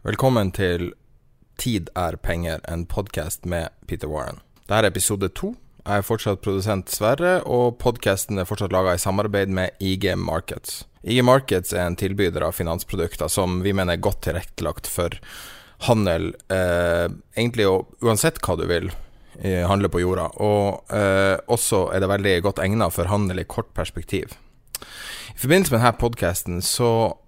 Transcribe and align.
Velkommen 0.00 0.48
til 0.56 0.94
Tid 1.60 1.90
er 1.92 2.14
penger, 2.24 2.62
en 2.72 2.86
podkast 2.88 3.44
med 3.44 3.68
Peter 3.84 4.08
Warren. 4.08 4.38
Dette 4.62 4.78
er 4.78 4.86
episode 4.88 5.28
to. 5.36 5.50
Jeg 5.84 6.00
er 6.00 6.06
fortsatt 6.08 6.40
produsent 6.40 6.88
Sverre, 6.88 7.34
og 7.44 7.76
podkasten 7.82 8.40
er 8.40 8.48
fortsatt 8.48 8.72
laga 8.72 8.94
i 8.96 9.02
samarbeid 9.02 9.52
med 9.52 9.76
IG 9.76 10.08
Markets. 10.16 10.86
IG 11.04 11.20
Markets 11.20 11.76
er 11.76 11.84
en 11.84 12.00
tilbyder 12.00 12.48
av 12.48 12.56
finansprodukter 12.56 13.28
som 13.28 13.60
vi 13.60 13.76
mener 13.76 13.98
er 13.98 14.06
godt 14.08 14.22
tilrettelagt 14.24 14.88
for 14.88 15.20
handel, 15.84 16.32
eh, 16.48 17.12
egentlig 17.36 17.68
uansett 18.00 18.40
hva 18.40 18.56
du 18.56 18.64
vil 18.72 18.88
eh, 19.36 19.68
handle 19.68 19.92
på 19.92 20.00
jorda. 20.00 20.30
Og 20.40 20.96
eh, 20.96 21.36
også 21.44 21.90
er 21.92 22.00
det 22.00 22.14
veldig 22.16 22.38
godt 22.48 22.64
egnet 22.64 22.96
for 22.96 23.12
handel 23.12 23.44
i 23.44 23.50
kort 23.52 23.74
perspektiv. 23.76 24.32
I 24.80 25.42
forbindelse 25.44 25.76
med 25.76 25.82
denne 25.82 25.98
podkasten 26.00 26.64
så 26.64 27.18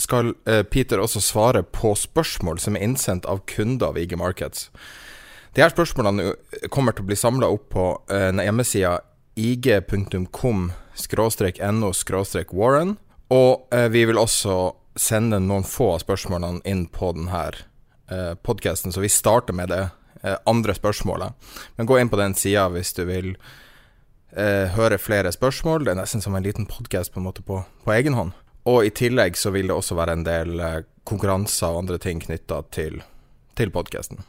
skal 0.00 0.34
eh, 0.46 0.62
Peter 0.62 1.02
også 1.02 1.20
svare 1.24 1.62
på 1.62 1.94
spørsmål 1.98 2.60
som 2.62 2.76
er 2.76 2.86
innsendt 2.86 3.26
av 3.26 3.42
kunder 3.50 3.92
av 3.92 3.98
IG 4.00 4.16
Markets. 4.20 4.70
De 5.56 5.64
her 5.64 5.72
spørsmålene 5.72 6.34
kommer 6.68 6.92
til 6.92 7.06
å 7.06 7.08
bli 7.08 7.16
samla 7.16 7.48
opp 7.48 7.70
på 7.72 7.84
eh, 8.12 8.28
hjemmesida 8.44 8.98
ig.com 9.36 10.66
no 11.72 11.92
warren. 12.52 12.96
Og 13.30 13.74
eh, 13.74 13.88
vi 13.88 14.04
vil 14.04 14.18
også 14.18 14.56
sende 14.96 15.40
noen 15.40 15.64
få 15.64 15.94
av 15.94 16.02
spørsmålene 16.04 16.60
inn 16.64 16.86
på 16.92 17.12
denne 17.16 17.44
eh, 18.10 18.34
podkasten, 18.42 18.92
så 18.92 19.00
vi 19.00 19.08
starter 19.08 19.56
med 19.56 19.72
det 19.72 19.82
eh, 20.22 20.36
andre 20.46 20.74
spørsmålet. 20.74 21.32
Men 21.76 21.88
gå 21.88 21.98
inn 22.00 22.12
på 22.12 22.20
den 22.20 22.34
sida 22.34 22.68
hvis 22.72 22.94
du 22.96 23.04
vil 23.08 23.34
eh, 24.36 24.72
høre 24.76 24.98
flere 24.98 25.32
spørsmål. 25.32 25.84
Det 25.84 25.94
er 25.94 26.00
nesten 26.00 26.24
som 26.24 26.36
en 26.36 26.44
liten 26.44 26.68
podkast 26.68 27.12
på, 27.12 27.24
på, 27.42 27.62
på 27.84 27.96
egen 27.96 28.16
hånd. 28.16 28.36
Og 28.66 28.86
i 28.86 28.90
tillegg 28.90 29.38
så 29.38 29.52
vil 29.54 29.70
det 29.70 29.76
også 29.76 29.98
være 29.98 30.16
en 30.18 30.24
del 30.26 30.60
eh, 30.60 30.80
konkurranser 31.06 31.70
og 31.70 31.84
andre 31.84 32.00
ting 32.02 32.22
knytta 32.22 32.64
til, 32.74 32.98
til 33.54 33.70
podkasten. 33.74 34.24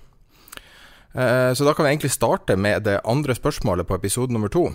Eh, 1.18 1.54
så 1.54 1.66
da 1.66 1.74
kan 1.74 1.88
vi 1.88 1.96
egentlig 1.96 2.14
starte 2.14 2.56
med 2.56 2.86
det 2.86 3.00
andre 3.04 3.36
spørsmålet 3.36 3.88
på 3.90 3.98
episode 3.98 4.34
nummer 4.34 4.52
to. 4.54 4.70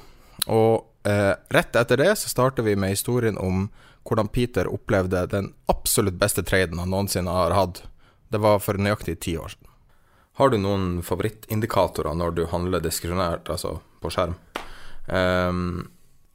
Og 0.51 1.07
eh, 1.07 1.35
rett 1.55 1.79
etter 1.79 2.03
det 2.03 2.11
så 2.19 2.33
starter 2.33 2.67
vi 2.67 2.75
med 2.75 2.97
historien 2.97 3.39
om 3.39 3.69
hvordan 4.03 4.33
Peter 4.35 4.67
opplevde 4.67 5.27
den 5.31 5.53
absolutt 5.71 6.19
beste 6.19 6.43
traden 6.43 6.83
han 6.83 6.91
noensinne 6.91 7.31
har 7.31 7.55
hatt. 7.55 7.85
Det 8.35 8.43
var 8.43 8.59
for 8.65 8.81
nøyaktig 8.81 9.21
ti 9.23 9.37
år 9.39 9.55
siden. 9.55 9.69
Har 10.41 10.51
du 10.51 10.57
noen 10.59 11.03
favorittindikatorer 11.05 12.17
når 12.17 12.35
du 12.35 12.47
handler 12.49 12.83
diskresjonært, 12.83 13.51
altså 13.53 13.77
på 14.01 14.11
skjerm? 14.11 14.39
Um, 15.07 15.91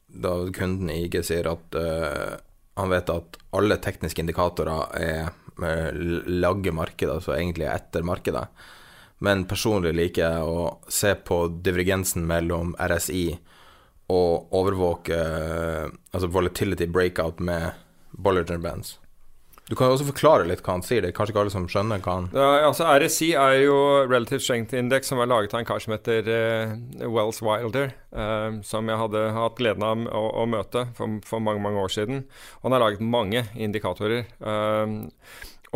da 0.08 0.36
kunden 0.54 0.92
i 0.94 1.00
IG 1.08 1.18
sier 1.26 1.50
at 1.50 1.76
uh, 1.76 2.38
han 2.78 2.94
vet 2.94 3.10
at 3.10 3.38
alle 3.58 3.80
tekniske 3.82 4.22
indikatorer 4.24 4.98
er 5.02 5.30
uh, 5.62 5.90
lagge 6.30 6.74
markedet, 6.76 7.18
altså 7.18 7.36
egentlig 7.38 7.68
etter 7.72 8.06
markedet. 8.06 8.46
Men 9.26 9.48
personlig 9.50 9.96
liker 9.98 10.28
jeg 10.28 10.46
å 10.46 10.68
se 10.94 11.16
på 11.26 11.40
divergensen 11.66 12.28
mellom 12.30 12.76
RSI 12.78 13.32
og 14.14 14.54
overvåke 14.56 15.18
eh, 15.18 15.88
altså 16.14 16.30
volatility 16.32 16.86
breakout 16.88 17.42
med 17.44 17.72
Bollinger 18.12 18.62
Bands. 18.62 19.00
Du 19.68 19.76
kan 19.76 19.90
jo 19.90 19.98
også 19.98 20.08
forklare 20.08 20.46
litt 20.48 20.62
hva 20.64 20.78
han 20.78 20.84
sier. 20.86 21.04
Det 21.04 21.12
er 21.12 21.16
kanskje 21.18 21.34
ikke 21.34 21.42
alle 21.44 21.52
som 21.52 21.66
skjønner 21.68 22.00
hva 22.04 22.14
han 22.22 22.30
ja, 22.32 22.48
altså 22.70 22.88
RSI 22.88 23.34
er 23.36 23.58
jo 23.66 23.76
Relative 24.08 24.40
Strength 24.44 24.78
Index, 24.80 25.12
som 25.12 25.20
er 25.20 25.28
laget 25.28 25.56
av 25.56 25.60
en 25.60 25.68
kar 25.68 25.84
som 25.84 25.96
heter 25.96 26.30
uh, 26.32 26.72
Wells 27.04 27.42
Wilder. 27.44 27.92
Uh, 28.16 28.64
som 28.68 28.88
jeg 28.88 29.02
hadde 29.02 29.26
hatt 29.36 29.60
gleden 29.60 29.84
av 29.84 30.08
å, 30.08 30.24
å 30.44 30.48
møte 30.48 30.88
for, 30.96 31.20
for, 31.28 31.44
mange 31.44 31.64
mange 31.66 31.84
år 31.84 31.92
siden. 31.98 32.24
Han 32.64 32.76
har 32.76 32.86
laget 32.86 33.04
mange 33.04 33.44
indikatorer. 33.60 34.30
Uh, 34.40 35.04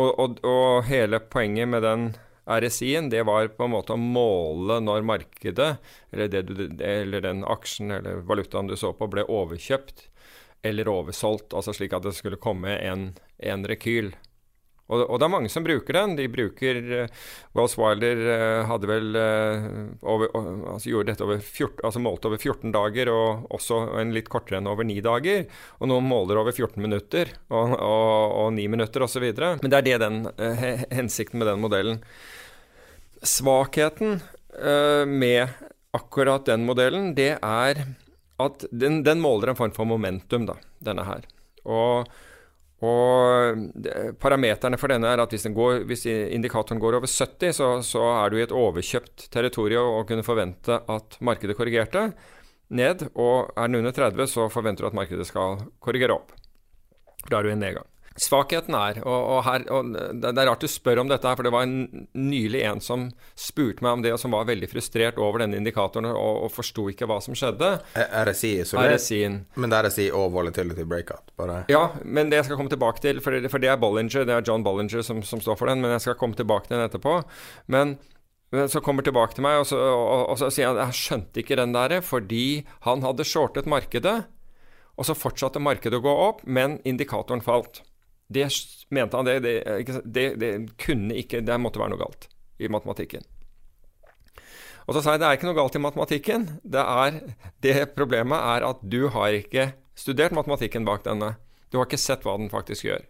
og, 0.00 0.08
og, 0.08 0.38
og 0.48 0.86
hele 0.88 1.20
poenget 1.20 1.68
med 1.68 1.84
den 1.84 2.12
RSI-en, 2.48 3.10
det 3.12 3.22
var 3.22 3.52
på 3.54 3.66
en 3.66 3.74
måte 3.74 3.94
å 3.94 4.00
måle 4.00 4.80
når 4.82 5.04
markedet, 5.06 5.68
eller, 6.10 6.32
du, 6.42 6.64
eller, 6.80 7.20
den 7.22 7.44
aksjen 7.44 7.92
eller 7.94 8.24
valutaen 8.26 8.70
du 8.70 8.74
så 8.78 8.90
på, 8.96 9.06
ble 9.12 9.28
overkjøpt 9.28 10.08
eller 10.66 10.90
oversolgt. 10.90 11.54
Altså 11.54 11.74
slik 11.74 11.94
at 11.94 12.06
det 12.06 12.14
skulle 12.16 12.40
komme 12.42 12.74
en, 12.78 13.12
en 13.48 13.66
rekyl. 13.68 14.12
Og, 14.92 15.00
og, 15.06 15.14
det 15.20 15.24
er 15.24 15.32
mange 15.32 15.50
som 15.52 15.64
bruker 15.64 15.96
den. 15.96 16.16
De 16.18 16.26
bruker 16.32 16.80
uh, 16.90 17.22
Wells 17.56 17.76
Wilder 17.80 18.22
uh, 18.26 18.64
hadde 18.68 18.90
vel 18.90 19.16
uh, 19.16 19.68
over, 20.04 20.28
altså 20.74 20.92
gjorde 20.92 21.12
dette 21.12 21.24
over 21.24 21.40
14, 21.40 21.80
altså 21.86 22.02
målte 22.02 22.28
over 22.28 22.42
14 22.42 22.74
dager, 22.74 23.12
og 23.12 23.46
også 23.56 23.80
en 24.02 24.12
litt 24.12 24.28
kortere 24.32 24.60
enn 24.60 24.68
over 24.70 24.86
9 24.88 24.98
dager. 25.06 25.46
Og 25.80 25.90
noen 25.92 26.08
måler 26.08 26.42
over 26.42 26.52
14 26.52 26.76
minutter 26.82 27.32
og, 27.48 27.76
og, 27.78 28.36
og 28.42 28.52
9 28.58 28.68
minutter 28.74 29.06
osv. 29.06 29.28
Men 29.30 29.72
det 29.72 29.80
er 29.80 29.88
det 29.88 29.98
den 30.02 30.22
hensikten 30.92 31.40
med 31.40 31.48
den 31.52 31.64
modellen. 31.64 32.02
Svakheten 33.22 34.18
med 35.08 35.54
akkurat 35.96 36.44
den 36.44 36.66
modellen, 36.68 37.12
det 37.16 37.36
er 37.38 37.80
at 38.42 38.64
den, 38.74 39.00
den 39.06 39.22
måler 39.22 39.52
en 39.52 39.56
form 39.56 39.72
for 39.72 39.88
momentum, 39.88 40.44
da, 40.48 40.58
denne 40.84 41.06
her. 41.06 41.24
Og 41.62 42.10
og 42.82 43.60
Parameterne 44.18 44.78
for 44.80 44.90
denne 44.90 45.12
er 45.12 45.22
at 45.22 45.30
hvis, 45.30 45.46
går, 45.54 45.84
hvis 45.86 46.02
indikatoren 46.10 46.80
går 46.82 46.98
over 46.98 47.06
70, 47.06 47.54
så, 47.60 47.68
så, 47.86 48.02
er 48.24 48.32
du 48.32 48.40
i 48.40 48.42
et 48.42 48.54
overkjøpt 48.54 49.28
territorium 49.30 50.00
og 50.00 50.08
kunne 50.08 50.26
forvente 50.26 50.80
at 50.90 51.18
markedet 51.22 51.56
korrigerte 51.58 52.08
ned. 52.74 53.06
Og 53.14 53.52
er 53.54 53.70
den 53.70 53.78
under 53.82 53.94
30, 53.94 54.26
så 54.26 54.48
forventer 54.50 54.82
du 54.82 54.90
at 54.90 54.98
markedet 54.98 55.28
skal 55.30 55.62
korrigere 55.82 56.18
opp. 56.18 56.34
Da 57.30 57.38
er 57.38 57.46
du 57.46 57.52
i 57.52 57.58
nedgang. 57.58 57.91
Svakheten 58.20 58.76
er, 58.76 59.00
og, 59.06 59.20
og, 59.36 59.40
her, 59.46 59.64
og 59.72 59.92
det, 59.94 60.32
er 60.32 60.48
rart 60.48 60.64
du 60.64 60.68
spør 60.70 61.02
om 61.02 61.10
dette, 61.10 61.26
her, 61.28 61.38
for 61.38 61.46
det 61.46 61.54
var 61.54 61.66
en, 61.66 62.06
nylig 62.18 62.62
en 62.68 62.82
som 62.84 63.08
spurte 63.38 63.84
meg 63.84 63.98
om 63.98 64.04
det, 64.04 64.12
og 64.14 64.20
som 64.20 64.34
var 64.36 64.48
veldig 64.50 64.68
frustrert 64.70 65.20
over 65.22 65.44
denne 65.44 65.58
indikatoren 65.60 66.10
og, 66.12 66.44
og 66.46 66.52
forsto 66.52 66.88
ikke 66.92 67.08
hva 67.08 67.18
som 67.24 67.36
skjedde. 67.38 67.74
RSI 67.96 68.54
isolert? 68.64 68.98
RSI 68.98 69.22
men 69.32 69.72
det 69.72 69.78
er 69.78 69.88
RSI 69.88 70.08
og 70.16 70.32
volatility 70.34 70.84
breakout? 70.88 71.32
Bare. 71.38 71.62
Ja, 71.72 71.88
men 72.04 72.30
det 72.30 72.40
jeg 72.40 72.50
skal 72.50 72.58
komme 72.60 72.72
tilbake 72.72 73.02
til, 73.04 73.20
for 73.24 73.34
det, 73.34 73.50
for 73.52 73.62
det 73.62 73.70
er 73.72 73.80
Bollinger, 73.80 74.26
det 74.28 74.34
er 74.34 74.46
John 74.46 74.64
Bollinger 74.66 75.04
som, 75.06 75.22
som, 75.26 75.40
står 75.42 75.58
for 75.60 75.70
den, 75.70 75.82
men 75.82 75.94
jeg 75.96 76.06
skal 76.06 76.18
komme 76.20 76.38
tilbake 76.38 76.68
til 76.68 76.76
den 76.76 76.86
etterpå. 76.86 77.20
Men 77.72 77.96
så 78.68 78.82
kommer 78.84 79.04
tilbake 79.06 79.36
til 79.36 79.46
meg, 79.46 79.62
og 79.62 79.68
så, 79.70 79.78
og, 79.80 80.26
og 80.34 80.40
så 80.40 80.50
sier 80.52 80.72
han 80.72 80.80
jeg 80.82 80.98
skjønte 80.98 81.42
ikke 81.42 81.58
den 81.60 81.72
der, 81.76 82.00
fordi 82.04 82.66
han 82.84 83.04
hadde 83.04 83.26
shortet 83.28 83.70
markedet, 83.70 84.18
og 84.92 85.08
så 85.08 85.16
fortsatte 85.16 85.62
markedet 85.62 86.02
å 86.02 86.04
gå 86.04 86.12
opp, 86.26 86.44
men 86.44 86.76
indikatoren 86.88 87.40
falt. 87.44 87.80
Det 88.32 88.48
mente 88.92 89.18
han, 89.18 89.28
det, 89.28 89.38
det, 89.44 90.00
det, 90.04 90.26
det, 90.40 90.50
kunne 90.80 91.16
ikke 91.20 91.42
Det 91.44 91.60
måtte 91.60 91.80
være 91.80 91.94
noe 91.94 92.02
galt 92.02 92.28
i 92.62 92.70
matematikken. 92.70 93.24
Og 94.86 94.96
så 94.96 95.02
sa 95.02 95.14
jeg 95.14 95.22
det 95.22 95.28
er 95.28 95.38
ikke 95.38 95.48
noe 95.48 95.58
galt 95.58 95.78
i 95.78 95.82
matematikken. 95.82 96.46
Det, 96.62 96.82
er, 96.82 97.18
det 97.64 97.76
problemet 97.96 98.38
er 98.38 98.66
at 98.66 98.82
du 98.82 99.06
har 99.14 99.34
ikke 99.36 99.70
studert 99.98 100.34
matematikken 100.36 100.86
bak 100.88 101.04
denne. 101.06 101.34
Du 101.70 101.78
har 101.78 101.88
ikke 101.88 102.00
sett 102.00 102.26
hva 102.26 102.36
den 102.40 102.50
faktisk 102.52 102.88
gjør. 102.88 103.04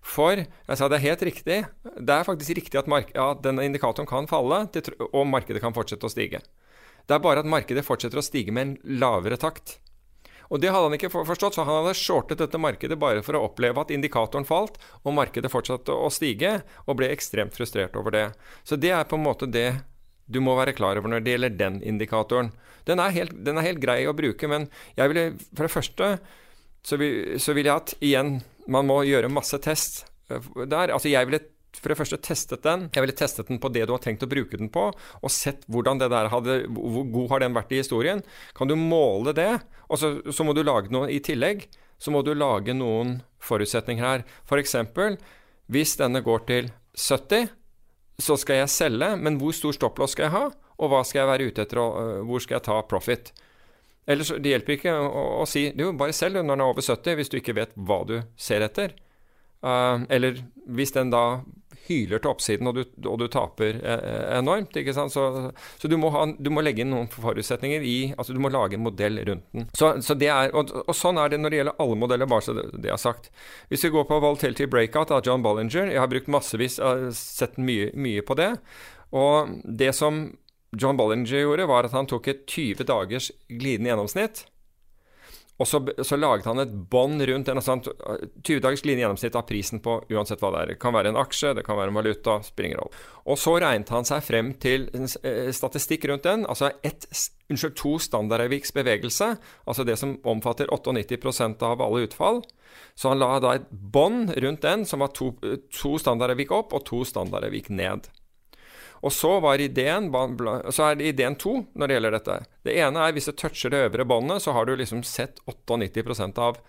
For 0.00 0.38
jeg 0.40 0.78
sa 0.78 0.88
det 0.88 1.00
er 1.00 1.06
helt 1.08 1.26
riktig. 1.28 1.58
Det 1.84 2.14
er 2.14 2.26
faktisk 2.26 2.54
riktig 2.56 2.80
at, 2.80 2.88
mark 2.90 3.12
ja, 3.16 3.32
denne 3.42 3.66
indikatoren 3.66 4.08
kan 4.08 4.28
falle, 4.30 4.64
og 5.10 5.28
markedet 5.28 5.62
kan 5.62 5.76
fortsette 5.76 6.08
å 6.08 6.12
stige. 6.12 6.42
Det 7.08 7.16
er 7.16 7.24
bare 7.24 7.42
at 7.42 7.48
markedet 7.48 7.84
fortsetter 7.84 8.20
å 8.20 8.24
stige 8.24 8.54
med 8.54 8.66
en 8.66 8.98
lavere 9.02 9.38
takt. 9.40 9.78
Og 10.50 10.58
det 10.62 10.72
hadde 10.74 10.88
han 10.88 10.96
ikke 10.96 11.12
forstått, 11.12 11.56
så 11.56 11.64
han 11.64 11.84
hadde 11.84 11.98
shortet 11.98 12.40
dette 12.42 12.58
markedet 12.58 12.98
bare 12.98 13.22
for 13.22 13.38
å 13.38 13.44
oppleve 13.46 13.84
at 13.84 13.92
indikatoren 13.94 14.46
falt, 14.48 14.80
og 15.04 15.14
markedet 15.14 15.52
fortsatte 15.52 15.94
å 15.94 16.10
stige, 16.12 16.58
og 16.86 16.98
ble 16.98 17.12
ekstremt 17.14 17.54
frustrert 17.54 17.94
over 17.98 18.16
det. 18.16 18.26
Så 18.66 18.78
det 18.80 18.90
er 18.96 19.06
på 19.06 19.18
en 19.18 19.26
måte 19.28 19.50
det 19.50 19.68
du 20.30 20.40
må 20.42 20.54
være 20.58 20.74
klar 20.78 20.98
over 20.98 21.10
når 21.10 21.24
det 21.24 21.34
gjelder 21.34 21.56
den 21.58 21.78
indikatoren. 21.86 22.52
Den 22.86 23.02
er 23.02 23.14
helt, 23.14 23.34
den 23.46 23.58
er 23.58 23.66
helt 23.66 23.82
grei 23.82 24.02
å 24.06 24.16
bruke, 24.16 24.50
men 24.50 24.68
jeg 24.98 25.12
ville 25.12 25.26
for 25.52 25.66
det 25.66 25.74
første 25.74 26.10
så 26.86 26.96
vil, 27.00 27.40
så 27.42 27.54
vil 27.56 27.68
jeg 27.68 27.76
at 27.76 27.94
igjen 28.00 28.38
man 28.70 28.86
må 28.88 29.02
gjøre 29.04 29.30
masse 29.32 29.58
test 29.62 30.04
eh, 30.30 30.46
der. 30.64 30.94
Altså 30.94 31.10
jeg 31.10 31.28
ville 31.28 31.42
for 31.76 31.92
det 31.92 31.98
første 32.00 32.18
testet 32.22 32.64
den. 32.66 32.88
Jeg 32.94 33.04
ville 33.04 33.16
testet 33.16 33.50
den 33.50 33.60
på 33.62 33.70
det 33.72 33.84
du 33.86 33.92
har 33.94 34.02
tenkt 34.02 34.24
å 34.26 34.30
bruke 34.30 34.58
den 34.58 34.70
på, 34.72 34.88
og 34.90 35.32
sett 35.32 35.66
hvordan 35.70 36.00
det 36.00 36.10
der 36.12 36.30
hadde, 36.32 36.56
hvor 36.74 37.06
god 37.14 37.28
har 37.34 37.44
den 37.44 37.56
vært 37.56 37.74
i 37.74 37.82
historien. 37.82 38.24
Kan 38.56 38.70
du 38.70 38.76
måle 38.78 39.34
det? 39.36 39.52
Og 39.90 39.98
så, 39.98 40.44
må 40.46 40.54
du 40.54 40.62
lage 40.62 40.92
noe 40.94 41.10
i 41.10 41.20
tillegg. 41.24 41.66
Så 42.00 42.12
må 42.14 42.22
du 42.24 42.32
lage 42.32 42.72
noen 42.76 43.18
forutsetninger 43.44 44.06
her. 44.06 44.22
F.eks. 44.48 44.76
hvis 45.68 45.96
denne 46.00 46.22
går 46.24 46.46
til 46.48 46.70
70, 46.96 47.50
så 48.20 48.36
skal 48.40 48.62
jeg 48.62 48.72
selge, 48.72 49.14
men 49.16 49.38
hvor 49.40 49.54
stor 49.56 49.76
stopplås 49.76 50.14
skal 50.14 50.28
jeg 50.28 50.36
ha? 50.36 50.46
Og 50.80 50.92
hva 50.92 51.02
skal 51.04 51.22
jeg 51.22 51.30
være 51.30 51.48
ute 51.50 51.64
etter, 51.64 51.80
og 51.82 52.00
øh, 52.00 52.18
hvor 52.28 52.42
skal 52.42 52.58
jeg 52.58 52.66
ta 52.68 52.80
profit? 52.88 53.32
Ellers, 54.08 54.32
Det 54.32 54.52
hjelper 54.54 54.76
ikke 54.76 54.94
å, 54.96 55.24
å 55.42 55.46
si 55.48 55.68
du, 55.76 55.90
bare 55.96 56.16
selg 56.16 56.40
når 56.40 56.48
den 56.48 56.64
er 56.64 56.72
over 56.72 56.84
70, 56.84 57.18
hvis 57.18 57.32
du 57.32 57.38
ikke 57.40 57.56
vet 57.58 57.76
hva 57.76 58.00
du 58.08 58.16
ser 58.40 58.64
etter. 58.64 58.96
Uh, 59.60 60.06
eller 60.08 60.40
hvis 60.70 60.94
den 60.96 61.10
da 61.12 61.42
hyler 61.90 62.20
til 62.22 62.30
oppsiden, 62.30 62.68
og 62.70 62.78
du, 62.78 62.82
og 63.08 63.18
du 63.20 63.26
taper 63.30 63.78
eh, 63.80 64.38
enormt. 64.38 64.76
ikke 64.76 64.94
sant? 64.96 65.12
Så, 65.14 65.24
så 65.80 65.90
du, 65.90 65.96
må 66.00 66.12
ha, 66.14 66.26
du, 66.38 66.50
må 66.54 66.62
legge 66.64 66.84
inn 66.84 66.92
noen 66.92 67.08
forutsetninger 67.10 67.84
i 67.86 67.96
altså 68.14 68.36
Du 68.36 68.40
må 68.42 68.52
lage 68.52 68.78
en 68.78 68.84
modell 68.84 69.20
rundt 69.26 69.46
den. 69.56 69.68
Så, 69.76 69.92
så 70.04 70.16
det 70.18 70.30
er, 70.32 70.52
og, 70.56 70.72
og, 70.84 70.92
sånn 70.96 71.18
er 71.20 71.32
det 71.32 71.40
når 71.40 71.52
det 71.52 71.60
gjelder 71.60 71.82
alle 71.84 72.00
modeller, 72.04 72.30
bare 72.30 72.46
så 72.46 72.56
det, 72.58 72.84
er 72.86 73.00
sagt. 73.00 73.30
Hvis 73.72 73.86
vi 73.86 73.92
går 73.94 74.06
på 74.10 74.20
Volatility 74.22 74.68
Breakout 74.70 75.14
av 75.14 75.24
John 75.26 75.44
Bollinger 75.46 75.90
Jeg 75.90 76.02
har 76.02 76.10
brukt 76.10 76.30
massevis, 76.30 76.78
har 76.82 77.08
sett 77.16 77.58
mye, 77.60 77.90
mye 77.98 78.24
på 78.26 78.38
det. 78.38 78.52
Og 79.16 79.58
det 79.64 79.92
som 79.98 80.28
John 80.78 80.98
Bollinger 80.98 81.42
gjorde, 81.42 81.66
var 81.66 81.88
at 81.88 81.96
han 81.96 82.08
tok 82.10 82.30
et 82.30 82.46
20 82.46 82.86
dagers 82.86 83.32
glidende 83.50 83.90
gjennomsnitt 83.90 84.44
og 85.60 85.68
så, 85.68 85.80
så, 86.02 86.16
laget 86.16 86.46
han 86.48 86.62
et 86.62 86.72
bånd 86.92 87.20
rundt 87.28 87.48
en 87.52 87.60
sånn 87.60 87.82
20 87.84 88.62
dagers 88.64 88.80
glidende 88.80 89.04
gjennomsnitt 89.04 89.34
av 89.36 89.44
prisen 89.48 89.82
på 89.84 89.98
uansett 90.08 90.40
hva 90.40 90.54
det 90.54 90.62
er. 90.62 90.70
Det 90.72 90.80
kan 90.80 90.94
være 90.96 91.12
en 91.12 91.18
aksje, 91.20 91.52
det 91.58 91.66
kan 91.66 91.76
være 91.76 91.92
en 91.92 91.98
valuta, 91.98 92.38
spiller 92.46 92.70
ingen 92.70 92.80
rolle. 92.80 93.02
Og 93.28 93.36
så 93.40 93.58
regnet 93.60 93.92
han 93.92 94.08
seg 94.08 94.24
frem 94.24 94.54
til 94.62 94.88
eh, 94.96 95.50
statistikk 95.52 96.06
rundt 96.08 96.24
den, 96.24 96.46
altså 96.48 96.70
ett, 96.86 97.04
unnskyld, 97.52 97.76
to 97.76 97.92
standardavviks 98.00 98.72
bevegelse, 98.72 99.34
altså 99.68 99.84
det 99.84 99.98
som 100.00 100.16
omfatter 100.32 100.72
98% 100.72 101.66
av 101.68 101.84
alle 101.84 102.06
utfall. 102.08 102.40
Så 102.96 103.12
han 103.12 103.20
la 103.20 103.34
da 103.42 103.58
et 103.58 103.68
bånd 103.70 104.32
rundt 104.40 104.64
den 104.64 104.86
som 104.88 105.04
var 105.04 105.12
to, 105.16 105.34
to 105.74 105.92
standardavvik 106.00 106.54
opp 106.56 106.72
og 106.76 106.86
to 106.88 107.04
standardavvik 107.04 107.68
ned. 107.68 108.08
Og 109.00 109.12
så, 109.12 109.30
ideen, 109.56 110.10
så 110.68 110.90
er 110.90 111.00
ideen 111.00 111.36
to 111.40 111.54
når 111.72 111.88
det 111.88 111.96
gjelder 111.96 112.16
dette. 112.18 112.36
Det 112.68 112.74
ene 112.84 113.06
er 113.06 113.14
hvis 113.16 113.30
det 113.30 113.38
toucher 113.40 113.72
det 113.72 113.86
øvre 113.86 114.04
båndet, 114.04 114.44
så 114.44 114.52
har 114.52 114.68
du 114.68 114.74
liksom 114.76 115.02
sett 115.06 115.40
98% 115.48 116.38
av 116.38 116.60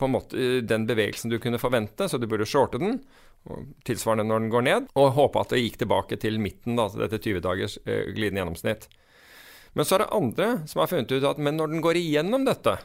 måte 0.00 0.60
den 0.64 0.86
bevegelsen 0.88 1.30
du 1.30 1.38
kunne 1.38 1.60
forvente, 1.60 2.08
så 2.08 2.18
du 2.18 2.26
burde 2.26 2.48
shorte 2.48 2.80
den, 2.82 2.98
tilsvarende 3.84 4.24
når 4.26 4.40
den 4.40 4.50
går 4.50 4.64
ned, 4.66 4.88
og 4.96 5.14
håpe 5.18 5.42
at 5.42 5.52
det 5.52 5.60
gikk 5.60 5.78
tilbake 5.82 6.18
til 6.20 6.40
midten, 6.40 6.78
da, 6.78 6.88
dette 6.88 7.20
20 7.20 7.44
dagers 7.44 7.76
eh, 7.84 8.08
glidende 8.16 8.40
gjennomsnitt. 8.40 8.88
Men 9.74 9.86
så 9.86 9.96
er 9.96 10.04
det 10.04 10.14
andre 10.16 10.48
som 10.70 10.80
har 10.80 10.90
funnet 10.90 11.12
ut 11.12 11.26
at 11.28 11.40
men 11.42 11.58
når 11.58 11.74
den 11.74 11.84
går 11.84 11.98
igjennom 12.00 12.46
dette 12.46 12.78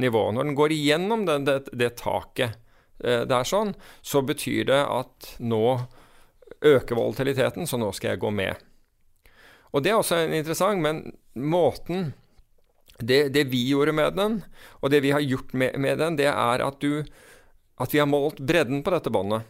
nivået, 0.00 0.34
når 0.36 0.48
den 0.48 0.58
går 0.58 0.74
igjennom 0.74 1.26
det, 1.28 1.38
det, 1.46 1.58
det 1.72 1.92
taket 2.00 2.58
eh, 3.04 3.22
det 3.28 3.36
er 3.36 3.48
sånn, 3.48 3.76
så 4.02 4.24
betyr 4.26 4.66
det 4.72 4.82
at 4.82 5.36
nå 5.38 5.64
øke 6.66 6.96
volatiliteten, 6.98 7.66
så 7.66 7.78
nå 7.80 7.92
skal 7.96 8.14
jeg 8.14 8.22
gå 8.22 8.30
med. 8.34 8.54
Og 9.74 9.82
Det 9.84 9.92
er 9.92 9.98
også 9.98 10.22
interessant, 10.32 10.80
men 10.80 11.02
måten 11.34 12.12
det, 12.98 13.28
det, 13.34 13.44
vi 13.52 13.60
gjorde 13.68 13.92
med 13.92 14.16
den, 14.16 14.38
og 14.80 14.90
det 14.90 15.02
vi 15.04 15.12
har 15.12 15.20
gjort 15.20 15.52
med, 15.52 15.76
med 15.76 15.98
den, 16.00 16.16
det 16.16 16.30
er 16.30 16.64
at, 16.64 16.80
du, 16.80 17.04
at 17.76 17.92
vi 17.92 18.00
har 18.00 18.08
målt 18.08 18.40
bredden 18.40 18.80
på 18.82 18.94
dette 18.94 19.12
båndet. 19.12 19.44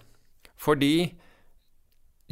Fordi 0.58 1.14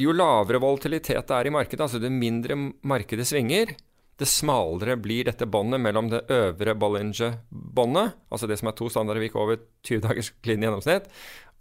jo 0.01 0.11
lavere 0.11 0.59
volatilitet 0.59 1.23
det 1.29 1.37
er 1.37 1.47
i 1.47 1.53
markedet, 1.55 1.85
altså 1.85 2.01
det 2.03 2.11
mindre 2.11 2.57
markedet 2.83 3.27
svinger, 3.29 3.71
det 4.19 4.27
smalere 4.27 4.95
blir 4.99 5.27
dette 5.27 5.47
båndet 5.47 5.81
mellom 5.83 6.09
det 6.11 6.25
øvre 6.31 6.75
Bollinger-båndet, 6.79 8.15
altså 8.31 8.47
det 8.47 8.59
som 8.59 8.71
er 8.71 8.77
to 8.79 8.87
standardavvik 8.91 9.35
over 9.39 9.59
20 9.87 10.03
dagers 10.03 10.31
klin 10.43 10.63
gjennomsnitt, 10.63 11.07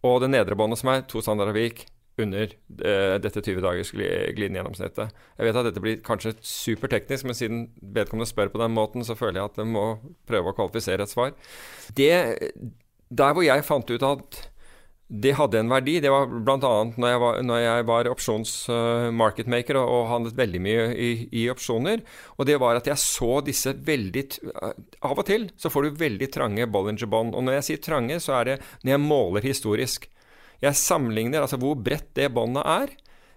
og 0.06 0.20
det 0.22 0.30
nedre 0.34 0.58
båndet 0.58 0.82
som 0.82 0.92
er 0.92 1.06
to 1.10 1.22
standardavvik 1.22 1.86
under 2.20 2.52
uh, 2.52 3.16
dette 3.22 3.42
20 3.42 3.62
dagers 3.64 3.90
glidende 3.94 4.60
gjennomsnittet. 4.60 5.14
Jeg 5.38 5.48
vet 5.48 5.58
at 5.60 5.68
dette 5.68 5.82
blir 5.82 6.00
kanskje 6.06 6.36
superteknisk, 6.46 7.26
men 7.26 7.38
siden 7.38 7.66
vedkommende 7.82 8.30
spør 8.30 8.52
på 8.54 8.62
den 8.62 8.74
måten, 8.76 9.06
så 9.06 9.18
føler 9.18 9.40
jeg 9.40 9.52
at 9.52 9.62
jeg 9.62 9.70
må 9.74 9.86
prøve 10.28 10.52
å 10.52 10.56
kvalifisere 10.56 11.06
et 11.06 11.12
svar. 11.12 11.34
Det, 11.98 12.10
der 13.10 13.34
hvor 13.34 13.46
jeg 13.46 13.66
fant 13.66 13.90
ut 13.90 14.06
at 14.06 14.42
det 15.04 15.34
hadde 15.36 15.60
en 15.60 15.68
verdi, 15.68 15.98
det 16.00 16.10
var 16.10 16.26
bl.a. 16.26 16.70
Når, 16.96 17.42
når 17.44 17.58
jeg 17.60 17.86
var 17.90 18.08
opsjons-marketmaker 18.08 19.76
uh, 19.76 19.82
og, 19.82 19.90
og, 19.92 20.06
handlet 20.10 20.38
veldig 20.38 20.62
mye 20.64 20.86
i, 20.96 21.10
i, 21.28 21.44
opsjoner. 21.52 22.00
Og 22.38 22.48
det 22.48 22.56
var 22.62 22.80
at 22.80 22.88
jeg 22.88 23.02
så 23.02 23.38
disse 23.44 23.74
veldig 23.84 24.24
uh, 24.48 24.72
Av 25.04 25.20
og 25.20 25.26
til 25.28 25.50
så 25.60 25.70
får 25.70 25.86
du 25.86 26.00
veldig 26.00 26.30
trange 26.32 26.66
Bollinger-bånd. 26.72 27.36
Og 27.36 27.44
når 27.44 27.58
jeg 27.58 27.68
sier 27.68 27.84
trange, 27.84 28.18
så 28.24 28.38
er 28.40 28.48
det 28.48 28.58
når 28.82 28.94
jeg 28.94 29.04
måler 29.04 29.48
historisk. 29.50 30.08
Jeg 30.64 30.80
sammenligner 30.80 31.44
altså 31.44 31.58
hvor 31.60 31.76
bredt 31.76 32.14
det 32.16 32.30
båndet 32.32 32.64
er, 32.64 32.94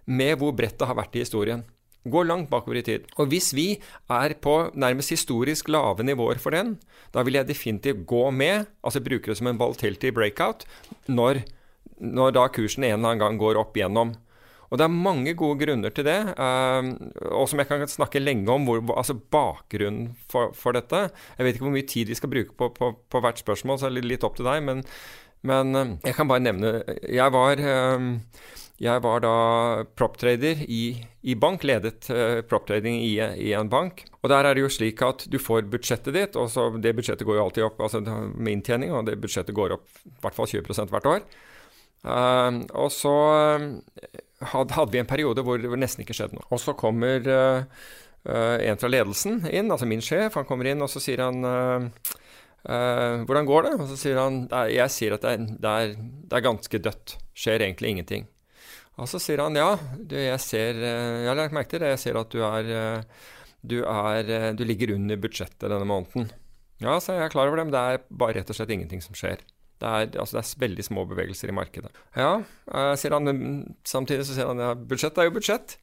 med 0.07 0.37
hvor 0.39 0.53
bredt 0.55 0.77
det 0.79 0.87
har 0.87 0.97
vært 0.97 1.17
i 1.17 1.25
historien. 1.25 1.65
Går 2.07 2.27
langt 2.29 2.47
bakover 2.51 2.79
i 2.79 2.85
tid. 2.87 3.07
Og 3.19 3.27
hvis 3.31 3.49
vi 3.57 3.67
er 4.13 4.35
på 4.39 4.55
nærmest 4.79 5.11
historisk 5.11 5.67
lave 5.73 6.05
nivåer 6.07 6.39
for 6.39 6.55
den, 6.55 6.77
da 7.11 7.25
vil 7.27 7.35
jeg 7.35 7.49
definitivt 7.49 8.05
gå 8.07 8.29
med, 8.31 8.69
altså 8.79 9.03
bruke 9.03 9.27
det 9.27 9.39
som 9.39 9.51
en 9.51 9.59
volatility 9.59 10.13
breakout, 10.15 10.63
når, 11.11 11.41
når 11.99 12.37
da 12.37 12.47
kursen 12.47 12.87
en 12.87 12.95
eller 12.95 13.11
annen 13.11 13.25
gang 13.25 13.41
går 13.41 13.59
opp 13.59 13.75
igjennom. 13.75 14.15
Og 14.67 14.79
det 14.79 14.83
er 14.83 14.91
mange 14.91 15.31
gode 15.39 15.61
grunner 15.61 15.93
til 15.95 16.03
det, 16.07 16.17
uh, 16.35 16.87
og 17.31 17.45
som 17.47 17.61
jeg 17.61 17.69
kan 17.69 17.87
snakke 17.87 18.19
lenge 18.19 18.51
om, 18.51 18.65
hvor, 18.67 18.81
altså 18.99 19.15
bakgrunnen 19.15 20.09
for, 20.31 20.51
for, 20.55 20.75
dette. 20.75 21.05
Jeg 21.37 21.47
vet 21.47 21.55
ikke 21.55 21.67
hvor 21.69 21.75
mye 21.75 21.87
tid 21.87 22.11
vi 22.11 22.17
skal 22.19 22.31
bruke 22.31 22.55
på, 22.59 22.73
på, 22.75 22.91
på 23.07 23.21
hvert 23.23 23.39
spørsmål, 23.39 23.79
så 23.79 23.87
er 23.87 23.95
det 23.95 24.03
litt 24.07 24.27
opp 24.27 24.35
til 24.39 24.47
deg. 24.47 24.63
men 24.67 24.83
men 25.45 25.75
eh, 25.75 25.97
jeg 26.07 26.17
kan 26.17 26.29
bare 26.29 26.43
nevne 26.43 26.71
Jeg 27.05 27.33
var, 27.33 27.61
eh, 27.61 28.07
jeg 28.81 29.03
var 29.03 29.21
da 29.23 29.35
proptrader 29.97 30.63
i, 30.69 30.97
i 31.25 31.33
bank, 31.33 31.63
ledet 31.65 32.11
uh, 32.13 32.43
proptrading 32.45 32.99
i, 33.01 33.15
i, 33.17 33.47
en 33.57 33.71
bank. 33.73 34.03
Og 34.21 34.29
der 34.29 34.45
er 34.45 34.53
det 34.53 34.61
jo 34.61 34.69
slik 34.69 35.01
at 35.01 35.25
du 35.33 35.39
får 35.41 35.65
budsjettet 35.71 36.13
ditt, 36.13 36.37
og 36.37 36.77
det 36.83 36.93
budsjettet 36.93 37.25
går 37.25 37.39
jo 37.39 37.45
alltid 37.47 37.65
opp 37.65 37.81
altså 37.81 38.03
med 38.05 38.51
inntjening, 38.51 38.93
og 38.93 39.09
det 39.09 39.17
budsjettet 39.17 39.57
går 39.57 39.73
opp 39.79 39.89
i 40.05 40.13
hvert 40.21 40.37
fall 40.37 40.51
20% 40.51 40.93
hvert 40.93 41.09
år. 41.09 41.25
Og 42.77 42.91
så 42.93 43.15
hadde, 44.53 44.85
vi 44.93 45.01
en 45.01 45.09
periode 45.09 45.41
hvor 45.41 45.57
det 45.57 45.81
nesten 45.81 46.05
ikke 46.05 46.13
skjedde 46.19 46.37
noe. 46.37 46.45
Og 46.53 46.61
så 46.61 46.77
kommer 46.77 47.25
en 47.25 48.77
fra 48.77 48.93
ledelsen 48.93 49.41
inn, 49.49 49.73
altså 49.73 49.89
min 49.89 50.05
sjef. 50.05 50.37
Han 50.37 50.45
kommer 50.45 50.69
inn, 50.69 50.85
og 50.85 50.93
så 50.93 51.01
sier 51.01 51.25
han 51.25 51.89
Uh, 52.65 53.23
hvordan 53.27 53.47
går 53.47 53.67
det? 53.67 53.73
Og 53.77 53.85
så 53.91 53.97
sier 53.99 54.17
han 54.19 54.41
jeg 54.73 54.91
sier 54.91 55.15
at 55.15 55.23
det 55.23 55.33
er, 55.35 55.45
det, 55.47 55.71
er, 55.71 55.93
det 56.27 56.35
er, 56.35 56.45
ganske 56.47 56.81
dødt. 56.83 57.15
Skjer 57.37 57.63
egentlig 57.63 57.93
ingenting. 57.93 58.27
Og 58.97 59.07
så 59.07 59.21
sier 59.21 59.43
han 59.43 59.55
ja, 59.55 59.75
du, 59.77 60.17
jeg 60.17 60.41
ser 60.41 60.79
uh, 60.81 61.21
Jeg 61.21 61.29
har 61.29 61.39
lagt 61.39 61.55
merke 61.55 61.71
til 61.75 61.83
det. 61.83 61.93
Jeg 61.95 62.03
ser 62.03 62.19
at 62.19 62.33
du 62.33 62.41
er, 62.43 62.71
uh, 62.73 63.27
du, 63.61 63.79
er 63.85 64.57
du 64.57 64.65
ligger 64.67 64.95
under 64.97 65.21
budsjettet 65.21 65.69
denne 65.69 65.87
måneden. 65.87 66.31
Ja, 66.83 66.97
så 67.01 67.15
jeg 67.15 67.25
er 67.25 67.33
klar 67.33 67.49
over 67.49 67.57
det, 67.57 67.69
men 67.69 67.73
det 67.73 67.83
er 67.83 68.03
bare 68.09 68.37
rett 68.37 68.51
og 68.53 68.57
slett 68.57 68.73
ingenting 68.73 69.01
som 69.05 69.15
skjer. 69.17 69.39
Det 69.77 69.87
er, 69.87 70.09
altså, 70.19 70.37
det 70.37 70.43
er 70.43 70.61
veldig 70.65 70.83
små 70.85 71.05
bevegelser 71.09 71.49
i 71.49 71.55
markedet. 71.55 71.89
Ja, 72.17 72.41
sier 72.97 73.13
han. 73.13 73.29
Samtidig 73.85 74.25
så 74.25 74.35
sier 74.35 74.49
han 74.49 74.61
ja, 74.61 74.71
budsjett 74.77 75.17
er 75.17 75.29
jo 75.29 75.33
budsjett. 75.35 75.77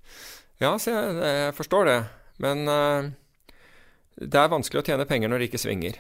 Ja, 0.63 0.73
sier 0.83 0.99
jeg, 0.99 1.19
jeg 1.23 1.55
forstår 1.59 1.91
det. 1.91 1.99
Men 2.43 2.63
det 4.19 4.39
er 4.39 4.51
vanskelig 4.51 4.83
å 4.83 4.87
tjene 4.87 5.07
penger 5.11 5.31
når 5.31 5.43
det 5.43 5.51
ikke 5.51 5.63
svinger. 5.63 5.99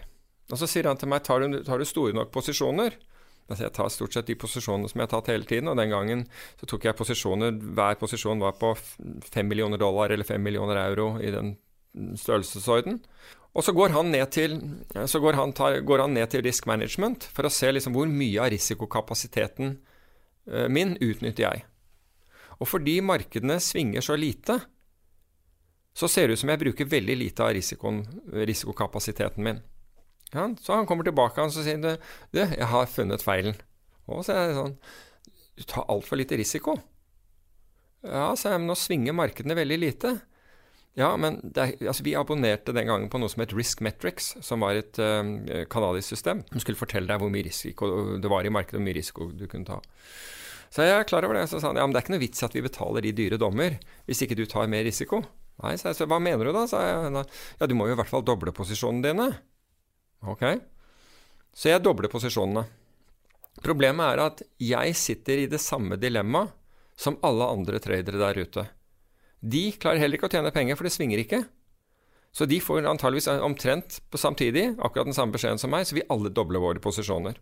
Og 0.52 0.60
så 0.60 0.68
sier 0.68 0.88
han 0.90 1.00
til 1.00 1.08
meg 1.10 1.24
tar 1.24 1.40
du, 1.40 1.60
tar 1.64 1.80
du 1.80 1.88
store 1.88 2.16
nok 2.16 2.32
posisjoner? 2.34 2.96
Altså 3.44 3.66
jeg 3.66 3.74
tar 3.76 3.90
stort 3.92 4.16
sett 4.16 4.28
de 4.28 4.36
posisjonene 4.40 4.88
som 4.88 5.00
jeg 5.00 5.08
har 5.08 5.12
tatt 5.12 5.30
hele 5.32 5.44
tiden, 5.48 5.68
og 5.68 5.76
den 5.76 5.92
gangen 5.92 6.24
så 6.60 6.68
tok 6.68 6.86
jeg 6.88 6.96
posisjoner 6.96 7.52
Hver 7.76 7.98
posisjon 8.00 8.40
var 8.40 8.56
på 8.60 8.72
5 8.76 9.48
millioner 9.48 9.80
dollar 9.80 10.12
eller 10.14 10.24
5 10.24 10.40
millioner 10.40 10.80
euro 10.86 11.14
i 11.20 11.32
den 11.32 11.56
størrelsesorden. 12.18 13.02
Og 13.54 13.62
så 13.62 13.74
går 13.76 13.92
han 13.94 14.10
ned 14.10 14.30
til, 14.34 14.56
går 14.94 15.36
han, 15.38 15.52
tar, 15.54 15.78
går 15.86 16.06
han 16.06 16.16
ned 16.16 16.32
til 16.32 16.42
risk 16.42 16.66
management 16.66 17.28
for 17.30 17.46
å 17.46 17.52
se 17.52 17.70
liksom 17.70 17.94
hvor 17.94 18.08
mye 18.10 18.40
av 18.42 18.50
risikokapasiteten 18.50 19.76
eh, 20.50 20.66
min 20.72 20.96
utnytter 20.98 21.44
jeg. 21.44 21.62
Og 22.58 22.66
fordi 22.70 22.96
markedene 23.04 23.60
svinger 23.62 24.02
så 24.02 24.16
lite, 24.18 24.58
så 25.94 26.10
ser 26.10 26.26
det 26.26 26.34
ut 26.34 26.42
som 26.42 26.50
jeg 26.50 26.62
bruker 26.64 26.90
veldig 26.90 27.16
lite 27.20 27.46
av 27.46 27.54
risikokapasiteten 27.54 29.46
min. 29.46 29.62
Ja, 30.35 30.49
så 30.61 30.75
han 30.81 30.88
kommer 30.91 31.07
tilbake 31.07 31.43
og 31.43 31.55
sier 31.55 31.79
du, 31.79 31.95
jeg 32.35 32.69
har 32.71 32.91
funnet 32.91 33.23
feilen. 33.23 33.57
Og 34.11 34.25
så 34.26 34.35
er 34.35 34.50
det 34.50 34.59
sånn 34.59 34.75
Du 35.55 35.62
tar 35.71 35.87
altfor 35.88 36.19
lite 36.19 36.37
risiko. 36.37 36.75
Ja, 38.05 38.35
sa 38.37 38.53
jeg, 38.53 38.61
men 38.61 38.69
nå 38.69 38.76
svinger 38.76 39.17
markedene 39.17 39.57
veldig 39.57 39.79
lite. 39.81 40.17
Ja, 40.99 41.14
men 41.19 41.41
det, 41.43 41.81
altså 41.83 42.05
vi 42.07 42.14
abonnerte 42.19 42.75
den 42.75 42.87
gangen 42.87 43.09
på 43.11 43.19
noe 43.19 43.31
som 43.31 43.43
het 43.43 43.55
Risk 43.57 43.81
Metrics, 43.83 44.35
som 44.47 44.62
var 44.62 44.79
et 44.79 44.99
um, 45.03 45.41
kanadisk 45.71 46.12
system 46.12 46.45
som 46.53 46.62
skulle 46.62 46.79
fortelle 46.79 47.11
deg 47.11 47.23
hvor 47.23 47.33
mye 47.35 47.47
risiko 47.49 47.88
det 48.23 48.31
var 48.31 48.47
i 48.47 48.53
markedet, 48.55 48.79
hvor 48.79 48.87
mye 48.87 48.99
risiko 48.99 49.31
du 49.35 49.47
kunne 49.50 49.67
ta. 49.67 49.81
Så 50.75 50.87
jeg 50.87 50.95
er 50.95 51.09
klar 51.09 51.26
over 51.26 51.38
det. 51.38 51.49
Så 51.50 51.62
sa 51.62 51.71
han 51.71 51.79
ja, 51.79 51.87
men 51.87 51.95
det 51.95 52.03
er 52.03 52.07
ikke 52.07 52.17
noe 52.17 52.23
vits 52.23 52.47
at 52.47 52.55
vi 52.55 52.62
betaler 52.62 53.07
de 53.07 53.14
dyre 53.14 53.38
dommer 53.38 53.79
hvis 54.07 54.23
ikke 54.26 54.38
du 54.38 54.45
tar 54.50 54.71
mer 54.71 54.87
risiko. 54.87 55.23
Nei, 55.62 55.76
så 55.79 55.93
jeg 55.93 56.00
sa 56.00 56.07
hva 56.11 56.19
mener 56.23 56.50
du 56.50 56.55
da? 56.55 56.64
sa 56.71 56.83
jeg. 56.83 57.26
Ja, 57.61 57.69
du 57.71 57.76
må 57.79 57.87
jo 57.87 57.95
i 57.95 57.99
hvert 57.99 58.11
fall 58.11 58.26
doble 58.26 58.55
posisjonene 58.55 59.07
dine. 59.07 59.29
Ok. 60.31 60.45
Så 61.54 61.71
jeg 61.71 61.83
dobler 61.85 62.11
posisjonene. 62.12 62.64
Problemet 63.62 64.14
er 64.14 64.23
at 64.25 64.43
jeg 64.59 64.95
sitter 64.99 65.45
i 65.45 65.50
det 65.50 65.61
samme 65.62 65.99
dilemmaet 66.00 66.52
som 66.99 67.19
alle 67.26 67.47
andre 67.50 67.81
tradere 67.83 68.19
der 68.21 68.38
ute. 68.38 68.64
De 69.45 69.69
klarer 69.78 70.00
heller 70.00 70.19
ikke 70.19 70.31
å 70.31 70.33
tjene 70.33 70.52
penger, 70.54 70.78
for 70.78 70.87
det 70.87 70.95
svinger 70.95 71.21
ikke. 71.21 71.43
Så 72.35 72.49
de 72.50 72.59
får 72.62 72.87
antageligvis 72.88 73.28
omtrent 73.47 74.00
samtidig 74.19 74.73
akkurat 74.83 75.07
den 75.07 75.14
samme 75.14 75.35
beskjeden 75.35 75.61
som 75.61 75.71
meg, 75.75 75.87
så 75.87 75.99
vi 75.99 76.07
alle 76.11 76.33
dobler 76.35 76.62
våre 76.62 76.83
posisjoner. 76.83 77.37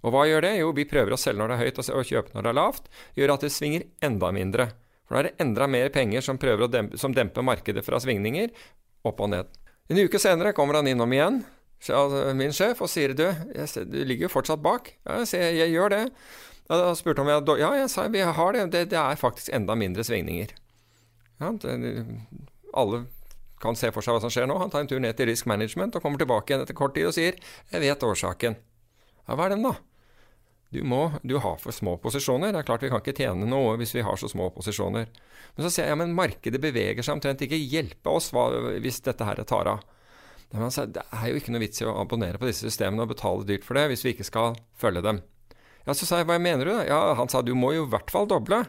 Og 0.00 0.14
hva 0.14 0.24
gjør 0.28 0.46
det? 0.46 0.52
Jo, 0.62 0.70
vi 0.76 0.86
prøver 0.88 1.12
å 1.12 1.20
selge 1.20 1.42
når 1.42 1.50
det 1.50 1.56
er 1.56 1.64
høyt 1.66 1.80
og 1.82 2.08
kjøpe 2.08 2.32
når 2.32 2.46
det 2.46 2.52
er 2.52 2.56
lavt. 2.56 2.88
Gjør 3.18 3.34
at 3.34 3.44
det 3.44 3.52
svinger 3.52 3.84
enda 4.06 4.30
mindre. 4.32 4.70
For 5.04 5.16
da 5.16 5.20
er 5.20 5.28
det 5.28 5.44
enda 5.44 5.66
mer 5.68 5.90
penger 5.92 6.24
som, 6.24 6.38
dempe, 6.40 7.00
som 7.00 7.12
demper 7.12 7.44
markedet 7.44 7.84
fra 7.84 8.00
svingninger, 8.00 8.52
opp 9.04 9.20
og 9.20 9.32
ned. 9.34 9.50
En 9.90 10.00
uke 10.00 10.20
senere 10.22 10.54
kommer 10.56 10.78
han 10.78 10.88
innom 10.88 11.12
igjen, 11.12 11.42
min 12.36 12.52
sjef, 12.52 12.82
og 12.84 12.90
sier 12.92 13.14
du, 13.16 13.24
jeg, 13.54 13.86
du 13.88 14.00
ligger 14.04 14.28
jo 14.28 14.34
fortsatt 14.34 14.62
bak. 14.62 14.92
Ja, 15.06 15.20
jeg, 15.22 15.32
jeg, 15.32 15.58
jeg 15.62 15.74
gjør 15.76 15.94
det. 15.94 16.02
Da 16.70 16.92
spurte 16.94 17.24
han 17.24 17.30
om 17.30 17.48
jeg 17.48 17.62
Ja, 17.64 17.70
jeg 17.74 17.90
sa 17.90 18.06
vi 18.08 18.20
har 18.20 18.52
det. 18.52 18.66
det. 18.70 18.90
Det 18.92 18.98
er 18.98 19.16
faktisk 19.18 19.50
enda 19.52 19.74
mindre 19.74 20.04
svingninger. 20.06 20.52
Ja, 21.40 21.50
det, 21.50 22.06
alle 22.74 23.06
kan 23.60 23.76
se 23.76 23.90
for 23.92 24.04
seg 24.04 24.14
hva 24.14 24.22
som 24.22 24.32
skjer 24.32 24.48
nå. 24.48 24.56
Han 24.60 24.70
tar 24.72 24.84
en 24.84 24.90
tur 24.90 25.00
ned 25.02 25.16
til 25.18 25.28
Risk 25.28 25.48
Management 25.50 25.96
og 25.96 26.04
kommer 26.04 26.20
tilbake 26.20 26.52
igjen 26.52 26.64
etter 26.64 26.76
kort 26.76 26.94
tid 26.96 27.10
og 27.10 27.16
sier 27.16 27.36
'Jeg 27.72 27.80
vet 27.80 28.06
årsaken'. 28.06 28.56
Ja, 29.26 29.34
hva 29.34 29.46
er 29.46 29.56
den, 29.56 29.62
da? 29.62 29.74
Du, 30.70 30.84
må, 30.86 31.18
du 31.26 31.38
har 31.38 31.56
for 31.58 31.74
små 31.74 31.96
posisjoner. 31.98 32.52
Det 32.52 32.60
er 32.60 32.68
klart 32.68 32.82
vi 32.82 32.88
kan 32.88 33.02
ikke 33.02 33.16
tjene 33.18 33.46
noe 33.46 33.76
hvis 33.76 33.94
vi 33.94 34.04
har 34.06 34.16
så 34.16 34.28
små 34.30 34.50
posisjoner. 34.54 35.08
Men 35.56 35.66
så 35.66 35.70
sier 35.70 35.88
jeg 35.88 35.96
ja, 35.96 35.98
men 35.98 36.14
markedet 36.14 36.60
beveger 36.62 37.02
seg 37.02 37.18
omtrent 37.18 37.42
ikke. 37.42 37.58
Hjelpe 37.58 38.10
oss 38.10 38.30
hva, 38.30 38.46
hvis 38.78 39.02
dette 39.02 39.26
her 39.26 39.42
tar 39.42 39.66
av. 39.66 39.82
Det 40.50 41.02
er 41.06 41.26
jo 41.30 41.38
ikke 41.38 41.52
noe 41.54 41.62
vits 41.62 41.82
i 41.82 41.86
å 41.86 41.94
abonnere 42.00 42.40
på 42.40 42.48
disse 42.48 42.66
systemene 42.66 43.04
og 43.04 43.12
betale 43.12 43.46
dyrt 43.46 43.66
for 43.66 43.78
det 43.78 43.86
hvis 43.92 44.02
vi 44.02 44.14
ikke 44.16 44.26
skal 44.26 44.56
følge 44.74 45.04
dem. 45.06 45.20
Ja, 45.86 45.94
Så 45.94 46.08
sa 46.08 46.18
jeg 46.20 46.26
hva 46.28 46.40
mener 46.42 46.66
du? 46.66 46.74
Ja, 46.88 47.14
Han 47.14 47.30
sa 47.30 47.42
du 47.42 47.54
må 47.54 47.72
jo 47.76 47.86
i 47.86 47.92
hvert 47.92 48.10
fall 48.10 48.26
doble. 48.30 48.64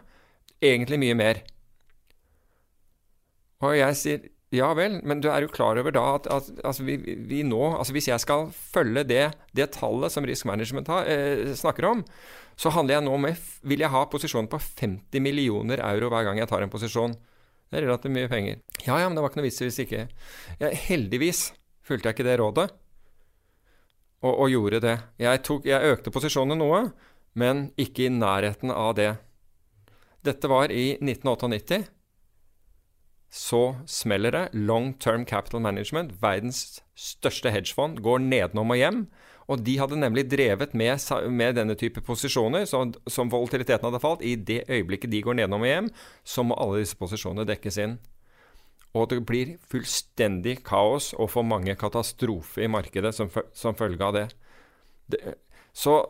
Egentlig 0.62 1.00
mye 1.02 1.18
mer. 1.18 1.42
Og 3.66 3.76
jeg 3.78 3.98
sier 3.98 4.30
ja 4.52 4.68
vel, 4.76 4.98
men 5.08 5.22
du 5.24 5.30
er 5.32 5.46
jo 5.46 5.52
klar 5.52 5.80
over 5.80 5.94
da 5.96 6.04
at, 6.18 6.26
at 6.28 6.50
altså 6.68 6.84
vi, 6.84 6.98
vi, 7.00 7.40
nå 7.48 7.60
altså 7.70 7.94
Hvis 7.96 8.10
jeg 8.10 8.20
skal 8.20 8.50
følge 8.52 9.06
det, 9.08 9.30
det 9.56 9.70
tallet 9.78 10.12
som 10.12 10.28
Risk 10.28 10.44
Management 10.50 10.92
har, 10.92 11.08
eh, 11.08 11.54
snakker 11.56 11.88
om, 11.88 12.02
så 12.60 12.74
handler 12.76 12.98
jeg 12.98 13.06
nå 13.06 13.16
med 13.24 13.40
Vil 13.64 13.80
jeg 13.80 13.94
ha 13.94 14.02
posisjon 14.12 14.50
på 14.52 14.60
50 14.60 15.24
millioner 15.24 15.80
euro 15.88 16.12
hver 16.12 16.28
gang 16.28 16.42
jeg 16.42 16.52
tar 16.52 16.66
en 16.66 16.74
posisjon. 16.74 17.16
Det 17.72 17.80
er 17.80 17.88
relativt 17.88 18.12
mye 18.12 18.28
penger. 18.28 18.60
Ja 18.84 19.00
ja, 19.00 19.08
men 19.08 19.16
det 19.16 19.24
var 19.24 19.32
ikke 19.32 19.40
noe 19.40 19.48
vits 19.48 19.64
hvis 19.64 19.80
ikke 19.86 20.04
ja, 20.60 20.74
Heldigvis 20.90 21.46
fulgte 21.86 22.10
jeg 22.10 22.18
ikke 22.18 22.28
det 22.30 22.38
rådet, 22.42 22.68
og, 24.22 24.34
og 24.34 24.52
gjorde 24.54 24.84
det. 24.84 24.98
Jeg, 25.22 25.42
tok, 25.48 25.66
jeg 25.66 25.96
økte 25.96 26.14
posisjonene 26.14 26.60
noe, 26.60 26.84
men 27.34 27.70
ikke 27.80 28.06
i 28.06 28.14
nærheten 28.14 28.74
av 28.74 28.94
det. 29.00 29.16
Dette 30.26 30.50
var 30.52 30.70
i 30.70 30.94
1998 31.00 31.82
så 33.32 33.76
smeller 33.88 34.32
det. 34.36 34.48
Long 34.54 34.94
Term 35.00 35.26
Capital 35.26 35.62
Management, 35.64 36.12
verdens 36.22 36.82
største 37.00 37.52
hedgefond, 37.52 38.02
går 38.04 38.20
nedenom 38.20 38.74
og 38.76 38.80
hjem. 38.80 39.06
Og 39.48 39.64
de 39.64 39.78
hadde 39.80 40.00
nemlig 40.00 40.26
drevet 40.32 40.76
med, 40.76 41.00
med 41.32 41.56
denne 41.56 41.76
type 41.80 42.04
posisjoner, 42.04 42.66
så, 42.68 42.84
som 43.08 43.32
volatiliteten 43.32 43.88
hadde 43.88 44.04
falt. 44.04 44.24
I 44.24 44.36
det 44.36 44.66
øyeblikket 44.68 45.12
de 45.12 45.24
går 45.24 45.40
nedenom 45.40 45.64
og 45.64 45.72
hjem, 45.72 45.90
så 46.24 46.44
må 46.44 46.60
alle 46.60 46.84
disse 46.84 47.00
posisjonene 47.00 47.48
dekkes 47.48 47.80
inn. 47.80 47.98
Og 48.98 49.08
det 49.12 49.22
blir 49.28 49.56
fullstendig 49.72 50.58
kaos 50.68 51.14
og 51.16 51.30
for 51.32 51.48
mange 51.48 51.78
katastrofer 51.80 52.66
i 52.66 52.72
markedet 52.72 53.14
som, 53.16 53.32
som 53.56 53.78
følge 53.78 54.04
av 54.04 54.18
det. 54.18 54.26
det 55.14 55.22
så 55.72 56.02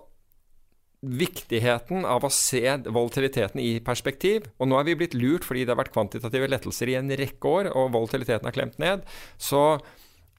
viktigheten 1.01 2.03
av 2.05 2.25
å 2.25 2.29
se 2.33 2.61
volatiliteten 2.85 3.61
i 3.61 3.79
perspektiv. 3.85 4.45
Og 4.61 4.69
nå 4.69 4.77
er 4.77 4.85
vi 4.89 4.97
blitt 4.99 5.17
lurt 5.17 5.45
fordi 5.47 5.65
det 5.65 5.73
har 5.73 5.81
vært 5.81 5.95
kvantitative 5.95 6.49
lettelser 6.49 6.91
i 6.91 6.97
en 6.99 7.09
rekke 7.17 7.53
år, 7.57 7.71
og 7.73 7.93
volatiliteten 7.95 8.47
har 8.47 8.55
klemt 8.55 8.77
ned. 8.81 9.05
Så 9.41 9.81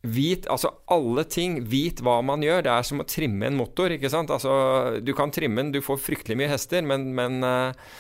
vit 0.02 0.46
altså 0.50 0.72
alle 0.90 1.24
ting. 1.30 1.60
Vit 1.70 2.02
hva 2.02 2.20
man 2.26 2.42
gjør. 2.46 2.62
Det 2.66 2.72
er 2.74 2.86
som 2.86 3.02
å 3.02 3.08
trimme 3.08 3.50
en 3.50 3.58
motor. 3.58 3.94
ikke 3.94 4.10
sant? 4.10 4.30
Altså, 4.34 5.00
du 5.02 5.12
kan 5.18 5.34
trimme 5.34 5.62
den, 5.62 5.74
du 5.74 5.82
får 5.82 6.02
fryktelig 6.02 6.38
mye 6.38 6.50
hester, 6.54 6.82
men, 6.86 7.10
men 7.18 7.42
uh, 7.42 7.92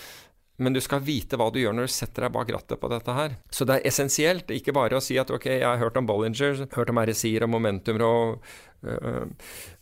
men 0.62 0.76
du 0.76 0.80
skal 0.84 1.02
vite 1.04 1.38
hva 1.38 1.48
du 1.52 1.60
gjør 1.60 1.74
når 1.76 1.88
du 1.88 1.94
setter 1.94 2.26
deg 2.26 2.34
bak 2.34 2.50
rattet 2.54 2.80
på 2.80 2.90
dette 2.92 3.16
her. 3.16 3.36
Så 3.52 3.66
det 3.68 3.78
er 3.78 3.88
essensielt, 3.90 4.52
ikke 4.54 4.74
bare 4.76 4.98
å 4.98 5.04
si 5.04 5.18
at 5.20 5.32
ok, 5.32 5.48
jeg 5.58 5.66
har 5.66 5.80
hørt 5.82 5.98
om 6.00 6.08
Bollinger, 6.08 6.64
hørt 6.76 6.92
om 6.92 7.00
RSI-er 7.02 7.46
og 7.46 7.52
momentum 7.54 8.00
og 8.06 8.46
uh, 8.86 9.26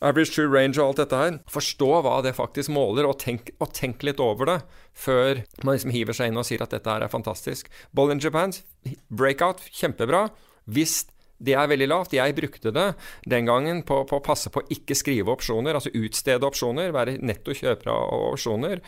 average 0.01 0.35
true 0.35 0.51
range 0.51 0.81
og 0.81 0.91
alt 0.91 1.05
dette 1.05 1.21
her. 1.23 1.39
Forstå 1.53 1.91
hva 2.07 2.19
det 2.27 2.37
faktisk 2.39 2.73
måler, 2.75 3.09
og 3.09 3.21
tenk, 3.23 3.53
og 3.61 3.73
tenk 3.77 4.05
litt 4.07 4.23
over 4.23 4.55
det 4.55 4.59
før 4.97 5.45
man 5.63 5.77
liksom 5.77 5.95
hiver 5.95 6.17
seg 6.17 6.31
inn 6.31 6.41
og 6.41 6.49
sier 6.49 6.65
at 6.65 6.75
dette 6.75 6.91
her 6.91 7.07
er 7.07 7.13
fantastisk. 7.13 7.71
Bollinger 7.97 8.35
Bands, 8.35 8.65
breakout, 9.09 9.63
kjempebra. 9.75 10.29
Hvis 10.71 11.05
det 11.41 11.57
er 11.57 11.69
veldig 11.71 11.89
lavt. 11.89 12.17
Jeg 12.17 12.37
brukte 12.37 12.73
det 12.75 12.87
den 13.29 13.49
gangen 13.49 13.83
på, 13.89 14.03
på 14.09 14.19
å 14.19 14.25
passe 14.25 14.53
på 14.53 14.63
å 14.63 14.73
ikke 14.73 14.97
skrive 14.99 15.33
opsjoner, 15.33 15.77
altså 15.77 15.93
utstede 15.97 16.47
opsjoner, 16.47 16.93
være 16.95 17.17
netto 17.25 17.57
kjøper 17.57 17.93
av 17.93 18.27
opsjoner 18.35 18.83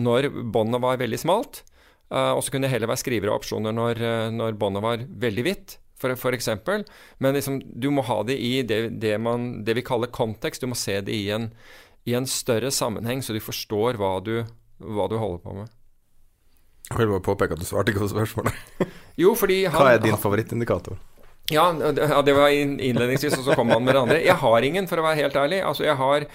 når 0.00 0.30
båndet 0.54 0.82
var 0.84 1.00
veldig 1.00 1.20
smalt. 1.20 1.62
Uh, 2.08 2.32
og 2.32 2.40
så 2.40 2.54
kunne 2.54 2.64
jeg 2.64 2.78
heller 2.78 2.88
være 2.88 3.02
skriver 3.02 3.28
av 3.28 3.42
opsjoner 3.42 3.74
når, 3.76 3.98
uh, 4.00 4.30
når 4.32 4.56
båndet 4.56 4.84
var 4.84 5.02
veldig 5.20 5.44
hvitt, 5.44 5.76
for, 6.00 6.14
for 6.16 6.36
eksempel. 6.36 6.86
Men 7.20 7.36
liksom, 7.36 7.58
du 7.60 7.90
må 7.92 8.04
ha 8.08 8.22
det 8.24 8.38
i 8.40 8.62
det, 8.64 8.80
det, 9.02 9.16
man, 9.20 9.50
det, 9.66 9.76
vi 9.76 9.84
kaller 9.84 10.08
kontekst. 10.14 10.64
Du 10.64 10.70
må 10.72 10.78
se 10.78 10.96
det 11.04 11.12
i 11.12 11.26
en, 11.34 11.50
i 12.08 12.14
en 12.16 12.28
større 12.30 12.72
sammenheng, 12.72 13.20
så 13.20 13.36
du 13.36 13.42
forstår 13.44 14.00
hva 14.00 14.14
du, 14.24 14.38
hva 14.80 15.10
du 15.10 15.18
holder 15.20 15.44
på 15.44 15.58
med. 15.58 15.74
Jeg 16.88 17.02
vil 17.02 17.12
bare 17.12 17.26
påpeke 17.26 17.58
at 17.58 17.60
du 17.60 17.68
svarte 17.68 17.92
ikke 17.92 18.06
på 18.06 18.12
spørsmålet. 18.14 18.56
jo, 19.20 19.34
fordi 19.36 19.60
han, 19.66 19.76
Hva 19.76 19.92
er 19.92 20.04
din 20.06 20.16
favorittindikator? 20.16 20.96
Ja, 21.50 21.70
det 21.72 22.34
var 22.36 22.52
innledningsvis, 22.52 23.38
og 23.38 23.46
så 23.46 23.56
kom 23.56 23.70
man 23.72 23.84
med 23.84 23.94
det 23.96 24.00
andre. 24.00 24.22
Jeg 24.24 24.36
har 24.42 24.64
ingen, 24.66 24.88
for 24.90 25.00
å 25.00 25.06
være 25.06 25.22
helt 25.22 25.36
ærlig. 25.40 25.62
Altså, 25.64 25.86
jeg 25.86 25.96
har 25.96 26.26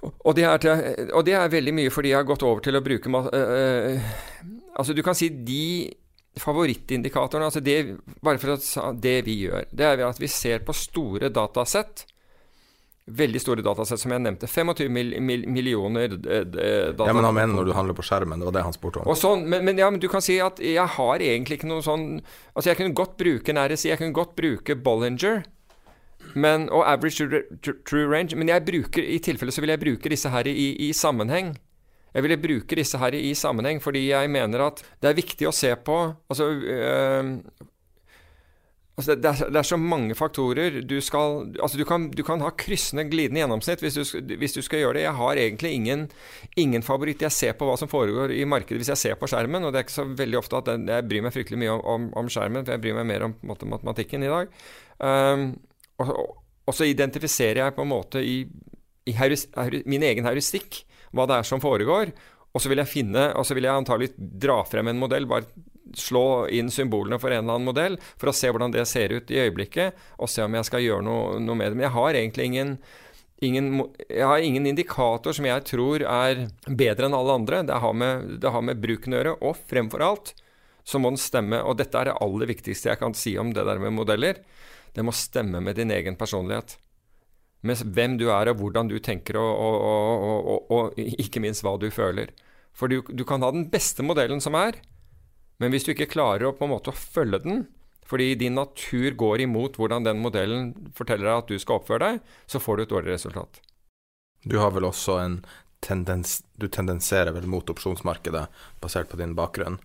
og 0.00 0.32
det, 0.36 0.46
til, 0.64 1.10
og 1.12 1.24
det, 1.26 1.34
er 1.36 1.50
veldig 1.52 1.72
mye 1.76 1.90
fordi 1.92 2.14
jeg 2.14 2.22
har 2.22 2.28
gått 2.28 2.44
over 2.46 2.62
til 2.64 2.78
å 2.78 2.80
bruke 2.80 3.10
uh, 3.12 4.12
Altså, 4.78 4.94
du 4.96 5.02
kan 5.04 5.16
si 5.18 5.28
de 5.28 5.90
favorittindikatorene 6.40 7.50
altså 7.50 7.60
det, 7.60 7.98
Bare 8.24 8.40
for 8.40 8.54
at 8.54 9.00
det 9.02 9.18
vi 9.26 9.42
gjør, 9.42 9.66
det 9.68 9.90
er 9.90 10.04
at 10.06 10.22
vi 10.22 10.30
ser 10.32 10.64
på 10.64 10.72
store 10.76 11.28
datasett 11.28 12.06
veldig 13.16 13.40
store 13.42 13.64
datasett, 13.64 14.00
som 14.02 14.12
jeg 14.14 14.22
nevnte. 14.24 14.48
25 14.50 14.92
mil, 14.92 15.14
mil, 15.24 15.46
millioner 15.48 16.16
data. 16.16 17.06
Ja, 17.06 17.12
Men 17.12 17.26
han 17.26 17.36
mener 17.36 17.54
når 17.54 17.70
du 17.70 17.72
handler 17.76 17.96
på 17.98 18.04
skjermen, 18.06 18.40
det 18.40 18.48
var 18.48 18.56
det 18.58 18.66
han 18.66 18.76
spurte 18.76 19.02
om. 19.02 19.14
Sånn, 19.18 19.46
men, 19.50 19.64
men, 19.66 19.80
ja, 19.80 19.90
men, 19.90 20.00
du 20.02 20.08
kan 20.12 20.24
si 20.24 20.38
at 20.42 20.60
jeg 20.62 20.86
har 20.96 21.24
egentlig 21.24 21.60
ikke 21.60 21.70
noe 21.70 21.84
sånn 21.84 22.06
Altså, 22.54 22.70
jeg 22.70 22.80
kunne 22.80 22.96
godt 22.96 23.16
bruke 23.20 23.54
NRSI, 23.54 23.90
jeg 23.92 24.00
kunne 24.00 24.16
godt 24.16 24.36
bruke 24.38 24.76
Bollinger. 24.76 25.42
Men, 26.34 26.68
og 26.70 26.84
average 26.86 27.26
true 27.88 28.06
range. 28.06 28.36
Men 28.38 28.52
jeg 28.52 28.66
bruker, 28.66 29.02
i 29.02 29.18
tilfelle 29.22 29.54
så 29.54 29.64
vil 29.64 29.72
jeg 29.74 29.82
bruke 29.82 30.12
disse 30.12 30.30
her 30.30 30.46
i, 30.50 30.70
i 30.88 30.92
sammenheng. 30.96 31.54
Jeg 32.14 32.26
ville 32.26 32.40
bruke 32.42 32.78
disse 32.78 32.98
her 32.98 33.14
i, 33.14 33.22
i 33.30 33.34
sammenheng 33.38 33.78
fordi 33.82 34.08
jeg 34.08 34.30
mener 34.32 34.66
at 34.66 34.82
det 35.02 35.10
er 35.10 35.18
viktig 35.18 35.46
å 35.46 35.54
se 35.54 35.70
på 35.78 35.98
altså, 36.30 36.48
øh, 36.50 37.28
Altså 39.00 39.14
det, 39.16 39.30
er, 39.30 39.48
det, 39.48 39.56
er, 39.56 39.64
så 39.64 39.78
mange 39.80 40.14
faktorer. 40.16 40.74
Du, 40.84 40.98
skal, 41.00 41.46
altså 41.56 41.78
du, 41.80 41.86
kan, 41.88 42.10
du 42.12 42.20
kan, 42.26 42.42
ha 42.44 42.50
kryssende, 42.52 43.06
glidende 43.08 43.40
gjennomsnitt 43.40 43.80
hvis 43.80 43.96
du, 43.96 44.34
hvis 44.36 44.56
du, 44.56 44.60
skal 44.66 44.82
gjøre 44.82 44.98
det. 44.98 45.04
Jeg 45.06 45.16
har 45.16 45.40
egentlig 45.40 45.70
ingen, 45.78 46.02
ingen, 46.60 46.84
favoritt. 46.84 47.24
Jeg 47.24 47.32
ser 47.32 47.56
på 47.56 47.68
hva 47.68 47.78
som 47.80 47.88
foregår 47.88 48.34
i 48.36 48.44
markedet 48.44 48.82
hvis 48.82 48.92
jeg 48.92 49.00
ser 49.00 49.16
på 49.20 49.30
skjermen. 49.30 49.64
Og 49.64 49.72
det 49.72 49.80
er 49.80 49.86
ikke 49.86 49.96
så 49.96 50.04
veldig 50.18 50.40
ofte 50.42 50.60
at 50.60 50.68
jeg 50.76 51.06
bryr 51.08 51.24
meg 51.24 51.34
fryktelig 51.36 51.62
mye 51.62 51.78
om, 51.78 51.86
om, 51.94 52.10
om 52.20 52.28
skjermen, 52.32 52.66
for 52.66 52.76
jeg 52.76 52.84
bryr 52.84 52.98
meg 53.00 53.08
mer 53.08 53.26
om 53.30 53.38
måte, 53.48 53.70
matematikken 53.72 54.26
i 54.26 54.34
dag. 54.34 54.52
Um, 55.00 55.46
og, 56.04 56.12
og, 56.66 56.74
så 56.76 56.90
identifiserer 56.90 57.62
jeg 57.62 57.76
på 57.78 57.86
en 57.86 57.92
måte 57.94 58.20
i, 58.20 58.42
i 59.08 59.16
heris, 59.16 59.46
heris, 59.56 59.88
min 59.88 60.04
egen 60.04 60.28
heuristikk 60.28 60.82
hva 61.16 61.24
det 61.26 61.40
er 61.40 61.48
som 61.48 61.64
foregår. 61.64 62.12
Og 62.52 62.60
så 62.60 62.68
vil 62.68 62.82
jeg 62.82 62.90
finne, 62.90 63.30
og 63.38 63.46
så 63.46 63.56
vil 63.56 63.64
jeg 63.64 63.80
antagelig 63.80 64.12
dra 64.18 64.60
frem 64.68 64.92
en 64.92 65.00
modell. 65.00 65.28
bare 65.30 65.48
slå 65.96 66.48
inn 66.54 66.70
symbolene 66.72 67.18
for 67.20 67.32
en 67.32 67.42
eller 67.44 67.58
annen 67.58 67.68
modell 67.68 67.98
for 68.20 68.30
å 68.30 68.34
se 68.36 68.50
hvordan 68.50 68.74
det 68.74 68.86
ser 68.88 69.14
ut 69.14 69.30
i 69.30 69.40
øyeblikket, 69.44 69.96
og 70.18 70.30
se 70.30 70.44
om 70.44 70.58
jeg 70.58 70.68
skal 70.68 70.84
gjøre 70.84 71.06
noe, 71.06 71.38
noe 71.42 71.58
med 71.58 71.72
det. 71.72 71.78
Men 71.78 71.88
jeg 71.88 71.96
har 71.96 72.18
egentlig 72.20 72.48
ingen, 72.50 72.74
ingen, 73.46 73.72
jeg 74.06 74.28
har 74.32 74.44
ingen 74.44 74.68
indikator 74.70 75.36
som 75.36 75.48
jeg 75.48 75.66
tror 75.70 76.04
er 76.06 76.46
bedre 76.66 77.08
enn 77.08 77.18
alle 77.18 77.40
andre. 77.42 77.64
Det 77.68 77.80
har 77.82 77.96
med, 78.04 78.36
det 78.42 78.54
har 78.54 78.66
med 78.66 78.82
bruken 78.82 79.16
å 79.16 79.20
gjøre, 79.20 79.36
og 79.40 79.66
fremfor 79.70 80.06
alt 80.06 80.34
så 80.84 80.98
må 80.98 81.12
den 81.12 81.20
stemme. 81.20 81.62
Og 81.62 81.78
dette 81.78 81.98
er 81.98 82.10
det 82.10 82.20
aller 82.22 82.50
viktigste 82.50 82.90
jeg 82.90 83.00
kan 83.00 83.16
si 83.16 83.36
om 83.38 83.52
det 83.54 83.66
der 83.68 83.82
med 83.82 83.94
modeller. 83.94 84.40
Det 84.94 85.04
må 85.06 85.14
stemme 85.14 85.60
med 85.62 85.78
din 85.78 85.92
egen 85.94 86.16
personlighet. 86.18 86.76
Med 87.66 87.82
hvem 87.94 88.16
du 88.18 88.30
er, 88.32 88.48
og 88.50 88.62
hvordan 88.62 88.88
du 88.88 88.96
tenker, 89.04 89.36
og, 89.36 89.50
og, 89.60 90.48
og, 90.54 90.70
og 90.72 90.98
ikke 90.98 91.42
minst 91.44 91.64
hva 91.66 91.76
du 91.78 91.90
føler. 91.92 92.32
For 92.72 92.88
du, 92.88 93.02
du, 93.04 93.24
kan 93.28 93.44
ha 93.44 93.50
den 93.52 93.68
beste 93.70 94.04
modellen 94.06 94.40
som 94.40 94.56
er, 94.58 94.78
men 95.60 95.72
hvis 95.72 95.84
du 95.86 95.92
ikke 95.92 96.10
klarer 96.10 96.48
å 96.48 96.54
på 96.56 96.66
en 96.66 96.72
måte 96.72 96.94
følge 96.96 97.42
den, 97.44 97.64
fordi 98.10 98.32
din 98.34 98.56
natur 98.58 99.14
går 99.14 99.44
imot 99.44 99.76
hvordan 99.78 100.06
den 100.06 100.22
modellen 100.24 100.70
forteller 100.96 101.28
deg 101.28 101.42
at 101.42 101.50
du 101.52 101.60
skal 101.62 101.78
oppføre 101.78 102.06
deg, 102.06 102.22
så 102.50 102.58
får 102.62 102.76
du 102.76 102.82
et 102.82 102.94
dårlig 102.94 103.12
resultat. 103.14 103.60
Du 104.42 104.56
har 104.58 104.72
vel 104.74 104.88
også 104.88 105.18
en 105.20 105.42
tendens 105.80 106.42
Du 106.60 106.66
tendenserer 106.68 107.32
vel 107.32 107.46
mot 107.48 107.70
opsjonsmarkedet 107.72 108.42
basert 108.82 109.08
på 109.08 109.16
din 109.16 109.32
bakgrunn, 109.36 109.78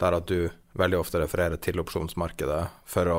der 0.00 0.16
at 0.16 0.28
du 0.28 0.48
veldig 0.76 1.00
ofte 1.00 1.20
refererer 1.20 1.60
til 1.60 1.80
opsjonsmarkedet 1.82 2.62
for 2.88 3.10
å 3.12 3.18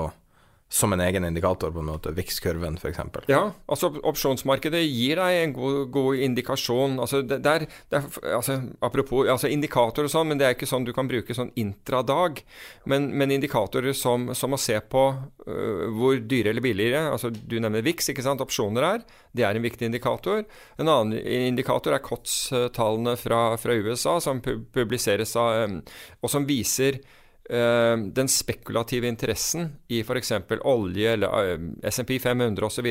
som 0.69 0.93
en 0.93 0.99
egen 0.99 1.23
indikator, 1.25 1.71
på 1.71 1.79
en 1.79 1.87
måte, 1.87 2.11
VIX-kurven 2.11 2.75
f.eks. 2.75 2.99
Ja, 3.31 3.53
altså 3.71 3.87
opsjonsmarkedet 4.03 4.81
gir 4.83 5.19
deg 5.21 5.35
en 5.39 5.53
god, 5.55 5.77
god 5.95 6.23
indikasjon. 6.25 6.97
Altså, 6.99 7.21
det, 7.23 7.37
det 7.45 7.53
er, 7.53 7.65
det 7.87 7.99
er, 8.01 8.07
altså, 8.35 8.57
apropos 8.83 9.29
altså, 9.31 9.47
indikatorer 9.47 10.09
og 10.09 10.11
sånn, 10.11 10.27
men 10.31 10.41
det 10.41 10.49
er 10.49 10.57
ikke 10.57 10.67
sånn 10.67 10.87
du 10.87 10.91
kan 10.95 11.07
bruke 11.07 11.35
sånn 11.37 11.53
intradag. 11.55 12.41
Men, 12.83 13.07
men 13.15 13.31
indikatorer 13.37 13.95
som, 13.95 14.33
som, 14.35 14.57
å 14.57 14.59
se 14.59 14.75
på 14.91 15.05
uh, 15.15 15.85
hvor 15.95 16.19
dyre 16.19 16.51
eller 16.51 16.63
billigere 16.63 17.13
altså 17.13 17.31
Du 17.31 17.55
nevner 17.61 17.85
VIX, 17.85 18.11
ikke 18.11 18.25
sant. 18.25 18.43
Opsjoner 18.43 18.83
er. 18.89 19.05
Det 19.31 19.45
er 19.47 19.55
en 19.55 19.63
viktig 19.63 19.87
indikator. 19.87 20.43
En 20.75 20.91
annen 20.91 21.15
indikator 21.15 21.95
er 21.95 22.03
COTS-tallene 22.03 23.15
fra, 23.19 23.41
fra, 23.61 23.79
USA, 23.87 24.17
som 24.23 24.43
publiseres 24.43 25.31
av, 25.39 25.63
um, 25.63 25.79
og 26.19 26.33
som 26.33 26.47
viser 26.49 26.99
den 27.47 28.27
spekulative 28.27 29.07
interessen 29.07 29.69
i 29.87 30.01
f.eks. 30.01 30.33
olje 30.67 31.13
eller 31.13 31.61
SMP 31.87 32.17
500 32.19 32.67
osv., 32.67 32.89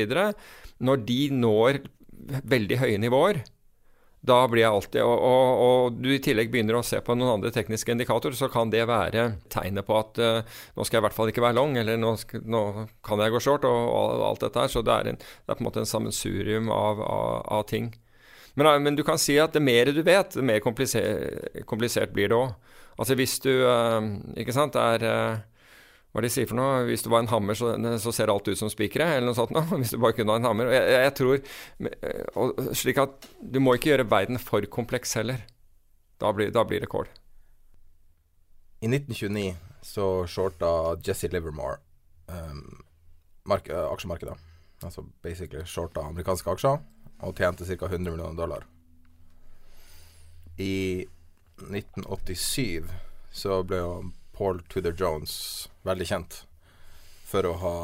når 0.81 1.03
de 1.05 1.19
når 1.29 1.77
veldig 2.49 2.79
høye 2.81 2.97
nivåer, 2.97 3.43
da 4.27 4.37
blir 4.49 4.63
jeg 4.63 4.73
alltid 4.73 5.03
og, 5.05 5.19
og, 5.23 5.59
og, 5.63 5.99
du 6.01 6.09
i 6.11 6.21
tillegg 6.23 6.49
begynner 6.51 6.79
å 6.79 6.85
se 6.85 6.99
på 7.05 7.15
noen 7.15 7.37
andre 7.37 7.51
tekniske 7.53 7.93
indikatorer, 7.93 8.35
så 8.37 8.49
kan 8.51 8.71
det 8.73 8.87
være 8.89 9.27
tegnet 9.53 9.87
på 9.87 9.97
at 9.99 10.21
uh, 10.21 10.57
nå 10.75 10.87
skal 10.87 10.97
jeg 10.97 11.03
i 11.03 11.05
hvert 11.05 11.17
fall 11.17 11.31
ikke 11.31 11.45
være 11.45 11.57
long, 11.59 11.77
eller 11.79 11.99
nå, 12.01 12.15
skal, 12.19 12.43
nå 12.43 12.63
kan 13.05 13.23
jeg 13.23 13.35
gå 13.35 13.43
short, 13.43 13.67
og, 13.69 13.91
og, 13.93 14.25
alt 14.31 14.43
dette 14.47 14.65
her. 14.65 14.73
Så 14.73 14.83
det 14.85 14.95
er, 14.95 15.11
en, 15.13 15.21
det 15.21 15.53
er, 15.53 15.53
på 15.53 15.61
en 15.61 15.69
måte 15.69 15.83
en 15.83 15.89
sammensurium 15.89 16.71
av, 16.73 17.03
av, 17.05 17.29
av 17.59 17.67
ting. 17.69 17.91
Men, 18.57 18.83
men, 18.83 18.95
du 18.97 19.03
kan 19.05 19.19
si 19.21 19.35
at 19.37 19.53
det 19.53 19.61
mer 19.61 19.91
du 19.93 20.01
vet, 20.01 20.33
det 20.33 20.45
mer 20.45 20.63
komplisert, 20.65 21.61
komplisert 21.69 22.13
blir 22.15 22.31
det 22.31 22.37
òg. 22.39 22.73
Altså 22.97 23.13
hvis 23.13 23.37
du 23.43 23.51
eh, 23.53 24.07
Ikke 24.41 24.55
sant, 24.55 24.73
er 24.81 25.03
eh, 25.05 25.43
hva 26.15 26.23
de 26.25 26.31
sier 26.33 26.47
for 26.49 26.57
noe 26.57 26.87
Hvis 26.87 27.05
du 27.05 27.11
var 27.13 27.21
en 27.21 27.29
hammer, 27.29 27.53
så, 27.53 27.75
så 28.01 28.13
ser 28.15 28.33
alt 28.33 28.49
ut 28.49 28.57
som 28.57 28.71
spikere, 28.73 29.11
eller 29.13 29.29
noe 29.29 29.37
sånt 29.37 29.53
nå, 29.53 29.61
Hvis 29.77 29.93
du 29.93 29.99
bare 30.01 30.17
kunne 30.17 30.33
ha 30.33 30.41
en 30.41 30.49
hammer. 30.49 30.71
Jeg, 30.73 30.95
jeg, 30.95 31.13
tror 31.19 31.37
eh, 31.37 32.25
og, 32.33 32.73
Slik 32.81 33.03
at 33.03 33.29
du 33.37 33.61
må 33.61 33.77
ikke 33.77 33.93
gjøre 33.93 34.09
verden 34.09 34.41
for 34.41 34.65
kompleks 34.73 35.13
heller. 35.19 35.45
Da 36.17 36.33
blir, 36.33 36.49
da 36.49 36.65
blir 36.65 36.81
det 36.81 36.89
kål. 36.89 37.05
I 38.81 38.89
1929 38.89 39.53
så 39.85 40.25
shorta 40.29 40.97
Jesse 41.05 41.29
Livermore 41.29 41.77
um, 42.33 42.81
mark, 43.45 43.69
aksjemarkedet. 43.69 44.33
Altså 44.81 45.05
basically 45.21 45.61
shorta 45.69 46.01
amerikanske 46.09 46.49
aksjer 46.51 46.81
og 47.19 47.37
tjente 47.37 47.65
ca. 47.65 47.85
100 47.85 48.11
millioner 48.11 48.37
dollar. 48.37 48.65
I 50.57 51.05
1987 51.57 52.85
så 53.31 53.61
ble 53.63 53.81
jo 53.81 53.91
Paul 54.37 54.61
Tudor 54.69 54.93
Jones 54.97 55.33
veldig 55.85 56.07
kjent 56.09 56.41
for 57.27 57.45
å 57.49 57.53
ha 57.61 57.77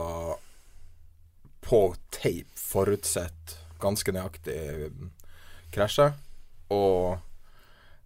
på 1.64 1.82
tape 2.14 2.60
forutsett 2.60 3.58
ganske 3.82 4.14
nøyaktig 4.16 4.58
krasjet 5.74 6.20
og 6.74 7.18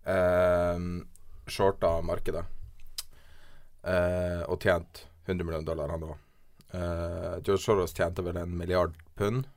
eh, 0.08 0.80
shorta 1.48 1.98
markedet. 2.06 2.44
Eh, 3.88 4.42
og 4.48 4.63
tjent 4.63 5.06
100 5.28 5.44
millioner 5.44 5.68
dollar, 5.68 5.94
han 5.94 6.08
òg. 6.08 6.16
Eh, 6.72 7.36
George 7.44 7.62
Soros 7.63 7.96
tjente 7.96 8.24
vel 8.26 8.40
en 8.42 8.56
milliard 8.58 8.96
pund, 9.16 9.48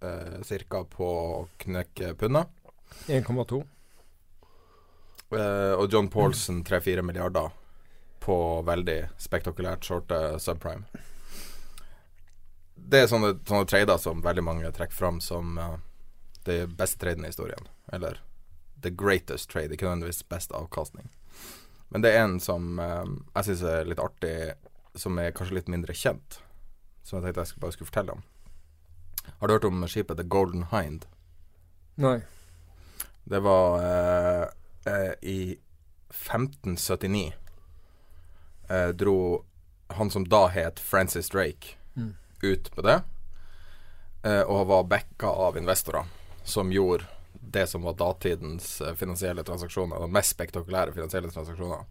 eh, 0.00 0.40
cirka, 0.46 0.84
på 0.84 1.06
å 1.06 1.44
knekke 1.60 2.14
pundet. 2.20 2.48
1,2. 3.06 3.62
Eh, 5.30 5.74
og 5.78 5.92
John 5.92 6.08
Paulson 6.10 6.64
3-4 6.64 7.02
milliarder 7.06 7.50
på 8.20 8.36
veldig 8.66 8.98
spektakulært 9.18 9.86
shorte 9.86 10.18
subprime. 10.42 10.84
Det 12.74 13.04
er 13.04 13.08
sånne, 13.10 13.36
sånne 13.46 13.68
trader 13.70 14.00
som 14.02 14.22
veldig 14.24 14.44
mange 14.44 14.72
trekker 14.74 14.96
fram 14.96 15.20
som 15.22 15.58
uh, 15.60 15.76
det 16.48 16.64
beste 16.76 16.98
traden 17.00 17.24
i 17.24 17.30
historien. 17.30 17.68
Eller 17.92 18.20
the 18.82 18.90
greatest 18.90 19.50
trade, 19.52 19.72
ikke 19.74 19.86
nødvendigvis 19.86 20.24
best 20.28 20.52
avkastning. 20.56 21.08
Men 21.90 22.04
det 22.04 22.12
er 22.14 22.24
en 22.24 22.38
som 22.42 22.80
uh, 22.80 23.06
jeg 23.36 23.50
syns 23.50 23.64
er 23.70 23.88
litt 23.88 24.02
artig, 24.02 24.34
som 24.98 25.18
er 25.22 25.34
kanskje 25.36 25.60
litt 25.60 25.70
mindre 25.72 25.96
kjent. 25.96 26.40
Som 27.06 27.20
jeg 27.20 27.30
tenkte 27.30 27.46
jeg 27.46 27.62
bare 27.62 27.76
skulle 27.76 27.92
fortelle 27.92 28.18
om. 28.18 28.26
Har 29.38 29.48
du 29.48 29.54
hørt 29.54 29.68
om 29.68 29.86
skipet 29.88 30.16
The 30.16 30.26
Golden 30.26 30.66
Hind? 30.72 31.06
Nei. 32.00 32.20
Det 33.24 33.40
var 33.44 33.82
eh, 34.84 35.12
i 35.22 35.58
1579 36.10 37.32
eh, 38.68 38.88
dro 38.88 39.44
han 39.90 40.10
som 40.10 40.28
da 40.28 40.46
het 40.46 40.80
Francis 40.80 41.28
Drake, 41.28 41.76
mm. 41.96 42.14
ut 42.42 42.70
på 42.74 42.82
det. 42.82 43.00
Eh, 44.22 44.42
og 44.42 44.66
var 44.66 44.84
backa 44.84 45.26
av 45.26 45.56
investorer 45.58 46.04
som 46.44 46.72
gjorde 46.72 47.04
det 47.32 47.66
som 47.66 47.82
var 47.82 47.94
datidens 47.98 48.80
eh, 48.80 48.94
finansielle 48.94 49.44
transaksjoner, 49.44 50.00
de 50.00 50.12
mest 50.12 50.36
spektakulære 50.36 50.92
finansielle 50.92 51.30
transaksjoner, 51.30 51.84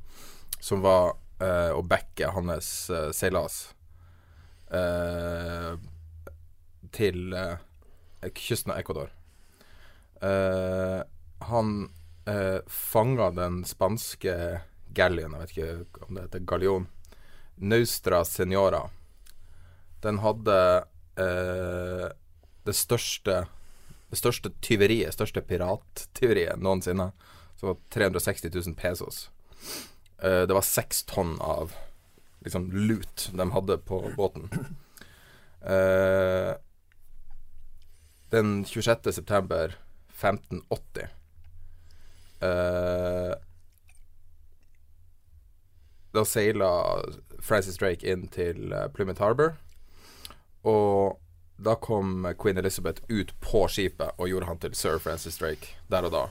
som 0.59 0.81
var 0.81 1.15
eh, 1.41 1.71
å 1.75 1.81
backe 1.81 2.31
hans 2.35 2.89
eh, 2.89 3.11
seilas 3.15 3.67
til 6.95 7.35
kysten 8.35 8.73
av 8.73 8.79
Ecuador. 8.81 9.11
han 11.39 11.89
uh, 12.29 12.59
fanga 12.67 13.29
den 13.31 13.63
spanske 13.65 14.33
galleon, 14.95 15.35
jeg 15.35 15.41
vet 15.41 15.53
ikke 15.53 16.07
om 16.07 16.17
det 16.17 16.25
heter 16.27 16.45
gallion, 16.49 16.87
Naustra 17.59 18.23
Senora. 18.25 18.85
Den 20.01 20.21
hadde 20.23 20.55
eh, 21.19 22.05
det 22.63 22.75
største 22.75 23.41
det 24.09 24.17
største 24.17 24.49
tyveriet, 24.65 25.13
største 25.13 25.43
pirattyveriet 25.45 26.61
noensinne. 26.63 27.11
Som 27.59 27.73
var 27.73 27.81
360 27.93 28.49
000 28.55 28.75
pesos. 28.79 29.27
Uh, 30.23 30.47
det 30.47 30.55
var 30.55 30.65
seks 30.65 31.03
tonn 31.03 31.35
av 31.43 31.75
liksom 32.41 32.69
lut 32.71 33.27
de 33.35 33.45
hadde 33.51 33.77
på 33.85 33.99
båten. 34.15 34.47
Uh, 35.59 36.55
den 38.29 38.65
26. 38.65 39.13
september 39.15 39.77
1580 40.13 41.09
Uh, 42.39 43.35
da 46.11 46.25
seila 46.25 47.03
Francis 47.43 47.77
Drake 47.77 48.07
inn 48.07 48.27
til 48.31 48.71
uh, 48.73 48.87
Plymouth 48.95 49.21
Harbour. 49.21 49.57
Og 50.63 51.19
da 51.59 51.75
kom 51.75 52.23
Queen 52.39 52.57
Elizabeth 52.57 53.03
ut 53.11 53.33
på 53.43 53.65
skipet 53.67 54.15
og 54.15 54.31
gjorde 54.31 54.47
han 54.47 54.61
til 54.63 54.75
sir 54.79 54.99
Francis 55.03 55.37
Drake 55.41 55.75
der 55.91 56.07
og 56.07 56.15
da. 56.15 56.23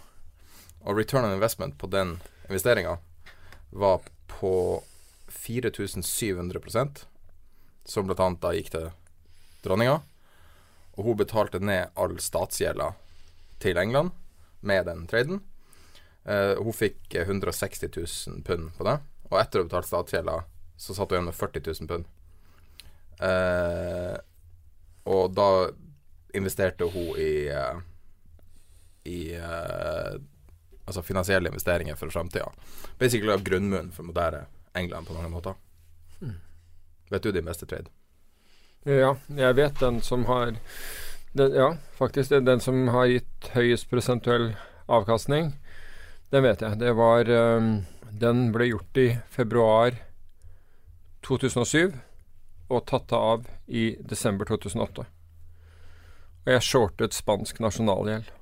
Og 0.80 0.96
return 0.96 1.28
on 1.28 1.36
investment 1.36 1.76
på 1.78 1.90
den 1.92 2.16
investeringa 2.48 2.96
var 3.70 4.00
på 4.26 4.82
4700% 5.28 7.04
som 7.84 8.08
bl.a. 8.08 8.28
da 8.40 8.54
gikk 8.56 8.72
til 8.72 8.88
dronninga. 9.64 10.00
Og 10.98 11.06
hun 11.06 11.18
betalte 11.18 11.60
ned 11.62 11.94
all 11.94 12.16
statsgjelda 12.18 12.90
til 13.62 13.78
England 13.78 14.10
med 14.66 14.86
den 14.90 15.06
traden. 15.06 15.40
Uh, 16.26 16.58
hun 16.58 16.74
fikk 16.74 17.14
160 17.14 17.86
000 17.94 18.42
pund 18.46 18.72
på 18.76 18.86
det. 18.88 18.98
Og 19.30 19.38
etter 19.38 19.60
å 19.60 19.64
ha 19.64 19.68
betalt 19.68 19.88
statsgjelda, 19.88 20.38
så 20.78 20.96
satt 20.96 21.12
hun 21.12 21.20
igjen 21.20 21.28
med 21.30 21.38
40 21.38 21.68
000 21.70 21.90
pund. 21.92 22.08
Uh, 23.18 24.16
og 25.08 25.30
da 25.34 25.48
investerte 26.36 26.86
hun 26.92 27.14
i 27.18 27.48
uh, 27.50 27.78
I 29.08 29.20
altså 29.38 31.00
finansielle 31.02 31.48
investeringer 31.48 31.96
for 31.96 32.12
framtida. 32.12 32.50
Basically 33.00 33.32
av 33.32 33.44
grunnmuren 33.46 33.88
for 33.94 34.04
moderne 34.04 34.42
England 34.76 35.08
på 35.08 35.16
mange 35.16 35.30
måter. 35.32 35.56
Vet 37.08 37.24
du 37.24 37.32
din 37.32 37.48
beste 37.48 37.66
trade? 37.66 37.88
Ja, 38.88 39.10
jeg 39.36 39.56
vet 39.58 39.80
den 39.82 40.00
som 40.00 40.24
har 40.24 40.54
den, 41.32 41.54
Ja, 41.54 41.76
faktisk. 41.92 42.30
Den, 42.30 42.60
som 42.60 42.88
har 42.88 43.10
gitt 43.10 43.50
høyest 43.52 43.90
prosentuell 43.90 44.54
avkastning. 44.88 45.52
Den 46.32 46.42
vet 46.42 46.64
jeg. 46.64 46.78
Det 46.80 46.94
var 46.96 47.28
um, 47.28 47.84
Den 48.08 48.48
ble 48.52 48.70
gjort 48.70 48.96
i 48.96 49.10
februar 49.28 49.98
2007 51.26 51.92
og 52.68 52.86
tatt 52.88 53.12
av 53.12 53.44
i 53.66 53.92
desember 54.00 54.48
2008. 54.48 55.04
Og 56.46 56.50
jeg 56.54 56.64
shortet 56.64 57.12
spansk 57.12 57.60
nasjonalgjeld. 57.60 58.32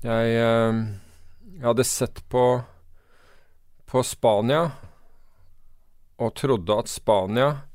Jeg, 0.00 0.40
um, 0.40 0.82
jeg 1.52 1.68
hadde 1.68 1.84
sett 1.84 2.24
på 2.32 2.48
på 3.88 4.02
Spania 4.04 4.66
og 6.20 6.34
trodde 6.36 6.76
at 6.76 6.90
Spania 6.92 7.67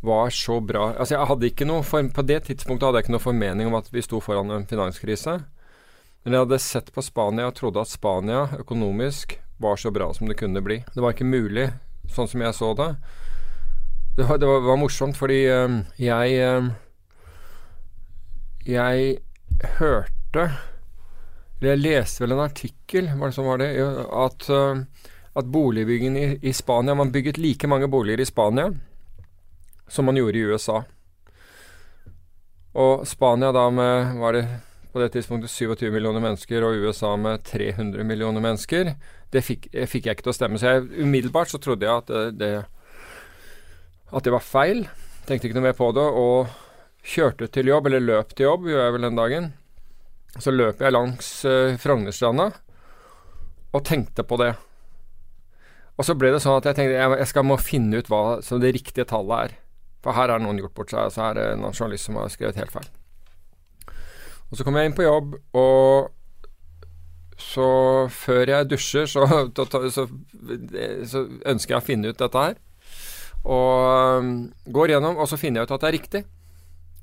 var 0.00 0.30
så 0.30 0.60
bra 0.60 0.92
Altså, 0.94 1.14
jeg 1.14 1.26
hadde 1.26 1.50
ikke 1.50 1.66
noe 1.66 1.82
for, 1.86 2.06
På 2.14 2.22
det 2.22 2.44
tidspunktet 2.46 2.86
hadde 2.86 3.00
jeg 3.00 3.08
ikke 3.08 3.16
noe 3.16 3.24
formening 3.24 3.70
om 3.70 3.78
at 3.78 3.90
vi 3.92 4.04
sto 4.04 4.20
foran 4.22 4.52
en 4.54 4.66
finanskrise. 4.68 5.38
Men 6.22 6.34
jeg 6.34 6.44
hadde 6.44 6.58
sett 6.62 6.92
på 6.94 7.02
Spania 7.02 7.48
og 7.48 7.56
trodde 7.58 7.82
at 7.82 7.90
Spania 7.90 8.46
økonomisk 8.58 9.38
var 9.58 9.78
så 9.80 9.90
bra 9.90 10.10
som 10.14 10.28
det 10.30 10.38
kunne 10.38 10.62
bli. 10.62 10.82
Det 10.94 11.02
var 11.02 11.14
ikke 11.14 11.26
mulig, 11.26 11.70
sånn 12.14 12.30
som 12.30 12.42
jeg 12.44 12.54
så 12.54 12.72
det. 12.78 12.88
Det 14.18 14.26
var, 14.26 14.38
det 14.38 14.50
var, 14.50 14.64
var 14.66 14.78
morsomt, 14.78 15.18
fordi 15.18 15.44
øh, 15.50 15.78
jeg 15.98 16.38
øh, 16.42 16.70
Jeg 18.66 19.18
hørte 19.78 20.50
jeg 21.58 21.80
leste 21.80 22.22
vel 22.22 22.36
en 22.36 22.44
artikkel, 22.44 23.08
det 23.18 23.34
sånn 23.34 23.48
var 23.48 23.58
det, 23.58 23.72
at, 24.14 24.44
øh, 24.54 24.82
at 25.34 25.48
boligbyggingen 25.50 26.18
i, 26.18 26.26
i 26.46 26.52
Spania 26.54 26.94
Man 26.94 27.10
bygget 27.10 27.38
like 27.38 27.66
mange 27.66 27.88
boliger 27.90 28.20
i 28.22 28.28
Spania 28.28 28.68
som 29.88 30.08
man 30.08 30.18
gjorde 30.18 30.38
i 30.40 30.46
USA. 30.48 30.82
Og 32.78 33.04
Spania 33.08 33.50
da 33.54 33.66
med 33.72 34.18
var 34.20 34.36
det 34.36 34.44
på 34.92 35.00
det 35.02 35.10
tidspunktet 35.14 35.52
27 35.52 35.90
millioner 35.92 36.22
mennesker, 36.22 36.64
og 36.64 36.84
USA 36.86 37.14
med 37.20 37.44
300 37.44 38.04
millioner 38.04 38.42
mennesker. 38.44 38.94
Det 39.32 39.44
fikk, 39.44 39.68
fikk 39.90 40.08
jeg 40.08 40.16
ikke 40.16 40.28
til 40.28 40.32
å 40.32 40.36
stemme. 40.36 40.60
Så 40.60 40.72
jeg, 40.72 40.86
umiddelbart 41.04 41.52
så 41.52 41.60
trodde 41.62 41.86
jeg 41.86 42.04
at 42.04 42.08
det, 42.08 42.22
det, 42.40 42.52
at 44.08 44.24
det 44.24 44.32
var 44.32 44.44
feil. 44.44 44.86
Tenkte 45.28 45.48
ikke 45.48 45.58
noe 45.58 45.68
mer 45.68 45.76
på 45.76 45.90
det, 45.96 46.04
og 46.04 46.48
kjørte 47.08 47.50
til 47.52 47.70
jobb, 47.72 47.90
eller 47.90 48.04
løp 48.04 48.32
til 48.34 48.48
jobb, 48.48 48.70
gjør 48.70 48.84
jeg 48.84 48.96
vel 48.96 49.08
den 49.08 49.20
dagen. 49.20 49.50
Så 50.38 50.54
løp 50.54 50.80
jeg 50.84 50.94
langs 50.94 51.28
uh, 51.48 51.76
Frognerstranda 51.80 52.50
og 53.76 53.84
tenkte 53.84 54.24
på 54.24 54.38
det. 54.40 54.52
Og 55.98 56.06
så 56.06 56.14
ble 56.16 56.30
det 56.32 56.40
sånn 56.44 56.60
at 56.60 56.68
jeg 56.68 56.78
tenkte 56.78 56.96
jeg, 56.96 57.16
jeg 57.20 57.30
skal 57.30 57.46
må 57.46 57.58
finne 57.60 58.00
ut 58.00 58.08
hva 58.10 58.22
som 58.44 58.60
det 58.62 58.72
riktige 58.76 59.08
tallet 59.08 59.48
er. 59.48 59.56
For 60.04 60.14
her 60.14 60.30
har 60.32 60.42
noen 60.42 60.60
gjort 60.62 60.76
bort 60.76 60.92
seg, 60.94 61.08
og 61.08 61.14
så 61.14 61.28
er 61.28 61.38
det 61.38 61.48
en 61.54 61.66
journalist 61.72 62.08
som 62.08 62.20
har 62.20 62.30
skrevet 62.32 62.60
helt 62.60 62.74
feil. 62.74 62.88
Og 64.48 64.56
så 64.56 64.64
kommer 64.64 64.80
jeg 64.82 64.92
inn 64.92 64.96
på 64.96 65.04
jobb, 65.04 65.34
og 65.58 66.14
så 67.38 67.68
før 68.10 68.50
jeg 68.50 68.70
dusjer, 68.70 69.06
så, 69.10 69.26
så, 69.96 70.06
så 71.12 71.26
ønsker 71.46 71.74
jeg 71.74 71.78
å 71.78 71.84
finne 71.84 72.12
ut 72.12 72.18
dette 72.18 72.46
her. 72.46 72.58
Og 73.48 74.18
um, 74.18 74.32
går 74.66 74.94
gjennom, 74.94 75.20
og 75.20 75.30
så 75.30 75.38
finner 75.40 75.62
jeg 75.62 75.68
ut 75.68 75.76
at 75.76 75.84
det 75.84 75.90
er 75.90 75.98
riktig. 75.98 76.24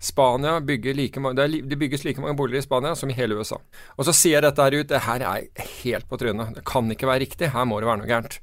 Spania 0.06 0.60
bygger 0.62 0.94
like 0.94 1.22
mange, 1.24 1.46
det, 1.48 1.78
bygges 1.80 2.04
like 2.04 2.22
mange 2.22 2.36
boliger 2.38 2.60
i 2.62 2.66
Spania 2.66 2.96
som 3.00 3.10
i 3.10 3.16
hele 3.16 3.38
USA. 3.40 3.58
Og 3.96 4.06
så 4.06 4.14
jeg 4.28 4.44
dette 4.44 4.62
her 4.62 4.76
ut. 4.76 4.90
Det 4.90 5.06
her 5.08 5.24
er 5.24 5.70
helt 5.84 6.10
på 6.10 6.20
trynet. 6.20 6.58
Det 6.58 6.66
kan 6.68 6.92
ikke 6.92 7.08
være 7.10 7.24
riktig. 7.24 7.54
Her 7.56 7.66
må 7.66 7.80
det 7.80 7.90
være 7.90 8.04
noe 8.04 8.12
gærent. 8.12 8.38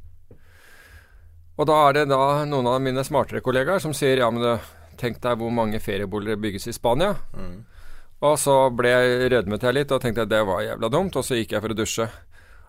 Og 1.61 1.69
da 1.69 1.77
er 1.87 1.99
det 1.99 2.07
da 2.13 2.45
noen 2.49 2.71
av 2.71 2.81
mine 2.83 3.05
smartere 3.05 3.43
kollegaer 3.45 3.83
som 3.83 3.93
sier 3.97 4.23
ja, 4.23 4.31
men 4.33 4.45
det, 4.45 4.57
tenk 5.01 5.21
deg 5.23 5.39
hvor 5.41 5.53
mange 5.53 5.81
ferieboliger 5.83 6.41
bygges 6.41 6.71
i 6.71 6.77
Spania. 6.77 7.13
Mm. 7.37 7.61
Og 8.23 8.39
så 8.39 8.55
ble 8.75 8.93
jeg 8.93 9.31
rødmet 9.35 9.67
jeg 9.67 9.77
litt 9.77 9.93
og 9.93 10.01
tenkte 10.03 10.25
at 10.25 10.31
det 10.31 10.43
var 10.47 10.63
jævla 10.65 10.91
dumt, 10.93 11.19
og 11.19 11.27
så 11.27 11.37
gikk 11.37 11.57
jeg 11.57 11.65
for 11.65 11.75
å 11.75 11.77
dusje. 11.77 12.09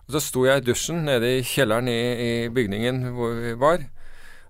Og 0.04 0.16
så 0.16 0.20
sto 0.20 0.44
jeg 0.44 0.60
i 0.60 0.66
dusjen 0.66 1.04
nede 1.06 1.30
i 1.38 1.42
kjelleren 1.46 1.88
i, 1.88 1.98
i 2.26 2.30
bygningen 2.52 3.02
hvor 3.16 3.36
vi 3.38 3.54
var. 3.60 3.86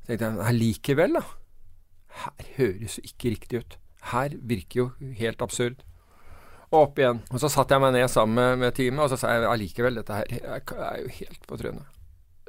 Så 0.02 0.10
tenkte 0.10 0.30
jeg 0.30 0.46
allikevel, 0.50 1.18
da. 1.20 1.24
Her 2.24 2.52
høres 2.56 2.98
jo 2.98 3.04
ikke 3.06 3.34
riktig 3.34 3.62
ut. 3.62 3.78
Her 4.14 4.34
virker 4.40 4.80
jo 4.80 4.88
helt 5.20 5.44
absurd. 5.44 5.84
Og 6.72 6.80
opp 6.88 6.98
igjen. 6.98 7.22
Og 7.30 7.42
så 7.42 7.52
satte 7.52 7.76
jeg 7.76 7.84
meg 7.84 7.94
ned 7.94 8.08
sammen 8.10 8.34
med, 8.40 8.64
med 8.64 8.74
teamet, 8.74 9.04
og 9.04 9.12
så 9.12 9.20
sa 9.20 9.36
jeg 9.36 9.46
allikevel, 9.50 10.00
dette 10.00 10.22
her 10.24 10.56
er 10.58 11.02
jo 11.04 11.12
helt 11.20 11.46
på 11.46 11.60
trynet 11.60 11.93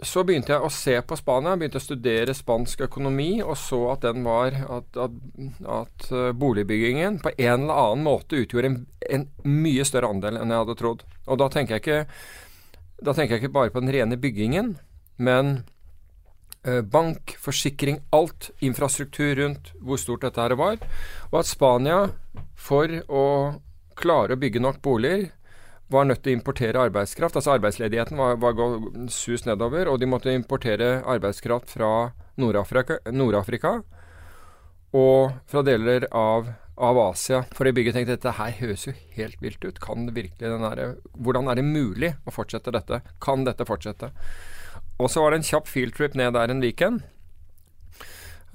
så 0.04 0.26
begynte 0.28 0.52
jeg 0.52 0.64
å 0.66 0.72
se 0.74 0.96
på 1.08 1.16
Spania, 1.16 1.54
begynte 1.56 1.80
å 1.80 1.84
studere 1.84 2.34
spansk 2.36 2.82
økonomi, 2.90 3.40
og 3.44 3.56
så 3.60 3.80
at 3.94 4.04
den 4.04 4.26
var 4.26 4.58
At, 4.76 4.98
at, 5.00 5.14
at 5.72 6.08
eh, 6.12 6.34
boligbyggingen 6.36 7.22
på 7.24 7.32
en 7.38 7.64
eller 7.64 7.80
annen 7.80 8.04
måte 8.04 8.42
utgjorde 8.42 8.72
en, 8.72 8.82
en, 9.08 9.24
mye 9.48 9.86
større 9.88 10.10
andel 10.12 10.40
enn 10.40 10.52
jeg 10.52 10.64
hadde 10.66 10.78
trodd. 10.82 11.06
Og 11.32 11.40
da 11.40 11.48
tenker 11.52 11.78
jeg 11.78 11.86
ikke 11.86 12.02
Da 13.08 13.14
tenker 13.16 13.36
jeg 13.36 13.46
ikke 13.46 13.56
bare 13.56 13.72
på 13.72 13.84
den 13.84 13.94
rene 13.96 14.20
byggingen, 14.20 14.76
men 15.18 15.64
eh, 16.68 16.82
bank, 16.82 17.38
forsikring, 17.40 18.02
alt. 18.16 18.52
Infrastruktur 18.64 19.36
rundt 19.40 19.72
hvor 19.80 20.00
stort 20.02 20.28
dette 20.28 20.44
her 20.44 20.56
var. 20.60 20.80
Og 21.32 21.40
at 21.40 21.52
Spania, 21.52 22.02
for 22.56 22.92
å 23.08 23.26
klare 23.96 24.36
å 24.36 24.40
bygge 24.40 24.64
nok 24.64 24.82
boliger, 24.84 25.30
var 25.96 26.08
nødt 26.08 26.22
til 26.24 26.34
å 26.34 26.38
importere 26.38 26.84
arbeidskraft. 26.90 27.40
Altså 27.40 27.56
arbeidsledigheten 27.56 28.20
var, 28.20 28.38
var 28.42 28.60
sus 29.12 29.46
nedover, 29.48 29.90
og 29.92 30.00
de 30.02 30.10
måtte 30.10 30.34
importere 30.36 31.00
arbeidskraft 31.02 31.72
fra 31.74 32.12
Nord-Afrika 32.42 33.00
Nord 33.16 33.40
og 34.96 35.34
fra 35.52 35.64
deler 35.66 36.06
av, 36.16 36.52
av 36.80 37.00
Asia. 37.10 37.42
For 37.56 37.68
de 37.68 37.74
bygget 37.76 37.98
tenkte 37.98 38.16
dette 38.16 38.36
her 38.38 38.54
høres 38.62 38.86
jo 38.88 38.94
helt 39.18 39.42
vilt 39.44 39.66
ut. 39.66 39.82
Kan 39.84 40.08
det 40.08 40.16
virkelig 40.16 40.52
den 40.54 40.64
der, 40.64 40.96
Hvordan 41.20 41.50
er 41.52 41.60
det 41.60 41.66
mulig 41.68 42.14
å 42.24 42.34
fortsette 42.36 42.72
dette? 42.76 43.02
Kan 43.24 43.44
dette 43.48 43.68
fortsette? 43.68 44.14
Og 44.96 45.12
så 45.12 45.24
var 45.24 45.34
det 45.34 45.42
en 45.42 45.50
kjapp 45.50 45.68
fieldtrip 45.68 46.16
ned 46.16 46.38
der 46.38 46.52
en 46.54 46.64
weekend. 46.64 47.04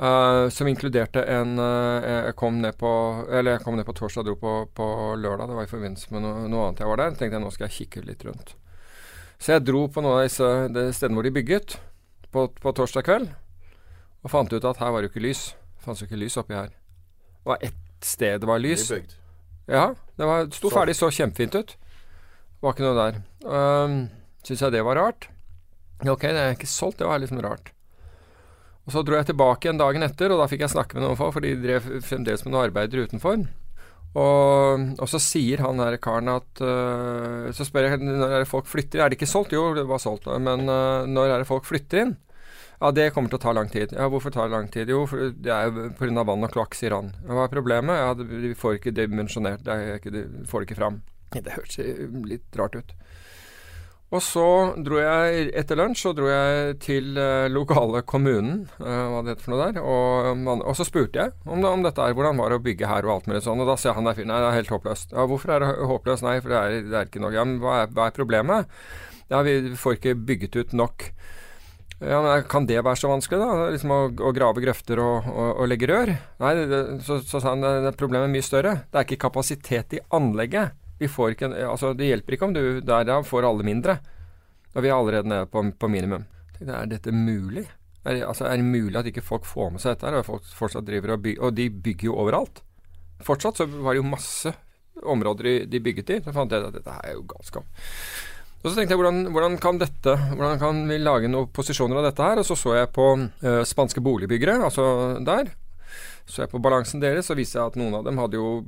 Uh, 0.01 0.49
som 0.49 0.65
inkluderte 0.65 1.21
en 1.29 1.59
uh, 1.61 2.01
Jeg 2.01 2.33
kom 2.41 2.57
ned 2.63 2.73
på 2.81 2.89
Eller 3.29 3.59
jeg 3.59 3.61
kom 3.67 3.75
ned 3.77 3.85
på 3.85 3.93
torsdag 3.99 4.23
og 4.23 4.29
dro 4.31 4.37
på, 4.41 4.53
på, 4.73 4.87
lørdag. 5.21 5.51
Det 5.51 5.57
var 5.59 5.67
i 5.67 5.71
forbindelse 5.71 6.15
med 6.15 6.25
noe, 6.25 6.47
noe, 6.49 6.69
annet 6.69 6.81
jeg 6.81 6.89
var 6.89 7.03
der. 7.03 7.17
tenkte 7.19 7.37
jeg 7.37 7.45
nå 7.45 7.51
skal 7.53 7.67
jeg 7.69 7.75
kikke 7.75 8.05
litt 8.07 8.25
rundt. 8.25 8.55
Så 9.37 9.53
jeg 9.53 9.67
dro 9.69 9.83
på 9.93 10.01
noen 10.01 10.23
av 10.23 10.25
disse 10.25 10.49
de 10.73 10.87
stedene 10.97 11.19
hvor 11.19 11.29
de 11.29 11.33
bygget, 11.37 11.77
på, 12.33 12.47
på, 12.63 12.73
torsdag 12.77 13.05
kveld. 13.05 13.29
Og 14.25 14.33
fant 14.33 14.53
ut 14.53 14.69
at 14.71 14.81
her 14.81 14.93
var 14.95 15.03
det 15.05 15.11
jo 15.11 15.13
ikke 15.15 15.25
lys. 15.27 15.43
Det 15.77 15.85
fantes 15.85 16.03
jo 16.05 16.09
ikke 16.09 16.21
lys 16.23 16.37
oppi 16.41 16.57
her. 16.57 16.73
Det 16.73 17.53
var 17.53 17.67
ett 17.69 18.05
sted 18.05 18.41
det 18.41 18.49
var 18.49 18.61
lys. 18.61 18.87
Ja, 19.69 19.85
det 20.17 20.31
var, 20.31 20.49
sto 20.49 20.71
så. 20.71 20.75
ferdig, 20.79 20.97
så 20.97 21.11
kjempefint 21.13 21.59
ut. 21.61 21.77
Det 21.77 22.65
var 22.65 22.77
ikke 22.77 22.87
noe 22.89 22.97
der. 22.97 23.21
Um, 23.45 24.01
Syns 24.49 24.65
jeg 24.65 24.73
det 24.73 24.81
var 24.85 24.97
rart? 24.97 25.29
Ok, 26.09 26.25
det 26.25 26.41
er 26.41 26.57
ikke 26.57 26.69
solgt. 26.69 27.01
Det 27.01 27.09
var 27.09 27.21
liksom 27.21 27.41
rart. 27.45 27.73
Og 28.87 28.95
Så 28.95 29.03
dro 29.07 29.19
jeg 29.19 29.29
tilbake 29.29 29.69
igjen 29.69 29.81
dagen 29.81 30.03
etter, 30.07 30.33
og 30.33 30.41
da 30.41 30.49
fikk 30.51 30.65
jeg 30.65 30.73
snakke 30.73 30.97
med 30.97 31.05
noen 31.05 31.19
folk, 31.19 31.35
for 31.37 31.45
de 31.45 31.53
drev 31.61 31.85
fremdeles 32.07 32.45
med 32.47 32.55
noen 32.55 32.69
arbeider 32.69 33.05
utenfor. 33.07 33.45
Og, 34.11 34.87
og, 34.97 35.05
så 35.07 35.21
sier 35.23 35.61
han 35.63 35.79
her 35.79 35.95
karen 36.03 36.27
at 36.33 36.61
uh, 36.67 37.47
Så 37.55 37.63
spør 37.63 37.87
jeg 37.87 38.01
når 38.03 38.33
er 38.33 38.43
det 38.43 38.49
folk 38.51 38.67
flytter 38.67 38.99
inn. 38.99 39.05
Er 39.05 39.13
det 39.13 39.21
ikke 39.21 39.31
solgt? 39.31 39.55
Jo, 39.55 39.69
det 39.77 39.85
var 39.87 40.03
solgt. 40.03 40.27
Men 40.43 40.67
uh, 40.67 41.07
når 41.07 41.37
er 41.37 41.45
det 41.45 41.47
folk 41.51 41.69
flytter 41.69 42.03
inn? 42.03 42.17
Ja, 42.81 42.91
det 42.97 43.11
kommer 43.13 43.31
til 43.31 43.37
å 43.37 43.43
ta 43.45 43.53
lang 43.55 43.69
tid. 43.71 43.93
Ja, 43.93 44.09
Hvorfor 44.11 44.33
tar 44.35 44.49
det 44.49 44.57
lang 44.57 44.67
tid? 44.73 44.91
Jo, 44.91 45.05
for 45.07 45.31
det 45.37 45.53
er 45.53 45.69
jo 45.69 45.91
pga. 45.99 46.25
vann 46.25 46.47
og 46.49 46.53
kloakk, 46.55 46.75
sier 46.75 46.97
han. 46.97 47.13
Hva 47.29 47.45
er 47.45 47.53
problemet? 47.53 48.01
Ja, 48.01 48.15
De 48.17 48.55
får 48.57 48.79
ikke 48.79 48.95
dimensjonert 48.97 49.63
De 49.69 50.25
får 50.49 50.65
det 50.65 50.71
ikke 50.71 50.81
fram. 50.81 51.03
Det 51.31 51.55
høres 51.55 51.77
litt 52.27 52.59
rart 52.59 52.81
ut. 52.81 52.95
Og 54.11 54.23
så 54.27 54.45
dro 54.83 54.99
jeg 54.99 55.51
etter 55.55 55.79
lunsj 55.79 56.01
så 56.03 56.13
dro 56.19 56.27
jeg 56.27 56.79
til 56.83 57.15
uh, 57.15 57.47
lokale 57.51 58.03
kommunen, 58.03 58.65
uh, 58.81 59.07
hva 59.13 59.21
det 59.23 59.37
heter 59.37 59.45
for 59.45 59.55
noe 59.55 59.69
der, 59.69 59.79
og, 59.79 60.49
og 60.67 60.73
så 60.75 60.87
spurte 60.87 61.23
jeg 61.23 61.35
om, 61.47 61.63
om, 61.63 61.85
dette 61.87 62.03
er, 62.03 62.17
hvordan 62.19 62.41
var 62.41 62.51
det 62.51 62.59
å 62.59 62.65
bygge 62.65 62.91
her 62.91 63.07
og 63.07 63.15
alt 63.15 63.29
mulig 63.31 63.45
sånn, 63.45 63.63
og 63.63 63.71
da 63.71 63.77
sier 63.79 63.95
han 63.95 64.11
der 64.11 64.19
fyren 64.19 64.33
nei, 64.33 64.41
det 64.43 64.49
er 64.49 64.59
helt 64.59 64.75
håpløst. 64.75 65.15
Ja, 65.15 65.29
hvorfor 65.31 65.55
er 65.55 65.63
det 65.63 65.71
håpløst? 65.93 66.27
Nei, 66.27 66.41
for 66.43 66.55
det 66.55 66.59
er, 66.59 66.89
det 66.89 66.99
er 66.99 67.13
ikke 67.13 67.23
noe. 67.23 67.37
Ja, 67.37 67.47
men 67.47 67.61
hva 67.63 67.85
er, 67.85 67.95
hva 67.95 68.09
er, 68.09 68.17
problemet? 68.17 68.75
Ja, 69.31 69.45
vi 69.47 69.55
får 69.79 70.01
ikke 70.01 70.17
bygget 70.27 70.59
ut 70.59 70.75
nok. 70.75 71.07
Ja, 72.01 72.19
men 72.25 72.51
Kan 72.51 72.67
det 72.67 72.81
være 72.83 72.99
så 72.99 73.13
vanskelig, 73.13 73.39
da? 73.45 73.71
Liksom 73.77 73.95
å, 73.95 74.01
å 74.11 74.35
grave 74.35 74.65
grøfter 74.65 74.99
og, 75.05 75.31
og, 75.31 75.49
og 75.53 75.71
legge 75.71 75.87
rør? 75.87 76.17
Nei, 76.43 76.55
det, 76.59 76.83
så, 77.07 77.21
så 77.23 77.39
sa 77.39 77.55
han 77.55 77.63
at 77.63 78.01
problemet 78.01 78.27
er 78.27 78.35
mye 78.35 78.47
større. 78.47 78.75
Det 78.91 78.99
er 78.99 79.07
ikke 79.07 79.23
kapasitet 79.29 80.01
i 80.01 80.03
anlegget. 80.19 80.80
Ikke, 81.01 81.51
altså 81.67 81.95
Det 81.97 82.09
hjelper 82.09 82.37
ikke 82.37 82.49
om 82.49 82.55
du 82.57 82.81
derav 82.85 83.25
får 83.29 83.49
alle 83.49 83.67
mindre. 83.67 83.99
Og 84.75 84.85
vi 84.85 84.91
er 84.91 84.95
allerede 84.95 85.29
nede 85.29 85.47
på, 85.51 85.63
på 85.79 85.91
minimum. 85.91 86.27
Er 86.61 86.87
dette 86.87 87.13
mulig? 87.13 87.67
Er 88.05 88.17
det, 88.17 88.25
altså, 88.25 88.47
er 88.49 88.57
det 88.57 88.65
mulig 88.65 88.97
at 88.97 89.09
ikke 89.11 89.25
folk 89.25 89.45
får 89.49 89.73
med 89.75 89.83
seg 89.83 89.97
dette? 89.97 90.09
her, 90.09 90.21
og 90.21 90.27
folk 90.29 90.45
fortsatt 90.57 90.87
driver 90.87 91.17
Og, 91.17 91.23
bygger, 91.23 91.43
og 91.45 91.57
de 91.57 91.69
bygger 91.71 92.11
jo 92.11 92.19
overalt. 92.23 92.63
Fortsatt 93.25 93.61
så 93.61 93.67
var 93.69 93.93
det 93.93 94.01
jo 94.01 94.09
masse 94.09 94.53
områder 95.01 95.67
de 95.69 95.81
bygget 95.81 96.13
i. 96.15 96.21
Så 96.25 96.33
fant 96.37 96.53
jeg 96.53 96.65
at 96.65 96.77
dette 96.77 96.95
her 96.95 97.09
er 97.09 97.19
jo 97.19 97.27
galskap. 97.29 97.67
Og 98.61 98.69
så 98.69 98.77
tenkte 98.77 98.93
jeg 98.93 99.01
hvordan, 99.01 99.23
hvordan 99.33 99.55
kan 99.57 99.79
dette 99.81 100.15
Hvordan 100.37 100.59
kan 100.61 100.81
vi 100.85 100.99
lage 101.01 101.31
noen 101.33 101.49
posisjoner 101.49 101.97
av 101.97 102.11
dette 102.11 102.25
her? 102.25 102.41
Og 102.41 102.49
så 102.49 102.57
så 102.59 102.77
jeg 102.77 102.93
på 102.93 103.07
uh, 103.17 103.63
spanske 103.65 104.03
boligbyggere, 104.05 104.59
altså 104.69 104.85
der. 105.25 105.53
Så 106.29 106.43
jeg 106.43 106.51
på 106.53 106.61
balansen 106.63 107.03
deres, 107.03 107.31
og 107.31 107.39
viste 107.41 107.59
jeg 107.59 107.73
at 107.73 107.79
noen 107.81 107.95
av 107.99 108.05
dem 108.07 108.19
hadde 108.21 108.39
jo 108.39 108.63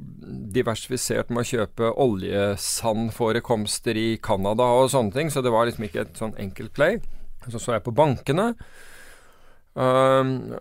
diversifisert 0.55 1.31
med 1.31 1.43
å 1.45 1.51
kjøpe 1.51 1.93
oljesandforekomster 2.05 3.99
i 3.99 4.09
Canada 4.23 4.67
og 4.79 4.91
sånne 4.93 5.15
ting, 5.15 5.31
så 5.31 5.45
det 5.45 5.53
var 5.55 5.69
liksom 5.69 5.87
ikke 5.87 6.05
et 6.07 6.19
sånn 6.19 6.35
enkelt 6.43 6.73
play. 6.77 6.99
Så 7.49 7.59
så 7.59 7.77
jeg 7.77 7.87
på 7.87 7.95
bankene. 7.95 8.53
Um, 9.75 10.53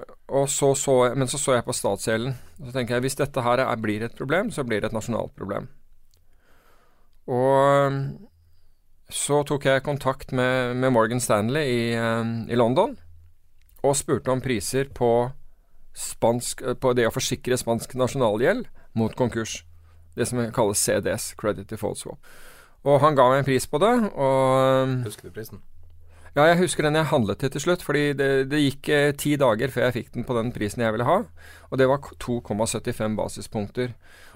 så 0.47 0.71
så 0.77 0.93
jeg, 1.05 1.17
men 1.19 1.27
så 1.27 1.37
så 1.41 1.57
jeg 1.57 1.67
på 1.67 1.75
statsgjelden. 1.75 2.35
Så 2.63 2.73
tenker 2.75 2.97
jeg 2.97 3.05
hvis 3.07 3.19
dette 3.19 3.43
her 3.43 3.63
er, 3.63 3.81
blir 3.81 4.05
et 4.05 4.17
problem, 4.17 4.51
så 4.51 4.63
blir 4.63 4.81
det 4.81 4.91
et 4.91 4.97
nasjonalt 4.97 5.33
problem. 5.37 5.67
Og 7.31 7.99
så 9.11 9.41
tok 9.47 9.67
jeg 9.67 9.83
kontakt 9.83 10.31
med, 10.31 10.77
med 10.79 10.93
Morgan 10.95 11.19
Stanley 11.19 11.67
i, 11.67 11.81
um, 11.99 12.45
i, 12.47 12.55
London 12.55 12.95
og 13.83 13.97
spurte 13.97 14.31
om 14.31 14.41
priser 14.41 14.87
på, 14.93 15.31
spansk, 15.97 16.63
på 16.81 16.93
det 16.97 17.07
å 17.09 17.13
forsikre 17.13 17.57
spansk 17.59 17.95
nasjonalgjeld 17.99 18.69
mot 18.97 19.15
konkurs. 19.17 19.61
Det 20.15 20.27
som 20.27 20.43
kalles 20.55 20.79
CDS, 20.79 21.31
Credit 21.39 21.69
Default 21.69 21.99
Swap. 22.01 22.31
Og 22.87 22.97
han 23.03 23.15
ga 23.15 23.27
meg 23.29 23.43
en 23.43 23.47
pris 23.47 23.67
på 23.69 23.79
det. 23.81 23.93
Og, 24.11 24.87
um, 24.87 24.97
husker 25.05 25.29
du 25.29 25.35
prisen? 25.35 25.61
Ja, 26.31 26.45
jeg 26.47 26.61
husker 26.61 26.85
den 26.87 26.95
jeg 26.95 27.09
handlet 27.11 27.41
til 27.43 27.51
til 27.53 27.63
slutt. 27.65 27.83
Fordi 27.85 28.11
det, 28.17 28.29
det 28.51 28.61
gikk 28.63 28.89
eh, 28.89 29.09
ti 29.19 29.35
dager 29.39 29.73
før 29.73 29.87
jeg 29.87 29.97
fikk 29.99 30.13
den 30.15 30.27
på 30.27 30.37
den 30.37 30.51
prisen 30.55 30.83
jeg 30.83 30.95
ville 30.95 31.07
ha. 31.07 31.21
Og 31.69 31.79
det 31.79 31.89
var 31.91 32.01
2,75 32.23 33.17
basispunkter. 33.19 33.91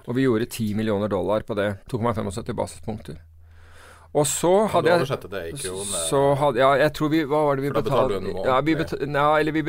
Og 0.06 0.18
vi 0.18 0.26
gjorde 0.28 0.46
10 0.46 0.76
millioner 0.78 1.10
dollar 1.10 1.42
på 1.48 1.56
det. 1.58 1.72
2,75 1.90 2.52
basispunkter. 2.56 3.22
Og 4.16 4.24
så 4.28 4.52
hadde 4.72 4.92
jeg? 4.92 5.58
Så 6.08 6.20
hadde, 6.40 6.60
ja, 6.62 6.70
jeg 6.80 6.92
tror 6.96 7.10
vi 7.12 7.24
Hva 7.28 7.40
var 7.48 7.58
det 7.58 7.66
vi 7.66 7.72
betalte? 7.74 8.20
Ja, 8.46 8.60
vi 8.64 8.76
bet, 8.78 8.94
ja, 9.02 9.26
eller 9.36 9.52
vi 9.52 9.64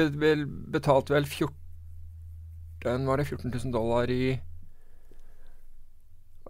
betalte 0.78 1.18
vel 1.18 1.26
14 1.26 1.50
Var 2.88 3.18
det 3.22 3.28
14 3.28 3.52
000 3.52 3.74
dollar 3.76 4.12
i 4.12 4.38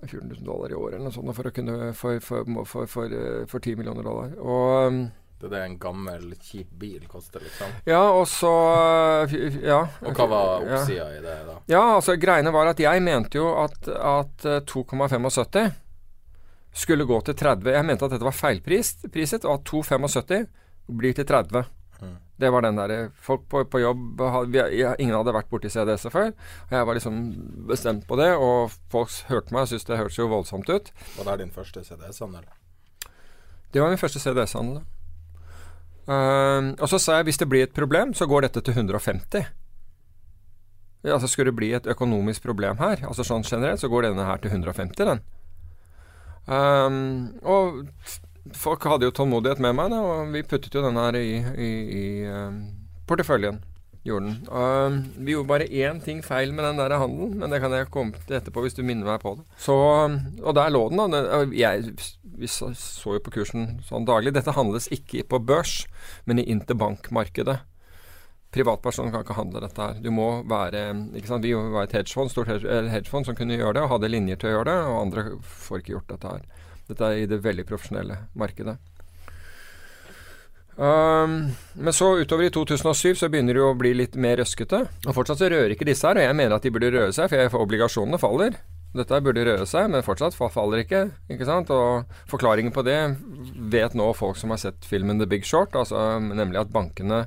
14 0.01 0.27
000 0.27 0.43
dollar 0.45 0.71
i 0.71 0.75
året 0.77 0.95
eller 0.95 1.09
noe 1.09 1.15
sånt 1.15 1.33
for 1.35 1.49
å 1.49 1.53
kunne 1.53 1.93
For, 1.97 2.19
for, 2.23 2.49
for, 2.65 2.89
for, 2.89 3.13
eh, 3.13 3.45
for 3.49 3.63
10 3.63 3.79
millioner 3.79 4.05
dollar. 4.05 4.35
Og 4.37 4.91
um, 4.91 4.99
det 5.37 5.45
er 5.51 5.53
det 5.53 5.63
en 5.67 5.75
gammel, 5.77 6.31
kjip 6.41 6.69
bil 6.81 7.03
koster, 7.09 7.43
liksom? 7.45 7.73
Ja, 7.85 8.01
og 8.09 8.25
så 8.29 8.51
Ja. 9.61 9.83
Og 10.01 10.17
hva 10.17 10.25
var 10.31 10.63
oppsida 10.65 11.03
ja. 11.03 11.09
i 11.13 11.21
det, 11.21 11.35
da? 11.45 11.57
Ja, 11.69 11.83
altså 11.97 12.15
Greiene 12.17 12.53
var 12.53 12.71
at 12.71 12.81
jeg 12.81 13.03
mente 13.05 13.37
jo 13.37 13.51
at, 13.61 13.77
at 13.85 14.47
2,75 14.65 15.59
eh, 15.61 15.75
skulle 16.73 17.05
gå 17.09 17.21
til 17.25 17.37
30. 17.37 17.69
Jeg 17.73 17.85
mente 17.85 18.05
at 18.05 18.15
dette 18.15 18.25
var 18.25 18.37
feilpriset, 18.37 19.45
og 19.45 19.59
at 19.59 19.69
2,75 19.69 20.47
blir 20.97 21.13
til 21.17 21.25
30. 21.29 21.65
Det 22.37 22.51
var 22.53 22.61
den 22.61 22.77
der 22.77 23.09
Folk 23.21 23.47
på, 23.49 23.63
på 23.65 23.79
jobb 23.81 24.21
vi, 24.53 24.61
Ingen 24.99 25.15
hadde 25.15 25.33
vært 25.33 25.49
borti 25.49 25.71
CDS-et 25.73 26.13
før. 26.13 26.33
Og 26.69 26.75
jeg 26.77 26.87
var 26.89 26.97
liksom 26.99 27.21
bestemt 27.69 28.05
på 28.07 28.17
det, 28.19 28.29
og 28.37 28.75
folk 28.93 29.13
hørte 29.31 29.55
meg 29.55 29.65
og 29.65 29.71
syntes 29.71 29.87
det 29.89 29.97
hørtes 29.97 30.19
jo 30.19 30.29
voldsomt 30.31 30.69
ut. 30.69 30.91
Var 31.17 31.31
det 31.31 31.45
din 31.45 31.55
første 31.55 31.83
CDS-handel? 31.83 32.45
Det 33.73 33.81
var 33.81 33.89
min 33.89 34.01
første 34.01 34.21
CDS-handel. 34.21 34.83
Uh, 36.07 36.71
og 36.79 36.87
så 36.87 37.01
sa 37.03 37.17
jeg 37.17 37.27
hvis 37.27 37.41
det 37.41 37.49
blir 37.51 37.65
et 37.67 37.75
problem, 37.75 38.13
så 38.15 38.29
går 38.29 38.47
dette 38.47 38.61
til 38.63 38.77
150. 38.77 39.49
Altså 41.07 41.27
Skulle 41.27 41.51
det 41.51 41.57
bli 41.59 41.71
et 41.75 41.87
økonomisk 41.87 42.43
problem 42.43 42.79
her, 42.81 43.03
altså 43.07 43.25
sånn 43.27 43.45
generelt, 43.47 43.79
så 43.79 43.89
går 43.91 44.07
denne 44.07 44.25
her 44.27 44.39
til 44.43 44.51
150, 44.51 45.03
den. 45.07 45.21
Um, 46.47 47.35
og 47.43 47.83
folk 48.55 48.85
hadde 48.87 49.07
jo 49.07 49.15
tålmodighet 49.15 49.59
med 49.63 49.75
meg, 49.77 49.91
da, 49.93 50.03
og 50.03 50.29
vi 50.35 50.45
puttet 50.47 50.75
jo 50.75 50.83
den 50.85 50.99
her 50.99 51.17
i, 51.19 51.39
i, 51.57 51.71
i 52.01 52.05
um, 52.29 52.61
porteføljen. 53.09 53.59
Gjorde 54.07 54.29
den. 54.29 54.35
Uh, 54.47 55.23
vi 55.25 55.33
gjorde 55.33 55.49
bare 55.49 55.67
én 55.67 55.97
ting 56.03 56.21
feil 56.23 56.53
med 56.55 56.63
den 56.63 56.79
der 56.79 56.95
handelen, 56.95 57.33
men 57.41 57.51
det 57.51 57.59
kan 57.59 57.73
jeg 57.75 57.89
komme 57.91 58.15
til 58.23 58.37
etterpå 58.37 58.63
hvis 58.63 58.77
du 58.77 58.83
minner 58.87 59.09
meg 59.09 59.19
på 59.23 59.33
det. 59.39 59.43
Så, 59.59 59.75
og 59.75 60.53
der 60.55 60.71
lå 60.71 60.85
den, 60.93 61.01
da. 61.11 61.41
Jeg, 61.51 61.97
vi 62.37 62.47
så, 62.51 62.69
så 62.77 63.17
jo 63.17 63.23
på 63.25 63.33
kursen 63.39 63.81
sånn 63.87 64.07
daglig. 64.07 64.35
Dette 64.37 64.55
handles 64.55 64.87
ikke 64.93 65.25
på 65.27 65.41
børs, 65.43 65.81
men 66.29 66.39
i 66.39 66.47
interbankmarkedet. 66.53 67.57
Privatpersoner 68.55 69.11
kan 69.11 69.25
ikke 69.25 69.35
handle 69.35 69.59
dette 69.65 69.89
her. 69.89 69.97
Du 69.99 70.07
må 70.15 70.29
være 70.47 70.85
ikke 71.17 71.33
sant? 71.33 71.43
Vi 71.43 71.51
var 71.57 71.83
et 71.83 71.97
hedgefond, 71.97 72.31
stort 72.31 72.47
hedgefond 72.47 73.27
som 73.27 73.35
kunne 73.35 73.59
gjøre 73.59 73.75
det, 73.75 73.83
og 73.83 73.97
hadde 73.97 74.13
linjer 74.13 74.39
til 74.39 74.53
å 74.53 74.55
gjøre 74.55 74.69
det, 74.71 74.77
og 74.87 75.01
andre 75.01 75.25
får 75.43 75.83
ikke 75.83 75.95
gjort 75.97 76.13
dette 76.13 76.31
her. 76.31 76.63
Dette 76.87 77.09
er 77.09 77.23
i 77.23 77.27
det 77.29 77.41
veldig 77.43 77.65
profesjonelle 77.67 78.21
markedet. 78.37 78.77
Um, 80.77 81.37
men 81.73 81.93
så 81.95 82.11
utover 82.21 82.45
i 82.47 82.53
2007 82.53 83.17
så 83.17 83.29
begynner 83.33 83.57
det 83.57 83.65
å 83.65 83.75
bli 83.77 83.95
litt 83.97 84.17
mer 84.19 84.37
røskete. 84.41 84.83
Og 85.07 85.15
fortsatt 85.17 85.41
så 85.41 85.51
rører 85.51 85.73
ikke 85.73 85.87
disse 85.89 86.05
her, 86.05 86.19
og 86.19 86.27
jeg 86.27 86.37
mener 86.37 86.57
at 86.57 86.65
de 86.65 86.73
burde 86.73 86.93
røre 86.93 87.13
seg, 87.15 87.31
for 87.33 87.63
obligasjonene 87.63 88.21
faller. 88.21 88.59
Dette 88.97 89.21
burde 89.21 89.45
røre 89.45 89.65
seg, 89.69 89.89
men 89.91 90.05
fortsatt 90.05 90.37
faller 90.37 90.85
ikke. 90.85 91.07
ikke 91.33 91.49
sant? 91.49 91.73
Og 91.73 92.19
forklaringen 92.29 92.73
på 92.73 92.85
det 92.87 92.99
vet 93.73 93.97
nå 93.97 94.11
folk 94.17 94.37
som 94.39 94.53
har 94.53 94.61
sett 94.61 94.85
filmen 94.87 95.19
The 95.19 95.29
Big 95.29 95.45
Short, 95.45 95.75
altså 95.75 96.19
nemlig 96.21 96.61
at 96.61 96.73
bankene 96.73 97.25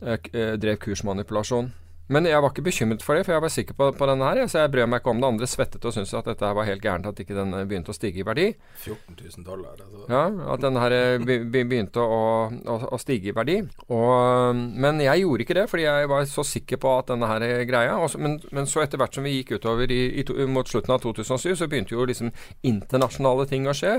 Eh, 0.00 0.18
eh, 0.32 0.52
drev 0.60 0.76
kursmanipulasjon. 0.76 1.72
Men 2.12 2.26
jeg 2.28 2.38
var 2.38 2.52
ikke 2.52 2.62
bekymret 2.68 3.02
for 3.02 3.18
det, 3.18 3.24
for 3.26 3.34
jeg 3.34 3.42
var 3.42 3.50
sikker 3.50 3.76
på, 3.78 3.88
på 3.98 4.06
denne 4.06 4.28
her. 4.28 4.40
Så 4.46 4.60
jeg 4.60 4.70
brød 4.74 4.90
meg 4.90 5.02
ikke 5.02 5.12
om 5.12 5.22
det. 5.22 5.30
Andre 5.32 5.48
svettet 5.50 5.86
og 5.88 5.94
syntes 5.94 6.14
at 6.14 6.28
dette 6.30 6.50
var 6.58 6.68
helt 6.68 6.84
gærent 6.84 7.08
at 7.10 7.22
ikke 7.22 7.34
den 7.34 7.54
eh, 7.58 7.64
begynte 7.66 7.90
å 7.90 7.96
stige 7.96 8.22
i 8.22 8.26
verdi. 8.26 8.46
14 8.84 9.16
000 9.18 9.46
dollar, 9.46 9.74
altså. 9.74 10.04
Ja, 10.12 10.22
at 10.54 10.62
denne 10.62 10.84
her 10.84 10.94
eh, 10.94 11.42
begynte 11.50 12.04
å, 12.04 12.20
å, 12.46 12.76
å, 12.94 13.00
stige 13.02 13.32
i 13.32 13.34
verdi. 13.36 13.58
Og, 13.90 14.62
men 14.78 15.02
jeg 15.02 15.24
gjorde 15.24 15.46
ikke 15.46 15.58
det, 15.58 15.66
fordi 15.72 15.88
jeg 15.88 16.12
var 16.12 16.28
så 16.30 16.46
sikker 16.46 16.80
på 16.82 16.94
at 17.00 17.10
denne 17.10 17.30
her 17.30 17.44
greia 17.66 17.96
Også, 18.02 18.20
men, 18.22 18.38
men, 18.54 18.68
så 18.70 18.84
etter 18.84 19.00
hvert 19.00 19.16
som 19.16 19.26
vi 19.26 19.34
gikk 19.40 19.56
utover 19.58 19.90
i, 19.90 20.00
i, 20.22 20.46
mot 20.50 20.68
slutten 20.68 20.94
av 20.94 21.02
2007, 21.02 21.56
så 21.58 21.70
begynte 21.70 21.96
jo 21.96 22.06
liksom 22.06 22.30
internasjonale 22.66 23.48
ting 23.50 23.66
å 23.66 23.74
skje. 23.74 23.98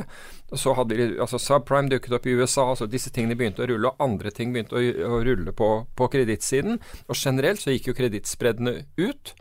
Så 0.55 0.77
hadde 0.77 0.95
vi, 0.95 1.09
altså 1.19 1.41
Subprime 1.41 1.91
dukket 1.91 2.15
opp 2.15 2.27
i 2.29 2.37
USA, 2.39 2.69
altså 2.71 2.87
disse 2.87 3.11
tingene 3.11 3.35
begynte 3.35 3.65
å 3.65 3.69
rulle, 3.69 3.91
og 3.91 4.03
andre 4.03 4.31
ting 4.31 4.55
begynte 4.55 4.79
å, 4.79 4.83
å 5.11 5.21
rulle 5.27 5.51
på, 5.51 5.71
på 5.97 6.09
kredittsiden. 6.15 6.79
Og 7.11 7.19
generelt 7.19 7.59
så 7.59 7.75
gikk 7.75 7.91
jo 7.91 7.96
kredittspreddene 7.97 8.79
ut. 9.01 9.33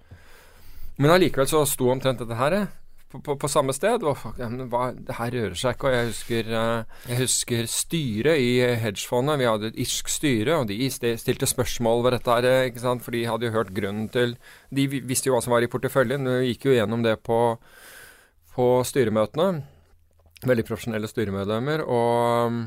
Men 0.96 1.12
allikevel 1.12 1.48
så 1.48 1.62
sto 1.68 1.90
omtrent 1.92 2.22
dette 2.22 2.38
her 2.38 2.54
eh, 2.56 2.68
på, 3.12 3.20
på, 3.24 3.36
på 3.40 3.50
samme 3.50 3.74
sted. 3.76 4.04
Og 4.06 4.16
fuck, 4.18 4.38
hva, 4.72 4.88
det 4.96 5.18
her 5.18 5.34
rører 5.34 5.58
seg 5.58 5.76
ikke. 5.76 5.90
Og 5.90 5.96
jeg 5.96 6.08
husker, 6.10 6.50
uh, 6.52 7.02
jeg 7.10 7.20
husker 7.20 7.68
styret 7.70 8.42
i 8.42 8.50
hedgefondet. 8.82 9.40
Vi 9.40 9.48
hadde 9.50 9.70
et 9.72 9.82
irsk 9.86 10.10
styre, 10.12 10.60
og 10.60 10.70
de 10.70 10.90
stilte 10.90 11.48
spørsmål 11.50 12.04
ved 12.06 12.16
dette 12.18 12.38
her, 12.38 12.70
ikke 12.70 12.84
sant? 12.84 13.04
for 13.04 13.16
de 13.16 13.26
hadde 13.28 13.48
jo 13.48 13.56
hørt 13.58 13.74
grunnen 13.76 14.08
til 14.12 14.36
De 14.74 14.88
visste 14.96 15.30
jo 15.30 15.36
hva 15.36 15.44
som 15.44 15.54
var 15.54 15.64
i 15.64 15.70
porteføljen. 15.70 16.28
Vi 16.40 16.52
gikk 16.54 16.70
jo 16.70 16.76
gjennom 16.78 17.04
det 17.06 17.18
på, 17.26 17.40
på 18.56 18.70
styremøtene. 18.88 19.62
Veldig 20.46 20.66
profesjonelle 20.68 21.08
styremedlemmer. 21.10 21.84
Og 21.84 22.64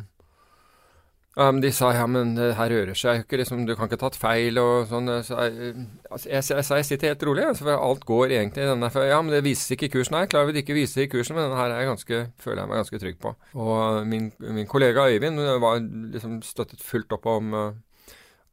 Um, 1.39 1.62
de 1.63 1.69
sa 1.71 1.93
ja, 1.95 2.04
men 2.10 2.34
det 2.36 2.49
her 2.58 2.71
rører 2.73 2.97
seg 2.97 3.21
jo 3.21 3.23
ikke, 3.23 3.38
liksom, 3.39 3.62
du 3.63 3.71
kan 3.78 3.88
ikke 3.88 3.95
ha 3.95 4.02
tatt 4.02 4.17
feil 4.19 4.60
og 4.60 4.89
sånn. 4.89 5.08
Så 5.23 5.38
jeg, 5.39 5.86
sa 6.10 6.28
jeg, 6.28 6.43
jeg, 6.49 6.65
jeg, 6.67 6.88
sitter 6.89 7.13
helt 7.13 7.23
rolig, 7.30 7.45
altså, 7.47 7.63
for 7.63 7.86
alt 7.86 8.04
går 8.10 8.34
egentlig 8.41 8.65
i 8.65 8.67
denne. 8.67 8.89
For, 8.91 9.08
ja, 9.08 9.21
men 9.23 9.32
det 9.32 9.45
vises 9.45 9.71
ikke 9.71 9.88
i 9.88 9.93
kursen. 9.93 10.17
Nei, 10.17 10.25
klar 10.32 10.43
over 10.43 10.58
det 10.58 10.65
ikke 10.65 10.75
viser 10.75 11.06
i 11.06 11.12
kursen, 11.12 11.38
men 11.38 11.47
denne 11.47 11.62
her 11.62 11.71
er 11.71 11.86
jeg 11.86 11.91
ganske, 11.93 12.19
føler 12.43 12.63
jeg 12.63 12.71
meg 12.73 12.82
ganske 12.82 13.02
trygg 13.06 13.21
på. 13.23 13.34
Og 13.56 14.10
min, 14.12 14.28
min 14.60 14.67
kollega 14.67 15.08
Øyvind 15.08 15.39
var 15.63 15.80
liksom 15.80 16.41
støttet 16.43 16.84
fullt 16.84 17.15
opp 17.15 17.32
om, 17.32 17.56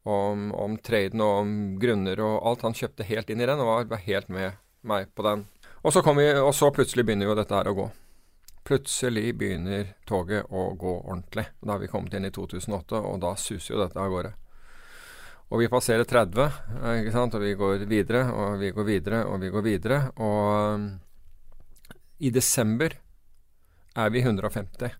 om, 0.07 0.49
om 0.55 0.79
traden 0.79 1.27
og 1.27 1.41
om 1.41 1.53
grunner 1.83 2.23
og 2.23 2.39
alt. 2.39 2.67
Han 2.69 2.77
kjøpte 2.77 3.11
helt 3.11 3.35
inn 3.35 3.43
i 3.43 3.51
den 3.51 3.65
og 3.65 3.73
var, 3.73 3.91
var 3.91 4.05
helt 4.07 4.31
med 4.31 4.55
meg 4.87 5.11
på 5.11 5.27
den. 5.27 5.43
Og 5.83 5.91
så, 5.91 6.07
vi, 6.15 6.31
og 6.39 6.53
så 6.55 6.71
plutselig 6.71 7.03
begynner 7.03 7.27
jo 7.27 7.35
dette 7.35 7.59
her 7.59 7.67
å 7.67 7.75
gå. 7.83 7.93
Plutselig 8.67 9.31
begynner 9.39 9.93
toget 10.07 10.49
å 10.51 10.73
gå 10.75 10.93
ordentlig. 10.99 11.45
Da 11.61 11.75
har 11.75 11.79
vi 11.79 11.87
kommet 11.87 12.17
inn 12.17 12.27
i 12.27 12.33
2008, 12.35 12.99
og 12.99 13.21
da 13.23 13.31
suser 13.39 13.73
jo 13.73 13.79
dette 13.79 14.01
av 14.01 14.11
gårde. 14.11 14.33
Og 15.47 15.61
vi 15.61 15.69
passerer 15.71 16.03
30, 16.03 16.57
ikke 16.99 17.13
sant? 17.15 17.37
og 17.37 17.45
vi 17.45 17.53
går 17.55 17.85
videre, 17.87 18.25
og 18.27 18.57
vi 18.59 18.73
går 18.75 18.87
videre, 18.89 19.21
og 19.31 19.39
vi 19.39 19.51
går 19.53 19.63
videre. 19.63 19.99
Og 20.19 20.73
um, 20.75 20.87
i 22.19 22.31
desember 22.35 22.97
er 23.95 24.11
vi 24.11 24.25
150. 24.25 24.97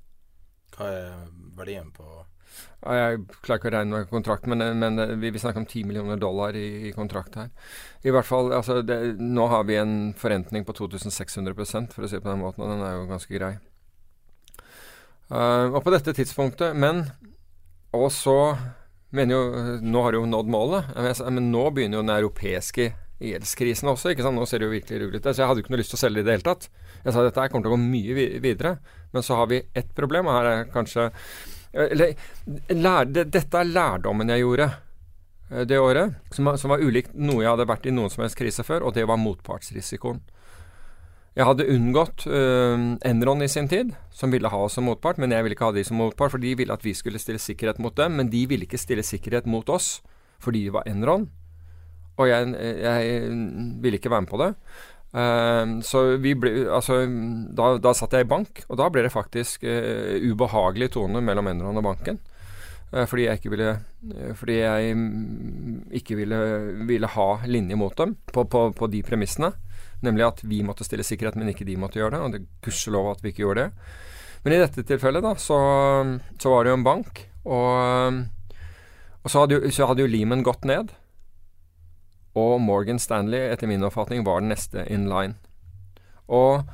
Hva 0.77 0.87
er 0.93 1.27
verdien 1.57 1.91
på 1.91 2.16
jeg 2.85 3.23
klarer 3.41 3.57
ikke 3.57 3.69
å 3.71 3.73
regne 3.73 3.99
med 3.99 4.09
kontrakt, 4.11 4.45
men, 4.49 4.61
men 4.77 4.99
vi, 5.17 5.31
vi, 5.33 5.39
snakker 5.41 5.63
om 5.63 5.65
10 5.65 5.87
millioner 5.89 6.19
dollar 6.21 6.55
i, 6.55 6.67
i, 6.87 6.91
kontrakt 6.93 7.35
her. 7.39 7.49
I 8.05 8.13
hvert 8.13 8.27
fall, 8.27 8.51
altså 8.53 8.83
det, 8.85 8.99
Nå 9.17 9.47
har 9.49 9.65
vi 9.65 9.79
en 9.81 9.95
forrentning 10.17 10.65
på 10.67 10.75
2600 10.77 11.57
for 11.95 12.05
å 12.05 12.09
si 12.09 12.19
det 12.19 12.23
på 12.23 12.29
den 12.29 12.43
måten, 12.43 12.63
og 12.63 12.69
den 12.71 12.85
er 12.85 12.99
jo 12.99 13.09
ganske 13.09 13.33
grei. 13.33 13.55
Uh, 15.27 15.73
og 15.73 15.81
på 15.83 15.91
dette 15.91 16.13
tidspunktet 16.15 16.71
Men 16.79 17.01
Og 17.91 18.05
så 18.15 18.55
mener 19.11 19.35
jo 19.35 19.73
Nå 19.83 20.03
har 20.05 20.15
de 20.15 20.21
jo 20.21 20.29
nådd 20.31 20.47
målet, 20.47 20.93
men 21.27 21.49
nå 21.51 21.65
begynner 21.75 21.99
jo 21.99 22.05
den 22.05 22.13
europeiske 22.15 22.85
gjeldskrisen 23.23 23.89
også. 23.91 24.11
ikke 24.11 24.23
sant? 24.23 24.37
Nå 24.37 24.45
ser 24.47 24.61
det 24.61 24.67
jo 24.67 24.75
virkelig 24.75 25.01
ruglete 25.01 25.31
ut. 25.31 25.35
Så 25.35 25.41
jeg 25.41 25.49
hadde 25.49 25.61
jo 25.61 25.65
ikke 25.65 25.73
noe 25.73 25.81
lyst 25.81 25.93
til 25.93 25.97
å 25.97 26.01
selge 26.03 26.21
det 26.21 26.23
i 26.23 26.27
det 26.27 26.35
hele 26.35 26.47
tatt. 26.47 26.67
Jeg 27.03 27.15
sa 27.15 27.23
dette 27.25 27.41
her 27.41 27.51
kommer 27.51 27.65
til 27.65 27.73
å 27.73 27.77
gå 27.77 27.81
mye 27.81 28.39
videre. 28.43 28.73
Men 29.15 29.25
så 29.25 29.39
har 29.39 29.49
vi 29.49 29.63
ett 29.79 29.89
problem, 29.97 30.29
og 30.29 30.37
her 30.37 30.49
er 30.51 30.67
kanskje 30.73 31.07
eller, 31.73 32.13
lær, 32.71 33.07
det, 33.09 33.27
Dette 33.33 33.61
er 33.61 33.69
lærdommen 33.69 34.31
jeg 34.31 34.43
gjorde 34.43 34.69
eh, 35.51 35.63
det 35.67 35.79
året, 35.81 36.17
som, 36.33 36.53
som 36.57 36.73
var 36.73 36.83
ulikt 36.83 37.13
noe 37.13 37.43
jeg 37.43 37.51
hadde 37.53 37.69
vært 37.69 37.87
i 37.89 37.93
noen 37.95 38.13
som 38.13 38.23
helst 38.25 38.39
krise 38.39 38.65
før, 38.67 38.87
og 38.87 38.95
det 38.97 39.07
var 39.09 39.21
motpartsrisikoen. 39.21 40.21
Jeg 41.37 41.45
hadde 41.45 41.67
unngått 41.69 42.23
uh, 42.25 42.95
Enron 43.05 43.43
i 43.45 43.49
sin 43.51 43.67
tid, 43.69 43.91
som 44.09 44.31
ville 44.33 44.49
ha 44.49 44.61
oss 44.65 44.73
som 44.79 44.87
motpart, 44.89 45.19
men 45.21 45.29
jeg 45.29 45.45
ville 45.45 45.53
ikke 45.53 45.67
ha 45.69 45.75
de 45.75 45.83
som 45.85 45.99
motpart, 46.01 46.33
for 46.33 46.41
de 46.41 46.55
ville 46.57 46.73
at 46.73 46.85
vi 46.85 46.95
skulle 46.97 47.21
stille 47.21 47.37
sikkerhet 47.37 47.77
mot 47.83 47.93
dem, 47.93 48.15
men 48.17 48.31
de 48.33 48.41
ville 48.49 48.65
ikke 48.65 48.79
stille 48.81 49.05
sikkerhet 49.05 49.45
mot 49.45 49.69
oss 49.69 49.99
fordi 50.41 50.67
vi 50.67 50.73
var 50.73 50.85
Enron. 50.89 51.27
Og 52.17 52.27
jeg, 52.29 52.49
jeg 52.81 53.29
ville 53.81 53.97
ikke 53.97 54.09
være 54.13 54.25
med 54.25 54.29
på 54.29 54.39
det. 54.41 54.51
Uh, 55.15 55.79
så 55.87 56.03
vi 56.19 56.33
ble, 56.35 56.51
altså, 56.67 56.99
da, 57.55 57.75
da, 57.79 57.93
satt 57.95 58.13
jeg 58.17 58.25
i 58.25 58.29
bank, 58.29 58.65
og 58.67 58.79
da 58.81 58.89
ble 58.91 59.05
det 59.05 59.13
faktisk 59.13 59.63
uh, 59.63 60.17
ubehagelig 60.19 60.91
tone 60.97 61.21
mellom 61.23 61.47
Enron 61.53 61.79
og 61.79 61.85
banken. 61.87 62.19
Uh, 62.91 63.05
fordi 63.07 63.25
jeg 63.25 63.39
ikke 63.41 63.51
ville 63.51 63.71
Fordi 64.39 64.53
jeg 64.61 64.91
ikke 65.99 66.15
ville, 66.15 66.37
ville 66.87 67.09
ha 67.11 67.25
linje 67.43 67.75
mot 67.75 67.95
dem 67.99 68.13
på, 68.31 68.45
på, 68.47 68.69
på, 68.71 68.87
de 68.87 69.01
premissene. 69.03 69.51
Nemlig 70.05 70.23
at 70.27 70.43
vi 70.47 70.61
måtte 70.63 70.85
stille 70.87 71.03
sikkerhet, 71.03 71.35
men 71.35 71.51
ikke 71.51 71.67
de 71.67 71.75
måtte 71.79 71.99
gjøre 71.99 72.15
det. 72.15 72.21
Og 72.23 72.35
det 72.35 72.45
gudskjelov 72.63 73.11
at 73.11 73.25
vi 73.25 73.33
ikke 73.33 73.43
gjorde 73.43 73.65
det. 73.65 73.89
Men 74.45 74.55
i 74.55 74.61
dette 74.61 74.85
tilfellet, 74.87 75.25
da, 75.25 75.33
så, 75.35 75.57
så 76.39 76.53
var 76.53 76.63
det 76.63 76.71
jo 76.71 76.77
en 76.77 76.85
bank. 76.85 77.23
Og, 77.43 78.21
og 79.23 79.27
så, 79.27 79.41
hadde 79.41 79.57
jo, 79.57 79.71
så 79.73 79.89
hadde 79.89 80.05
jo 80.05 80.11
Lehman 80.11 80.45
gått 80.45 80.63
ned. 80.69 80.93
Og 82.37 82.59
Morgan 82.61 82.99
Stanley, 83.01 83.47
etter 83.49 83.69
min 83.69 83.85
oppfatning, 83.87 84.25
var 84.27 84.43
den 84.43 84.53
neste 84.53 84.85
in 84.93 85.07
line. 85.09 85.37
Og 86.27 86.67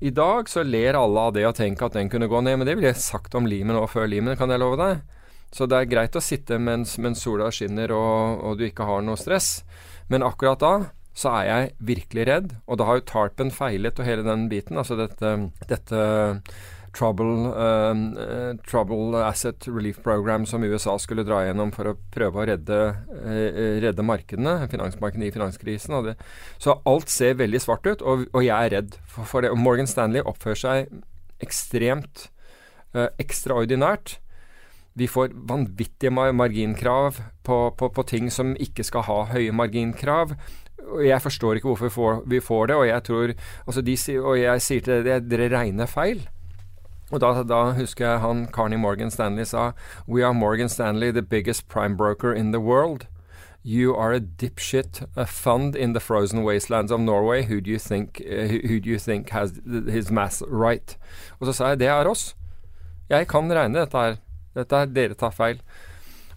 i 0.00 0.12
dag 0.16 0.48
så 0.48 0.64
ler 0.64 0.96
alle 0.96 1.26
av 1.28 1.34
det 1.36 1.44
og 1.44 1.56
tenker 1.58 1.90
at 1.90 1.96
den 1.98 2.08
kunne 2.08 2.30
gå 2.30 2.40
ned, 2.40 2.56
men 2.56 2.68
det 2.68 2.78
ville 2.78 2.88
jeg 2.88 3.02
sagt 3.04 3.36
om 3.36 3.48
limen 3.48 3.76
og 3.76 3.90
før 3.92 4.08
limen, 4.08 4.38
kan 4.40 4.52
jeg 4.52 4.62
love 4.62 4.78
deg. 4.80 5.02
Så 5.52 5.66
det 5.66 5.76
er 5.76 5.90
greit 5.90 6.16
å 6.16 6.22
sitte 6.22 6.60
mens, 6.62 6.94
mens 7.02 7.24
sola 7.26 7.50
skinner 7.52 7.92
og, 7.92 8.40
og, 8.46 8.56
du 8.56 8.68
ikke 8.68 8.86
har 8.86 9.02
noe 9.04 9.18
stress, 9.20 9.60
men 10.08 10.24
akkurat 10.24 10.62
da 10.62 10.74
så 11.20 11.32
er 11.40 11.46
jeg 11.48 11.72
virkelig 11.90 12.26
redd, 12.28 12.52
og 12.70 12.78
da 12.78 12.86
har 12.86 13.00
jo 13.00 13.08
Tarpen 13.10 13.50
feilet 13.52 13.98
og 13.98 14.06
hele 14.06 14.24
den 14.24 14.46
biten, 14.48 14.78
altså 14.78 14.96
dette, 14.96 15.32
dette 15.68 16.04
Trouble, 16.96 17.50
uh, 17.54 18.56
Trouble, 18.66 19.14
Asset 19.22 19.68
Relief 19.68 20.02
Program 20.02 20.46
som 20.46 20.64
USA 20.64 20.96
skulle 20.98 21.24
dra 21.26 21.44
gjennom 21.46 21.70
for 21.74 21.92
å 21.92 21.96
prøve 22.14 22.40
å 22.42 22.46
redde, 22.50 22.78
uh, 22.96 23.60
redde 23.82 24.06
markedene, 24.06 24.56
finansmarkedene 24.72 25.28
i 25.28 25.34
finanskrisen. 25.34 26.14
Så 26.58 26.80
alt 26.88 27.12
ser 27.12 27.38
veldig 27.40 27.60
svart 27.62 27.86
ut, 27.86 28.02
og, 28.02 28.26
og 28.32 28.42
jeg 28.46 28.56
er 28.56 28.74
redd 28.74 28.98
for, 29.04 29.28
for, 29.28 29.44
det. 29.46 29.52
Og 29.54 29.60
Morgan 29.62 29.90
Stanley 29.90 30.24
oppfører 30.26 30.62
seg 30.64 30.90
ekstremt 31.44 32.26
uh, 32.96 33.06
ekstraordinært. 33.22 34.18
Vi 34.98 35.06
får 35.08 35.30
vanvittige 35.48 36.10
marginkrav 36.10 37.22
på, 37.46 37.60
på, 37.78 37.92
på, 37.94 38.06
ting 38.10 38.26
som 38.34 38.56
ikke 38.58 38.84
skal 38.84 39.06
ha 39.06 39.20
høye 39.30 39.54
marginkrav. 39.54 40.34
Jeg 41.06 41.22
forstår 41.22 41.60
ikke 41.60 41.70
hvorfor 41.70 42.24
vi 42.28 42.42
får 42.42 42.72
det, 42.72 42.76
og 42.76 42.86
jeg 42.88 43.06
tror 43.06 43.32
altså 43.66 43.82
de, 43.86 43.96
Og 44.18 44.34
jeg 44.40 44.62
sier 44.64 44.84
til 44.84 45.04
dere 45.06 45.22
dere 45.22 45.52
regner 45.54 45.86
feil. 45.86 46.26
Og 47.10 47.20
da, 47.20 47.42
da, 47.42 47.72
husker 47.74 48.06
jeg 48.06 48.20
han 48.22 48.46
Carney 48.54 48.78
Morgan 48.78 49.10
Stanley 49.10 49.44
sa 49.44 49.72
We 50.06 50.22
are 50.22 50.34
Morgan 50.34 50.68
Stanley, 50.68 51.10
the 51.10 51.22
biggest 51.22 51.68
prime 51.68 51.96
broker 51.96 52.32
in 52.32 52.52
the 52.52 52.60
world. 52.60 53.06
You 53.62 53.94
are 53.94 54.12
a 54.12 54.20
dipshit, 54.20 55.06
a 55.16 55.26
fund 55.26 55.76
in 55.76 55.92
the 55.92 56.00
frozen 56.00 56.44
wastelands 56.44 56.90
of 56.90 57.00
Norway. 57.00 57.42
Who 57.42 57.60
do 57.60 57.70
you 57.70 57.78
think, 57.78 58.22
uh, 58.24 58.46
who 58.46 58.80
do 58.80 58.88
you 58.88 58.98
think 58.98 59.30
has 59.30 59.60
his 59.66 60.10
mass 60.10 60.42
right? 60.48 60.96
Og 61.40 61.46
så 61.46 61.52
sa 61.52 61.68
jeg 61.68 61.80
det 61.80 61.88
er 61.88 62.08
oss. 62.08 62.34
Jeg 63.10 63.28
kan 63.28 63.52
regne 63.52 63.82
dette 63.82 63.98
her. 63.98 64.16
Dette 64.54 64.76
er 64.76 64.86
dere 64.86 65.14
tar 65.14 65.34
feil. 65.34 65.60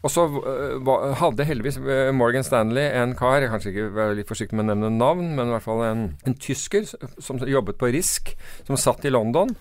Og 0.04 0.12
så 0.12 0.26
uh, 0.28 1.14
hadde 1.16 1.46
heldigvis 1.48 1.78
eh, 1.80 2.10
Morgan 2.12 2.44
Stanley 2.44 2.90
en 2.92 3.14
kar, 3.16 3.40
jeg 3.40 3.54
kanskje 3.54 3.72
ikke 3.72 3.92
være 3.96 4.18
litt 4.18 4.28
forsiktig 4.28 4.58
med 4.60 4.66
å 4.66 4.74
nevne 4.74 4.90
navn, 4.98 5.30
men 5.38 5.48
i 5.48 5.54
hvert 5.56 5.64
fall 5.64 5.84
en, 5.86 6.02
en 6.28 6.36
tysker 6.36 6.90
som 7.24 7.40
jobbet 7.40 7.80
på 7.80 7.94
Risk, 7.96 8.34
som 8.68 8.76
satt 8.76 9.08
i 9.08 9.14
London. 9.14 9.56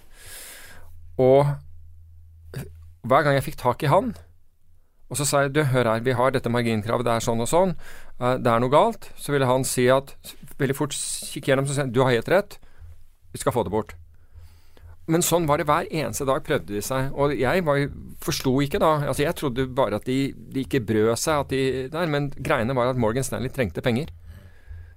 Og 1.21 1.49
hver 3.03 3.25
gang 3.25 3.37
jeg 3.37 3.47
fikk 3.51 3.59
tak 3.61 3.83
i 3.83 3.91
han, 3.93 4.13
og 5.13 5.19
så 5.19 5.27
sa 5.29 5.43
jeg 5.45 5.53
du, 5.53 5.65
hør 5.69 5.91
her, 5.91 6.05
vi 6.05 6.15
har 6.17 6.33
dette 6.33 6.49
marginkravet, 6.53 7.05
det 7.05 7.17
er 7.17 7.25
sånn 7.25 7.43
og 7.45 7.51
sånn, 7.51 7.75
uh, 8.23 8.37
det 8.41 8.49
er 8.49 8.63
noe 8.63 8.73
galt, 8.73 9.11
så 9.21 9.35
ville 9.35 9.49
han 9.49 9.67
si 9.69 9.85
at 9.93 10.15
veldig 10.61 10.77
fort 10.79 10.97
kikke 10.97 11.53
gjennom, 11.53 11.69
så 11.69 11.77
si 11.77 11.91
du 11.93 12.01
har 12.01 12.15
helt 12.15 12.31
rett, 12.33 12.57
vi 13.33 13.43
skal 13.43 13.53
få 13.53 13.67
det 13.67 13.75
bort. 13.75 13.93
Men 15.11 15.25
sånn 15.27 15.49
var 15.51 15.59
det 15.59 15.67
hver 15.67 15.89
eneste 15.91 16.25
dag, 16.29 16.45
prøvde 16.47 16.77
de 16.77 16.83
seg. 16.85 17.11
Og 17.19 17.33
jeg 17.35 17.65
forsto 18.23 18.53
ikke 18.63 18.79
da. 18.79 18.93
Altså 19.11 19.25
Jeg 19.25 19.35
trodde 19.35 19.65
bare 19.75 19.99
at 19.99 20.07
de, 20.07 20.31
de 20.55 20.63
ikke 20.63 20.83
brød 20.87 21.17
seg, 21.19 21.43
at 21.43 21.51
de 21.51 21.89
der, 21.91 22.11
men 22.13 22.29
greiene 22.39 22.77
var 22.79 22.93
at 22.93 23.01
Morgan 23.03 23.27
Stanley 23.27 23.51
trengte 23.51 23.83
penger. 23.83 24.13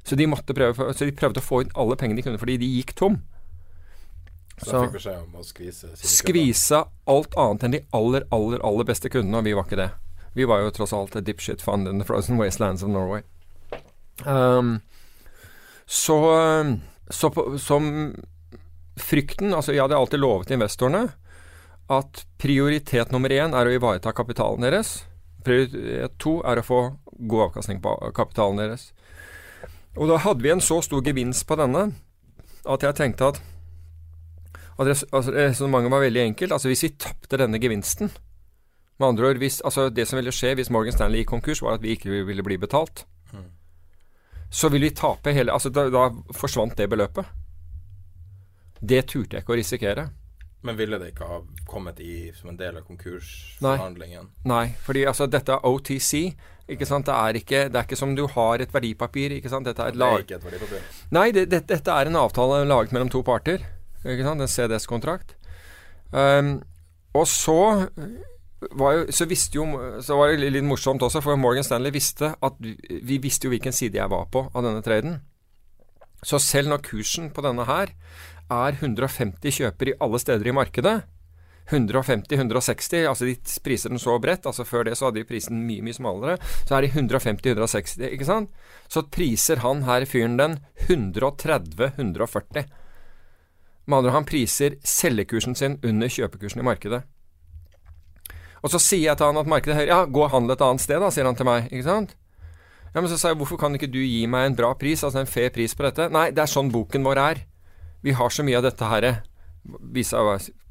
Så 0.06 0.16
de, 0.16 0.28
prøve, 0.30 0.94
så 0.94 1.08
de 1.08 1.16
prøvde 1.18 1.42
å 1.42 1.46
få 1.46 1.64
inn 1.64 1.74
alle 1.74 1.98
pengene 1.98 2.22
de 2.22 2.28
kunne, 2.28 2.38
fordi 2.38 2.60
de 2.62 2.70
gikk 2.76 2.94
tom. 3.00 3.18
Så, 4.56 4.70
så 4.70 4.82
fikk 4.86 4.96
beskjed 4.96 5.20
om 5.20 5.34
å 5.36 5.44
skvise 5.44 5.90
Skvisa 6.00 6.86
alt 7.12 7.34
annet 7.36 7.66
enn 7.66 7.74
de 7.74 7.82
aller, 7.98 8.24
aller, 8.32 8.62
aller 8.64 8.88
beste 8.88 9.12
kundene, 9.12 9.42
og 9.42 9.48
vi 9.50 9.56
var 9.58 9.68
ikke 9.68 9.80
det. 9.82 9.90
Vi 10.36 10.48
var 10.48 10.64
jo 10.64 10.72
tross 10.76 10.94
alt 10.96 11.16
et 11.20 11.28
dipshit 11.28 11.64
fund 11.64 11.90
in 11.92 12.00
the 12.00 12.08
frozen 12.08 12.40
wastelands 12.40 12.84
of 12.84 12.92
Norway. 12.92 13.24
Um, 14.24 14.80
så, 15.86 16.18
så 17.10 17.30
på, 17.36 17.58
som 17.60 18.16
frykten 18.96 19.52
Altså, 19.54 19.74
jeg 19.76 19.84
hadde 19.84 19.98
alltid 20.00 20.22
lovet 20.24 20.54
investorene 20.56 21.10
at 21.92 22.24
prioritet 22.42 23.12
nummer 23.14 23.30
én 23.30 23.54
er 23.54 23.68
å 23.68 23.74
ivareta 23.76 24.14
kapitalen 24.16 24.64
deres. 24.66 25.04
Prioritet 25.46 26.16
to 26.18 26.40
er 26.48 26.58
å 26.58 26.66
få 26.66 26.80
god 27.30 27.50
avkastning 27.50 27.84
på 27.84 27.92
kapitalen 28.18 28.64
deres. 28.64 28.88
Og 29.96 30.10
da 30.10 30.18
hadde 30.24 30.44
vi 30.44 30.52
en 30.56 30.64
så 30.64 30.80
stor 30.84 31.04
gevinst 31.06 31.46
på 31.48 31.60
denne 31.60 31.92
at 32.66 32.84
jeg 32.84 32.98
tenkte 32.98 33.30
at 33.36 33.44
Altså, 34.78 35.32
Resonnementet 35.32 35.92
var 35.92 36.04
veldig 36.04 36.22
enkelt. 36.22 36.52
Altså 36.52 36.68
Hvis 36.68 36.84
vi 36.84 36.96
tapte 37.00 37.38
denne 37.40 37.60
gevinsten 37.64 38.10
Med 39.00 39.08
andre 39.08 39.30
ord, 39.30 39.38
hvis, 39.40 39.62
altså 39.64 39.90
Det 39.90 40.08
som 40.08 40.20
ville 40.20 40.34
skje 40.36 40.56
hvis 40.56 40.70
Morgan 40.70 40.96
Stanley 40.96 41.24
gikk 41.24 41.32
konkurs, 41.32 41.62
var 41.64 41.78
at 41.78 41.84
vi 41.84 41.96
ikke 41.96 42.26
ville 42.28 42.44
bli 42.44 42.58
betalt. 42.58 43.06
Mm. 43.32 43.50
Så 44.52 44.70
ville 44.70 44.90
vi 44.90 44.96
tape 44.96 45.32
hele 45.36 45.54
Altså 45.54 45.70
da, 45.70 45.88
da, 45.90 46.10
forsvant 46.36 46.78
det 46.78 46.90
beløpet. 46.92 47.26
Det 48.82 49.06
turte 49.08 49.38
jeg 49.38 49.46
ikke 49.46 49.56
å 49.56 49.60
risikere. 49.60 50.10
Men 50.66 50.78
ville 50.78 50.98
det 50.98 51.12
ikke 51.14 51.28
ha 51.30 51.40
kommet 51.70 52.00
i 52.02 52.32
som 52.34 52.50
en 52.50 52.58
del 52.58 52.80
av 52.80 52.86
konkursforhandlingen? 52.88 54.30
Nei. 54.44 54.52
Nei, 54.52 54.66
fordi 54.82 55.06
altså 55.06 55.28
dette 55.30 55.54
er 55.54 55.66
OTC. 55.70 56.34
Ikke 56.74 56.88
sant? 56.90 57.06
Det 57.06 57.14
er 57.14 57.38
ikke, 57.38 57.60
det 57.70 57.78
er 57.78 57.86
ikke 57.86 58.00
som 58.00 58.16
du 58.18 58.24
har 58.34 58.64
et 58.64 58.74
verdipapir. 58.74 59.36
Ikke 59.38 59.52
sant? 59.52 59.68
Dette 59.70 59.84
er 59.86 59.94
et 59.94 60.00
lag... 60.02 60.18
Det 60.18 60.24
er 60.24 60.26
ikke 60.26 60.40
et 60.40 60.48
verdipapir. 60.48 60.88
Nei, 61.14 61.28
det, 61.36 61.46
det, 61.52 61.62
dette 61.70 61.94
er 61.94 62.10
en 62.10 62.18
avtale 62.18 62.64
laget 62.66 62.96
mellom 62.96 63.12
to 63.14 63.22
parter. 63.26 63.62
En 64.06 64.48
CDS-kontrakt. 64.48 65.36
Um, 66.12 66.60
og 67.16 67.26
så 67.28 67.88
var 68.72 68.94
jo, 68.94 69.06
så 69.12 69.26
jo 69.52 69.66
Så 70.02 70.18
var 70.18 70.32
det 70.32 70.52
litt 70.54 70.64
morsomt 70.64 71.02
også, 71.02 71.22
for 71.22 71.38
Morgan 71.38 71.66
Stanley 71.66 71.92
visste 71.92 72.36
at 72.42 72.60
vi 72.62 73.18
visste 73.22 73.48
jo 73.48 73.54
hvilken 73.54 73.74
side 73.74 73.98
jeg 73.98 74.12
var 74.12 74.30
på 74.32 74.46
av 74.54 74.64
denne 74.64 74.84
traden. 74.86 75.20
Så 76.26 76.40
selv 76.40 76.70
når 76.72 76.86
kursen 76.86 77.32
på 77.34 77.44
denne 77.46 77.66
her 77.68 77.92
er 78.52 78.78
150 78.78 79.60
kjøper 79.60 79.92
i 79.92 79.98
alle 80.02 80.22
steder 80.22 80.48
i 80.48 80.56
markedet 80.56 80.96
150-160, 81.70 83.08
altså 83.10 83.26
de 83.26 83.36
priser 83.66 83.90
den 83.90 84.02
så 84.02 84.20
bredt, 84.22 84.46
altså 84.46 84.66
før 84.68 84.86
det 84.86 84.98
så 84.98 85.08
hadde 85.08 85.24
de 85.24 85.28
prisen 85.30 85.64
mye, 85.66 85.82
mye 85.82 85.98
smalere, 85.98 86.38
så 86.62 86.78
er 86.78 86.86
de 86.86 86.92
150-160, 86.94 88.06
ikke 88.12 88.28
sant? 88.28 88.52
Så 88.86 89.08
priser 89.10 89.64
han 89.66 89.82
her 89.88 90.06
fyren 90.10 90.38
den 90.38 90.60
130-140. 90.86 92.68
Med 93.86 94.00
andre 94.00 94.14
han 94.16 94.26
priser 94.26 94.80
selgekursen 94.86 95.56
sin 95.58 95.78
under 95.86 96.10
kjøpekursen 96.10 96.62
i 96.62 96.66
markedet. 96.66 97.04
Og 98.66 98.72
så 98.74 98.82
sier 98.82 99.12
jeg 99.12 99.20
til 99.20 99.30
han 99.30 99.38
at 99.38 99.50
markedet 99.50 99.78
hører. 99.78 99.92
Ja, 99.92 100.06
gå 100.10 100.24
og 100.26 100.32
handle 100.34 100.56
et 100.58 100.64
annet 100.66 100.82
sted, 100.82 100.98
da, 101.02 101.12
sier 101.14 101.28
han 101.28 101.38
til 101.38 101.46
meg. 101.46 101.68
Ikke 101.70 101.86
sant? 101.86 102.16
Ja, 102.96 103.02
Men 103.02 103.12
så 103.12 103.20
sa 103.20 103.30
jeg 103.30 103.38
hvorfor 103.38 103.60
kan 103.62 103.76
ikke 103.78 103.92
du 103.92 104.00
gi 104.00 104.24
meg 104.32 104.50
en 104.50 104.58
bra 104.58 104.72
pris, 104.80 105.04
altså 105.04 105.22
en 105.22 105.30
fair 105.30 105.52
pris 105.54 105.76
på 105.76 105.86
dette? 105.86 106.10
Nei, 106.10 106.32
det 106.34 106.42
er 106.42 106.50
sånn 106.50 106.72
boken 106.74 107.06
vår 107.06 107.22
er. 107.22 107.44
Vi 108.02 108.16
har 108.18 108.34
så 108.34 108.46
mye 108.46 108.58
av 108.58 108.66
dette 108.66 108.90
herre. 108.90 109.14
Visa 109.94 110.22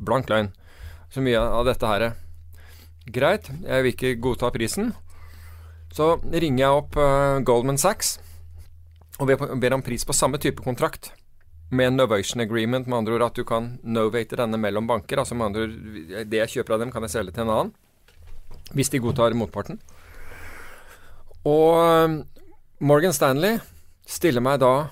blank 0.03 0.31
løgn. 0.33 0.51
Så 1.13 1.23
mye 1.23 1.39
av 1.39 1.69
dette 1.69 1.87
herre. 1.87 2.15
Greit, 3.15 3.51
jeg 3.63 3.85
vil 3.85 3.93
ikke 3.93 4.15
godta 4.25 4.51
prisen. 4.51 4.95
Så 5.95 6.17
ringer 6.25 6.65
jeg 6.65 6.79
opp 6.81 6.97
uh, 6.99 7.39
Goldman 7.47 7.79
Sachs 7.79 8.17
og 9.23 9.29
ber 9.31 9.77
om 9.77 9.85
pris 9.87 10.03
på 10.03 10.17
samme 10.17 10.41
type 10.43 10.65
kontrakt 10.65 11.13
med 11.75 11.87
en 11.91 11.97
novation 11.99 12.45
agreement, 12.45 12.87
med 12.87 12.99
andre 12.99 13.15
ord 13.17 13.25
at 13.27 13.39
du 13.39 13.45
kan 13.47 13.65
novate 13.83 14.37
denne 14.39 14.59
mellom 14.61 14.87
banker. 14.87 15.19
altså 15.19 15.35
med 15.35 15.47
andre 15.47 15.63
ord, 15.63 15.71
Det 16.31 16.39
jeg 16.39 16.53
kjøper 16.57 16.73
av 16.75 16.81
dem, 16.81 16.93
kan 16.93 17.03
jeg 17.03 17.11
selge 17.11 17.33
til 17.33 17.43
en 17.45 17.51
annen. 17.51 17.73
Hvis 18.73 18.91
de 18.91 18.99
godtar 18.99 19.35
motparten. 19.35 19.79
Og 21.45 21.77
um, 21.77 22.25
Morgan 22.81 23.13
Stanley 23.13 23.59
stiller 24.07 24.41
meg 24.41 24.61
da 24.61 24.87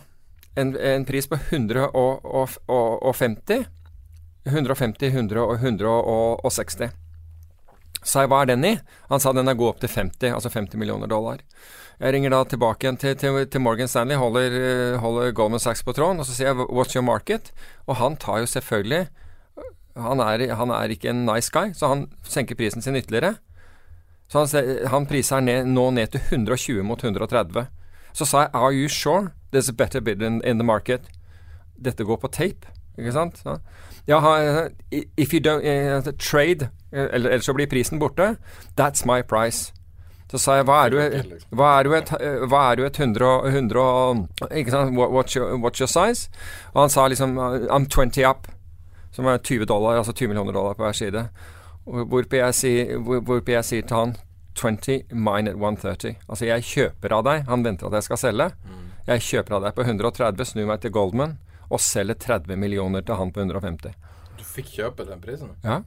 en, 0.56 0.76
en 0.76 1.04
pris 1.08 1.28
på 1.28 1.36
150 1.50 3.64
150, 4.44 5.06
100 5.06 5.40
og 5.40 5.54
160. 5.54 6.90
Sa 8.02 8.24
jeg 8.24 8.30
hva 8.32 8.42
er 8.42 8.50
den 8.50 8.64
i? 8.66 8.72
Han 9.10 9.22
sa 9.22 9.32
den 9.34 9.48
er 9.48 9.58
god 9.58 9.76
opp 9.76 9.82
til 9.82 9.92
50, 9.92 10.34
altså 10.34 10.50
50 10.50 10.80
millioner 10.80 11.10
dollar. 11.10 11.42
Jeg 12.02 12.16
ringer 12.16 12.32
da 12.34 12.42
tilbake 12.50 12.82
igjen 12.82 12.96
til, 12.98 13.14
til, 13.16 13.36
til 13.46 13.62
Morgan 13.62 13.88
Stanley, 13.88 14.18
holder, 14.18 14.54
eh, 14.58 14.96
holder, 14.98 15.30
Goldman 15.38 15.62
Sachs 15.62 15.84
på 15.86 15.94
tråden, 15.94 16.18
og 16.18 16.26
så 16.26 16.34
sier 16.34 16.48
jeg 16.50 16.66
'what's 16.66 16.96
your 16.96 17.04
market?' 17.06 17.52
Og 17.86 17.96
han 17.96 18.16
tar 18.16 18.38
jo 18.38 18.46
selvfølgelig 18.46 19.06
han 19.96 20.20
er, 20.20 20.54
han 20.54 20.70
er 20.70 20.88
ikke 20.88 21.10
en 21.10 21.26
nice 21.26 21.50
guy, 21.52 21.72
så 21.74 21.88
han 21.88 22.06
senker 22.24 22.56
prisen 22.56 22.82
sin 22.82 22.96
ytterligere. 22.96 23.34
Så 24.28 24.38
han, 24.38 24.88
han 24.88 25.06
priser 25.06 25.40
ned, 25.40 25.64
nå 25.64 25.90
ned 25.90 26.06
til 26.06 26.20
120 26.20 26.82
mot 26.82 27.04
130. 27.04 27.66
Så 28.12 28.24
sa 28.24 28.38
jeg 28.38 28.50
'Are 28.54 28.72
you 28.72 28.88
sure 28.88 29.28
there's 29.54 29.68
a 29.68 29.72
better 29.72 30.00
bid 30.00 30.22
in, 30.22 30.40
in 30.44 30.58
the 30.58 30.64
market?' 30.64 31.02
Dette 31.84 32.04
går 32.04 32.16
på 32.16 32.28
tape, 32.28 32.66
ikke 32.98 33.12
sant? 33.12 33.42
Ja, 34.06 34.18
if 35.16 35.32
you 35.32 35.40
don't 35.40 35.62
uh, 35.62 36.12
trade, 36.18 36.68
eller, 36.92 37.30
eller 37.30 37.40
så 37.40 37.52
blir 37.52 37.66
prisen 37.66 37.98
borte. 37.98 38.36
That's 38.80 39.06
my 39.06 39.22
price. 39.22 39.72
Så 40.32 40.40
sa 40.40 40.54
jeg 40.56 40.64
hva 40.64 40.78
er 40.86 40.94
du, 40.94 40.96
liksom. 41.28 41.48
hva 41.60 41.70
er 41.76 41.84
du 41.84 41.94
et, 41.98 42.10
hva 42.48 42.62
er 42.70 42.78
du 42.80 42.86
et 42.86 42.98
100, 43.04 43.32
100 43.52 44.48
Ikke 44.62 44.72
sant, 44.72 44.94
what's 44.96 45.36
your, 45.36 45.58
what's 45.60 45.82
your 45.82 45.90
size? 45.92 46.30
Og 46.72 46.86
han 46.86 46.92
sa 46.94 47.04
liksom 47.12 47.36
I'm 47.36 47.84
20 47.84 48.24
up. 48.24 48.48
Som 49.12 49.28
er 49.28 49.42
20 49.44 49.68
dollar, 49.68 49.98
altså 50.00 50.14
20 50.16 50.32
millioner 50.32 50.56
dollar 50.56 50.78
på 50.78 50.86
hver 50.86 50.96
side. 50.96 51.26
Hvorpå 51.84 52.38
jeg, 52.38 52.56
sier, 52.56 52.96
hvorpå 52.96 53.52
jeg 53.52 53.68
sier 53.68 53.84
til 53.84 53.98
han 53.98 54.14
20 54.56 55.12
mine 55.12 55.52
at 55.52 55.60
130. 55.60 56.16
Altså 56.28 56.48
jeg 56.48 56.64
kjøper 56.64 57.18
av 57.18 57.26
deg. 57.28 57.44
Han 57.50 57.64
venter 57.66 57.90
at 57.90 57.98
jeg 58.00 58.08
skal 58.08 58.22
selge. 58.22 58.48
Mm. 58.64 58.86
Jeg 59.10 59.26
kjøper 59.28 59.58
av 59.58 59.66
deg 59.66 59.76
på 59.76 59.84
130, 59.84 60.48
snur 60.48 60.68
meg 60.70 60.80
til 60.80 60.94
Goldman 60.94 61.36
og 61.72 61.80
selger 61.80 62.16
30 62.20 62.56
millioner 62.60 63.04
til 63.04 63.20
han 63.20 63.32
på 63.32 63.44
150. 63.44 63.92
Du 64.38 64.44
fikk 64.46 64.72
kjøpe 64.78 65.04
den 65.08 65.20
prisen? 65.20 65.52
Ja. 65.64 65.82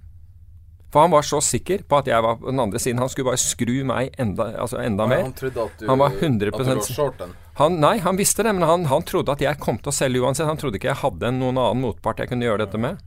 For 0.95 1.03
han 1.03 1.11
var 1.11 1.25
så 1.27 1.41
sikker 1.43 1.81
på 1.91 1.97
at 1.99 2.07
jeg 2.07 2.23
var 2.23 2.37
på 2.39 2.47
den 2.47 2.59
andre 2.63 2.79
siden. 2.79 3.01
Han 3.03 3.09
skulle 3.11 3.27
bare 3.27 3.41
skru 3.41 3.81
meg 3.83 4.13
enda, 4.15 4.45
altså 4.63 4.79
enda 4.79 5.03
mer. 5.11 5.25
Han 5.25 5.33
trodde 5.35 5.65
at 5.67 5.81
du, 5.81 5.89
han 5.89 5.99
var 5.99 6.13
100 6.15 6.53
at 6.53 6.61
du 6.61 6.69
var 6.69 6.79
shorten? 6.87 7.33
Han, 7.59 7.75
nei, 7.83 7.97
han 8.05 8.15
visste 8.15 8.45
det, 8.47 8.53
men 8.55 8.63
han, 8.63 8.85
han, 8.87 9.03
trodde 9.03 9.35
at 9.35 9.43
jeg 9.43 9.59
kom 9.59 9.75
til 9.75 9.91
å 9.91 9.95
selge 9.97 10.23
uansett. 10.23 10.47
Han 10.47 10.61
trodde 10.61 10.79
ikke 10.79 10.93
jeg 10.93 11.01
hadde 11.01 11.33
noen 11.35 11.59
annen 11.59 11.83
motpart 11.83 12.23
jeg 12.23 12.31
kunne 12.31 12.47
gjøre 12.47 12.63
dette 12.63 12.79
med. 12.79 13.03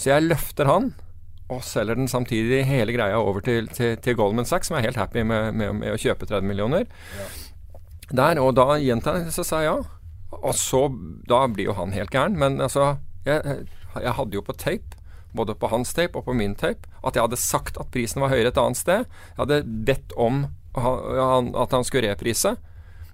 Så 0.00 0.14
jeg 0.14 0.24
løfter 0.30 0.72
han, 0.72 0.94
og 1.52 1.60
selger 1.60 2.00
den 2.00 2.08
samtidig 2.08 2.64
hele 2.70 2.96
greia 2.96 3.20
over 3.20 3.44
til, 3.44 3.68
til, 3.76 4.00
til 4.00 4.16
Goldman 4.16 4.48
Sachs, 4.48 4.72
som 4.72 4.80
er 4.80 4.88
helt 4.88 4.96
happy 4.96 5.28
med, 5.28 5.52
med, 5.60 5.76
med 5.82 5.92
å 5.92 6.00
kjøpe 6.00 6.24
30 6.24 6.48
millioner. 6.48 6.88
Ja. 7.20 7.28
Der, 8.16 8.40
og 8.40 8.54
da 8.56 8.78
gjentar 8.80 9.20
jeg, 9.20 9.36
så 9.36 9.44
sa 9.44 9.60
jeg 9.60 9.74
ja. 9.74 9.78
Og 10.36 10.52
så 10.58 10.86
Da 11.28 11.44
blir 11.52 11.68
jo 11.68 11.76
han 11.76 11.92
helt 11.92 12.12
gæren. 12.14 12.40
Men 12.40 12.60
altså 12.64 12.94
jeg, 13.28 13.66
jeg 13.92 14.16
hadde 14.16 14.40
jo 14.40 14.44
på 14.46 14.56
tape, 14.56 14.95
både 15.36 15.56
på 15.58 15.70
hans 15.72 15.92
tape 15.96 16.18
og 16.18 16.28
på 16.28 16.36
min 16.36 16.56
tape, 16.58 16.88
at 17.02 17.16
jeg 17.16 17.26
hadde 17.26 17.40
sagt 17.40 17.80
at 17.80 17.92
prisen 17.94 18.24
var 18.24 18.32
høyere 18.32 18.52
et 18.52 18.62
annet 18.62 18.80
sted. 18.80 19.04
Jeg 19.34 19.42
hadde 19.42 19.62
bedt 19.88 20.16
om 20.16 20.46
at 20.76 21.72
han 21.72 21.86
skulle 21.86 22.10
reprise. 22.10 22.56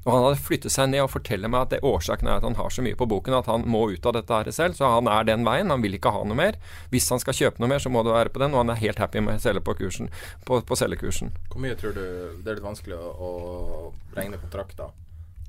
Og 0.02 0.10
han 0.10 0.24
hadde 0.24 0.42
flyttet 0.42 0.74
seg 0.74 0.88
ned 0.90 1.04
og 1.04 1.12
forteller 1.12 1.50
meg 1.52 1.66
at 1.66 1.74
det 1.76 1.86
årsaken 1.86 2.26
er 2.26 2.40
at 2.40 2.46
han 2.46 2.56
har 2.58 2.72
så 2.74 2.82
mye 2.82 2.98
på 2.98 3.06
boken 3.06 3.36
at 3.38 3.46
han 3.46 3.66
må 3.70 3.84
ut 3.92 4.06
av 4.08 4.16
dette 4.16 4.34
her 4.34 4.50
selv. 4.54 4.74
Så 4.74 4.88
han 4.90 5.06
er 5.06 5.28
den 5.28 5.46
veien. 5.46 5.70
Han 5.70 5.84
vil 5.84 5.94
ikke 5.94 6.10
ha 6.14 6.24
noe 6.26 6.38
mer. 6.38 6.58
Hvis 6.90 7.06
han 7.14 7.22
skal 7.22 7.36
kjøpe 7.38 7.62
noe 7.62 7.70
mer, 7.70 7.82
så 7.82 7.92
må 7.92 8.02
det 8.02 8.14
være 8.14 8.32
på 8.34 8.42
den. 8.42 8.56
Og 8.56 8.64
han 8.64 8.74
er 8.74 8.82
helt 8.82 8.98
happy 9.02 9.22
med 9.22 9.38
å 9.38 9.44
selge 9.44 9.62
på, 9.62 9.76
kursen, 9.78 10.10
på, 10.48 10.58
på 10.66 10.78
selgekursen. 10.78 11.30
Hvor 11.52 11.62
mye 11.62 11.78
tror 11.78 11.94
du 11.94 12.02
Det 12.02 12.50
er 12.50 12.58
litt 12.58 12.66
vanskelig 12.66 12.98
å, 12.98 13.92
regne 14.16 14.42
kontrakter. 14.42 14.90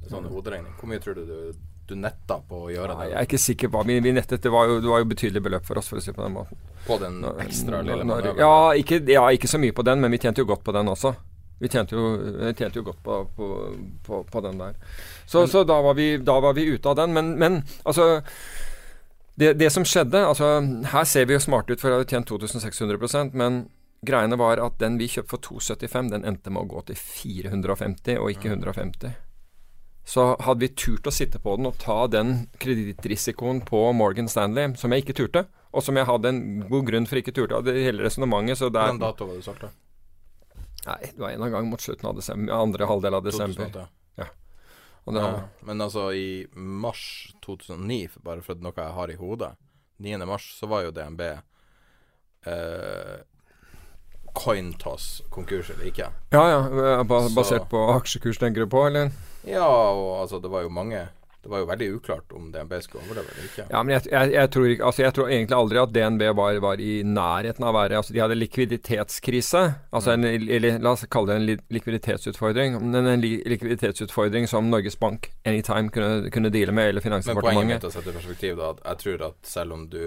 Sånn 0.05 0.29
hoderegning. 0.29 0.75
Hvor 0.77 0.91
mye 0.91 1.01
tror 1.01 1.17
du 1.17 1.25
du 1.25 1.39
du 1.89 1.95
netta 1.99 2.39
på 2.49 2.63
å 2.65 2.71
gjøre 2.71 2.95
det? 2.99 3.09
Jeg 3.11 3.17
er 3.19 3.27
ikke 3.27 3.41
sikker 3.41 3.71
på 3.73 3.83
vi, 3.89 3.99
vi 4.05 4.13
nettet, 4.15 4.41
det 4.43 4.51
var, 4.53 4.69
jo, 4.69 4.79
det 4.83 4.89
var 4.91 5.03
jo 5.03 5.09
betydelig 5.11 5.43
beløp 5.45 5.67
for 5.67 5.81
oss, 5.81 5.89
for 5.91 5.99
å 5.99 6.03
si 6.03 6.13
på 6.15 6.23
den 6.23 6.35
måten. 6.37 6.63
På 6.87 6.97
den 7.01 7.21
ekstra 7.43 7.81
lille 7.85 8.07
manøveren? 8.07 8.41
Ja, 8.41 8.73
ikke, 8.79 9.01
ja, 9.11 9.27
ikke 9.35 9.51
så 9.51 9.61
mye 9.61 9.75
på 9.75 9.85
den, 9.87 10.01
men 10.03 10.13
vi 10.13 10.21
tjente 10.23 10.43
jo 10.43 10.49
godt 10.49 10.65
på 10.65 10.75
den 10.75 10.91
også. 10.91 11.13
Vi 11.63 11.69
tjente 11.71 11.95
jo, 11.95 12.07
tjente 12.57 12.81
jo 12.81 12.85
godt 12.89 13.03
på, 13.03 13.19
på, 13.35 13.49
på, 14.05 14.23
på, 14.31 14.41
den 14.43 14.59
der. 14.59 14.75
Så, 15.25 15.43
men, 15.43 15.51
så 15.51 15.63
da, 15.67 15.79
var 15.85 15.95
vi, 15.99 16.09
da, 16.17 16.39
var 16.43 16.57
vi, 16.57 16.65
ute 16.73 16.91
av 16.91 16.97
den. 16.99 17.13
Men, 17.15 17.35
men 17.39 17.61
altså 17.83 18.23
det, 19.39 19.53
det, 19.61 19.69
som 19.73 19.85
skjedde 19.87 20.19
altså 20.27 20.59
Her 20.91 21.07
ser 21.09 21.25
vi 21.25 21.33
jo 21.33 21.41
smarte 21.41 21.73
ut, 21.73 21.81
for 21.81 21.89
vi 21.89 21.95
hadde 21.97 22.09
tjent 22.09 22.29
2600% 22.29 23.37
men 23.39 23.63
greiene 24.05 24.37
var 24.39 24.59
at 24.61 24.75
den 24.81 24.97
vi 24.99 25.07
kjøpte 25.07 25.31
for 25.31 25.45
275, 25.47 26.09
den 26.11 26.25
endte 26.27 26.51
med 26.51 26.65
å 26.65 26.71
gå 26.75 26.83
til 26.89 26.99
450 26.99 28.19
og 28.19 28.33
ikke 28.33 28.51
150. 28.51 29.15
Så 30.03 30.33
hadde 30.43 30.65
vi 30.65 30.73
turt 30.75 31.07
å 31.07 31.13
sitte 31.15 31.39
på 31.39 31.55
den 31.55 31.69
og 31.69 31.77
ta 31.79 32.03
den 32.11 32.49
kredittrisikoen 32.59 33.61
på 33.63 33.85
Morgan 33.95 34.27
Stanley, 34.27 34.73
som 34.79 34.91
jeg 34.91 35.05
ikke 35.05 35.15
turte, 35.21 35.45
og 35.71 35.85
som 35.85 35.97
jeg 35.97 36.09
hadde 36.09 36.29
en 36.29 36.43
god 36.67 36.89
grunn 36.89 37.07
for 37.09 37.21
ikke 37.21 37.33
turte, 37.35 37.61
det 37.63 37.77
hele 37.79 38.03
resonnementet 38.03 38.59
Hvilken 38.59 38.99
dato 39.01 39.29
var 39.29 39.39
det 39.39 39.45
solgt, 39.47 39.63
da? 39.63 39.71
Nei, 40.83 40.99
det 41.15 41.21
var 41.23 41.31
en 41.31 41.51
gang 41.55 41.69
mot 41.71 41.81
slutten 41.81 42.09
av 42.09 42.17
desember, 42.19 42.53
andre 42.53 42.87
halvdel 42.89 43.15
av 43.15 43.23
desember. 43.23 43.71
2008. 43.71 43.87
Ja. 44.19 44.27
ja. 45.15 45.29
Men 45.63 45.81
altså, 45.81 46.09
i 46.11 46.47
mars 46.53 47.33
2009, 47.45 48.19
bare 48.25 48.43
for 48.43 48.59
noe 48.59 48.75
jeg 48.75 48.97
har 48.99 49.13
i 49.13 49.19
hodet, 49.19 49.53
9. 50.03 50.25
mars, 50.27 50.49
så 50.57 50.67
var 50.67 50.83
jo 50.83 50.91
DNB 50.91 51.21
eh, 52.51 53.21
Cointoss 54.33 55.21
konkurs 55.31 55.69
eller 55.71 55.87
ikke. 55.87 56.09
Ja, 56.33 56.43
ja. 56.49 57.03
Basert 57.07 57.63
så, 57.63 57.69
på 57.71 57.85
aksjekurs 57.93 58.41
tenker 58.41 58.65
du 58.65 58.71
på, 58.73 58.83
eller? 58.89 59.13
Ja, 59.49 59.67
og 59.67 60.21
altså, 60.21 60.39
det 60.39 60.51
var 60.51 60.65
jo 60.65 60.71
mange 60.73 61.07
det 61.43 61.49
var 61.51 61.59
jo 61.59 61.65
veldig 61.67 61.87
uklart 61.97 62.31
om 62.31 62.45
DNB 62.53 62.77
skulle 62.79 63.03
overleve 63.03 63.33
eller 63.33 63.47
ikke. 63.49 63.63
Ja, 63.67 63.79
men 63.83 63.91
jeg, 63.97 64.05
jeg, 64.13 64.31
jeg, 64.31 64.49
tror, 64.55 64.67
altså 64.87 65.03
jeg, 65.03 65.13
tror, 65.17 65.27
egentlig 65.27 65.57
aldri 65.57 65.81
at 65.81 65.91
DNB 65.97 66.23
var, 66.39 66.59
var, 66.63 66.79
i 66.79 66.93
nærheten 67.03 67.65
av 67.67 67.73
å 67.73 67.75
være 67.75 67.99
altså 67.99 68.15
De 68.15 68.21
hadde 68.23 68.37
likviditetskrise. 68.37 69.63
Altså 69.91 70.13
en, 70.13 70.23
eller 70.23 70.79
la 70.79 70.95
oss 70.95 71.03
kalle 71.11 71.33
det 71.33 71.41
en 71.41 71.67
likviditetsutfordring. 71.75 72.79
Men 72.87 73.11
en 73.11 73.27
likviditetsutfordring 73.27 74.47
som 74.47 74.71
Norges 74.71 74.95
Bank 75.03 75.33
anytime 75.43 75.91
kunne, 75.91 76.31
kunne 76.31 76.53
deale 76.53 76.71
med, 76.71 76.93
eller 76.93 77.03
Finansdepartementet. 77.03 77.59
Men 77.59 77.67
poenget 77.67 77.83
mitt 77.83 77.91
å 77.91 77.95
sette 77.97 78.15
i 78.15 78.19
perspektiv 78.21 78.57
da, 78.63 78.71
at 78.71 78.83
jeg 78.87 79.03
tror 79.03 79.29
at 79.33 79.55
selv 79.57 79.79
om 79.81 79.87
du 79.91 80.03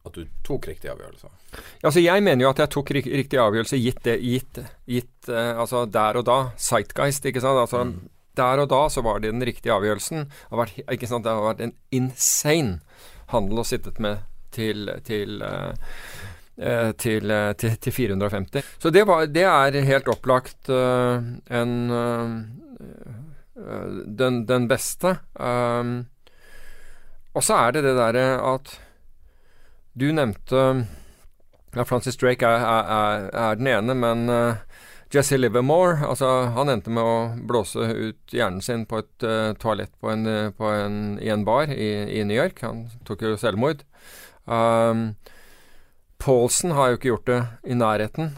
at 0.00 0.16
du 0.16 0.24
tok 0.42 0.64
riktig 0.66 0.88
avgjørelse? 0.90 1.28
Ja, 1.52 1.58
altså 1.84 2.00
Jeg 2.00 2.22
mener 2.24 2.46
jo 2.46 2.50
at 2.50 2.58
jeg 2.64 2.72
tok 2.74 2.90
riktig 2.96 3.38
avgjørelse 3.38 3.78
gitt 3.78 3.98
det 4.08 4.14
gitt, 4.24 4.64
gitt 4.88 5.28
uh, 5.28 5.60
altså 5.60 5.84
der 5.86 6.18
og 6.18 6.26
da. 6.26 6.46
Sightgeist, 6.58 7.28
ikke 7.30 7.44
sant. 7.44 7.68
Altså 7.68 7.86
mm 7.86 8.00
der 8.40 8.64
og 8.64 8.72
da 8.72 8.82
så 8.92 9.04
var 9.06 9.20
det 9.20 9.32
den 9.34 9.44
riktige 9.46 9.76
avgjørelsen. 9.76 10.26
Det 10.26 10.50
har 10.50 10.64
vært, 10.64 11.06
sant, 11.06 11.24
det 11.26 11.36
har 11.36 11.46
vært 11.46 11.64
en 11.68 11.76
insane 11.94 12.80
handel 13.30 13.62
å 13.62 13.66
sittet 13.66 14.00
med 14.02 14.24
til, 14.54 14.90
til 15.06 15.42
uh, 15.42 15.72
til, 17.00 17.32
til, 17.56 17.76
til, 17.80 17.92
450. 17.92 18.64
Så 18.82 18.90
det, 18.92 19.06
var, 19.08 19.26
det 19.32 19.46
er 19.48 19.78
helt 19.86 20.08
opplagt 20.12 20.68
uh, 20.68 21.22
en 21.48 21.74
uh, 21.90 22.40
den, 24.04 24.44
den, 24.48 24.68
beste. 24.68 25.16
Um, 25.34 26.06
og 27.32 27.44
så 27.46 27.62
er 27.62 27.76
det 27.76 27.84
det 27.86 27.96
derre 27.96 28.26
at 28.42 28.72
Du 29.94 30.10
nevnte 30.12 30.86
ja, 31.74 31.84
Francis 31.84 32.16
Drake 32.18 32.46
er, 32.46 32.64
er, 32.66 33.28
er, 33.30 33.58
den 33.58 33.68
ene, 33.70 33.94
men 33.94 34.30
Jesse 35.10 35.38
Livermore 35.38 36.06
altså, 36.06 36.28
han 36.54 36.70
endte 36.70 36.92
med 36.94 37.02
å 37.02 37.14
blåse 37.48 37.82
ut 37.82 38.34
hjernen 38.34 38.62
sin 38.62 38.84
på 38.86 39.00
et 39.02 39.26
uh, 39.26 39.50
toalett 39.58 39.90
på 39.98 40.12
en, 40.12 40.22
uh, 40.26 40.52
på 40.54 40.70
en, 40.70 41.00
i 41.18 41.32
en 41.34 41.42
bar 41.46 41.72
i, 41.74 41.90
i, 42.20 42.22
New 42.26 42.38
York. 42.38 42.62
Han 42.62 42.84
tok 43.08 43.24
jo 43.26 43.34
selvmord. 43.40 43.82
Um, 44.46 45.16
Paulsen 46.22 46.76
har 46.76 46.92
jo 46.92 47.00
ikke 47.00 47.10
gjort 47.10 47.26
det 47.30 47.40
i 47.66 47.78
nærheten. 47.78 48.36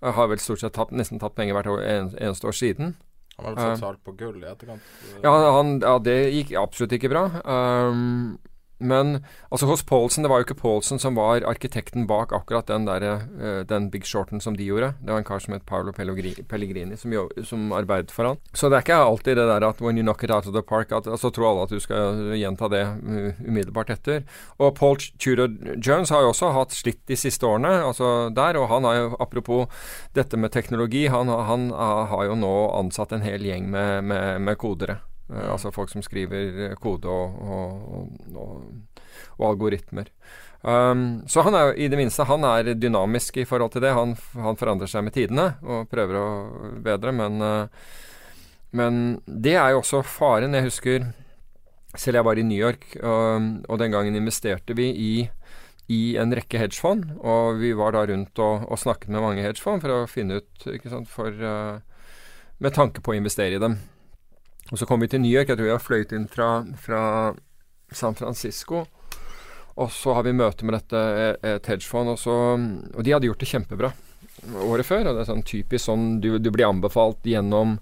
Jeg 0.00 0.16
har 0.16 0.30
vel 0.30 0.40
stort 0.40 0.62
sett 0.62 0.76
tatt, 0.76 0.94
nesten 0.96 1.20
tatt 1.20 1.36
penger 1.36 1.58
hvert 1.58 1.68
år, 1.74 1.84
en, 1.84 2.10
eneste 2.16 2.48
år 2.48 2.56
siden. 2.56 2.96
Han 3.36 3.50
har 3.50 3.56
vel 3.56 3.70
fått 3.74 3.84
salt 3.84 4.04
på 4.06 4.16
gull 4.16 4.40
i 4.40 4.48
etterkant? 4.48 4.92
Ja, 5.20 5.32
han, 5.58 5.76
ja, 5.84 5.98
det 6.00 6.16
gikk 6.32 6.54
absolutt 6.56 6.96
ikke 6.96 7.12
bra. 7.12 7.26
Um, 7.44 8.38
men 8.78 9.24
altså 9.48 9.66
hos 9.70 9.82
Paulsen, 9.86 10.24
det 10.24 10.30
var 10.30 10.42
jo 10.42 10.46
ikke 10.46 10.58
Paulsen 10.60 11.00
som 11.00 11.16
var 11.16 11.44
arkitekten 11.48 12.04
bak 12.08 12.32
akkurat 12.36 12.68
den 12.68 12.84
der, 12.84 13.06
uh, 13.24 13.62
den 13.64 13.88
Big 13.90 14.04
Shorten 14.04 14.42
som 14.42 14.56
de 14.56 14.66
gjorde. 14.66 14.92
Det 15.00 15.12
var 15.14 15.22
en 15.22 15.28
kar 15.28 15.40
som 15.40 15.54
het 15.56 15.64
Paolo 15.66 15.94
Pellegrini 15.96 16.96
som, 17.00 17.14
som, 17.44 17.72
arbeidet 17.72 18.12
for 18.12 18.28
han. 18.28 18.40
Så 18.52 18.68
det 18.68 18.78
er 18.78 18.86
ikke 18.86 19.00
alltid 19.00 19.40
det 19.40 19.48
der 19.48 19.68
at 19.68 19.80
when 19.80 19.96
you 19.96 20.04
knock 20.04 20.24
it 20.24 20.30
out 20.30 20.46
of 20.46 20.52
the 20.52 20.62
park, 20.62 20.92
at, 20.92 21.08
altså 21.08 21.30
tror 21.32 21.50
alle 21.50 21.66
at 21.66 21.72
du 21.72 21.80
skal 21.80 22.36
gjenta 22.36 22.68
det 22.72 22.84
uh, 22.84 23.40
umiddelbart 23.46 23.94
etter. 23.96 24.24
Og 24.60 24.74
Paul 24.76 25.00
Tudor 25.00 25.48
Jones 25.80 26.12
har 26.12 26.26
jo 26.26 26.34
også 26.34 26.52
hatt 26.52 26.76
slitt 26.76 27.02
de 27.08 27.16
siste 27.16 27.48
årene, 27.48 27.72
altså 27.80 28.28
der. 28.36 28.60
Og 28.60 28.68
han 28.68 28.84
har 28.84 29.00
jo, 29.00 29.10
apropos 29.20 29.72
dette 30.16 30.36
med 30.36 30.52
teknologi, 30.52 31.06
han, 31.12 31.28
han 31.28 31.70
har 31.72 32.28
jo 32.28 32.36
nå 32.36 32.54
ansatt 32.76 33.16
en 33.16 33.24
hel 33.24 33.44
gjeng 33.44 33.70
med, 33.72 34.04
med, 34.04 34.40
med 34.44 34.60
kodere. 34.60 35.00
Uh, 35.30 35.52
altså 35.52 35.72
folk 35.74 35.92
som 35.92 36.04
skriver 36.04 36.74
kode 36.82 37.10
og, 37.10 37.38
og, 37.42 38.10
og, 38.34 38.98
og 39.38 39.48
algoritmer. 39.52 40.10
Um, 40.66 41.22
så 41.30 41.44
han 41.46 41.54
er 41.54 41.76
i 41.78 41.86
det 41.90 41.98
minste 41.98 42.24
han 42.26 42.42
er 42.48 42.74
dynamisk 42.74 43.36
i 43.38 43.46
forhold 43.46 43.74
til 43.74 43.84
det. 43.86 43.94
Han, 43.94 44.16
han, 44.38 44.58
forandrer 44.58 44.90
seg 44.90 45.06
med 45.06 45.14
tidene 45.14 45.52
og 45.62 45.88
prøver 45.92 46.18
å 46.18 46.28
bedre, 46.82 47.14
men 47.14 47.42
uh, 47.42 47.88
men 48.76 49.20
det 49.26 49.54
er 49.56 49.72
jo 49.72 49.80
også 49.80 50.02
faren. 50.06 50.54
Jeg 50.56 50.68
husker 50.68 51.08
selv 51.96 52.20
jeg 52.20 52.28
var 52.28 52.38
i 52.38 52.44
New 52.44 52.58
York, 52.58 52.84
og, 53.00 53.50
og 53.70 53.80
den 53.80 53.94
gangen 53.94 54.18
investerte 54.18 54.76
vi 54.76 54.90
i, 54.92 55.12
i 55.92 56.00
en 56.20 56.34
rekke 56.36 56.60
hedgefond. 56.60 57.08
Og 57.22 57.60
vi 57.62 57.72
var 57.78 57.96
da 57.96 58.04
rundt 58.10 58.42
og, 58.42 58.66
snakket 58.80 59.12
med 59.12 59.24
mange 59.24 59.44
hedgefond 59.44 59.84
for 59.84 59.94
å 59.94 60.10
finne 60.10 60.42
ut 60.42 60.66
sant, 60.84 61.08
for, 61.12 61.32
uh, 61.32 61.80
Med 62.58 62.72
tanke 62.72 63.02
på 63.04 63.12
å 63.12 63.16
investere 63.18 63.56
i 63.56 63.62
dem. 63.62 63.78
Og 64.72 64.80
så 64.80 64.86
kom 64.88 65.02
vi 65.02 65.08
til 65.10 65.22
New 65.22 65.30
York. 65.30 65.50
Jeg 65.50 65.60
tror 65.60 65.70
jeg 65.70 65.84
fløyet 65.84 66.14
inn 66.16 66.26
fra, 66.30 66.50
fra 66.80 67.02
San 67.94 68.16
Francisco. 68.18 68.84
Og 69.76 69.92
så 69.92 70.14
har 70.16 70.24
vi 70.24 70.34
møte 70.36 70.64
med 70.64 70.78
dette 70.78 71.00
et 71.44 71.68
hedgefond, 71.68 72.14
og, 72.14 72.18
så, 72.18 72.34
og 72.56 73.02
de 73.04 73.12
hadde 73.12 73.28
gjort 73.28 73.42
det 73.42 73.50
kjempebra 73.50 73.90
året 74.64 74.88
før. 74.88 75.10
Og 75.10 75.16
det 75.16 75.24
er 75.24 75.30
sånn 75.30 75.44
typisk 75.46 75.84
sånn 75.90 76.06
du, 76.24 76.30
du 76.40 76.50
blir 76.54 76.68
anbefalt 76.68 77.26
gjennom 77.28 77.76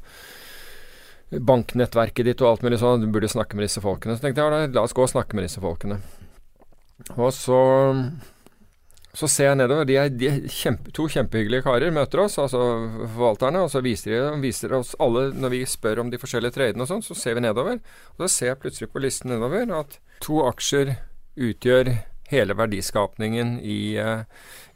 banknettverket 1.34 2.28
ditt 2.28 2.42
og 2.42 2.50
alt 2.50 2.66
mulig 2.66 2.80
sånn. 2.82 3.06
Du 3.06 3.14
burde 3.14 3.30
snakke 3.30 3.58
med 3.58 3.68
disse 3.68 3.82
folkene. 3.84 4.18
Så 4.18 4.26
tenkte 4.26 4.44
jeg 4.44 4.74
la 4.74 4.84
oss 4.84 4.96
gå 4.96 5.06
og 5.06 5.12
snakke 5.14 5.38
med 5.38 5.46
disse 5.46 5.62
folkene. 5.62 6.00
Og 7.14 7.30
så 7.34 7.60
så 9.14 9.28
ser 9.30 9.52
jeg 9.52 9.58
nedover. 9.60 9.86
De 9.86 9.96
er, 9.98 10.08
de 10.10 10.26
er 10.26 10.38
kjempe, 10.50 10.90
to 10.94 11.06
kjempehyggelige 11.10 11.62
karer 11.62 11.94
møter 11.94 12.24
oss, 12.24 12.34
altså 12.42 12.60
forvalterne. 13.14 13.62
Og 13.62 13.70
så 13.70 13.82
viser 13.84 14.16
de 14.16 14.40
viser 14.42 14.74
oss 14.74 14.94
alle, 15.02 15.28
når 15.38 15.52
vi 15.54 15.60
spør 15.70 16.02
om 16.02 16.10
de 16.10 16.18
forskjellige 16.18 16.56
tradene 16.56 16.82
og 16.82 16.90
sånn, 16.90 17.04
så 17.06 17.16
ser 17.18 17.38
vi 17.38 17.44
nedover. 17.46 17.78
Og 18.16 18.24
så 18.24 18.30
ser 18.34 18.52
jeg 18.52 18.60
plutselig 18.64 18.90
på 18.90 19.04
listen 19.04 19.30
nedover 19.30 19.70
at 19.78 20.00
to 20.24 20.42
aksjer 20.48 20.96
utgjør 21.38 21.92
hele 22.32 22.56
verdiskapningen 22.58 23.58
i, 23.62 23.78
uh, 24.02 24.24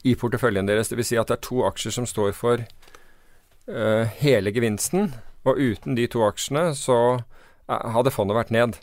i 0.07 0.15
porteføljen 0.19 0.71
deres. 0.71 0.93
Dvs. 0.93 1.11
Si 1.11 1.19
at 1.19 1.33
det 1.33 1.41
er 1.41 1.47
to 1.49 1.65
aksjer 1.67 1.99
som 1.99 2.07
står 2.07 2.35
for 2.39 2.63
uh, 2.63 4.05
hele 4.23 4.55
gevinsten. 4.55 5.17
Og 5.49 5.59
uten 5.59 5.99
de 5.99 6.07
to 6.11 6.23
aksjene 6.29 6.71
så 6.79 7.01
uh, 7.19 7.89
hadde 7.97 8.15
fondet 8.15 8.39
vært 8.39 8.55
ned. 8.55 8.79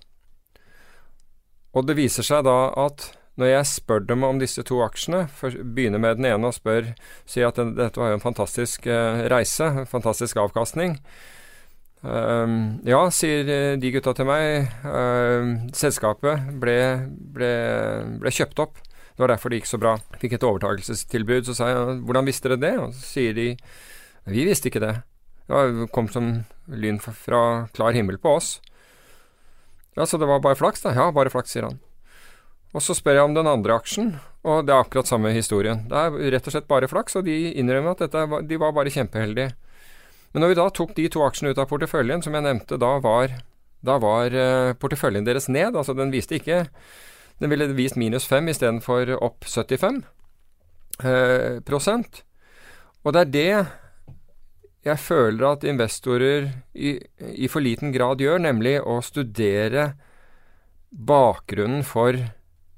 Og 1.75 1.87
det 1.87 1.95
viser 1.95 2.27
seg 2.27 2.43
da 2.47 2.73
at 2.85 3.13
når 3.35 3.51
jeg 3.51 3.67
spør 3.67 4.03
dem 4.07 4.23
om 4.23 4.39
disse 4.39 4.63
to 4.63 4.79
aksjene, 4.85 5.25
begynner 5.75 5.99
med 5.99 6.21
den 6.21 6.29
ene 6.29 6.49
og 6.49 6.55
spør 6.55 6.93
Sier 7.27 7.49
at 7.49 7.59
dette 7.59 7.99
var 7.99 8.13
jo 8.13 8.19
en 8.19 8.23
fantastisk 8.23 8.87
uh, 8.87 9.25
reise, 9.31 9.67
en 9.83 9.89
fantastisk 9.89 10.39
avkastning. 10.39 10.99
Um, 12.05 12.83
ja, 12.85 12.99
sier 13.09 13.47
eh, 13.49 13.75
de 13.81 13.89
gutta 13.95 14.13
til 14.13 14.27
meg. 14.29 14.69
Uh, 14.85 15.65
selskapet 15.75 16.51
ble, 16.61 16.77
ble, 17.33 17.51
ble, 18.21 18.33
kjøpt 18.33 18.61
opp. 18.61 18.77
Det 19.15 19.23
var 19.23 19.33
derfor 19.33 19.51
det 19.51 19.61
gikk 19.61 19.71
så 19.71 19.81
bra. 19.81 19.95
Fikk 20.21 20.37
et 20.37 20.45
overtakelsestilbud. 20.45 21.47
Så 21.47 21.57
sa 21.57 21.71
jeg 21.71 21.99
hvordan 22.05 22.29
visste 22.29 22.51
dere 22.51 22.61
det? 22.61 22.73
Og 22.83 22.93
så 22.95 23.09
sier 23.15 23.35
de 23.35 23.49
vi 24.29 24.45
visste 24.47 24.69
ikke 24.69 24.83
det. 24.83 24.95
Det 25.49 25.89
kom 25.93 26.07
som 26.09 26.31
lyn 26.71 26.97
fra 27.03 27.41
klar 27.75 27.97
himmel 27.97 28.17
på 28.21 28.37
oss. 28.39 28.55
Ja, 29.95 30.05
så 30.05 30.17
det 30.19 30.27
var 30.29 30.41
bare 30.43 30.57
flaks, 30.59 30.83
da? 30.83 30.95
Ja, 30.97 31.11
bare 31.15 31.31
flaks, 31.33 31.53
sier 31.53 31.69
han. 31.69 31.77
Og 32.75 32.83
så 32.83 32.95
spør 32.97 33.15
jeg 33.15 33.27
om 33.29 33.35
den 33.37 33.47
andre 33.47 33.77
aksjen, 33.79 34.09
og 34.43 34.65
det 34.67 34.73
er 34.73 34.83
akkurat 34.83 35.07
samme 35.07 35.31
historien. 35.31 35.85
Det 35.87 35.95
er 35.95 36.33
rett 36.35 36.49
og 36.49 36.55
slett 36.55 36.67
bare 36.67 36.89
flaks, 36.91 37.15
og 37.15 37.23
de 37.27 37.53
innrømmer 37.55 37.95
at 37.95 38.03
dette, 38.03 38.41
de 38.49 38.59
var 38.59 38.75
bare 38.75 38.91
kjempeheldige. 38.91 39.53
Men 40.35 40.43
når 40.43 40.51
vi 40.51 40.57
da 40.59 40.65
tok 40.75 40.91
de 40.97 41.05
to 41.07 41.23
aksjene 41.23 41.53
ut 41.55 41.61
av 41.63 41.69
porteføljen, 41.69 42.19
som 42.25 42.35
jeg 42.35 42.43
nevnte, 42.43 42.75
da 42.81 42.97
var, 42.99 43.37
da 43.87 43.95
var 44.03 44.35
uh, 44.35 44.73
porteføljen 44.75 45.23
deres 45.23 45.47
ned. 45.47 45.77
Altså 45.79 45.95
den 45.95 46.11
viste 46.11 46.35
ikke 46.35 46.65
Den 47.39 47.51
ville 47.51 47.67
vist 47.75 47.97
minus 47.99 48.27
5 48.31 48.47
istedenfor 48.47 49.09
opp 49.19 49.43
75 49.43 49.97
uh, 50.03 51.07
eh, 51.07 51.57
prosent. 51.67 52.21
Og 53.03 53.11
det 53.11 53.21
er 53.21 53.31
det 53.33 53.65
jeg 54.85 55.01
føler 55.01 55.47
at 55.49 55.65
investorer 55.67 56.47
i, 56.71 56.93
i 57.19 57.49
for 57.51 57.63
liten 57.63 57.91
grad 57.91 58.23
gjør, 58.23 58.39
nemlig 58.39 58.77
å 58.79 59.01
studere 59.03 59.93
bakgrunnen 60.91 61.83
for 61.83 62.19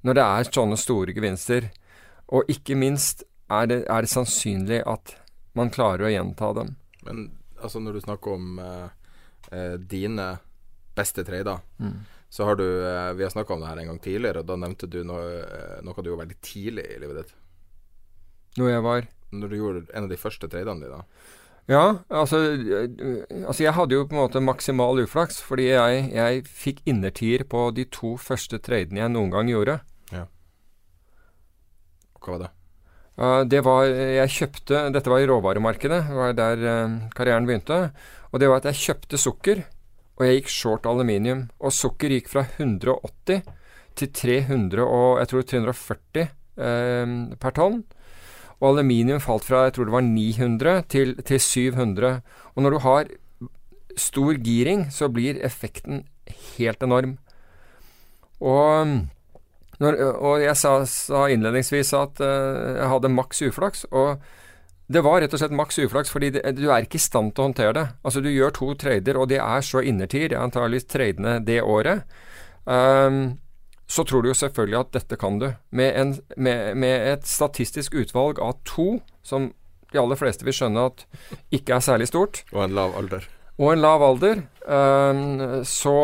når 0.06 0.18
det 0.18 0.26
er 0.26 0.52
sånne 0.52 0.78
store 0.80 1.16
gevinster. 1.16 1.70
Og 2.34 2.50
ikke 2.52 2.76
minst 2.76 3.24
er 3.50 3.70
det, 3.70 3.80
er 3.88 4.04
det 4.04 4.12
sannsynlig 4.12 4.82
at 4.88 5.16
man 5.58 5.72
klarer 5.74 6.08
å 6.08 6.12
gjenta 6.12 6.52
dem. 6.58 6.76
Men 7.08 7.24
altså 7.62 7.82
når 7.82 7.98
du 7.98 8.04
snakker 8.04 8.36
om 8.36 8.60
eh, 8.62 8.88
eh, 9.56 9.76
dine 9.80 10.30
beste 10.98 11.24
trader, 11.26 11.64
mm. 11.80 11.98
så 12.30 12.48
har 12.50 12.60
du 12.60 12.66
eh, 12.66 13.14
Vi 13.14 13.24
har 13.24 13.34
snakka 13.34 13.54
om 13.54 13.64
det 13.64 13.72
her 13.72 13.82
en 13.84 13.92
gang 13.94 14.00
tidligere, 14.04 14.44
og 14.44 14.50
da 14.50 14.58
nevnte 14.60 14.90
du 14.92 15.02
noe, 15.08 15.26
eh, 15.46 15.78
noe 15.86 16.02
du 16.02 16.12
gjorde 16.12 16.26
veldig 16.26 16.40
tidlig 16.46 16.86
i 16.94 17.00
livet 17.02 17.22
ditt. 17.22 17.36
Når 18.58 18.72
jeg 18.74 18.84
var 18.86 19.08
Når 19.32 19.50
du 19.50 19.58
gjorde 19.58 19.86
en 19.94 20.08
av 20.08 20.10
de 20.10 20.20
første 20.20 20.48
tradene 20.50 20.88
dine? 20.88 21.04
Ja, 21.68 22.00
altså, 22.08 22.40
eh, 22.56 23.24
altså, 23.44 23.64
jeg 23.66 23.76
hadde 23.76 23.98
jo 23.98 24.06
på 24.08 24.16
en 24.16 24.22
måte 24.22 24.40
maksimal 24.40 25.02
uflaks, 25.04 25.42
fordi 25.44 25.68
jeg, 25.68 26.06
jeg 26.16 26.46
fikk 26.48 26.80
innertier 26.88 27.44
på 27.44 27.66
de 27.76 27.84
to 27.92 28.14
første 28.22 28.62
tradene 28.64 29.02
jeg 29.02 29.12
noen 29.12 29.34
gang 29.34 29.52
gjorde. 29.52 29.82
Ja. 30.16 30.24
Hva 32.24 32.38
var 32.38 32.46
det? 32.46 32.54
Uh, 33.18 33.42
det 33.50 33.64
var 33.66 33.88
Jeg 33.90 34.30
kjøpte 34.30 34.82
Dette 34.94 35.10
var 35.10 35.24
i 35.24 35.26
råvaremarkedet, 35.26 36.04
det 36.06 36.18
var 36.20 36.36
der 36.38 36.64
uh, 36.64 36.98
karrieren 37.18 37.50
begynte. 37.50 37.90
Og 38.32 38.40
det 38.40 38.48
var 38.52 38.62
at 38.62 38.70
jeg 38.70 38.84
kjøpte 38.86 39.20
sukker, 39.20 39.64
og 40.16 40.24
jeg 40.24 40.40
gikk 40.40 40.54
short 40.54 40.88
aluminium. 40.88 41.48
Og 41.60 41.76
sukker 41.76 42.16
gikk 42.16 42.32
fra 42.32 42.46
180 42.48 43.44
til 43.98 44.12
300 44.14 44.86
og 44.86 45.20
jeg 45.20 45.32
tror 45.34 45.48
340 45.52 46.28
uh, 46.64 47.36
per 47.42 47.60
tonn. 47.60 47.82
Og 48.58 48.72
aluminium 48.72 49.22
falt 49.22 49.46
fra 49.46 49.68
jeg 49.68 49.76
tror 49.76 49.90
det 49.90 49.94
var 49.94 50.06
900 50.06 50.84
til, 50.90 51.14
til 51.22 51.40
700. 51.40 52.22
Og 52.56 52.64
når 52.64 52.74
du 52.74 52.80
har 52.86 53.12
stor 53.98 54.40
giring, 54.42 54.88
så 54.94 55.10
blir 55.10 55.38
effekten 55.46 56.06
helt 56.58 56.84
enorm. 56.84 57.18
Og, 58.42 58.98
når, 59.82 60.02
og 60.18 60.42
jeg 60.42 60.58
sa, 60.58 60.74
sa, 60.90 61.28
innledningsvis 61.34 61.94
at 61.98 62.22
uh, 62.22 62.82
jeg 62.82 62.92
hadde 62.94 63.14
maks 63.14 63.42
uflaks. 63.50 63.86
og 63.92 64.22
det 64.88 65.02
var 65.04 65.20
rett 65.20 65.34
og 65.36 65.42
slett 65.42 65.56
maks 65.56 65.82
uflaks, 65.84 66.10
fordi 66.14 66.30
det, 66.38 66.44
du 66.56 66.70
er 66.72 66.86
ikke 66.86 66.96
i 66.96 67.04
stand 67.04 67.34
til 67.36 67.44
å 67.44 67.48
håndtere 67.50 67.74
det. 67.76 67.86
Altså 68.08 68.22
Du 68.24 68.30
gjør 68.32 68.54
to 68.56 68.70
trader, 68.80 69.18
og 69.20 69.28
det 69.28 69.42
er 69.44 69.66
så 69.66 69.82
innertid, 69.84 70.32
antakeligvis 70.32 70.88
tradene 70.88 71.34
det 71.44 71.60
året. 71.60 72.08
Um, 72.64 73.36
så 73.88 74.04
tror 74.04 74.24
du 74.24 74.32
jo 74.32 74.36
selvfølgelig 74.36 74.80
at 74.82 74.92
dette 74.98 75.18
kan 75.20 75.40
du. 75.40 75.48
Med, 75.72 75.96
en, 75.96 76.14
med, 76.36 76.76
med, 76.76 77.08
et 77.14 77.28
statistisk 77.28 77.96
utvalg 77.96 78.42
av 78.44 78.60
to, 78.68 78.98
som 79.24 79.52
de 79.94 80.02
aller 80.02 80.20
fleste 80.20 80.44
vil 80.44 80.56
skjønne 80.56 80.90
at 80.90 81.06
ikke 81.56 81.78
er 81.78 81.86
særlig 81.86 82.10
stort. 82.12 82.44
Og 82.52 82.66
en 82.66 82.76
lav 82.76 82.98
alder. 83.00 83.28
Og 83.58 83.72
en 83.72 83.82
lav 83.82 84.04
alder. 84.04 84.44
Um, 84.68 85.64
så, 85.66 85.96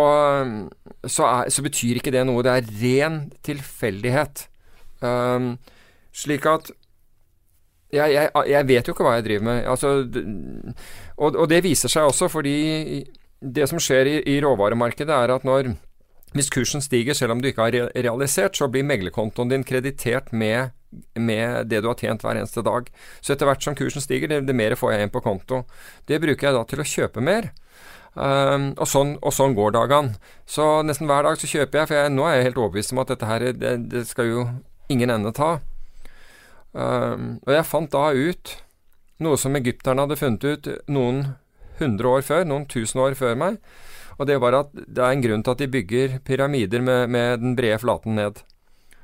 så, 1.03 1.27
er, 1.27 1.51
så, 1.51 1.65
betyr 1.65 1.99
ikke 1.99 2.13
det 2.15 2.23
noe. 2.25 2.45
Det 2.45 2.55
er 2.55 2.71
ren 2.79 3.19
tilfeldighet. 3.45 4.47
Um, 5.03 5.57
slik 6.15 6.47
at 6.47 6.71
jeg, 7.93 8.13
jeg, 8.15 8.29
jeg, 8.49 8.67
vet 8.67 8.87
jo 8.87 8.95
ikke 8.95 9.05
hva 9.05 9.17
jeg 9.19 9.27
driver 9.27 9.49
med. 9.51 9.65
Altså, 9.69 9.91
og, 11.17 11.35
og, 11.35 11.45
det 11.51 11.61
viser 11.65 11.91
seg 11.91 12.07
også 12.07 12.31
fordi 12.31 13.03
det 13.43 13.67
som 13.69 13.81
skjer 13.81 14.09
i, 14.09 14.15
i 14.33 14.39
råvaremarkedet, 14.41 15.13
er 15.13 15.35
at 15.35 15.45
når 15.45 15.75
hvis 16.33 16.49
kursen 16.53 16.81
stiger, 16.81 17.13
selv 17.17 17.35
om 17.35 17.41
du 17.41 17.49
ikke 17.49 17.67
har 17.67 17.91
realisert, 17.93 18.57
så 18.57 18.69
blir 18.71 18.85
meglerkontoen 18.87 19.51
din 19.51 19.65
kreditert 19.67 20.31
med, 20.33 20.73
med, 21.13 21.69
det 21.69 21.83
du 21.83 21.89
har 21.91 21.99
tjent 21.99 22.25
hver 22.25 22.39
eneste 22.39 22.63
dag. 22.65 22.89
Så 23.21 23.35
etter 23.35 23.49
hvert 23.49 23.65
som 23.65 23.77
kursen 23.77 24.01
stiger, 24.01 24.31
det, 24.31 24.43
det 24.47 24.55
mer 24.57 24.75
får 24.79 24.95
jeg 24.95 25.05
inn 25.05 25.13
på 25.13 25.21
konto. 25.25 25.63
Det 26.09 26.21
bruker 26.23 26.49
jeg 26.49 26.57
da 26.57 26.63
til 26.69 26.81
å 26.81 26.87
kjøpe 26.93 27.23
mer. 27.23 27.51
Um, 28.13 28.71
og, 28.77 28.85
sånn, 28.89 29.15
og, 29.21 29.31
sånn, 29.33 29.55
går 29.57 29.73
dagene. 29.77 30.17
Så 30.49 30.65
nesten 30.85 31.09
hver 31.09 31.25
dag 31.25 31.37
så 31.41 31.49
kjøper 31.49 31.81
jeg, 31.81 31.89
for 31.89 31.97
jeg, 31.97 32.13
nå 32.13 32.25
er 32.29 32.37
jeg 32.37 32.49
helt 32.49 32.59
overbevist 32.61 32.93
om 32.93 33.01
at 33.01 33.13
dette 33.13 33.29
her, 33.29 33.47
det, 33.57 33.77
det 33.93 34.03
skal 34.09 34.29
jo 34.29 34.49
ingen 34.93 35.13
ende 35.13 35.33
ta. 35.37 35.55
Um, 36.73 37.37
og 37.45 37.53
jeg 37.53 37.69
fant 37.69 37.93
da 37.93 38.09
ut 38.13 38.57
noe 39.21 39.37
som 39.37 39.57
egypterne 39.57 40.05
hadde 40.05 40.17
funnet 40.17 40.45
ut 40.45 40.69
noen 40.89 41.25
hundre 41.77 42.17
år 42.17 42.25
før, 42.25 42.45
noen 42.49 42.65
tusen 42.69 43.01
år 43.01 43.17
før 43.17 43.37
meg 43.37 43.61
og 44.23 44.29
det 44.29 44.39
var 44.39 44.55
at 44.55 44.71
det 44.71 45.03
er 45.03 45.11
en 45.11 45.23
grunn 45.23 45.43
til 45.43 45.51
at 45.53 45.61
de 45.61 45.71
bygger 45.71 46.17
pyramider 46.23 46.83
med, 46.83 47.11
med 47.11 47.43
den 47.43 47.55
brede 47.59 47.81
flaten 47.83 48.15
ned. 48.15 48.39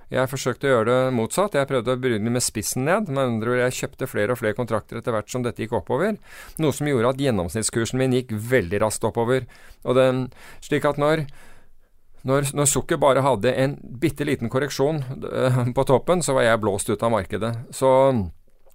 Jeg 0.10 0.30
forsøkte 0.32 0.66
å 0.66 0.72
gjøre 0.72 0.88
det 0.88 1.14
motsatt. 1.14 1.54
Jeg 1.60 1.70
prøvde 1.70 1.94
å 1.94 2.00
begynne 2.02 2.32
med 2.34 2.42
spissen 2.42 2.88
ned. 2.88 3.12
Med 3.14 3.22
andre 3.36 3.52
ord, 3.52 3.60
jeg 3.62 3.76
kjøpte 3.78 4.08
flere 4.10 4.34
og 4.34 4.40
flere 4.40 4.58
kontrakter 4.58 4.98
etter 4.98 5.14
hvert 5.14 5.30
som 5.30 5.44
dette 5.46 5.62
gikk 5.62 5.76
oppover. 5.78 6.18
Noe 6.58 6.74
som 6.74 6.90
gjorde 6.90 7.12
at 7.12 7.22
gjennomsnittskursen 7.22 8.02
min 8.02 8.16
gikk 8.18 8.34
veldig 8.34 8.82
raskt 8.82 9.06
oppover. 9.06 9.46
Den, 9.86 10.26
slik 10.66 10.88
at 10.90 10.98
når, 11.02 11.28
når, 12.26 12.50
når 12.58 12.72
sukker 12.72 12.98
bare 13.02 13.22
hadde 13.26 13.54
en 13.54 13.78
bitte 14.02 14.26
liten 14.26 14.50
korreksjon 14.50 15.04
uh, 15.28 15.62
på 15.78 15.86
toppen, 15.92 16.26
så 16.26 16.34
var 16.40 16.48
jeg 16.48 16.64
blåst 16.64 16.90
ut 16.90 17.06
av 17.06 17.14
markedet. 17.14 17.54
Så 17.70 17.92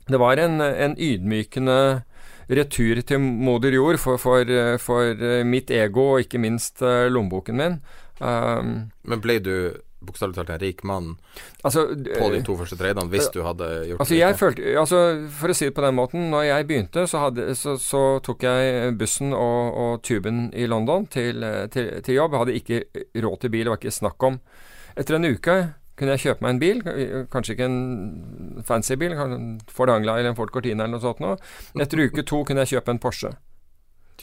det 0.06 0.22
var 0.22 0.38
en, 0.38 0.60
en 0.62 0.94
ydmykende 0.94 2.04
retur 2.48 3.00
til 3.06 3.20
moder 3.20 3.76
jord 3.76 3.98
for, 4.02 4.20
for, 4.20 4.52
for, 4.82 5.24
mitt 5.48 5.70
ego 5.70 6.14
og 6.14 6.26
ikke 6.26 6.40
minst 6.42 6.82
uh, 6.84 7.06
lommeboken 7.10 7.60
min. 7.60 7.80
Um, 8.20 8.76
Men 9.02 9.22
ble 9.24 9.40
du, 9.42 9.54
bokstavelig 10.04 10.36
talt 10.36 10.52
en 10.54 10.60
rik 10.60 10.82
mann 10.86 11.14
Altså, 11.64 11.86
på 11.94 12.28
de 12.32 12.42
to 12.46 12.56
første 12.58 12.76
tradene, 12.78 13.08
hvis 13.12 13.30
du 13.34 13.40
hadde 13.44 13.68
gjort 13.88 14.04
Altså, 14.04 14.14
det 14.14 14.20
jeg 14.20 14.38
følte, 14.40 14.74
altså, 14.80 15.00
For 15.38 15.52
å 15.52 15.56
si 15.56 15.68
det 15.68 15.76
på 15.76 15.84
den 15.86 15.96
måten, 15.98 16.28
når 16.32 16.46
jeg 16.48 16.68
begynte, 16.68 17.06
så, 17.10 17.24
hadde, 17.26 17.48
så, 17.58 17.76
så 17.80 18.02
tok 18.24 18.46
jeg 18.46 18.94
bussen 19.00 19.34
og, 19.36 19.80
og 19.84 20.04
tuben 20.06 20.46
i 20.54 20.68
London 20.70 21.08
til, 21.10 21.42
eh, 21.44 21.64
til, 21.72 21.90
til 22.04 22.20
jobb. 22.20 22.34
Jeg 22.34 22.44
hadde 22.44 22.58
ikke 22.60 22.82
råd 23.24 23.40
til 23.40 23.54
bil, 23.54 23.64
det 23.66 23.74
var 23.74 23.82
ikke 23.82 23.98
snakk 23.98 24.28
om. 24.28 24.38
Etter 24.94 25.18
en 25.18 25.26
uke 25.26 25.56
kunne 25.98 26.16
jeg 26.16 26.24
kjøpe 26.26 26.44
meg 26.44 26.54
en 26.54 26.60
bil, 26.62 26.82
kanskje 27.30 27.54
ikke 27.54 27.66
en 27.70 28.62
fancy 28.66 28.96
bil, 28.98 29.14
en 29.14 29.48
Ford 29.70 29.92
Anglia 29.94 30.18
eller 30.18 30.32
en 30.32 30.38
Ford 30.38 30.50
Cortina 30.54 30.84
eller 30.84 30.96
noe 30.96 31.04
sånt 31.04 31.22
noe. 31.22 31.38
Etter 31.80 32.02
uke 32.08 32.24
to 32.26 32.42
kunne 32.46 32.64
jeg 32.64 32.76
kjøpe 32.76 32.94
en 32.94 33.02
Porsche. 33.02 33.34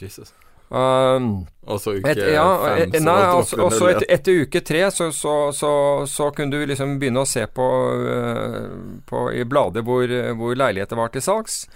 Jesus. 0.00 0.34
Um, 0.72 1.44
Og 1.68 1.82
så 1.82 1.98
uke 1.98 2.08
et, 2.14 2.20
ja, 2.32 2.46
fem, 2.64 2.94
så 2.94 3.00
nei, 3.04 3.16
altså, 3.28 3.58
opp 3.60 3.74
og 3.76 4.04
etter, 4.08 4.38
uke 4.46 4.62
tre 4.64 4.86
så, 4.88 5.10
så, 5.12 5.34
så, 5.52 5.72
så 6.08 6.30
kunne 6.32 6.54
du 6.54 6.64
liksom 6.64 6.94
begynne 7.00 7.26
å 7.26 7.28
se 7.28 7.44
på, 7.44 7.66
eh, 8.08 8.70
på 9.04 9.26
i 9.36 9.44
blader 9.44 9.84
hvor, 9.84 10.08
hvor 10.38 10.56
leiligheter 10.56 10.96
var 10.96 11.12
til 11.12 11.24
salgs. 11.24 11.66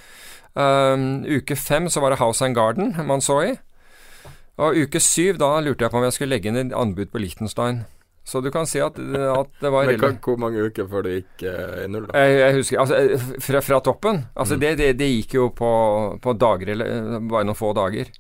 Um, 0.57 1.27
uke 1.29 1.59
fem 1.61 1.91
så 1.93 2.01
var 2.01 2.15
det 2.15 2.23
House 2.23 2.41
and 2.45 2.57
Garden 2.57 2.95
man 3.05 3.21
så 3.21 3.37
i. 3.45 3.53
Og 4.65 4.79
uke 4.87 5.01
syv, 5.05 5.37
da 5.45 5.59
lurte 5.61 5.85
jeg 5.85 5.93
på 5.93 6.01
om 6.01 6.07
jeg 6.07 6.17
skulle 6.17 6.33
legge 6.33 6.49
inn 6.49 6.63
et 6.63 6.73
anbud 6.73 7.13
på 7.13 7.21
Liechtenstein. 7.21 7.85
Så 8.27 8.41
du 8.43 8.49
kan 8.51 8.67
si 8.67 8.81
at, 8.83 8.97
at 8.99 9.51
det 9.63 9.71
var 9.71 9.87
Men 9.87 10.01
kan, 10.03 10.17
hvor 10.25 10.39
mange 10.43 10.65
uker 10.67 10.89
før 10.91 11.05
det 11.07 11.13
gikk 11.21 11.45
eh, 11.47 11.85
i 11.85 11.89
null, 11.93 12.09
da? 12.11 12.25
jeg, 12.27 12.39
jeg 12.41 12.55
husker 12.57 12.81
Altså, 12.83 12.97
eh, 12.99 13.27
fra, 13.45 13.61
fra 13.63 13.79
toppen. 13.87 14.25
Altså, 14.35 14.57
Mm. 14.57 14.61
det, 14.65 14.71
det, 14.81 14.89
det 14.99 15.11
gikk 15.13 15.37
jo 15.39 15.45
på, 15.55 15.71
på 16.25 16.35
dager, 16.35 16.73
eller 16.75 16.91
eh, 16.97 17.21
bare 17.31 17.47
noen 17.47 17.59
få 17.59 17.71
dager. 17.79 18.11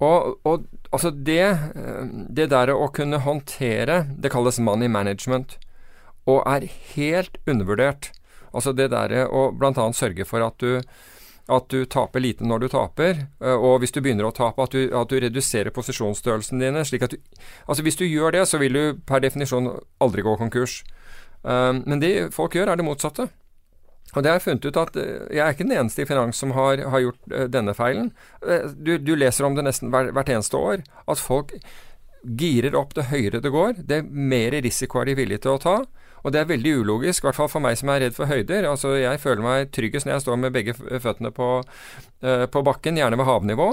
Og, 0.00 0.38
og 0.48 0.64
altså 0.94 1.10
det, 1.12 1.40
eh, 1.74 2.04
det 2.38 2.46
der 2.54 2.72
å 2.72 2.86
kunne 2.94 3.18
håndtere 3.20 3.98
Det 4.16 4.30
kalles 4.32 4.60
money 4.62 4.88
management, 4.88 5.58
og 6.30 6.42
er 6.48 6.68
helt 6.94 7.36
undervurdert. 7.50 8.12
Altså 8.54 8.72
det 8.76 8.90
derre 8.94 9.26
å 9.26 9.50
bl.a. 9.56 9.74
sørge 9.96 10.24
for 10.28 10.42
at 10.46 10.56
du 10.62 10.80
at 11.48 11.68
du 11.72 11.84
taper 11.86 12.20
lite 12.20 12.46
når 12.46 12.64
du 12.64 12.68
taper, 12.68 13.24
eh, 13.40 13.56
og 13.56 13.80
hvis 13.80 13.92
du 13.94 14.00
begynner 14.00 14.28
å 14.28 14.34
tape, 14.34 14.62
at 14.62 14.74
du, 14.74 14.90
at 14.96 15.10
du 15.10 15.18
reduserer 15.20 15.74
posisjonsstørrelsen 15.74 16.62
dine. 16.62 16.84
slik 16.84 17.02
at 17.06 17.10
du, 17.10 17.18
altså 17.66 17.82
Hvis 17.82 17.96
du 17.96 18.04
gjør 18.04 18.32
det, 18.32 18.46
så 18.48 18.58
vil 18.58 18.72
du 18.72 19.00
per 19.06 19.20
definisjon 19.20 19.72
aldri 20.00 20.22
gå 20.22 20.36
konkurs. 20.36 20.82
Eh, 21.44 21.72
Men 21.84 22.00
det 22.00 22.32
folk 22.34 22.54
gjør, 22.54 22.70
er 22.70 22.76
det 22.76 22.84
motsatte. 22.86 23.28
Og 24.10 24.22
det 24.22 24.30
har 24.30 24.40
jeg 24.40 24.46
funnet 24.48 24.64
ut 24.66 24.76
at 24.76 24.96
eh, 24.96 25.26
jeg 25.30 25.44
er 25.44 25.52
ikke 25.54 25.68
den 25.68 25.78
eneste 25.78 26.02
i 26.02 26.08
finans 26.08 26.36
som 26.36 26.50
har, 26.52 26.82
har 26.90 27.00
gjort 27.00 27.36
denne 27.50 27.74
feilen. 27.74 28.10
Du, 28.76 28.98
du 28.98 29.14
leser 29.16 29.46
om 29.46 29.54
det 29.54 29.64
nesten 29.64 29.90
hver, 29.90 30.10
hvert 30.12 30.28
eneste 30.28 30.56
år, 30.58 30.82
at 31.06 31.18
folk 31.22 31.54
girer 32.22 32.74
opp 32.76 32.94
det 32.94 33.08
høyere 33.10 33.40
det 33.40 33.52
går. 33.54 33.80
Det 33.86 34.04
mer 34.04 34.52
risiko 34.62 35.00
er 35.00 35.10
de 35.10 35.14
villige 35.14 35.46
til 35.46 35.56
å 35.56 35.62
ta. 35.62 35.76
Og 36.24 36.34
det 36.34 36.40
er 36.40 36.48
veldig 36.50 36.74
ulogisk, 36.82 37.22
i 37.22 37.28
hvert 37.28 37.38
fall 37.38 37.50
for 37.52 37.64
meg 37.64 37.78
som 37.80 37.92
er 37.92 38.04
redd 38.04 38.16
for 38.16 38.30
høyder. 38.30 38.68
Altså, 38.70 38.94
jeg 39.00 39.20
føler 39.22 39.44
meg 39.44 39.70
tryggest 39.74 40.08
når 40.08 40.16
jeg 40.16 40.24
står 40.26 40.40
med 40.42 40.56
begge 40.56 40.74
føttene 40.76 41.32
på, 41.34 41.50
uh, 41.60 42.46
på 42.52 42.64
bakken, 42.66 42.98
gjerne 43.00 43.20
ved 43.20 43.28
havnivå. 43.28 43.70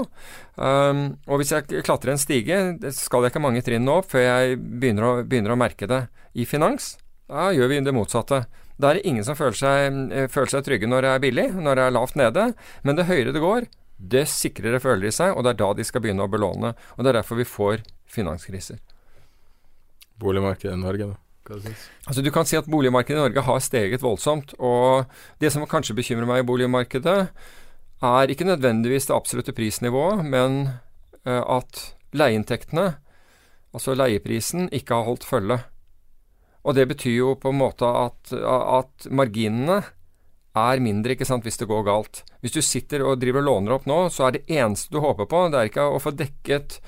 Um, 0.56 1.02
og 1.28 1.42
hvis 1.42 1.52
jeg 1.54 1.84
klatrer 1.86 2.14
en 2.14 2.22
stige, 2.22 2.62
skal 2.96 3.26
jeg 3.26 3.34
ikke 3.34 3.44
mange 3.44 3.64
trinn 3.66 3.86
nå 3.88 4.00
før 4.08 4.24
jeg 4.24 4.56
begynner 4.58 5.10
å, 5.10 5.12
begynner 5.28 5.54
å 5.54 5.60
merke 5.60 5.90
det. 5.90 6.06
I 6.38 6.48
finans, 6.48 6.96
da 7.28 7.50
gjør 7.52 7.72
vi 7.72 7.82
det 7.84 7.96
motsatte. 7.96 8.46
Da 8.78 8.92
er 8.92 8.98
det 8.98 9.08
ingen 9.10 9.26
som 9.26 9.36
føler 9.36 9.58
seg, 9.58 10.02
eh, 10.14 10.30
føler 10.30 10.52
seg 10.52 10.64
trygge 10.66 10.88
når 10.88 11.04
det 11.04 11.10
er 11.10 11.22
billig, 11.22 11.46
når 11.58 11.78
det 11.78 11.84
er 11.84 11.94
lavt 11.96 12.18
nede. 12.18 12.44
Men 12.86 12.98
det 12.98 13.08
høyere 13.08 13.34
det 13.34 13.42
går, 13.42 13.66
det 13.98 14.28
sikrere 14.30 14.78
føler 14.80 15.08
de 15.08 15.14
seg, 15.14 15.34
og 15.34 15.42
det 15.42 15.56
er 15.56 15.62
da 15.64 15.72
de 15.74 15.86
skal 15.86 16.04
begynne 16.04 16.22
å 16.22 16.30
belåne. 16.30 16.74
Og 16.96 17.02
det 17.02 17.10
er 17.10 17.18
derfor 17.18 17.40
vi 17.40 17.48
får 17.48 17.82
finanskriser. 18.08 18.78
Boligmarkedet 20.22 20.76
i 20.76 20.80
Norge, 20.80 21.10
da? 21.10 21.27
Altså 21.50 22.24
Du 22.24 22.30
kan 22.34 22.46
si 22.48 22.58
at 22.58 22.68
boligmarkedet 22.70 23.16
i 23.16 23.22
Norge 23.22 23.44
har 23.46 23.62
steget 23.64 24.04
voldsomt. 24.04 24.54
Og 24.58 25.08
det 25.42 25.52
som 25.54 25.66
kanskje 25.68 25.96
bekymrer 25.98 26.28
meg 26.28 26.42
i 26.42 26.48
boligmarkedet, 26.48 27.18
er 27.98 28.30
ikke 28.30 28.46
nødvendigvis 28.46 29.08
det 29.08 29.16
absolutte 29.16 29.54
prisnivået, 29.56 30.22
men 30.24 30.60
eh, 31.26 31.42
at 31.42 31.82
leieinntektene, 32.14 32.92
altså 33.74 33.96
leieprisen, 33.98 34.68
ikke 34.72 34.94
har 34.94 35.08
holdt 35.08 35.26
følge. 35.26 35.58
Og 36.62 36.74
det 36.76 36.88
betyr 36.90 37.16
jo 37.16 37.34
på 37.40 37.50
en 37.50 37.58
måte 37.58 37.88
at, 37.88 38.32
at 38.32 39.08
marginene 39.10 39.80
er 40.58 40.82
mindre 40.82 41.14
ikke 41.14 41.26
sant, 41.28 41.46
hvis 41.46 41.58
det 41.60 41.68
går 41.70 41.86
galt. 41.86 42.22
Hvis 42.42 42.54
du 42.56 42.60
sitter 42.64 43.04
og 43.06 43.20
driver 43.22 43.42
og 43.42 43.48
låner 43.48 43.76
opp 43.76 43.86
nå, 43.88 43.98
så 44.12 44.28
er 44.28 44.36
det 44.36 44.44
eneste 44.50 44.92
du 44.92 45.00
håper 45.02 45.28
på, 45.30 45.44
det 45.52 45.60
er 45.60 45.70
ikke 45.70 45.86
å 45.86 46.00
få 46.02 46.12
dekket 46.16 46.80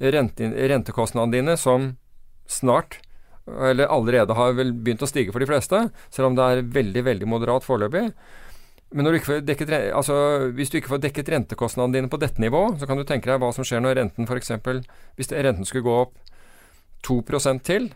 rente, 0.00 0.50
rentekostnadene 0.72 1.36
dine, 1.36 1.56
som 1.60 1.92
snart 2.50 3.00
eller 3.46 3.90
allerede 3.90 4.36
har 4.36 4.54
vel 4.58 4.72
begynt 4.76 5.02
å 5.02 5.08
stige 5.08 5.32
for 5.32 5.42
de 5.42 5.48
fleste, 5.48 5.82
selv 6.12 6.30
om 6.30 6.38
det 6.38 6.46
er 6.46 6.62
veldig, 6.76 7.04
veldig 7.06 7.28
moderat 7.30 7.66
foreløpig. 7.66 8.08
Men 8.90 9.06
du 9.06 9.14
dekket, 9.46 9.70
altså, 9.94 10.14
hvis 10.56 10.72
du 10.72 10.80
ikke 10.80 10.90
får 10.96 11.02
dekket 11.04 11.30
rentekostnadene 11.30 11.94
dine 11.94 12.10
på 12.10 12.18
dette 12.18 12.42
nivået, 12.42 12.80
så 12.80 12.88
kan 12.90 12.98
du 12.98 13.06
tenke 13.06 13.30
deg 13.30 13.38
hva 13.38 13.52
som 13.54 13.66
skjer 13.66 13.82
når 13.84 14.00
renten 14.00 14.26
f.eks. 14.26 14.50
Hvis 15.18 15.30
renten 15.30 15.68
skulle 15.68 15.86
gå 15.86 15.96
opp 16.06 16.16
2% 17.06 17.62
til, 17.66 17.86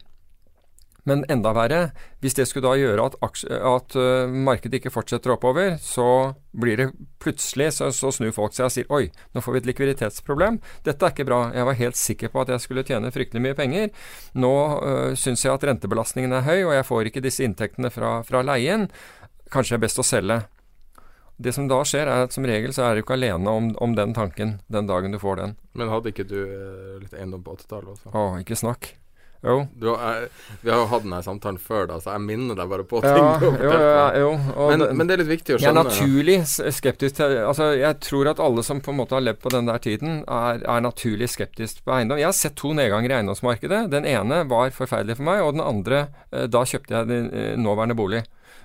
men 1.09 1.25
enda 1.29 1.53
verre, 1.57 1.81
hvis 2.25 2.37
det 2.39 2.47
skulle 2.49 2.71
da 2.71 2.79
gjøre 2.81 3.09
at, 3.11 3.17
at 3.21 3.97
øh, 4.01 4.33
markedet 4.47 4.81
ikke 4.81 4.93
fortsetter 4.95 5.35
oppover, 5.35 5.77
så 5.83 6.33
blir 6.57 6.81
det 6.81 6.87
plutselig 7.21 7.75
så, 7.77 7.91
så 7.93 8.13
snur 8.15 8.33
folk 8.33 8.57
seg 8.57 8.69
og 8.69 8.73
sier 8.73 8.89
oi, 8.95 9.11
nå 9.37 9.43
får 9.45 9.57
vi 9.57 9.63
et 9.63 9.69
likviditetsproblem. 9.73 10.61
Dette 10.87 11.05
er 11.05 11.13
ikke 11.13 11.29
bra. 11.29 11.43
Jeg 11.53 11.69
var 11.69 11.81
helt 11.81 12.01
sikker 12.01 12.33
på 12.33 12.45
at 12.45 12.55
jeg 12.55 12.65
skulle 12.65 12.87
tjene 12.89 13.13
fryktelig 13.13 13.45
mye 13.45 13.59
penger. 13.59 13.93
Nå 14.41 14.55
øh, 14.81 15.13
syns 15.21 15.45
jeg 15.45 15.53
at 15.53 15.69
rentebelastningen 15.69 16.33
er 16.41 16.49
høy, 16.49 16.65
og 16.71 16.75
jeg 16.79 16.89
får 16.89 17.13
ikke 17.13 17.25
disse 17.29 17.45
inntektene 17.45 17.93
fra, 17.93 18.17
fra 18.25 18.45
leien. 18.47 18.89
Kanskje 19.53 19.77
det 19.77 19.83
er 19.83 19.87
best 19.87 20.01
å 20.01 20.09
selge. 20.09 20.41
Det 21.37 21.53
som 21.53 21.67
da 21.69 21.81
skjer, 21.85 22.09
er 22.09 22.29
at 22.29 22.35
som 22.35 22.47
regel 22.47 22.73
så 22.73 22.87
er 22.87 22.95
du 22.95 23.03
ikke 23.03 23.17
alene 23.19 23.51
om, 23.51 23.73
om 23.83 23.95
den 23.99 24.15
tanken 24.15 24.59
den 24.73 24.89
dagen 24.89 25.13
du 25.13 25.19
får 25.21 25.41
den. 25.41 25.57
Men 25.75 25.91
hadde 25.91 26.15
ikke 26.15 26.29
du 26.31 26.39
eh, 26.47 27.01
litt 27.03 27.17
eiendom 27.19 27.43
på 27.45 27.57
80-tallet 27.59 27.97
også? 27.97 28.13
Å, 28.15 28.29
ikke 28.45 28.59
snakk. 28.59 28.95
Jo. 29.45 29.57
Du, 29.77 29.91
jeg, 29.93 30.29
vi 30.63 30.71
har 30.73 30.79
jo 30.81 30.87
hatt 30.89 31.03
denne 31.05 31.19
samtalen 31.27 31.59
før, 31.61 31.87
da, 31.91 31.99
så 32.01 32.15
jeg 32.15 32.23
minner 32.25 32.57
deg 32.57 32.69
bare 32.71 32.87
på 32.89 33.03
ting 33.05 33.13
Ja, 33.19 33.39
jo, 33.45 33.73
ja, 33.77 34.07
jo. 34.23 34.31
og 34.57 34.71
Men, 34.71 34.79
det- 34.81 34.95
men 34.97 35.07
det 35.11 35.15
er 35.19 35.23
litt 35.25 35.33
viktig 35.35 35.57
å 35.57 35.59
skjønne. 35.61 35.69
Jeg 35.69 35.75
er 35.75 35.91
naturlig 35.91 36.37
skeptisk 36.79 37.17
til 37.21 37.37
Altså, 37.45 37.67
jeg 37.77 38.01
tror 38.01 38.31
at 38.33 38.41
alle 38.41 38.63
som 38.65 38.81
på 38.81 38.91
en 38.95 38.97
måte 39.03 39.13
har 39.19 39.21
levd 39.27 39.43
på 39.45 39.53
den 39.53 39.67
der 39.69 39.79
tiden, 39.85 40.25
er, 40.27 40.65
er 40.65 40.81
naturlig 40.81 41.29
skeptisk 41.29 41.85
på 41.85 41.93
eiendom. 41.99 42.19
Jeg 42.19 42.31
har 42.31 42.33
sett 42.41 42.57
to 42.57 42.73
nedganger 42.73 43.11
i 43.13 43.19
eiendomsmarkedet. 43.21 43.91
Den 43.93 44.05
ene 44.09 44.45
var 44.49 44.71
forferdelig 44.71 45.17
for 45.21 45.29
meg, 45.29 45.43
og 45.45 45.53
den 45.59 45.61
andre 45.67 46.07
eh, 46.33 46.47
Da 46.49 46.65
kjøpte 46.65 46.97
jeg 47.03 47.09
din 47.13 47.29
eh, 47.35 47.55
nåværende 47.61 47.95
bolig. 48.01 48.25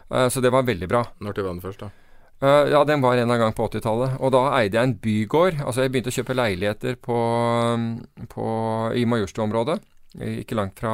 Eh, 0.10 0.30
Så 0.30 0.40
det 0.42 0.52
var 0.56 0.64
veldig 0.64 0.88
bra. 0.88 1.04
Når 1.20 1.34
til 1.36 1.44
var 1.44 1.54
den 1.58 1.62
første? 1.62 1.92
Eh, 2.42 2.70
Ja, 2.72 2.86
den 2.88 3.02
var 3.04 3.18
en 3.20 3.28
gang 3.28 3.52
på 3.54 3.68
80-tallet. 3.68 4.16
Og 4.24 4.32
da 4.32 4.46
eide 4.62 4.80
jeg 4.80 4.84
en 4.88 4.96
bygård. 4.96 5.60
Altså, 5.66 5.82
jeg 5.84 5.92
begynte 5.92 6.08
å 6.14 6.18
kjøpe 6.24 6.36
leiligheter 6.40 6.96
på, 6.96 7.20
på, 8.32 8.46
i 8.96 9.04
Majorstua-området. 9.06 9.80
Ikke 10.18 10.58
langt 10.58 10.80
fra 10.82 10.94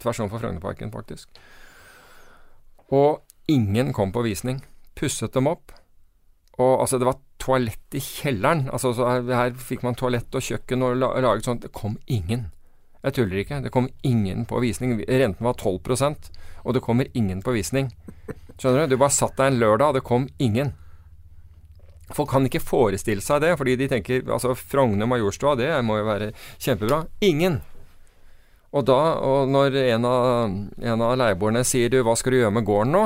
tvers 0.00 0.20
overfor 0.22 0.44
Frognerparken, 0.44 0.92
faktisk. 0.94 1.28
Og 2.92 3.22
ingen 3.50 3.92
kom 3.96 4.12
på 4.14 4.22
visning. 4.26 4.62
Pusset 4.98 5.34
dem 5.34 5.50
opp. 5.50 5.72
Og 6.60 6.82
altså, 6.84 7.00
det 7.00 7.08
var 7.08 7.18
toalett 7.42 7.96
i 7.98 8.02
kjelleren. 8.02 8.68
Altså, 8.70 8.92
så 8.94 9.08
her, 9.08 9.26
her 9.34 9.54
fikk 9.58 9.82
man 9.86 9.98
toalett 9.98 10.34
og 10.34 10.44
kjøkken 10.44 10.86
og 10.86 10.98
la, 11.00 11.14
laget 11.24 11.48
sånt. 11.48 11.66
Det 11.66 11.74
kom 11.74 11.98
ingen. 12.06 12.50
Jeg 13.02 13.16
tuller 13.18 13.42
ikke. 13.42 13.62
Det 13.64 13.72
kom 13.74 13.90
ingen 14.06 14.46
på 14.46 14.62
visning. 14.62 15.00
Renten 15.08 15.48
var 15.48 15.58
12% 15.58 16.30
og 16.62 16.74
det 16.74 16.82
kommer 16.84 17.08
ingen 17.18 17.42
på 17.42 17.54
visning. 17.56 17.90
Skjønner 18.58 18.86
du? 18.86 18.94
Du 18.94 19.00
bare 19.00 19.14
satt 19.14 19.36
der 19.38 19.50
en 19.50 19.58
lørdag, 19.60 19.90
og 19.90 19.98
det 19.98 20.06
kom 20.06 20.28
ingen. 20.38 20.74
Folk 22.12 22.30
kan 22.30 22.46
ikke 22.46 22.62
forestille 22.62 23.24
seg 23.24 23.42
det, 23.42 23.54
fordi 23.58 23.76
de 23.80 23.88
tenker 23.90 24.26
altså 24.28 24.54
Frogner 24.58 25.08
Majorstua, 25.08 25.56
det 25.58 25.70
må 25.86 25.98
jo 25.98 26.08
være 26.08 26.32
kjempebra. 26.60 27.04
Ingen! 27.24 27.62
Og 28.72 28.86
da, 28.88 29.00
og 29.20 29.50
når 29.52 29.76
en 29.82 30.06
av, 30.08 30.54
en 30.80 31.04
av 31.04 31.18
leieboerne 31.20 31.60
sier 31.68 31.92
du, 31.92 32.00
hva 32.06 32.16
skal 32.16 32.32
du 32.32 32.40
gjøre 32.40 32.54
med 32.56 32.64
gården 32.68 32.96
nå? 32.96 33.04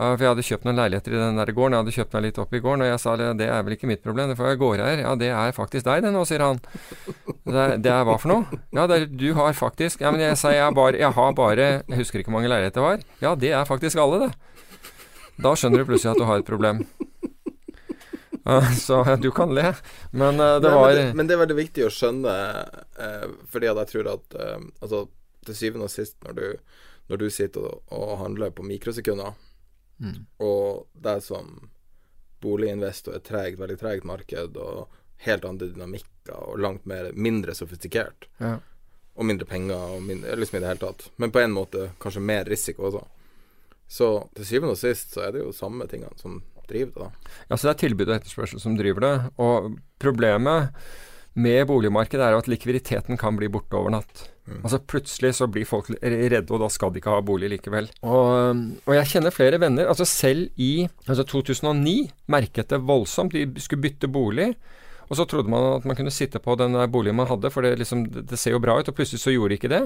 For 0.00 0.22
jeg 0.22 0.30
hadde 0.30 0.44
kjøpt 0.46 0.64
noen 0.64 0.78
leiligheter 0.78 1.12
i 1.12 1.18
den 1.20 1.36
der 1.36 1.50
gården, 1.52 1.74
jeg 1.74 1.82
hadde 1.82 1.92
kjøpt 1.92 2.14
meg 2.16 2.22
litt 2.24 2.38
opp 2.40 2.54
i 2.56 2.60
gården, 2.64 2.84
og 2.86 2.88
jeg 2.88 3.00
sa 3.02 3.16
det, 3.20 3.48
er 3.52 3.64
vel 3.66 3.74
ikke 3.74 3.90
mitt 3.90 4.00
problem, 4.00 4.30
det 4.30 4.36
får 4.38 4.48
jeg 4.48 4.60
gårdeier. 4.62 5.02
Ja, 5.02 5.12
det 5.20 5.28
er 5.36 5.52
faktisk 5.52 5.84
deg 5.84 6.06
det 6.06 6.12
nå, 6.14 6.22
sier 6.28 6.44
han. 6.46 6.62
Det 7.44 7.58
er, 7.66 7.74
det 7.84 7.92
er 7.92 8.06
hva 8.08 8.16
for 8.22 8.32
noe? 8.32 8.60
Ja, 8.72 8.86
er, 8.86 9.04
du 9.04 9.26
har 9.36 9.52
faktisk 9.58 10.00
Ja, 10.00 10.12
men 10.14 10.22
jeg 10.22 10.38
sa 10.40 10.54
jeg, 10.54 10.72
bare, 10.76 10.96
jeg 11.00 11.12
har 11.16 11.32
bare 11.36 11.66
Jeg 11.66 11.98
husker 11.98 12.22
ikke 12.22 12.30
hvor 12.30 12.38
mange 12.38 12.52
leiligheter 12.52 12.80
det 12.80 12.86
var. 12.86 13.04
Ja, 13.20 13.34
det 13.36 13.52
er 13.58 13.68
faktisk 13.68 14.00
alle, 14.00 14.28
det. 14.28 14.32
Da 15.40 15.52
skjønner 15.56 15.82
du 15.82 15.90
plutselig 15.90 16.14
at 16.14 16.22
du 16.22 16.28
har 16.30 16.40
et 16.40 16.48
problem. 16.48 16.84
Ja, 18.48 18.60
Så 18.72 19.02
du 19.20 19.30
kan 19.36 19.50
le, 19.54 19.74
men 20.16 20.40
eh, 20.40 20.56
det 20.62 20.70
Nei, 20.70 20.76
var 20.76 20.88
men, 20.88 20.96
det, 20.96 21.14
men 21.18 21.28
det 21.28 21.34
er 21.36 21.42
veldig 21.42 21.56
viktig 21.58 21.84
å 21.86 21.90
skjønne, 21.92 22.34
eh, 22.98 23.26
fordi 23.52 23.68
at 23.68 23.82
jeg 23.82 23.90
tror 23.92 24.08
at 24.14 24.36
eh, 24.40 24.62
Altså, 24.80 25.02
til 25.46 25.58
syvende 25.58 25.88
og 25.88 25.92
sist, 25.92 26.16
når 26.24 26.38
du, 26.38 26.46
når 27.12 27.20
du 27.20 27.26
sitter 27.30 27.66
og, 27.68 27.82
og 27.92 28.16
handler 28.24 28.50
på 28.56 28.66
mikrosekunder, 28.66 29.36
Mm. 30.00 30.22
og 30.40 30.86
det 31.04 31.18
som 31.20 31.68
boliginvestor 32.40 33.18
er 33.18 33.20
tregt, 33.20 33.58
veldig 33.60 33.76
tregt 33.82 34.06
marked, 34.08 34.56
og 34.56 34.88
helt 35.26 35.44
andre 35.44 35.66
dynamikker, 35.74 36.32
og 36.38 36.58
langt 36.64 36.86
mer, 36.88 37.10
mindre 37.12 37.52
sofistikert, 37.54 38.24
ja. 38.40 38.54
og 39.14 39.28
mindre 39.28 39.44
penger 39.50 39.76
og 39.98 40.02
mindre, 40.06 40.38
liksom 40.40 40.56
i 40.56 40.62
det 40.64 40.70
hele 40.70 40.80
tatt. 40.86 41.10
Men 41.20 41.34
på 41.34 41.42
en 41.42 41.52
måte 41.52 41.90
kanskje 42.00 42.22
mer 42.24 42.48
risiko 42.48 42.88
også. 42.88 43.02
Så 43.90 44.08
til 44.38 44.46
syvende 44.46 44.72
og 44.72 44.80
sist 44.80 45.12
så 45.12 45.26
er 45.26 45.34
det 45.36 45.44
jo 45.44 45.52
samme 45.52 45.84
tingene 45.90 46.16
som 46.16 46.40
driver 46.70 46.92
det, 46.94 47.06
da. 47.06 47.36
Ja, 47.50 47.56
så 47.56 47.66
det 47.66 47.72
er 47.74 47.80
tilbud 47.84 48.08
og 48.08 48.16
etterspørsel 48.16 48.62
som 48.62 48.76
driver 48.78 49.06
det. 49.06 49.14
Og 49.42 49.72
problemet 50.02 50.74
med 51.38 51.62
boligmarkedet 51.70 52.24
er 52.26 52.34
jo 52.34 52.42
at 52.42 52.50
likviditeten 52.50 53.18
kan 53.20 53.36
bli 53.38 53.48
borte 53.52 53.78
over 53.78 53.92
natt. 53.94 54.24
Mm. 54.50 54.64
Altså 54.64 54.80
Plutselig 54.90 55.36
så 55.38 55.46
blir 55.50 55.68
folk 55.68 55.90
redde, 56.02 56.50
og 56.50 56.62
da 56.62 56.68
skal 56.72 56.90
de 56.90 56.98
ikke 56.98 57.14
ha 57.14 57.22
bolig 57.22 57.52
likevel. 57.52 57.90
Og, 58.02 58.64
og 58.82 58.96
jeg 58.96 59.10
kjenner 59.12 59.34
flere 59.34 59.60
venner. 59.62 59.86
altså 59.86 60.06
Selv 60.08 60.50
i 60.58 60.88
altså 61.06 61.26
2009 61.28 62.10
merket 62.34 62.72
det 62.72 62.82
voldsomt. 62.82 63.36
De 63.36 63.62
skulle 63.62 63.84
bytte 63.86 64.10
bolig. 64.10 64.52
Og 65.10 65.18
så 65.18 65.26
trodde 65.26 65.50
man 65.50 65.80
at 65.80 65.86
man 65.86 65.98
kunne 65.98 66.14
sitte 66.14 66.38
på 66.42 66.54
den 66.58 66.76
boligen 66.90 67.18
man 67.18 67.30
hadde, 67.30 67.50
for 67.50 67.66
det, 67.66 67.76
liksom, 67.80 68.04
det, 68.14 68.38
ser 68.38 68.54
jo 68.54 68.62
bra 68.62 68.78
ut. 68.78 68.90
Og 68.90 68.94
plutselig 68.94 69.22
så 69.22 69.34
gjorde 69.34 69.54
de 69.54 69.58
ikke 69.58 69.72
det. 69.72 69.84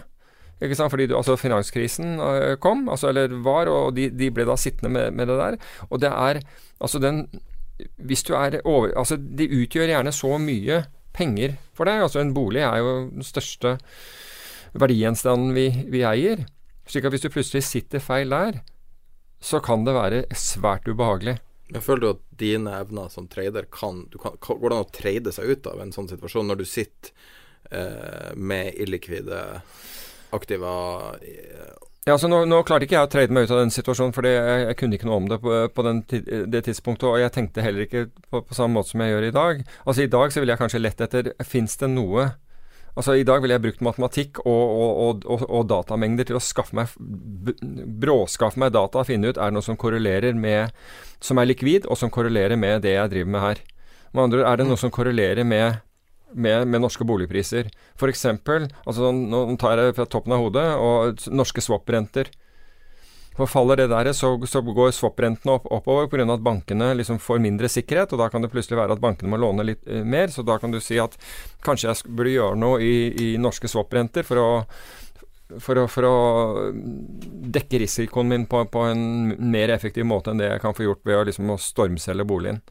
Ikke 0.62 0.76
sant? 0.78 0.92
Fordi 0.92 1.08
du, 1.10 1.16
altså 1.18 1.36
Finanskrisen 1.40 2.18
uh, 2.20 2.54
kom, 2.62 2.86
altså, 2.92 3.10
eller 3.10 3.34
var, 3.44 3.70
og 3.70 3.94
de, 3.96 4.08
de, 4.14 4.30
ble 4.34 4.46
da 4.48 4.56
sittende 4.60 4.92
med, 4.94 5.16
med, 5.16 5.30
det 5.30 5.38
der. 5.40 5.58
Og 5.90 6.02
det 6.02 6.10
er 6.12 6.42
altså 6.80 7.00
den 7.02 7.26
Hvis 7.98 8.22
du 8.22 8.34
er 8.38 8.60
over 8.64 8.92
Altså, 8.96 9.16
de 9.16 9.48
utgjør 9.50 9.90
gjerne 9.90 10.12
så 10.14 10.36
mye 10.38 10.84
penger 11.14 11.56
for 11.74 11.90
deg. 11.90 12.02
Altså, 12.06 12.20
en 12.20 12.34
bolig 12.34 12.62
er 12.62 12.78
jo 12.82 12.92
den 13.10 13.26
største 13.26 13.78
verdigjenstanden 14.74 15.54
vi, 15.54 15.68
vi 15.90 16.02
eier. 16.06 16.46
Slik 16.86 17.06
at 17.06 17.14
hvis 17.14 17.24
du 17.24 17.32
plutselig 17.32 17.64
sitter 17.66 18.02
feil 18.02 18.30
der, 18.34 18.60
så 19.44 19.60
kan 19.62 19.84
det 19.86 19.94
være 19.96 20.24
svært 20.36 20.88
ubehagelig. 20.88 21.38
Jeg 21.72 21.82
føler 21.82 22.02
du 22.02 22.08
at 22.10 22.24
dine 22.40 22.74
evner 22.76 23.08
som 23.12 23.26
trader 23.30 23.66
kan, 23.72 24.04
kan 24.20 24.36
Går 24.42 24.68
det 24.68 24.76
an 24.76 24.84
å 24.84 24.92
trade 24.92 25.32
seg 25.32 25.48
ut 25.48 25.68
av 25.70 25.80
en 25.80 25.94
sånn 25.94 26.10
situasjon, 26.10 26.50
når 26.50 26.60
du 26.60 26.66
sitter 26.68 27.14
eh, 27.70 28.32
med 28.36 28.76
illikvide 28.84 29.40
aktiva 30.34 30.74
eh, 31.22 31.72
ja, 32.04 32.12
altså 32.12 32.28
nå, 32.28 32.42
nå, 32.44 32.58
klarte 32.68 32.84
ikke 32.84 32.98
jeg 32.98 33.08
å 33.08 33.08
trade 33.08 33.32
meg 33.32 33.46
ut 33.46 33.52
av 33.54 33.62
den 33.62 33.70
situasjonen, 33.72 34.12
for 34.12 34.26
jeg, 34.28 34.40
jeg, 34.66 34.76
kunne 34.76 34.98
ikke 34.98 35.06
noe 35.08 35.20
om 35.22 35.28
det 35.30 35.38
på, 35.40 35.52
på 35.72 35.84
den, 35.86 36.02
det 36.52 36.60
tidspunktet. 36.66 37.06
Og 37.08 37.16
jeg 37.16 37.32
tenkte 37.32 37.64
heller 37.64 37.86
ikke 37.86 38.02
på, 38.28 38.42
på, 38.44 38.56
samme 38.56 38.76
måte 38.76 38.92
som 38.92 39.00
jeg 39.00 39.14
gjør 39.14 39.24
i 39.30 39.32
dag. 39.32 39.62
Altså 39.86 40.04
I 40.04 40.10
dag 40.12 40.34
så 40.34 40.42
ville 40.42 40.52
jeg 40.52 40.60
kanskje 40.60 40.82
lett 40.82 41.00
etter 41.06 41.30
Fins 41.48 41.78
det 41.80 41.88
noe 41.94 42.34
Altså 42.94 43.16
I 43.18 43.24
dag 43.26 43.40
ville 43.42 43.56
jeg 43.56 43.62
brukt 43.64 43.80
matematikk 43.82 44.38
og, 44.44 44.74
og, 44.84 45.24
og, 45.26 45.40
og, 45.48 45.64
datamengder 45.66 46.28
til 46.28 46.38
å 46.38 46.42
skaffe 46.42 46.76
meg 46.78 46.92
bråskaffe 48.04 48.60
meg 48.62 48.70
data 48.76 49.00
og 49.00 49.08
finne 49.08 49.32
ut 49.32 49.38
er 49.38 49.50
det 49.50 49.56
noe 49.56 49.66
som 49.66 49.78
korrelerer 49.80 50.36
med 50.38 50.70
Som 51.18 51.40
er 51.42 51.48
likvid, 51.50 51.88
og 51.90 51.98
som 51.98 52.12
korrelerer 52.14 52.60
med 52.60 52.84
det 52.84 52.94
jeg 52.94 53.10
driver 53.10 53.32
med 53.34 53.42
her. 53.42 53.64
Med 54.14 54.22
andre 54.28 54.42
ord, 54.42 54.48
er 54.52 54.60
det 54.60 54.68
noe 54.68 54.78
som 54.78 54.92
korrelerer 54.94 55.46
med, 55.48 55.80
med, 56.34 56.68
med 56.68 56.82
norske 56.82 57.06
boligpriser? 57.06 57.70
F.eks. 57.94 58.24
Altså, 58.26 59.12
nå 59.14 59.44
tar 59.60 59.78
jeg 59.78 59.90
det 59.90 59.98
fra 59.98 60.08
toppen 60.10 60.34
av 60.36 60.42
hodet, 60.44 60.66
og 60.78 61.28
norske 61.32 61.62
swap-renter. 61.64 62.30
For 63.34 63.50
faller 63.50 63.80
det 63.82 63.88
der, 63.90 64.12
så, 64.14 64.30
så 64.46 64.62
går 64.62 64.92
swap-rentene 64.94 65.56
opp, 65.56 65.64
oppover 65.74 66.06
pga. 66.10 66.26
at 66.36 66.42
bankene 66.44 66.92
liksom 66.94 67.18
får 67.18 67.40
mindre 67.42 67.70
sikkerhet, 67.70 68.12
og 68.14 68.20
da 68.22 68.28
kan 68.30 68.44
det 68.44 68.52
plutselig 68.52 68.78
være 68.78 68.94
at 68.94 69.02
bankene 69.02 69.32
må 69.32 69.40
låne 69.42 69.66
litt 69.66 69.82
uh, 69.90 70.04
mer. 70.06 70.30
Så 70.30 70.46
da 70.46 70.58
kan 70.62 70.70
du 70.70 70.78
si 70.82 71.00
at 71.02 71.16
kanskje 71.66 71.90
jeg 71.90 72.14
burde 72.14 72.36
gjøre 72.36 72.60
noe 72.62 72.78
i, 72.82 72.94
i 73.10 73.32
norske 73.42 73.70
swap-renter 73.70 74.26
for 74.26 74.42
å 74.42 74.50
for 75.60 75.76
for 75.92 76.06
å, 76.08 76.14
dekke 77.54 77.82
risikoen 77.82 78.30
min 78.30 78.46
på, 78.50 78.62
på, 78.72 78.84
en 78.90 79.34
mer 79.52 79.70
effektiv 79.74 80.06
måte 80.08 80.32
enn 80.32 80.40
det 80.40 80.48
jeg 80.48 80.62
kan 80.62 80.74
få 80.74 80.86
gjort 80.86 81.02
ved 81.04 81.18
å, 81.18 81.26
liksom, 81.28 81.50
å 81.52 81.58
stormselge 81.60 82.24
boligen. 82.26 82.62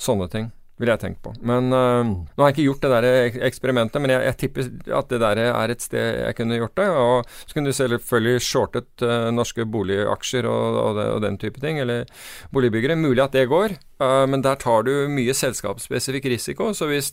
Sånne 0.00 0.30
ting 0.32 0.48
ville 0.76 0.92
jeg 0.92 1.02
tenke 1.02 1.22
på. 1.24 1.32
Men 1.48 1.70
uh, 1.72 2.04
nå 2.04 2.42
har 2.42 2.50
jeg 2.50 2.56
ikke 2.56 2.66
gjort 2.66 2.84
det 2.84 2.90
der 2.92 3.38
eksperimentet, 3.48 4.02
men 4.02 4.12
jeg, 4.12 4.24
jeg, 4.28 4.38
tipper 4.42 4.66
at 4.98 5.12
det 5.12 5.20
der 5.22 5.40
er 5.46 5.72
et 5.72 5.84
sted 5.84 6.20
jeg 6.20 6.36
kunne 6.36 6.58
gjort 6.60 6.76
det. 6.80 6.88
Og 6.92 7.30
så 7.46 7.56
kunne 7.56 7.72
du 7.72 7.78
selvfølgelig 7.78 8.44
shortet 8.44 9.06
uh, 9.06 9.28
norske 9.34 9.64
boligaksjer 9.64 10.48
og, 10.50 10.80
og, 10.82 10.98
det, 10.98 11.06
og, 11.14 11.22
den 11.24 11.40
type 11.40 11.62
ting, 11.62 11.80
eller 11.80 12.04
boligbyggere. 12.52 12.98
Mulig 13.00 13.24
at 13.24 13.36
det 13.36 13.48
går, 13.52 13.78
uh, 14.04 14.24
men 14.28 14.44
der 14.44 14.60
tar 14.60 14.84
du 14.86 14.92
mye 15.12 15.36
selskapsspesifikk 15.36 16.28
risiko. 16.36 16.72
Så 16.76 16.90
hvis 16.90 17.12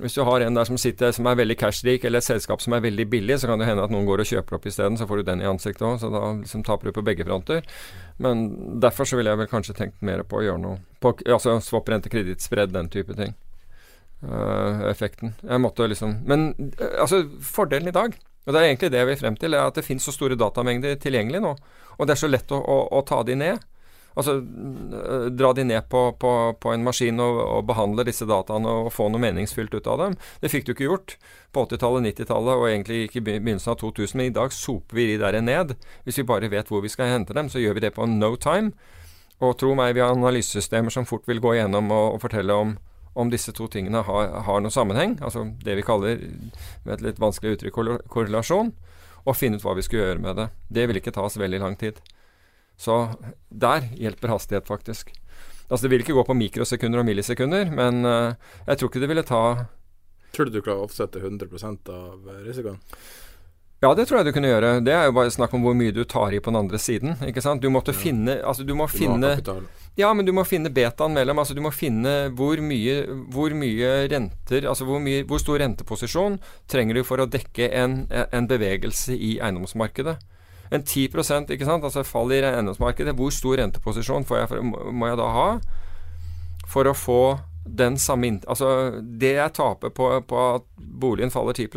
hvis 0.00 0.14
du 0.16 0.22
har 0.24 0.40
en 0.40 0.56
der 0.56 0.64
som 0.64 0.78
sitter 0.80 1.12
som 1.12 1.26
er 1.28 1.36
veldig 1.36 1.56
cashrik, 1.60 2.04
eller 2.04 2.22
et 2.22 2.26
selskap 2.26 2.62
som 2.64 2.72
er 2.72 2.84
veldig 2.84 3.06
billig, 3.12 3.38
så 3.40 3.50
kan 3.50 3.60
det 3.60 3.68
hende 3.68 3.84
at 3.84 3.92
noen 3.92 4.06
går 4.08 4.22
og 4.24 4.30
kjøper 4.30 4.56
opp 4.56 4.66
isteden, 4.70 4.96
så 4.96 5.06
får 5.08 5.20
du 5.20 5.28
den 5.28 5.42
i 5.44 5.48
ansiktet 5.48 5.84
òg. 5.86 5.98
Så 6.00 6.08
da 6.12 6.22
liksom 6.38 6.64
taper 6.66 6.88
du 6.88 6.96
på 6.96 7.04
begge 7.04 7.26
fronter. 7.28 7.66
Men 8.22 8.46
derfor 8.80 9.08
så 9.08 9.18
ville 9.18 9.34
jeg 9.34 9.42
vel 9.42 9.50
kanskje 9.50 9.76
tenkt 9.76 10.00
mer 10.04 10.24
på 10.24 10.40
å 10.40 10.44
gjøre 10.46 10.62
noe 10.62 10.80
på 11.02 11.12
altså 11.26 11.58
swap 11.64 11.90
rente, 11.90 12.12
kredittspredd, 12.12 12.72
den 12.72 12.88
type 12.92 13.16
ting. 13.18 13.36
Uh, 14.22 14.86
effekten. 14.86 15.32
Jeg 15.42 15.58
måtte 15.58 15.88
liksom 15.90 16.12
Men 16.30 16.52
uh, 16.78 17.00
altså, 17.02 17.24
fordelen 17.42 17.90
i 17.90 17.94
dag, 17.96 18.12
og 18.46 18.54
det 18.54 18.60
er 18.60 18.68
egentlig 18.68 18.92
det 18.94 19.00
jeg 19.00 19.08
vil 19.08 19.18
frem 19.18 19.38
til, 19.38 19.56
er 19.58 19.66
at 19.66 19.78
det 19.78 19.84
finnes 19.86 20.06
så 20.06 20.14
store 20.14 20.38
datamengder 20.38 20.94
tilgjengelig 21.02 21.42
nå. 21.42 21.56
Og 21.98 22.06
det 22.06 22.14
er 22.14 22.22
så 22.22 22.30
lett 22.30 22.54
å, 22.54 22.60
å, 22.62 22.76
å 22.94 23.02
ta 23.06 23.20
de 23.26 23.34
ned. 23.38 23.66
Altså 24.14 24.34
øh, 24.38 25.26
dra 25.32 25.52
de 25.56 25.64
ned 25.64 25.88
på, 25.92 26.04
på, 26.20 26.32
på 26.60 26.72
en 26.72 26.84
maskin 26.84 27.20
og, 27.22 27.40
og, 27.42 27.64
behandle 27.68 28.04
disse 28.08 28.26
dataene 28.28 28.76
og 28.84 28.92
få 28.92 29.08
noe 29.12 29.22
meningsfylt 29.22 29.74
ut 29.74 29.88
av 29.88 30.00
dem. 30.02 30.16
Det 30.42 30.52
fikk 30.52 30.68
du 30.68 30.74
ikke 30.74 30.88
gjort 30.88 31.16
på 31.52 31.66
80-tallet, 31.66 32.08
90-tallet 32.12 32.60
og 32.60 32.68
egentlig 32.68 33.02
ikke 33.06 33.20
i 33.22 33.26
begynnelsen 33.28 33.74
av 33.74 33.80
2000. 33.80 34.18
Men 34.20 34.30
i 34.30 34.36
dag 34.36 34.54
soper 34.56 34.98
vi 34.98 35.10
de 35.12 35.20
der 35.22 35.40
ned. 35.44 35.76
Hvis 36.04 36.20
vi 36.20 36.28
bare 36.28 36.52
vet 36.52 36.72
hvor 36.72 36.84
vi 36.84 36.92
skal 36.92 37.12
hente 37.12 37.36
dem, 37.36 37.50
så 37.52 37.62
gjør 37.62 37.78
vi 37.78 37.86
det 37.86 37.94
på 37.96 38.08
no 38.08 38.34
time. 38.36 38.72
Og 39.42 39.56
tro 39.58 39.74
meg, 39.74 39.96
vi 39.96 40.04
har 40.04 40.14
analysesystemer 40.14 40.92
som 40.94 41.08
fort 41.08 41.26
vil 41.26 41.42
gå 41.42 41.56
igjennom 41.56 41.90
og, 41.90 42.16
og 42.16 42.24
fortelle 42.28 42.54
om 42.54 42.76
om 43.12 43.30
disse 43.30 43.52
to 43.52 43.66
tingene 43.68 44.02
har, 44.06 44.30
har 44.46 44.62
noen 44.64 44.72
sammenheng, 44.72 45.18
altså 45.20 45.44
det 45.64 45.76
vi 45.76 45.84
kaller 45.84 46.22
med 46.86 46.94
et 46.94 47.04
litt 47.04 47.20
vanskelig 47.20 47.58
uttrykk 47.58 47.80
korrelasjon, 48.12 48.72
og 49.22 49.36
finne 49.38 49.60
ut 49.60 49.66
hva 49.66 49.76
vi 49.76 49.84
skal 49.84 50.00
gjøre 50.00 50.22
med 50.22 50.38
det. 50.40 50.48
Det 50.72 50.86
vil 50.88 51.00
ikke 51.00 51.12
ta 51.14 51.26
oss 51.26 51.36
veldig 51.40 51.60
lang 51.62 51.76
tid. 51.78 52.00
Så 52.82 52.98
der 53.48 53.86
hjelper 53.94 54.34
hastighet, 54.34 54.66
faktisk. 54.66 55.12
Altså 55.68 55.86
Det 55.86 55.90
vil 55.92 56.02
ikke 56.04 56.16
gå 56.18 56.24
på 56.26 56.36
mikrosekunder 56.36 57.00
og 57.00 57.06
millisekunder, 57.08 57.70
men 57.72 58.04
uh, 58.04 58.34
jeg 58.66 58.78
tror 58.78 58.90
ikke 58.90 59.02
det 59.02 59.08
ville 59.12 59.24
ta 59.24 59.42
Tror 60.32 60.48
du 60.48 60.56
du 60.56 60.62
klarer 60.64 60.80
å 60.80 60.88
offsette 60.88 61.20
100% 61.20 61.90
av 61.92 62.28
risikoen? 62.46 62.80
Ja, 63.82 63.90
det 63.98 64.06
tror 64.06 64.20
jeg 64.20 64.30
du 64.30 64.36
kunne 64.36 64.48
gjøre. 64.48 64.76
Det 64.86 64.92
er 64.94 65.08
jo 65.08 65.14
bare 65.16 65.32
snakk 65.34 65.52
om 65.58 65.64
hvor 65.66 65.74
mye 65.74 65.92
du 65.92 66.04
tar 66.08 66.32
i 66.32 66.38
på 66.40 66.52
den 66.52 66.60
andre 66.60 66.78
siden. 66.78 67.16
ikke 67.26 67.42
sant? 67.42 67.64
Du 67.64 67.68
måtte 67.72 67.90
ja. 67.90 67.98
finne 67.98 68.36
Altså, 68.46 68.62
du 68.62 68.76
må 68.78 68.86
du 68.86 68.94
finne 68.94 69.32
Ja, 69.98 70.12
men 70.14 70.24
du 70.24 70.30
må 70.32 70.44
finne 70.46 70.70
betaen 70.70 71.16
mellom. 71.16 71.40
Altså, 71.42 71.56
du 71.58 71.60
må 71.64 71.72
finne 71.74 72.30
hvor 72.38 72.62
mye, 72.62 73.02
hvor 73.34 73.52
mye 73.58 73.90
renter 74.12 74.68
Altså, 74.70 74.86
hvor, 74.86 75.02
mye, 75.02 75.24
hvor 75.26 75.42
stor 75.42 75.58
renteposisjon 75.64 76.38
trenger 76.70 77.00
du 77.00 77.02
for 77.04 77.20
å 77.20 77.26
dekke 77.26 77.72
en, 77.74 78.04
en 78.08 78.48
bevegelse 78.48 79.18
i 79.18 79.34
eiendomsmarkedet. 79.42 80.16
En 80.72 80.82
10% 80.82 81.52
ikke 81.52 81.68
sant, 81.68 81.84
altså 81.84 82.04
fall 82.06 82.32
i 82.32 82.40
eiendomsmarkedet, 82.40 83.14
hvor 83.18 83.32
stor 83.34 83.60
renteposisjon 83.60 84.24
jeg, 84.24 84.62
må 84.64 85.10
jeg 85.10 85.18
da 85.20 85.28
ha 85.34 85.48
for 86.72 86.88
å 86.88 86.94
få 86.96 87.22
den 87.62 87.98
samme 88.00 88.40
Altså, 88.50 89.00
det 89.02 89.36
jeg 89.36 89.54
taper 89.54 89.92
på, 89.94 90.08
på 90.26 90.46
at 90.56 90.64
boligen 90.78 91.30
faller 91.30 91.54
10 91.54 91.68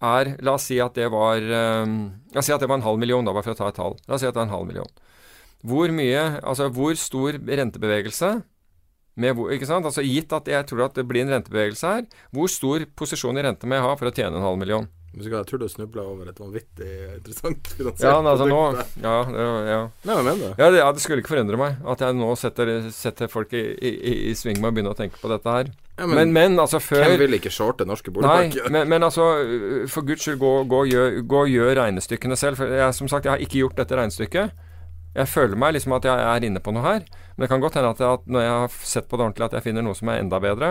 er 0.00 0.36
La 0.40 0.54
oss 0.56 0.68
si 0.70 0.78
at 0.80 0.96
det 0.96 1.10
var 1.12 1.42
um, 1.84 1.96
La 2.32 2.40
oss 2.40 2.48
si 2.48 2.54
at 2.54 2.62
det 2.62 2.68
var 2.70 2.80
en 2.80 2.86
halv 2.86 3.00
million, 3.00 3.24
da, 3.24 3.34
bare 3.36 3.44
for 3.44 3.56
å 3.56 3.58
ta 3.58 3.68
et 3.68 3.76
tall. 3.76 3.98
La 4.08 4.16
oss 4.16 4.24
si 4.24 4.28
at 4.28 4.36
det 4.36 4.40
er 4.40 4.48
en 4.48 4.54
halv 4.54 4.68
million. 4.70 4.94
Hvor 5.66 5.92
mye 5.92 6.22
Altså, 6.40 6.70
hvor 6.72 6.96
stor 6.96 7.36
rentebevegelse 7.36 8.30
med 9.20 9.42
ikke 9.52 9.68
sant? 9.68 9.84
Altså 9.84 10.04
Gitt 10.06 10.32
at 10.32 10.48
jeg 10.48 10.70
tror 10.70 10.86
at 10.86 10.96
det 10.96 11.04
blir 11.08 11.26
en 11.26 11.34
rentebevegelse 11.34 11.92
her, 11.92 12.06
hvor 12.32 12.48
stor 12.48 12.86
posisjon 12.96 13.36
i 13.36 13.44
rente 13.44 13.68
må 13.68 13.76
jeg 13.76 13.84
ha 13.84 13.92
for 13.98 14.08
å 14.08 14.14
tjene 14.14 14.38
en 14.38 14.46
halv 14.46 14.60
million? 14.62 14.88
Jeg 15.10 15.46
tror 15.48 15.58
du 15.58 15.66
snubla 15.66 16.04
over 16.06 16.28
et 16.30 16.38
vanvittig 16.38 16.88
interessant 17.16 17.66
finansielt 17.76 18.06
ja, 18.06 18.18
altså 18.20 18.46
nå, 18.46 18.60
ja, 19.02 19.14
ja. 19.66 19.80
Nei, 20.06 20.14
jeg 20.14 20.26
mener 20.28 20.52
ja, 20.54 20.68
det. 20.70 20.78
Ja, 20.78 20.90
det 20.94 21.02
skulle 21.02 21.24
ikke 21.24 21.32
forundre 21.32 21.58
meg 21.58 21.80
at 21.82 22.04
jeg 22.04 22.14
nå 22.14 22.28
setter, 22.38 22.70
setter 22.94 23.30
folk 23.32 23.50
i, 23.58 23.64
i, 23.74 24.14
i, 24.30 24.34
sving 24.38 24.60
med 24.62 24.70
å 24.70 24.76
begynne 24.76 24.92
å 24.94 24.98
tenke 24.98 25.18
på 25.18 25.32
dette 25.32 25.56
her. 25.56 25.72
Ja, 25.98 26.06
men, 26.06 26.14
men, 26.20 26.34
men, 26.36 26.60
altså 26.62 26.78
før 26.80 27.02
Hvem 27.02 27.18
vil 27.24 27.38
ikke 27.40 27.50
shorte 27.52 27.84
norske 27.88 28.14
boligmarkeder? 28.14 28.70
Men, 28.70 28.86
men, 28.88 29.04
altså 29.04 29.26
for 29.90 30.06
guds 30.06 30.24
skyld, 30.24 30.38
gå, 30.40 30.52
gå, 30.70 30.84
gjør, 30.92 31.18
gå 31.26 31.42
og 31.42 31.54
gjør 31.58 31.74
regnestykkene 31.82 32.38
selv. 32.38 32.60
For 32.62 32.78
jeg, 32.78 32.96
som 32.96 33.10
sagt, 33.10 33.26
jeg 33.26 33.34
har 33.34 33.42
ikke 33.42 33.64
gjort 33.64 33.82
dette 33.82 33.98
regnestykket. 33.98 34.66
Jeg 35.16 35.26
føler 35.26 35.58
meg 35.58 35.74
liksom 35.74 35.96
at 35.96 36.06
jeg 36.06 36.22
er 36.22 36.46
inne 36.46 36.62
på 36.62 36.72
noe 36.74 36.86
her. 36.86 37.02
Men 37.34 37.44
det 37.44 37.50
kan 37.50 37.62
godt 37.62 37.80
hende 37.80 37.90
at, 37.96 38.00
jeg, 38.00 38.20
at 38.20 38.30
når 38.30 38.46
jeg 38.46 38.54
har 38.62 38.78
sett 38.92 39.10
på 39.10 39.18
det 39.18 39.26
ordentlig, 39.26 39.48
at 39.48 39.58
jeg 39.58 39.66
finner 39.66 39.84
noe 39.84 39.98
som 39.98 40.12
er 40.12 40.22
enda 40.22 40.38
bedre. 40.42 40.70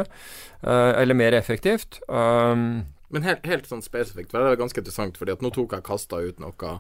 Uh, 0.63 0.95
eller 0.95 1.17
mer 1.17 1.35
effektivt. 1.35 1.99
Um, 2.07 2.85
men 3.10 3.26
helt, 3.26 3.45
helt 3.49 3.70
sånn 3.70 3.84
spesifikt, 3.86 4.32
for 4.32 4.41
det 4.41 4.53
er 4.53 4.62
ganske 4.62 4.82
interessant, 4.82 5.18
fordi 5.18 5.34
at 5.34 5.43
nå 5.45 5.51
tok 5.53 5.74
jeg 5.76 5.86
kasta 5.88 6.22
ut 6.22 6.41
noe 6.41 6.74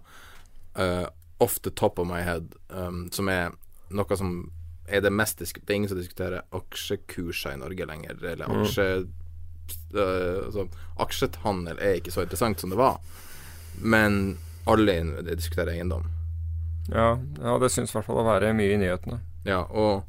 uh, 0.77 1.07
off 1.41 1.57
the 1.65 1.73
top 1.73 1.99
of 1.99 2.07
my 2.09 2.21
head, 2.25 2.53
um, 2.69 3.07
som 3.13 3.31
er 3.33 3.55
noe 3.89 4.17
som 4.19 4.51
er 4.89 5.03
det 5.05 5.11
mest 5.13 5.37
Det 5.37 5.69
er 5.69 5.75
ingen 5.75 5.89
som 5.89 5.99
diskuterer 5.99 6.45
aksjekurser 6.53 7.53
i 7.53 7.61
Norge 7.61 7.89
lenger, 7.89 8.21
eller 8.23 8.49
mm. 8.49 9.09
Uh, 9.93 10.47
altså, 10.47 10.63
aksjethandel 10.97 11.77
er 11.77 11.99
ikke 11.99 12.13
så 12.13 12.23
interessant 12.25 12.61
som 12.61 12.71
det 12.73 12.77
var, 12.79 12.95
men 13.77 14.39
alle 14.69 14.95
diskuterer 15.29 15.75
eiendom. 15.75 16.07
Ja, 16.89 17.19
ja 17.37 17.57
det 17.61 17.69
syns 17.69 17.93
i 17.93 17.97
hvert 17.99 18.07
fall 18.07 18.23
å 18.23 18.25
være 18.25 18.49
mye 18.57 18.73
i 18.73 18.79
nyhetene. 18.81 19.19
Ja, 19.45 19.61
og 19.69 20.08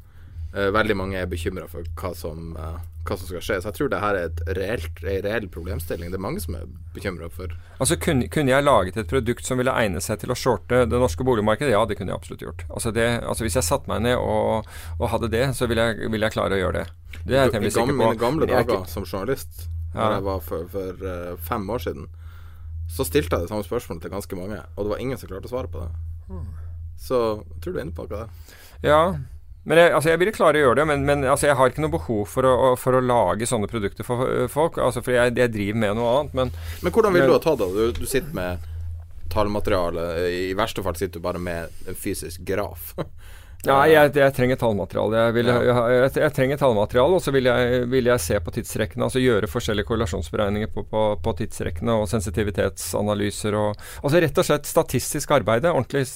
veldig 0.51 0.95
mange 0.99 1.19
er 1.19 1.29
bekymra 1.31 1.67
for 1.71 1.85
hva 1.95 2.11
som, 2.17 2.55
eh, 2.59 2.79
hva 3.07 3.17
som 3.17 3.27
skal 3.27 3.43
skje. 3.43 3.57
Så 3.61 3.69
jeg 3.69 3.77
tror 3.77 3.89
det 3.89 4.01
her 4.01 4.17
er 4.19 4.25
et 4.27 4.41
reelt, 4.57 5.01
en 5.03 5.21
reell 5.23 5.47
problemstilling. 5.47 6.11
Det 6.11 6.19
er 6.19 6.23
mange 6.25 6.41
som 6.43 6.55
er 6.55 6.65
bekymra 6.93 7.31
for 7.31 7.55
Altså 7.79 7.97
kunne, 7.97 8.27
kunne 8.27 8.51
jeg 8.51 8.63
laget 8.63 8.97
et 8.97 9.07
produkt 9.07 9.47
som 9.47 9.57
ville 9.57 9.71
egne 9.71 10.01
seg 10.03 10.19
til 10.19 10.31
å 10.31 10.37
shorte 10.37 10.83
det 10.85 10.99
norske 10.99 11.23
boligmarkedet? 11.23 11.71
Ja, 11.71 11.85
det 11.85 11.97
kunne 11.97 12.11
jeg 12.11 12.19
absolutt 12.19 12.43
gjort. 12.43 12.65
Altså, 12.69 12.91
det, 12.91 13.07
altså 13.23 13.47
Hvis 13.47 13.55
jeg 13.55 13.63
satte 13.63 13.89
meg 13.89 14.03
ned 14.03 14.17
og, 14.19 14.67
og 14.99 15.09
hadde 15.09 15.31
det, 15.31 15.55
så 15.55 15.67
ville 15.71 15.87
jeg, 15.87 16.11
ville 16.11 16.27
jeg, 16.27 16.35
klare 16.35 16.59
å 16.59 16.61
gjøre 16.61 16.81
det. 16.81 16.87
Det 17.23 17.37
er 17.37 17.45
jeg 17.47 17.55
temmelig 17.55 17.75
sikker 17.77 17.95
på. 17.95 17.95
I 17.95 18.03
mine 18.03 18.21
gamle 18.21 18.49
dager 18.51 18.81
ikke... 18.81 18.91
som 18.91 19.07
journalist, 19.07 19.67
ja. 19.95 20.03
da 20.03 20.13
jeg 20.19 20.27
var 20.27 20.43
for, 20.45 20.67
for 20.71 21.05
uh, 21.07 21.35
fem 21.39 21.69
år 21.69 21.85
siden, 21.87 22.09
så 22.91 23.07
stilte 23.07 23.37
jeg 23.37 23.47
det 23.47 23.53
samme 23.53 23.63
spørsmålet 23.63 24.03
til 24.03 24.11
ganske 24.11 24.35
mange, 24.35 24.59
og 24.75 24.83
det 24.83 24.91
var 24.91 24.99
ingen 24.99 25.19
som 25.19 25.31
klarte 25.31 25.47
å 25.47 25.53
svare 25.53 25.71
på 25.71 25.85
det. 25.85 25.91
Hmm. 26.27 26.47
Så 26.99 27.19
jeg 27.39 27.61
tror 27.63 27.71
du 27.71 27.77
er 27.79 27.85
inne 27.85 27.95
på 27.95 28.03
akkurat 28.03 28.27
det. 28.27 28.57
Ja, 28.83 29.03
men 29.63 29.77
jeg, 29.77 29.91
altså 29.93 30.09
jeg 30.09 30.19
ville 30.21 30.33
klare 30.33 30.57
å 30.57 30.63
gjøre 30.63 30.79
det, 30.79 30.85
men, 30.89 31.03
men 31.05 31.25
altså 31.29 31.51
jeg 31.51 31.57
har 31.59 31.69
ikke 31.69 31.83
noe 31.83 31.93
behov 31.93 32.23
for 32.31 32.47
å, 32.49 32.53
for 32.81 32.97
å 32.97 33.03
lage 33.05 33.45
sånne 33.49 33.69
produkter 33.69 34.07
for 34.07 34.47
folk. 34.49 34.79
Altså 34.81 35.03
for 35.05 35.13
jeg, 35.13 35.35
jeg, 35.37 35.53
driver 35.53 35.81
med 35.83 35.99
noe 35.99 36.13
annet. 36.15 36.37
Men, 36.39 36.53
men 36.81 36.95
hvordan 36.95 37.13
vil 37.13 37.25
men, 37.25 37.29
du 37.29 37.35
ha 37.37 37.43
tatt 37.43 37.61
det? 37.61 37.69
Du, 37.75 38.01
du 38.01 38.09
sitter 38.09 38.33
med 38.33 38.65
tallmateriale. 39.31 40.07
I 40.33 40.47
verste 40.57 40.83
fall 40.85 40.97
sitter 40.97 41.21
du 41.21 41.27
bare 41.27 41.41
med 41.41 41.85
en 41.87 41.97
fysisk 41.97 42.41
graf. 42.47 42.95
Ja, 43.61 43.77
jeg, 43.85 44.09
jeg, 44.17 44.33
trenger 44.33 44.57
tallmateriale. 44.57 45.19
Jeg, 45.27 45.33
vil, 45.35 45.49
jeg, 45.53 46.11
jeg, 46.17 46.33
trenger 46.33 46.57
tallmateriale, 46.57 47.17
og 47.19 47.21
så 47.21 47.33
vil, 47.35 47.49
vil 47.91 48.09
jeg, 48.09 48.23
se 48.23 48.39
på 48.41 48.53
tidsrekkene. 48.55 49.05
Altså 49.05 49.21
gjøre 49.21 49.49
forskjellige 49.51 49.85
korrelasjonsberegninger 49.89 50.71
på, 50.73 50.83
på, 50.89 51.03
på 51.21 51.33
tidsrekkene 51.43 51.99
og 52.01 52.07
sensitivitetsanalyser. 52.09 53.57
Og, 53.59 53.83
altså 54.01 54.21
rett 54.23 54.41
og 54.41 54.47
slett 54.47 54.69
statistisk 54.69 55.35
arbeid. 55.37 55.67
Ordentlig 55.69 56.07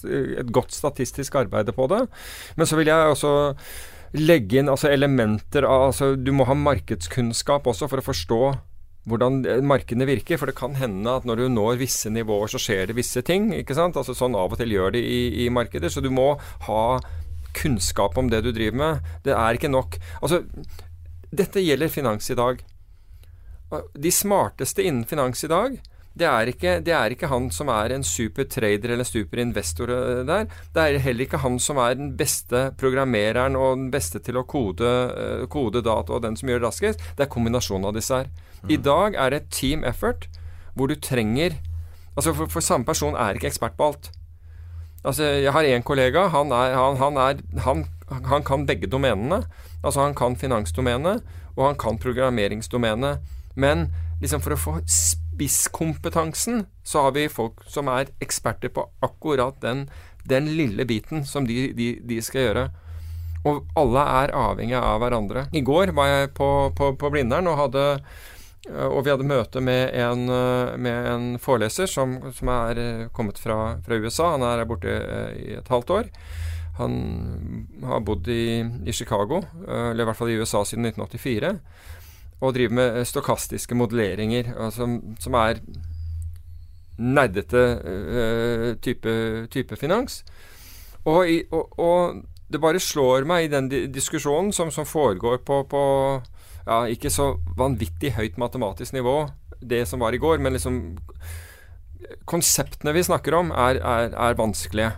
et 0.42 0.54
godt 0.54 0.74
statistisk 0.74 1.38
arbeid 1.44 1.70
på 1.76 1.86
det. 1.92 2.06
Men 2.58 2.70
så 2.70 2.80
vil 2.80 2.90
jeg 2.90 3.14
også 3.14 3.36
legge 4.16 4.62
inn 4.62 4.72
altså 4.72 4.88
elementer 4.94 5.66
av 5.68 5.90
altså 5.90 6.14
Du 6.16 6.30
må 6.32 6.46
ha 6.48 6.56
markedskunnskap 6.56 7.66
også 7.68 7.90
for 7.92 8.00
å 8.00 8.06
forstå 8.06 8.40
hvordan 9.06 9.44
markedene 9.70 10.08
virker. 10.10 10.40
For 10.42 10.50
det 10.50 10.58
kan 10.58 10.80
hende 10.80 11.14
at 11.14 11.28
når 11.30 11.44
du 11.44 11.52
når 11.54 11.78
visse 11.84 12.10
nivåer, 12.10 12.50
så 12.50 12.62
skjer 12.62 12.90
det 12.90 12.98
visse 12.98 13.22
ting. 13.22 13.52
ikke 13.54 13.78
sant? 13.78 14.02
Altså 14.02 14.18
Sånn 14.18 14.34
av 14.34 14.56
og 14.56 14.58
til 14.58 14.74
gjør 14.74 14.96
det 14.98 15.04
i, 15.06 15.46
i 15.46 15.52
markeder. 15.54 15.94
Så 15.94 16.02
du 16.02 16.10
må 16.10 16.32
ha 16.66 16.82
kunnskap 17.56 18.18
om 18.20 18.30
det 18.32 18.44
du 18.46 18.52
driver 18.52 18.78
med. 18.82 19.12
Det 19.26 19.34
er 19.36 19.58
ikke 19.58 19.72
nok. 19.72 19.98
Altså, 20.22 20.44
dette 21.36 21.64
gjelder 21.64 21.92
finans 21.92 22.30
i 22.32 22.38
dag. 22.38 22.62
De 23.98 24.12
smarteste 24.14 24.86
innen 24.86 25.08
finans 25.10 25.44
i 25.44 25.52
dag, 25.52 25.80
det 26.16 26.28
er, 26.30 26.48
ikke, 26.48 26.78
det 26.80 26.94
er 26.96 27.12
ikke 27.12 27.28
han 27.28 27.50
som 27.52 27.68
er 27.74 27.92
en 27.92 28.06
super 28.08 28.46
trader 28.48 28.94
eller 28.94 29.08
super 29.08 29.42
investor 29.44 29.92
eh, 29.92 30.22
der. 30.24 30.46
Det 30.72 30.84
er 30.84 31.02
heller 31.04 31.26
ikke 31.26 31.42
han 31.44 31.58
som 31.60 31.82
er 31.84 31.98
den 32.00 32.14
beste 32.16 32.70
programmereren 32.80 33.58
og 33.60 33.76
den 33.82 33.90
beste 33.92 34.22
til 34.24 34.40
å 34.40 34.46
kode, 34.48 34.94
eh, 35.12 35.44
kode 35.52 35.84
data 35.84 36.16
og 36.16 36.24
den 36.24 36.40
som 36.40 36.48
gjør 36.48 36.64
det 36.64 36.70
raskest. 36.70 37.04
Det 37.18 37.26
er 37.26 37.34
kombinasjonen 37.34 37.90
av 37.92 37.98
disse 38.00 38.22
her. 38.22 38.32
Mm. 38.64 38.72
I 38.72 38.80
dag 38.88 39.20
er 39.26 39.34
det 39.34 39.42
et 39.42 39.52
team 39.60 39.84
effort 39.84 40.30
hvor 40.76 40.92
du 40.92 40.96
trenger 40.96 41.60
Altså, 42.16 42.32
for, 42.32 42.48
for 42.48 42.64
samme 42.64 42.88
person 42.88 43.12
er 43.20 43.36
ikke 43.36 43.50
ekspert 43.50 43.74
på 43.76 43.90
alt. 43.90 44.06
Altså, 45.06 45.24
jeg 45.24 45.54
har 45.54 45.68
én 45.70 45.86
kollega. 45.86 46.28
Han, 46.34 46.52
er, 46.52 46.74
han, 46.74 46.98
han, 46.98 47.18
er, 47.22 47.42
han, 48.26 48.44
kan 48.44 48.66
begge 48.66 48.90
domenene. 48.90 49.44
Altså, 49.84 50.02
han 50.02 50.16
kan 50.18 50.38
finansdomenet, 50.38 51.22
og 51.56 51.68
han 51.68 51.78
kan 51.78 52.00
programmeringsdomenet. 52.02 53.22
Men 53.56 53.90
liksom 54.22 54.42
for 54.42 54.56
å 54.56 54.60
få 54.60 54.74
spisskompetansen, 54.90 56.66
så 56.84 57.06
har 57.06 57.16
vi 57.16 57.28
folk 57.30 57.62
som 57.70 57.92
er 57.92 58.10
eksperter 58.24 58.74
på 58.74 58.88
akkurat 59.06 59.62
den, 59.62 59.86
den 60.26 60.50
lille 60.58 60.88
biten 60.90 61.26
som 61.28 61.46
de, 61.48 61.70
de, 61.78 61.96
de, 62.02 62.22
skal 62.26 62.48
gjøre. 62.48 62.68
Og 63.46 63.62
alle 63.78 64.06
er 64.24 64.34
avhengig 64.34 64.78
av 64.80 65.04
hverandre. 65.04 65.46
I 65.54 65.62
går 65.62 65.94
var 65.98 66.10
jeg 66.10 66.34
på, 66.38 66.50
på, 66.78 66.96
på 66.98 67.12
Blindern 67.14 67.52
og 67.52 67.60
hadde 67.62 67.86
og 68.66 69.04
vi 69.06 69.12
hadde 69.14 69.28
møte 69.28 69.62
med 69.62 69.94
en, 69.94 70.26
eh, 70.32 70.76
med 70.82 71.08
en 71.12 71.26
foreleser 71.42 71.90
som, 71.90 72.18
som, 72.34 72.50
er 72.50 72.82
eh, 72.82 73.08
kommet 73.14 73.38
fra, 73.42 73.78
fra, 73.86 74.00
USA. 74.02 74.32
Han 74.34 74.46
er 74.48 74.66
borte 74.66 74.96
i 75.38 75.54
et 75.60 75.70
halvt 75.70 75.94
år. 75.94 76.10
Han 76.80 76.96
har 77.86 78.04
bodd 78.04 78.28
i, 78.28 78.60
i, 78.84 78.92
Chicago, 78.92 79.44
eller 79.64 80.04
i 80.04 80.08
hvert 80.10 80.18
fall 80.18 80.34
i 80.34 80.40
USA 80.42 80.66
siden 80.68 80.90
1984. 80.90 81.54
Og 82.44 82.56
driver 82.58 82.76
med 82.76 83.06
stokastiske 83.08 83.78
modelleringer, 83.80 84.50
altså, 84.60 84.90
som 85.24 85.38
er 85.40 85.62
nerdete 87.00 87.64
uh, 87.80 88.76
type, 88.84 89.14
type, 89.52 89.76
finans. 89.80 90.24
Og, 91.06 91.30
i, 91.30 91.42
og, 91.52 91.80
og, 91.80 92.24
det 92.52 92.62
bare 92.62 92.80
slår 92.80 93.26
meg 93.28 93.48
i 93.48 93.52
den 93.52 93.70
diskusjonen 93.92 94.52
som, 94.54 94.70
som 94.72 94.86
foregår 94.86 95.40
på, 95.48 95.64
på 95.70 95.82
ja, 96.66 96.80
ikke 96.90 97.12
så 97.14 97.36
vanvittig 97.58 98.16
høyt 98.18 98.40
matematisk 98.42 98.96
nivå, 98.96 99.26
det 99.62 99.86
som 99.90 100.02
var 100.02 100.16
i 100.16 100.22
går, 100.22 100.42
men 100.44 100.58
liksom 100.58 100.82
Konseptene 102.30 102.92
vi 102.94 103.02
snakker 103.02 103.34
om, 103.34 103.48
er, 103.50 103.80
er, 103.82 104.12
er 104.14 104.36
vanskelige. 104.38 104.92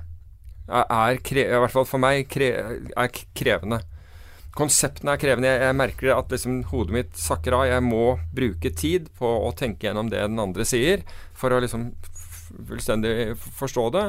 Er, 0.67 0.89
er 0.91 1.19
I 1.39 1.45
hvert 1.61 1.71
fall 1.71 1.85
for 1.87 2.03
meg 2.03 2.25
kre, 2.27 2.49
er 2.91 3.13
krevende. 3.37 3.79
Konseptene 4.57 5.13
er 5.13 5.21
krevende. 5.21 5.47
Jeg, 5.53 5.61
jeg 5.69 5.77
merker 5.79 6.11
at 6.17 6.33
liksom, 6.33 6.57
hodet 6.71 6.95
mitt 6.97 7.19
sakker 7.21 7.55
av. 7.55 7.63
Jeg 7.69 7.85
må 7.85 8.17
bruke 8.35 8.73
tid 8.75 9.07
på 9.19 9.29
å 9.47 9.53
tenke 9.55 9.87
gjennom 9.87 10.11
det 10.11 10.25
den 10.25 10.43
andre 10.43 10.67
sier, 10.67 11.05
for 11.37 11.55
å 11.55 11.61
liksom 11.63 11.93
fullstendig 12.47 13.35
forstå 13.37 13.85
det. 13.95 14.05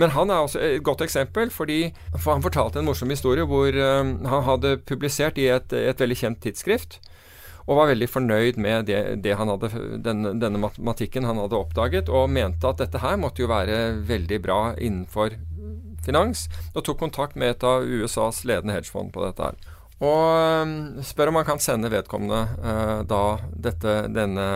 Men 0.00 0.14
han 0.14 0.30
er 0.30 0.44
også 0.44 0.62
et 0.64 0.84
godt 0.86 1.04
eksempel, 1.06 1.52
fordi 1.54 1.92
for 2.16 2.34
han 2.34 2.44
fortalte 2.44 2.80
en 2.80 2.88
morsom 2.88 3.12
historie 3.12 3.46
hvor 3.48 3.74
um, 3.74 4.14
han 4.28 4.46
hadde 4.48 4.78
publisert 4.88 5.38
i 5.38 5.48
et, 5.52 5.72
et, 5.72 6.00
veldig 6.00 6.18
kjent 6.22 6.42
tidsskrift. 6.44 7.00
Og 7.68 7.76
var 7.76 7.90
veldig 7.90 8.08
fornøyd 8.08 8.56
med 8.64 8.86
det, 8.88 9.00
det 9.24 9.36
hadde, 9.36 9.68
denne, 10.04 10.32
denne 10.40 10.60
matematikken 10.62 11.26
han 11.28 11.40
hadde 11.42 11.58
oppdaget, 11.58 12.08
og 12.08 12.30
mente 12.32 12.70
at 12.70 12.80
dette 12.80 13.02
her 13.02 13.18
måtte 13.20 13.44
jo 13.44 13.50
være 13.50 13.98
veldig 14.08 14.38
bra 14.40 14.60
innenfor 14.76 15.36
finans, 16.04 16.46
og 16.72 16.86
tok 16.86 17.02
kontakt 17.02 17.36
med 17.36 17.52
et 17.52 17.66
av 17.66 17.84
USAs 17.84 18.46
ledende 18.48 18.78
hedgefond 18.78 19.12
på 19.12 19.26
dette 19.26 19.50
her. 19.50 19.58
Og 19.98 20.62
um, 20.62 20.74
spør 21.02 21.32
om 21.32 21.40
han 21.40 21.46
kan 21.46 21.62
sende 21.62 21.90
vedkommende 21.90 22.44
uh, 22.62 23.00
da 23.08 23.22
dette, 23.50 24.00
denne 24.14 24.46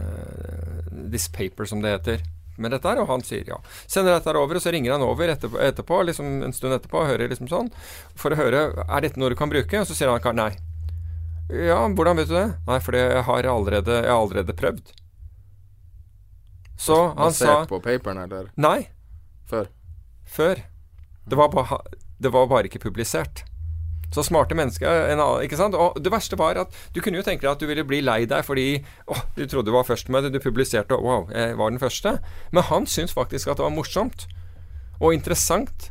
uh, 0.00 0.70
This 1.12 1.28
paper, 1.28 1.68
som 1.68 1.82
det 1.84 1.92
heter, 1.92 2.22
med 2.56 2.74
dette 2.74 2.88
her, 2.88 3.00
og 3.02 3.10
han 3.10 3.24
sier 3.26 3.48
ja. 3.48 3.58
Sender 3.86 4.16
dette 4.16 4.30
her 4.30 4.38
over, 4.40 4.58
og 4.58 4.62
så 4.64 4.72
ringer 4.74 4.94
han 4.94 5.04
over 5.06 5.32
etterpå, 5.32 5.58
etterpå 5.62 6.02
liksom 6.10 6.42
en 6.46 6.54
stund 6.54 6.76
etterpå 6.76 7.00
og 7.02 7.10
hører 7.10 7.32
liksom 7.32 7.50
sånn, 7.50 7.70
for 8.18 8.34
å 8.34 8.38
høre 8.38 8.66
er 8.84 9.04
dette 9.04 9.20
noe 9.20 9.32
du 9.32 9.38
kan 9.38 9.52
bruke, 9.52 9.80
og 9.80 9.88
så 9.88 9.96
sier 9.96 10.12
han 10.12 10.38
nei. 10.38 10.52
Ja, 11.52 11.82
hvordan 11.92 12.16
vet 12.16 12.30
du 12.30 12.36
det? 12.38 12.46
Nei, 12.68 12.78
for 12.80 12.96
jeg 12.96 13.24
har 13.26 13.48
allerede, 13.50 13.98
jeg 14.00 14.10
har 14.10 14.20
allerede 14.20 14.56
prøvd. 14.56 14.94
Så 16.80 16.96
han 17.12 17.28
Basert 17.28 17.36
sa 17.36 17.56
Basert 17.58 17.72
på 17.72 17.80
paperen, 17.84 18.22
eller? 18.24 18.48
Nei. 18.56 18.88
Før? 19.50 19.68
Før. 20.24 20.62
Det 21.28 21.36
var, 21.38 21.52
ba, 21.52 21.80
det 22.20 22.32
var 22.32 22.48
bare 22.50 22.70
ikke 22.70 22.82
publisert. 22.82 23.44
Så 24.14 24.24
smarte 24.26 24.56
mennesker 24.58 25.10
ikke 25.44 25.58
sant? 25.58 25.74
Og 25.74 25.98
det 26.02 26.12
verste 26.14 26.38
var 26.38 26.60
at 26.60 26.76
du 26.94 27.02
kunne 27.02 27.18
jo 27.18 27.26
tenke 27.26 27.44
deg 27.44 27.54
at 27.54 27.62
du 27.62 27.66
ville 27.70 27.86
bli 27.86 28.00
lei 28.04 28.22
deg 28.30 28.46
fordi 28.46 28.68
å, 29.10 29.18
du 29.34 29.44
trodde 29.46 29.68
du 29.70 29.74
var 29.74 29.88
først 29.88 30.10
med 30.12 30.26
det, 30.26 30.34
du 30.36 30.42
publiserte 30.42 30.96
og 30.96 31.04
wow, 31.04 31.26
jeg 31.34 31.58
var 31.58 31.74
den 31.74 31.82
første. 31.82 32.18
Men 32.54 32.68
han 32.70 32.88
syntes 32.90 33.16
faktisk 33.16 33.50
at 33.50 33.58
det 33.58 33.66
var 33.66 33.74
morsomt 33.74 34.28
og 35.00 35.14
interessant 35.16 35.90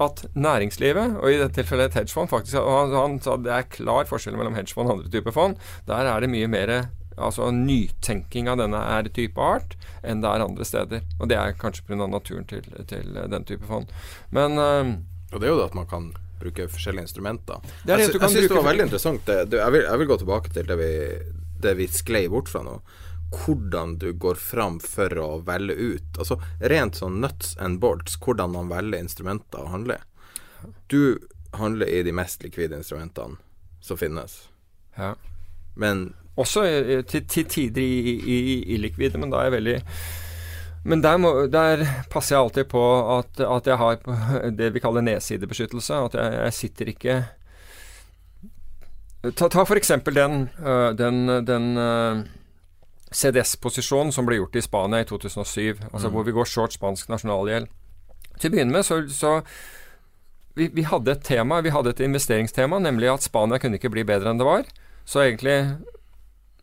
at 0.00 0.22
næringslivet, 0.32 1.18
og 1.20 1.28
i 1.28 1.36
dette 1.36 1.58
tilfellet 1.58 1.90
et 1.90 1.98
hedgefond 2.00 2.30
faktisk, 2.32 2.56
han, 2.56 2.94
han 2.96 3.18
sa 3.20 3.36
det 3.36 3.52
er 3.52 3.68
klar 3.68 4.08
forskjell 4.08 4.38
mellom 4.38 4.56
hedgefond 4.56 4.88
og 4.88 4.96
andre 4.96 5.12
typer 5.12 5.34
fond. 5.36 5.60
Der 5.90 6.08
er 6.08 6.24
det 6.24 6.30
mye 6.32 6.48
mer 6.50 6.72
altså 7.20 7.50
nytenking 7.52 8.48
av 8.48 8.56
denne 8.60 8.80
type 9.12 9.40
art 9.44 9.76
enn 10.06 10.22
det 10.22 10.30
er 10.30 10.44
andre 10.46 10.66
steder. 10.66 11.04
Og 11.20 11.28
det 11.28 11.36
er 11.36 11.58
kanskje 11.60 11.84
pga. 11.88 12.06
naturen 12.06 12.48
til, 12.48 12.64
til, 12.88 13.12
den 13.12 13.44
type 13.44 13.66
fond. 13.68 13.92
Men 14.30 14.58
øh, 14.58 14.94
Og 15.32 15.40
det 15.40 15.46
er 15.46 15.52
jo 15.52 15.60
det 15.60 15.68
at 15.68 15.78
man 15.78 15.86
kan 15.86 16.12
bruke 16.40 16.66
forskjellige 16.72 17.08
instrumenter. 17.08 17.60
Det 17.84 17.94
jeg 17.96 18.08
jeg 18.08 18.16
syns 18.20 18.48
det 18.48 18.56
var 18.56 18.66
veldig 18.70 18.86
interessant. 18.88 19.22
Det, 19.26 19.58
jeg, 19.58 19.74
vil, 19.74 19.84
jeg, 19.86 20.00
vil, 20.00 20.10
gå 20.10 20.18
tilbake 20.22 20.52
til 20.54 20.68
det 20.70 20.76
vi, 20.80 20.92
det 21.64 21.74
vi 21.78 21.88
sklei 21.92 22.24
bort 22.32 22.50
fra 22.52 22.64
nå. 22.66 22.78
Hvordan 23.30 23.98
du 24.02 24.08
går 24.18 24.40
fram 24.42 24.80
for 24.82 25.14
å 25.22 25.28
velge 25.46 25.76
ut. 25.78 26.16
Altså 26.18 26.40
Rent 26.72 26.98
sånn 26.98 27.20
nuts 27.22 27.54
and 27.62 27.78
bolts, 27.82 28.16
hvordan 28.18 28.56
man 28.56 28.72
velger 28.72 29.04
instrumenter 29.04 29.62
å 29.62 29.74
handle 29.74 30.00
i. 30.00 30.72
Du 30.92 31.20
handler 31.56 31.88
i 31.88 32.02
de 32.06 32.12
mest 32.14 32.42
likvide 32.42 32.76
instrumentene 32.78 33.38
som 33.80 33.98
finnes. 33.98 34.48
Ja. 34.96 35.14
Men 35.74 36.10
Også 36.40 36.64
til, 37.08 37.24
til 37.28 37.46
tider 37.46 37.82
illikvide, 37.82 39.18
men 39.20 39.32
da 39.32 39.40
er 39.40 39.50
jeg 39.50 39.56
veldig 39.58 39.78
men 40.84 41.02
der, 41.04 41.18
må, 41.20 41.32
der, 41.52 41.84
passer 42.10 42.36
jeg 42.36 42.44
alltid 42.44 42.68
på 42.72 42.82
at, 43.18 43.40
at, 43.44 43.66
jeg 43.66 43.76
har 43.80 44.00
det 44.60 44.72
vi 44.74 44.80
kaller 44.80 45.04
nedsidebeskyttelse. 45.04 46.04
At 46.08 46.16
jeg, 46.16 46.40
jeg 46.40 46.58
sitter 46.60 46.94
ikke 46.94 47.20
Ta, 49.20 49.50
ta 49.52 49.66
f.eks. 49.66 49.90
den, 50.16 50.46
den, 50.96 51.16
den 51.44 51.66
CDS-posisjonen 53.12 54.14
som 54.16 54.24
ble 54.24 54.38
gjort 54.38 54.56
i 54.56 54.62
Spania 54.64 55.02
i 55.02 55.08
2007, 55.08 55.82
altså 55.90 56.08
mm. 56.08 56.14
hvor 56.14 56.24
vi 56.24 56.32
går 56.32 56.48
short 56.48 56.76
spansk 56.76 57.10
nasjonalgjeld. 57.12 57.68
Til 58.40 58.48
å 58.48 58.54
begynne 58.54 58.72
med 58.72 58.86
så, 58.86 59.02
så 59.12 59.40
vi, 60.56 60.70
vi, 60.72 60.86
hadde 60.86 61.12
et 61.12 61.24
tema, 61.26 61.60
vi 61.64 61.74
hadde 61.74 61.92
et 61.92 62.00
investeringstema, 62.06 62.78
nemlig 62.82 63.10
at 63.12 63.26
Spania 63.26 63.60
kunne 63.60 63.80
ikke 63.80 63.92
bli 63.92 64.06
bedre 64.08 64.32
enn 64.32 64.40
det 64.40 64.48
var. 64.48 64.70
Så 65.04 65.24
egentlig 65.24 65.56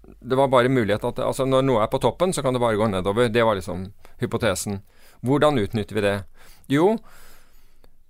Det 0.08 0.38
var 0.39 0.47
bare 0.47 0.72
mulighet 0.72 1.03
at 1.03 1.20
altså 1.20 1.45
Når 1.45 1.66
noe 1.68 1.82
er 1.84 1.89
på 1.91 1.99
toppen, 1.99 2.34
så 2.34 2.41
kan 2.41 2.55
det 2.55 2.62
bare 2.64 2.80
gå 2.80 2.88
nedover. 2.88 3.30
Det 3.30 3.43
var 3.43 3.60
liksom 3.60 3.89
hypotesen. 4.22 4.82
Hvordan 5.22 5.60
utnytter 5.60 5.97
vi 5.97 6.05
det? 6.05 6.16
Jo, 6.72 6.97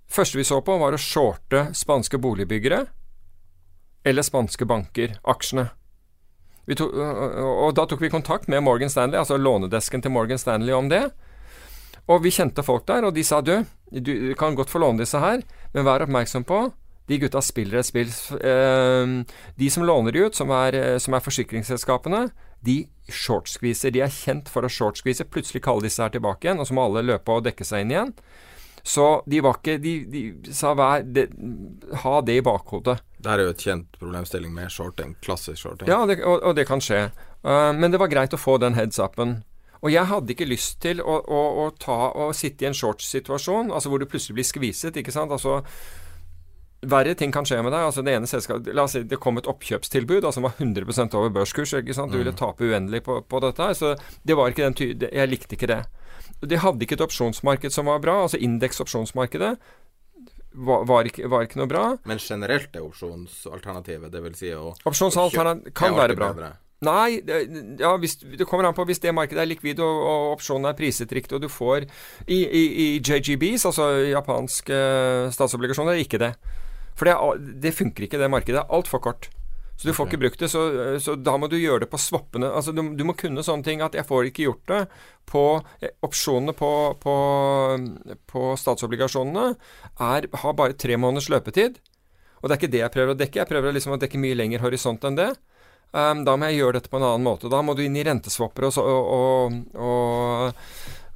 første 0.08 0.38
vi 0.38 0.46
så 0.46 0.60
på, 0.62 0.76
var 0.78 0.94
å 0.94 1.00
shorte 1.00 1.68
spanske 1.74 2.20
boligbyggere 2.20 2.84
eller 4.08 4.24
spanske 4.24 4.64
banker, 4.68 5.18
aksjene. 5.28 5.68
Tok, 6.68 6.92
og 6.92 7.72
da 7.76 7.84
tok 7.88 8.02
vi 8.04 8.10
kontakt 8.12 8.48
med 8.48 8.62
Morgan 8.64 8.92
Stanley, 8.92 9.18
altså 9.18 9.38
lånedesken 9.40 10.04
til 10.04 10.12
Morgan 10.12 10.40
Stanley, 10.40 10.74
om 10.76 10.90
det. 10.92 11.06
Og 12.08 12.22
vi 12.24 12.32
kjente 12.32 12.64
folk 12.64 12.86
der, 12.88 13.04
og 13.08 13.16
de 13.16 13.24
sa 13.24 13.40
du, 13.44 13.54
du 13.90 14.34
kan 14.38 14.56
godt 14.56 14.72
få 14.72 14.80
låne 14.80 15.02
disse 15.02 15.20
her, 15.20 15.42
men 15.74 15.88
vær 15.88 16.04
oppmerksom 16.04 16.46
på 16.48 16.68
de 17.08 17.18
gutta 17.22 17.40
spiller 17.44 17.80
et 17.80 17.88
spill. 17.88 18.12
Ehm, 18.44 19.22
de 19.56 19.70
som 19.72 19.86
låner 19.86 20.14
de 20.14 20.26
ut, 20.26 20.36
som 20.36 20.52
er, 20.54 20.98
som 21.02 21.16
er 21.16 21.24
forsikringsselskapene, 21.24 22.26
de 22.64 22.82
shortskviser. 23.08 23.94
De 23.94 24.02
er 24.04 24.12
kjent 24.12 24.50
for 24.50 24.66
å 24.66 24.72
shortskvise. 24.72 25.26
Plutselig 25.30 25.62
kaller 25.64 25.88
disse 25.88 26.02
her 26.02 26.12
tilbake 26.14 26.48
igjen, 26.48 26.60
og 26.60 26.68
så 26.68 26.76
må 26.76 26.88
alle 26.88 27.06
løpe 27.06 27.34
og 27.34 27.46
dekke 27.46 27.66
seg 27.66 27.84
inn 27.84 27.94
igjen. 27.94 28.14
Så 28.88 29.06
de 29.26 29.40
var 29.44 29.58
ikke 29.58 29.76
De, 29.82 29.92
de 30.08 30.54
sa 30.54 30.72
hver 30.76 31.02
de, 31.04 31.26
ha 32.04 32.14
det 32.24 32.38
i 32.38 32.44
bakhodet. 32.44 32.98
Det 33.18 33.32
er 33.32 33.42
jo 33.42 33.52
et 33.52 33.64
kjent 33.66 33.98
problemstilling 34.00 34.54
med 34.54 34.72
shorting. 34.72 35.16
Klassisk 35.24 35.60
shorting. 35.60 35.90
Ja, 35.90 36.04
det, 36.06 36.20
og, 36.22 36.40
og, 36.40 36.54
det 36.56 36.68
kan 36.68 36.82
skje. 36.82 37.08
Uh, 37.44 37.74
men 37.76 37.92
det 37.92 38.00
var 38.00 38.10
greit 38.12 38.34
å 38.34 38.40
få 38.40 38.56
den 38.62 38.78
heads 38.78 39.00
upen. 39.02 39.40
Og 39.82 39.92
jeg 39.92 40.10
hadde 40.10 40.34
ikke 40.34 40.48
lyst 40.48 40.80
til 40.82 41.02
å, 41.02 41.18
å, 41.22 41.42
å 41.62 41.66
ta 41.78 41.98
sitte 42.34 42.64
i 42.64 42.70
en 42.70 42.74
shorts-situasjon, 42.74 43.70
altså 43.70 43.92
hvor 43.92 44.02
du 44.02 44.08
plutselig 44.10 44.40
blir 44.40 44.46
skviset, 44.46 44.96
ikke 44.98 45.14
sant. 45.14 45.30
Altså 45.34 45.60
Verre 46.86 47.14
ting 47.18 47.32
kan 47.34 47.46
skje 47.48 47.58
med 47.64 47.72
deg. 47.74 47.88
altså 47.88 48.04
det 48.06 48.12
ene 48.14 48.28
selskapet, 48.30 48.70
La 48.74 48.84
oss 48.86 48.94
si 48.94 49.02
det 49.02 49.18
kom 49.18 49.40
et 49.40 49.48
oppkjøpstilbud 49.50 50.22
altså 50.22 50.38
som 50.38 50.46
var 50.46 50.54
100% 50.62 51.16
over 51.18 51.32
børskurs. 51.34 51.74
ikke 51.74 51.96
sant? 51.96 52.12
Du 52.12 52.20
ville 52.20 52.34
mm. 52.34 52.38
tape 52.38 52.64
uendelig 52.64 53.02
på, 53.08 53.18
på 53.22 53.40
dette. 53.42 53.62
her, 53.62 53.74
så 53.74 53.96
det 54.22 54.36
var 54.38 54.52
ikke 54.52 54.68
den 54.68 54.78
ty 54.78 54.92
Jeg 54.94 55.30
likte 55.30 55.58
ikke 55.58 55.72
det. 55.72 55.82
De 56.46 56.60
hadde 56.62 56.86
ikke 56.86 56.94
et 56.94 57.02
opsjonsmarked 57.02 57.74
som 57.74 57.90
var 57.90 57.98
bra. 57.98 58.22
altså 58.22 58.38
Indeksopsjonsmarkedet 58.38 59.56
var, 60.58 60.86
var, 60.86 61.04
ikke, 61.06 61.26
var, 61.30 61.42
ikke, 61.46 61.58
noe 61.58 61.70
bra. 61.70 61.84
Men 62.06 62.22
generelt 62.22 62.74
er 62.74 62.86
opsjonsalternativet, 62.86 64.10
dvs. 64.12 64.38
Si 64.38 64.54
å 64.54 64.72
Opsjonsalternativet 64.86 65.74
kan 65.76 65.98
være 65.98 66.16
bra. 66.18 66.32
Bedre. 66.34 66.54
Nei, 66.86 67.18
ja, 67.80 67.90
hvis, 67.98 68.20
det 68.22 68.46
kommer 68.46 68.68
an 68.68 68.74
på 68.76 68.84
hvis 68.86 69.00
det 69.02 69.10
markedet 69.10 69.42
er 69.42 69.48
likvid 69.50 69.80
og, 69.82 69.96
og 70.06 70.36
opsjonen 70.36 70.70
er 70.70 70.76
priset 70.78 71.10
riktig, 71.10 71.34
og 71.34 71.42
du 71.42 71.50
får 71.50 71.88
i, 72.30 72.38
i, 72.38 72.62
i 72.84 72.86
JGBs, 73.02 73.66
altså 73.66 73.88
japanske 74.12 74.78
statsobligasjoner, 75.34 75.96
er 75.96 76.06
ikke 76.06 76.22
det. 76.22 76.32
For 76.98 77.08
det, 77.08 77.16
det 77.62 77.76
funker 77.76 78.06
ikke, 78.06 78.20
det 78.20 78.30
markedet. 78.32 78.58
Det 78.58 78.64
er 78.64 78.78
altfor 78.78 79.02
kort. 79.04 79.30
Så 79.78 79.86
du 79.86 79.94
får 79.94 80.08
ikke 80.08 80.18
brukt 80.24 80.40
det. 80.42 80.48
Så, 80.50 80.60
så, 80.98 81.14
da 81.14 81.36
må 81.38 81.46
du 81.46 81.54
gjøre 81.54 81.84
det 81.84 81.90
på 81.92 82.00
swappene. 82.02 82.48
Altså, 82.50 82.74
du, 82.74 82.82
du, 82.98 83.04
må 83.06 83.14
kunne 83.18 83.44
sånne 83.46 83.62
ting 83.66 83.84
at 83.84 83.94
jeg 83.94 84.06
får 84.08 84.30
ikke 84.30 84.48
gjort 84.48 84.64
det 84.72 84.80
på 85.30 85.42
eh, 85.78 85.92
Opsjonene 86.02 86.54
på, 86.58 86.70
på, 86.98 87.14
på 88.26 88.48
statsobligasjonene 88.58 89.52
er, 89.52 90.26
har 90.42 90.58
bare 90.58 90.74
tre 90.74 90.98
måneders 90.98 91.30
løpetid. 91.30 91.78
Og 92.42 92.48
det 92.48 92.56
er 92.56 92.58
ikke 92.58 92.72
det 92.74 92.82
jeg 92.82 92.94
prøver 92.96 93.14
å 93.14 93.20
dekke. 93.22 93.42
Jeg 93.44 93.50
prøver 93.52 93.78
liksom 93.78 93.94
å 93.94 94.00
dekke 94.02 94.22
mye 94.22 94.40
lengre 94.40 94.64
horisont 94.66 95.06
enn 95.06 95.20
det. 95.20 95.30
Um, 95.94 96.26
da 96.26 96.34
må 96.34 96.50
jeg 96.50 96.58
gjøre 96.58 96.80
dette 96.80 96.90
på 96.90 96.98
en 96.98 97.06
annen 97.06 97.26
måte. 97.30 97.50
Da 97.50 97.62
må 97.62 97.78
du 97.78 97.84
inn 97.86 97.96
i 97.96 98.04
renteswapper 98.06 98.66
og, 98.68 98.82
og, 98.82 99.60
og, 99.78 100.66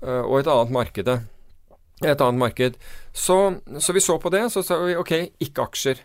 og 0.06 0.38
et 0.38 0.54
annet 0.54 0.74
marked. 0.78 1.10
Et 2.00 2.20
annet 2.20 2.40
marked. 2.40 2.78
Så, 3.12 3.36
så, 3.78 3.92
vi 3.92 4.00
så 4.00 4.18
på 4.18 4.32
det. 4.34 4.48
Så 4.50 4.64
sa 4.66 4.80
vi 4.82 4.96
ok, 4.98 5.12
ikke 5.44 5.66
aksjer. 5.68 6.02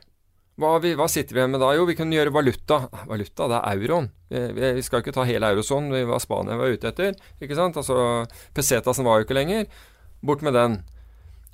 Hva, 0.57 0.73
vi, 0.81 0.95
hva, 0.97 1.05
sitter 1.09 1.37
vi 1.37 1.45
med 1.53 1.61
da? 1.61 1.71
Jo, 1.77 1.85
vi 1.85 1.95
kunne 1.97 2.17
gjøre 2.17 2.33
valuta. 2.33 2.79
Valuta, 3.09 3.47
det 3.49 3.59
er 3.61 3.81
euroen. 3.81 4.09
Vi, 4.29 4.71
vi 4.79 4.85
skal 4.85 5.03
ikke 5.03 5.13
ta 5.15 5.25
hele 5.29 5.51
eurosonen. 5.53 5.93
Det 5.93 6.05
var 6.09 6.21
Spania 6.21 6.57
var 6.57 6.73
ute 6.73 6.91
etter. 6.91 7.13
Ikke 7.41 7.57
sant? 7.57 7.77
Altså, 7.77 8.25
Pesetasen 8.57 9.05
var 9.07 9.21
jo 9.21 9.27
ikke 9.27 9.37
lenger. 9.37 9.69
Bort 10.25 10.45
med 10.45 10.57
den. 10.57 10.81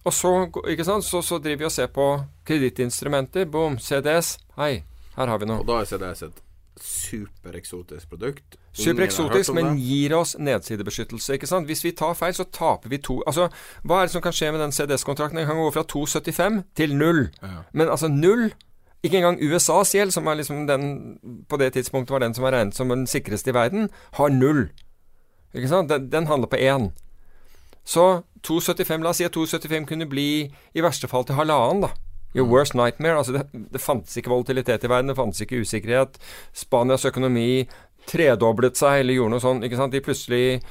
Og 0.04 0.16
så, 0.16 0.34
ikke 0.72 0.88
sant? 0.88 1.08
så, 1.08 1.22
så 1.24 1.40
driver 1.44 1.66
vi 1.66 1.70
og 1.70 1.76
ser 1.76 1.92
på 1.92 2.08
kredittinstrumenter. 2.48 3.48
Boom, 3.52 3.78
CDS. 3.80 4.38
Hei, 4.60 4.74
her 5.18 5.32
har 5.36 5.40
vi 5.40 5.52
noe. 5.52 5.64
Og 5.64 5.70
da 5.70 5.84
er 5.84 5.92
CDS 5.92 6.28
et 6.28 6.44
supereksotisk 6.82 8.10
produkt. 8.10 8.58
Supereksotisk, 8.74 9.54
men 9.54 9.78
gir 9.78 10.16
oss 10.18 10.36
nedsidebeskyttelse. 10.40 11.34
ikke 11.34 11.48
sant? 11.48 11.66
Hvis 11.70 11.84
vi 11.84 11.92
tar 11.92 12.14
feil, 12.14 12.34
så 12.34 12.44
taper 12.44 12.90
vi 12.90 12.98
to 12.98 13.22
Altså, 13.28 13.50
hva 13.84 14.02
er 14.02 14.08
det 14.08 14.12
som 14.12 14.22
kan 14.22 14.34
skje 14.34 14.52
med 14.52 14.62
den 14.62 14.72
CDS-kontrakten? 14.72 15.38
Den 15.38 15.48
kan 15.48 15.58
gå 15.58 15.72
fra 15.72 15.84
2,75 15.84 16.62
til 16.76 16.96
null. 16.96 17.30
Ja. 17.42 17.64
Men 17.74 17.90
altså 17.90 18.08
null 18.08 18.54
ikke 19.04 19.18
engang 19.18 19.40
USAs 19.42 19.92
gjeld, 19.96 20.12
som 20.12 20.28
er 20.28 20.34
liksom 20.40 20.68
den, 20.68 21.18
på 21.50 21.58
det 21.58 21.74
tidspunktet 21.74 22.14
var 22.14 22.20
den 22.20 22.34
som 22.34 22.44
var 22.44 22.56
regnet 22.56 22.76
som 22.76 22.90
den 22.90 23.08
sikreste 23.08 23.52
i 23.52 23.54
verden, 23.54 23.90
har 24.14 24.30
null. 24.30 24.70
Ikke 25.54 25.68
sant? 25.68 25.90
Den, 25.90 26.12
den 26.12 26.28
handler 26.28 26.48
på 26.48 26.56
én. 26.56 26.92
Så 27.86 28.24
2,75 28.48 29.04
La 29.04 29.10
oss 29.10 29.20
si 29.20 29.28
at 29.28 29.36
2,75 29.36 29.86
kunne 29.86 30.08
bli 30.08 30.28
i 30.74 30.84
verste 30.84 31.08
fall 31.08 31.26
til 31.28 31.36
halvannen, 31.36 31.84
da. 31.84 31.92
Your 32.34 32.48
worst 32.50 32.74
nightmare. 32.78 33.20
Altså 33.22 33.36
det, 33.38 33.44
det 33.74 33.82
fantes 33.82 34.18
ikke 34.18 34.34
volatilitet 34.34 34.86
i 34.86 34.92
verden, 34.92 35.12
det 35.12 35.20
fantes 35.20 35.44
ikke 35.46 35.62
usikkerhet. 35.62 36.18
Spanias 36.54 37.06
økonomi 37.10 37.66
tredoblet 38.10 38.80
seg, 38.80 39.04
eller 39.04 39.18
gjorde 39.18 39.36
noe 39.36 39.44
sånt. 39.44 39.68
ikke 39.68 39.80
sant? 39.80 39.94
De 39.94 40.04
plutselig 40.04 40.62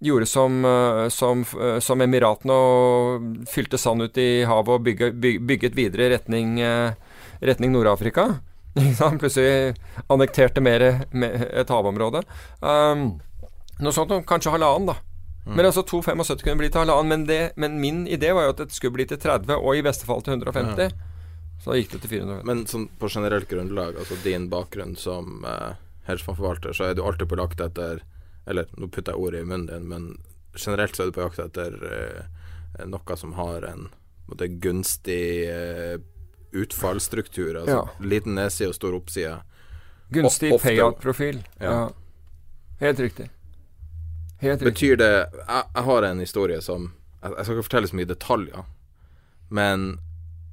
gjorde 0.00 0.26
som, 0.26 0.64
eh, 0.64 1.08
som, 1.12 1.44
eh, 1.60 1.78
som 1.78 2.00
Emiratene 2.00 2.56
og 2.56 3.48
fylte 3.50 3.78
sand 3.78 4.02
ut 4.02 4.18
i 4.18 4.44
havet 4.48 4.78
og 4.78 4.84
bygget, 4.86 5.18
bygget 5.20 5.76
videre 5.76 6.06
i 6.06 6.14
retning 6.14 6.56
uh, 6.64 6.94
retning 7.40 7.72
Nord-Afrika. 7.72 8.40
Plutselig 9.20 9.74
annekterte 10.08 10.62
mer 10.62 10.84
et 10.86 11.68
havområde. 11.68 12.22
Um, 12.62 13.20
noe 13.80 13.92
sånt 13.92 14.14
kanskje 14.28 14.54
halvannen, 14.54 14.92
da. 14.92 15.09
Mm. 15.46 15.54
Men 15.56 15.66
altså 15.66 15.82
2,75 15.88 16.42
kunne 16.44 16.60
bli 16.60 16.70
til 16.70 16.82
halvannen. 16.82 17.08
Men, 17.08 17.26
det, 17.26 17.52
men, 17.56 17.78
min 17.80 18.02
idé 18.08 18.32
var 18.36 18.48
jo 18.48 18.54
at 18.54 18.64
det 18.64 18.76
skulle 18.76 18.98
bli 18.98 19.06
til 19.08 19.20
30, 19.20 19.54
og 19.56 19.76
i 19.76 19.84
beste 19.84 20.08
fall 20.08 20.22
til 20.24 20.36
150. 20.36 20.90
Ja. 20.90 20.90
Så 21.60 21.76
gikk 21.76 21.92
det 21.94 22.02
til 22.04 22.14
400. 22.16 22.44
Men 22.48 22.64
sånn 22.68 22.88
på 23.00 23.08
generelt 23.12 23.48
grunnlag, 23.50 23.98
altså 24.00 24.16
din 24.24 24.48
bakgrunn 24.52 24.94
som 24.96 25.44
eh, 25.48 25.76
hedgefondforvalter, 26.08 26.76
så 26.76 26.88
er 26.88 26.96
du 26.96 27.04
alltid 27.04 27.28
på 27.28 27.38
jakt 27.40 27.60
etter 27.60 28.04
Eller 28.48 28.70
nå 28.80 28.88
putter 28.88 29.12
jeg 29.12 29.20
ordet 29.20 29.42
i 29.44 29.46
munnen 29.46 29.66
din, 29.68 29.84
men 29.86 30.06
generelt 30.56 30.96
så 30.96 31.04
er 31.04 31.10
du 31.10 31.14
på 31.14 31.26
jakt 31.26 31.42
etter 31.42 31.76
eh, 31.86 32.86
noe 32.88 33.16
som 33.20 33.34
har 33.36 33.66
en 33.68 33.90
måte, 34.30 34.48
gunstig 34.48 35.44
eh, 35.50 35.98
utfallsstruktur. 36.56 37.60
Altså 37.60 37.76
ja. 37.76 37.84
liten 38.00 38.34
nedside 38.38 38.72
og 38.72 38.78
stor 38.78 38.96
oppside. 38.96 39.36
Gunstig 40.10 40.54
payout-profil. 40.62 41.44
Ja. 41.60 41.70
ja. 41.70 41.84
Helt 42.80 43.04
riktig. 43.04 43.28
Helt 44.40 44.62
Betyr 44.64 44.96
det 44.96 45.10
jeg, 45.10 45.64
jeg, 45.74 45.82
har 45.84 46.02
en 46.02 46.20
historie 46.22 46.60
som 46.64 46.86
jeg, 47.20 47.34
jeg, 47.34 47.44
skal 47.44 47.58
ikke 47.58 47.66
fortelle 47.66 47.90
så 47.90 47.96
mye 47.98 48.08
detaljer, 48.08 48.68
men 49.52 49.90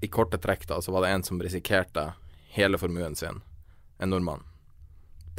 i 0.03 0.09
korte 0.11 0.39
trekk 0.43 0.65
da, 0.67 0.81
så 0.83 0.91
var 0.91 1.05
det 1.05 1.13
en 1.13 1.23
som 1.23 1.39
risikerte 1.39 2.09
hele 2.51 2.77
formuen 2.77 3.15
sin, 3.15 3.39
en 3.97 4.11
nordmann, 4.11 4.43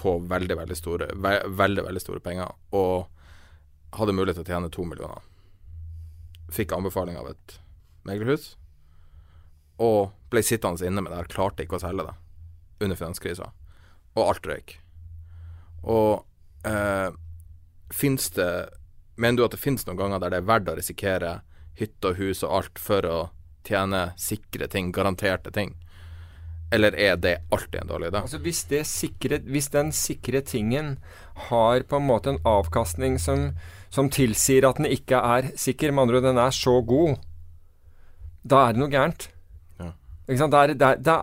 på 0.01 0.16
veldig, 0.30 0.57
veldig 0.62 0.78
store, 0.78 1.11
ve 1.12 1.34
veldig, 1.61 1.84
veldig 1.90 2.03
store 2.03 2.24
penger, 2.24 2.57
og 2.72 3.11
hadde 3.99 4.16
mulighet 4.16 4.40
til 4.40 4.46
å 4.46 4.55
tjene 4.55 4.72
to 4.72 4.86
millioner. 4.88 5.28
Fikk 6.49 6.72
anbefaling 6.72 7.20
av 7.20 7.28
et 7.34 7.59
meglerhus 8.09 8.55
og 9.78 10.11
ble 10.32 10.42
sittende 10.42 10.88
inne 10.88 11.05
med 11.05 11.12
det 11.12 11.20
her, 11.20 11.30
klarte 11.30 11.64
ikke 11.64 11.76
å 11.78 11.84
selge 11.84 12.09
det 12.09 12.16
under 12.84 12.99
finanskrisa. 12.99 13.53
Og 14.16 14.24
alt 14.24 14.49
røyk. 14.49 14.74
Og 15.86 16.24
eh, 16.66 17.12
fins 17.95 18.30
det 18.36 18.68
Mener 19.18 19.41
du 19.41 19.45
at 19.49 19.55
det 19.57 19.59
finnes 19.59 19.82
noen 19.82 19.99
ganger 19.99 20.20
der 20.22 20.30
det 20.30 20.39
er 20.39 20.47
verdt 20.47 20.68
å 20.70 20.76
risikere 20.78 21.30
hytte 21.74 22.12
og 22.12 22.20
hus 22.20 22.45
og 22.47 22.53
alt 22.55 22.76
for 22.78 23.03
å 23.03 23.16
tjene 23.66 24.12
sikre 24.14 24.68
ting, 24.70 24.93
garanterte 24.95 25.51
ting? 25.51 25.72
Eller 26.70 26.95
er 26.95 27.16
det 27.16 27.34
alltid 27.51 27.80
en 27.80 27.89
dårlig 27.89 28.11
idé? 28.11 28.20
Altså 28.20 28.39
hvis, 28.45 28.61
sikre, 28.91 29.41
hvis, 29.49 29.70
den 29.72 29.91
sikre 29.97 30.43
tingen 30.45 30.99
har 31.49 31.84
på 31.89 31.97
en 31.97 32.07
måte 32.09 32.34
en 32.34 32.43
avkastning 32.45 33.16
som, 33.18 33.55
som 33.91 34.11
tilsier 34.12 34.68
at 34.68 34.80
den 34.80 34.91
ikke 34.91 35.18
er 35.18 35.51
sikker, 35.57 35.93
med 35.93 36.07
andre 36.07 36.20
ord 36.20 36.28
den 36.28 36.41
er 36.43 36.53
så 36.53 36.78
god, 36.84 37.16
da 38.45 38.66
er 38.66 38.76
det 38.76 38.82
noe 38.82 38.93
gærent. 38.93 39.30
Ja. 39.80 39.91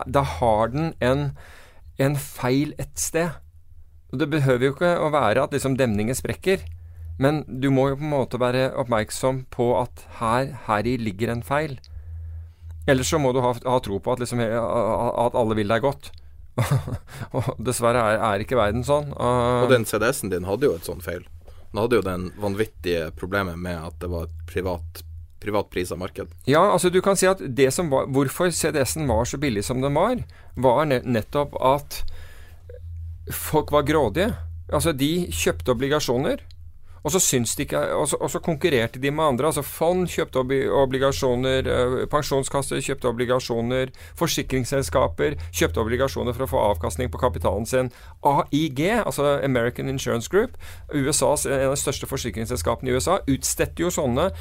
da 0.06 0.24
har 0.36 0.74
den 0.74 0.94
en, 1.00 1.28
en, 2.02 2.18
feil 2.18 2.74
et 2.82 2.98
sted. 2.98 3.38
Og 4.16 4.20
Det 4.22 4.30
behøver 4.32 4.62
jo 4.64 4.72
ikke 4.72 4.94
å 4.96 5.10
være 5.12 5.42
at 5.44 5.52
liksom 5.52 5.74
demningen 5.76 6.16
sprekker, 6.16 6.62
men 7.20 7.42
du 7.44 7.68
må 7.68 7.90
jo 7.90 7.98
på 8.00 8.06
en 8.06 8.14
måte 8.14 8.38
være 8.40 8.70
oppmerksom 8.80 9.42
på 9.52 9.66
at 9.76 10.06
her, 10.22 10.54
heri 10.64 10.94
ligger 10.96 11.34
en 11.34 11.42
feil. 11.44 11.74
Ellers 12.88 13.10
så 13.12 13.20
må 13.20 13.34
du 13.36 13.42
ha, 13.44 13.50
ha 13.52 13.76
tro 13.84 13.98
på 14.00 14.14
at, 14.14 14.22
liksom, 14.24 14.40
at 14.40 15.36
alle 15.36 15.58
vil 15.58 15.68
deg 15.68 15.84
godt. 15.84 16.08
og 17.36 17.60
dessverre 17.60 18.00
er, 18.00 18.22
er, 18.24 18.46
ikke 18.46 18.56
verden 18.56 18.88
sånn. 18.88 19.12
Uh, 19.12 19.66
og 19.66 19.74
den 19.74 19.84
CDS-en 19.84 20.32
din 20.32 20.48
hadde 20.48 20.70
jo 20.70 20.78
et 20.78 20.88
sånt 20.88 21.04
feil. 21.04 21.28
Den 21.44 21.82
hadde 21.82 22.00
jo 22.00 22.08
den 22.08 22.30
vanvittige 22.40 23.10
problemet 23.20 23.60
med 23.60 23.76
at 23.76 24.00
det 24.00 24.08
var 24.08 24.30
et 24.30 24.42
privat 24.48 25.04
privat 25.44 25.76
av 25.92 25.98
marked. 26.00 26.32
Ja, 26.48 26.62
altså 26.72 26.88
du 26.88 27.02
kan 27.04 27.20
si 27.20 27.28
at 27.28 27.42
det 27.44 27.68
som 27.76 27.90
var, 27.92 28.08
Hvorfor 28.08 28.48
CDS-en 28.48 29.04
var 29.06 29.28
så 29.28 29.36
billig 29.36 29.66
som 29.68 29.84
den 29.84 29.92
var, 29.94 30.24
var 30.56 30.88
nettopp 30.88 31.52
at 31.60 32.00
folk 33.32 33.72
var 33.74 33.86
grådige. 33.86 34.34
Altså, 34.72 34.92
de 34.92 35.26
kjøpte 35.30 35.74
obligasjoner. 35.74 36.42
Og 37.06 37.12
så, 37.14 37.38
ikke, 37.58 37.78
og, 37.94 38.08
så, 38.08 38.16
og 38.18 38.30
så, 38.30 38.40
konkurrerte 38.42 38.98
de 38.98 39.10
med 39.10 39.24
andre. 39.24 39.46
altså 39.46 39.62
Fond 39.62 40.08
kjøpte 40.10 40.40
obligasjoner, 40.74 41.68
eh, 41.70 42.06
pensjonskasser 42.10 42.80
kjøpte 42.82 43.06
obligasjoner, 43.06 43.92
forsikringsselskaper 44.18 45.36
kjøpte 45.54 45.84
obligasjoner 45.84 46.34
for 46.34 46.46
å 46.46 46.50
få 46.50 46.64
avkastning 46.72 47.12
på 47.12 47.20
kapitalen 47.22 47.66
sin. 47.66 47.92
AIG, 48.26 48.82
altså 49.04 49.36
American 49.38 49.88
Insurance 49.88 50.26
Group, 50.28 50.58
USAs, 50.90 51.46
en 51.46 51.68
av 51.68 51.76
de 51.76 51.80
største 51.84 52.10
forsikringsselskapene 52.10 52.90
i 52.90 52.98
USA, 52.98 53.20
utstedte 53.30 53.86
jo 53.86 53.94
sånne 53.94 54.32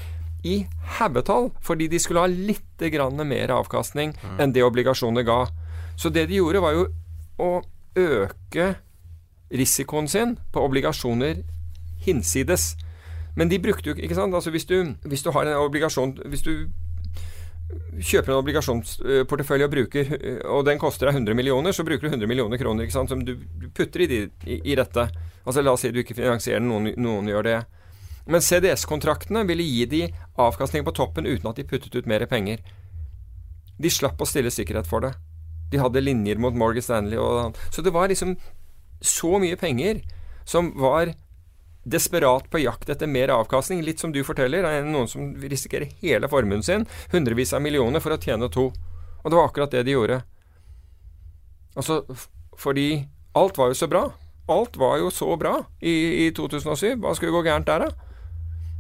i 0.46 0.64
haugetall 0.98 1.52
fordi 1.66 1.88
de 1.90 2.02
skulle 2.02 2.26
ha 2.26 2.30
litt 2.30 2.82
mer 3.26 3.54
avkastning 3.54 4.14
mm. 4.14 4.42
enn 4.42 4.54
det 4.54 4.66
obligasjoner 4.66 5.22
ga. 5.22 5.46
Så 5.98 6.10
det 6.10 6.26
de 6.30 6.42
gjorde, 6.42 6.66
var 6.66 6.74
jo 6.74 6.90
å 7.38 7.62
øke 7.96 8.76
risikoen 9.54 10.08
sin 10.08 10.38
på 10.52 10.64
obligasjoner 10.66 11.44
hinsides. 12.06 12.76
Men 13.36 13.50
de 13.52 13.60
brukte 13.60 13.92
jo 13.92 13.96
ikke 13.96 14.16
sant? 14.16 14.36
Altså 14.36 14.52
hvis 14.52 14.66
du, 14.66 14.96
hvis 15.04 15.24
du 15.24 15.32
har 15.36 15.48
en 15.48 15.60
obligasjon 15.66 16.14
Hvis 16.32 16.42
du 16.42 16.68
kjøper 18.00 18.32
en 18.32 18.40
obligasjonsportefølje 18.40 19.66
og 19.68 19.72
bruker 19.74 20.12
Og 20.54 20.66
den 20.68 20.80
koster 20.80 21.10
deg 21.10 21.18
100 21.20 21.36
millioner, 21.36 21.76
så 21.76 21.84
bruker 21.84 22.08
du 22.08 22.14
100 22.14 22.30
millioner 22.30 22.62
kroner 22.62 22.86
ikke 22.86 22.96
sant, 22.96 23.10
som 23.10 23.26
du 23.26 23.36
putter 23.76 24.06
i, 24.06 24.08
de, 24.08 24.20
i, 24.48 24.62
i 24.72 24.78
dette. 24.78 25.10
Altså 25.46 25.64
La 25.64 25.74
oss 25.76 25.84
si 25.84 25.92
du 25.92 26.00
ikke 26.00 26.16
finansierer 26.16 26.64
den, 26.64 26.70
noen, 26.72 26.94
noen 27.02 27.28
gjør 27.32 27.48
det. 27.50 27.60
Men 28.26 28.42
CDS-kontraktene 28.42 29.44
ville 29.46 29.66
gi 29.66 29.86
de 29.86 30.02
avkastning 30.42 30.86
på 30.86 30.96
toppen 30.98 31.28
uten 31.28 31.52
at 31.52 31.60
de 31.60 31.68
puttet 31.68 31.94
ut 31.94 32.08
mer 32.10 32.26
penger. 32.30 32.64
De 33.78 33.92
slapp 33.92 34.22
å 34.22 34.30
stille 34.30 34.54
sikkerhet 34.54 34.88
for 34.90 35.06
det. 35.06 35.12
De 35.72 35.82
hadde 35.82 36.04
linjer 36.04 36.40
mot 36.42 36.56
Morgan 36.56 36.84
Stanley 36.86 37.18
og 37.20 37.58
Så 37.74 37.82
det 37.82 37.94
var 37.94 38.12
liksom 38.12 38.36
så 39.02 39.40
mye 39.42 39.58
penger 39.60 40.02
som 40.46 40.72
var 40.80 41.14
desperat 41.86 42.50
på 42.50 42.62
jakt 42.64 42.90
etter 42.90 43.08
mer 43.08 43.30
avkastning. 43.34 43.84
Litt 43.86 44.02
som 44.02 44.14
du 44.14 44.24
forteller, 44.26 44.66
er 44.66 44.86
noen 44.86 45.10
som 45.10 45.34
risikerer 45.38 45.92
hele 46.02 46.30
formuen 46.30 46.64
sin, 46.66 46.88
hundrevis 47.14 47.54
av 47.54 47.62
millioner, 47.62 48.02
for 48.02 48.16
å 48.16 48.22
tjene 48.22 48.50
to. 48.50 48.72
Og 49.22 49.32
det 49.32 49.38
var 49.38 49.50
akkurat 49.50 49.74
det 49.74 49.84
de 49.86 49.94
gjorde. 49.94 50.22
Altså, 51.76 52.02
fordi 52.58 53.06
alt 53.38 53.58
var 53.58 53.74
jo 53.74 53.78
så 53.78 53.90
bra. 53.92 54.08
Alt 54.50 54.78
var 54.78 55.00
jo 55.02 55.10
så 55.14 55.30
bra 55.38 55.60
i, 55.82 56.26
i 56.26 56.32
2007. 56.34 56.98
Hva 57.02 57.14
skulle 57.18 57.34
gå 57.34 57.46
gærent 57.46 57.70
der, 57.70 57.86
da? 57.86 58.12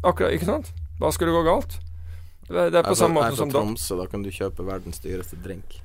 Akkurat, 0.05 0.33
ikke 0.37 0.49
sant? 0.49 0.73
Hva 1.01 1.11
skulle 1.13 1.33
gå 1.35 1.41
galt? 1.45 1.79
Det, 2.45 2.69
det 2.71 2.77
er 2.77 2.85
på 2.85 2.93
jeg 2.93 3.01
samme 3.01 3.21
måte 3.21 3.37
som 3.37 3.49
da. 3.49 3.61
Tromsø, 3.61 3.97
da 3.97 4.05
kan 4.09 4.25
du 4.25 4.29
kjøpe 4.33 4.65
verdens 4.65 5.01
dyreste 5.01 5.37
drink. 5.41 5.79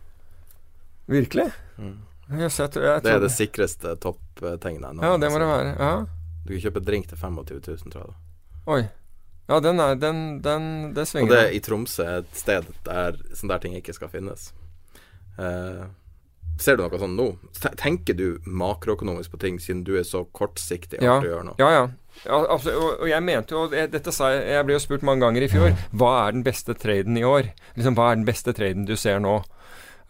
Virkelig? 1.10 1.50
Mm. 1.80 1.98
Jeg 2.30 2.52
jeg 2.54 3.02
det 3.02 3.10
er 3.10 3.20
det 3.24 3.32
sikreste 3.34 3.96
topptegnet. 3.98 5.02
Ja, 5.02 5.16
det 5.18 5.30
må 5.32 5.38
det 5.42 5.48
være. 5.50 5.74
Ja. 5.74 5.94
Du 6.46 6.52
kan 6.54 6.62
kjøpe 6.62 6.82
drink 6.86 7.08
til 7.10 7.18
25 7.18 7.60
000, 7.66 7.90
tror 7.90 8.04
jeg. 8.04 8.18
Oi. 8.70 8.82
Ja, 9.50 9.58
den 9.58 9.80
er 9.80 9.94
Den, 9.98 10.42
den 10.42 10.94
det 10.94 11.08
svinger. 11.08 11.26
Og 11.26 11.32
det 11.34 11.40
er 11.48 11.56
i 11.56 11.60
Tromsø 11.60 12.06
et 12.20 12.36
sted 12.38 12.68
der 12.86 13.18
sånne 13.34 13.56
der 13.56 13.64
ting 13.64 13.74
ikke 13.74 13.96
skal 13.96 14.12
finnes. 14.12 14.52
Uh, 15.34 15.90
ser 16.60 16.78
du 16.78 16.84
noe 16.84 17.00
sånn 17.02 17.16
nå? 17.18 17.32
Tenker 17.80 18.14
du 18.14 18.38
makroøkonomisk 18.46 19.34
på 19.34 19.40
ting 19.42 19.58
siden 19.58 19.82
du 19.82 19.96
er 19.98 20.06
så 20.06 20.22
kortsiktig? 20.30 21.02
Ja, 21.02 21.18
ja, 21.26 21.42
ja. 21.58 21.88
ja 22.28 22.40
altså, 22.44 22.76
og, 22.78 23.08
jeg 23.10 23.24
mente 23.26 23.56
jo 23.56 23.66
Dette 23.70 24.12
sa 24.14 24.28
jeg 24.34 24.42
Jeg 24.52 24.66
ble 24.68 24.76
jo 24.76 24.82
spurt 24.82 25.06
mange 25.06 25.26
ganger 25.26 25.46
i 25.46 25.50
fjor. 25.50 25.74
Hva 25.90 26.12
er 26.28 26.36
den 26.38 26.46
beste 26.46 26.78
traden 26.78 27.18
i 27.18 27.26
år? 27.26 27.50
Liksom, 27.74 27.98
Hva 27.98 28.12
er 28.12 28.20
den 28.20 28.28
beste 28.28 28.54
traden 28.54 28.86
du 28.86 28.94
ser 29.00 29.18
nå? 29.24 29.40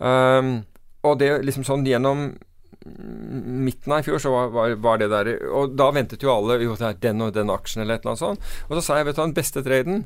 Um, 0.00 0.60
og 1.06 1.20
det 1.20 1.30
liksom 1.46 1.66
sånn 1.66 1.86
gjennom 1.88 2.30
midten 2.80 3.92
av 3.92 4.00
i 4.00 4.06
fjor 4.06 4.20
så 4.22 4.32
var, 4.32 4.52
var, 4.54 4.74
var, 4.80 5.00
det 5.00 5.10
der 5.12 5.28
Og 5.52 5.74
da 5.76 5.90
ventet 5.92 6.22
jo 6.24 6.30
alle 6.32 6.56
jo 6.62 6.76
det 6.78 6.86
er 6.86 7.00
den 7.02 7.20
og 7.20 7.34
den 7.36 7.52
aksjen 7.52 7.82
eller 7.82 7.98
et 7.98 8.04
eller 8.04 8.14
annet 8.14 8.22
sånt. 8.22 8.46
Og 8.68 8.78
så 8.78 8.84
sa 8.84 8.98
jeg 8.98 9.10
vet 9.10 9.18
du 9.18 9.22
den 9.22 9.36
beste 9.36 9.62
traden 9.66 9.98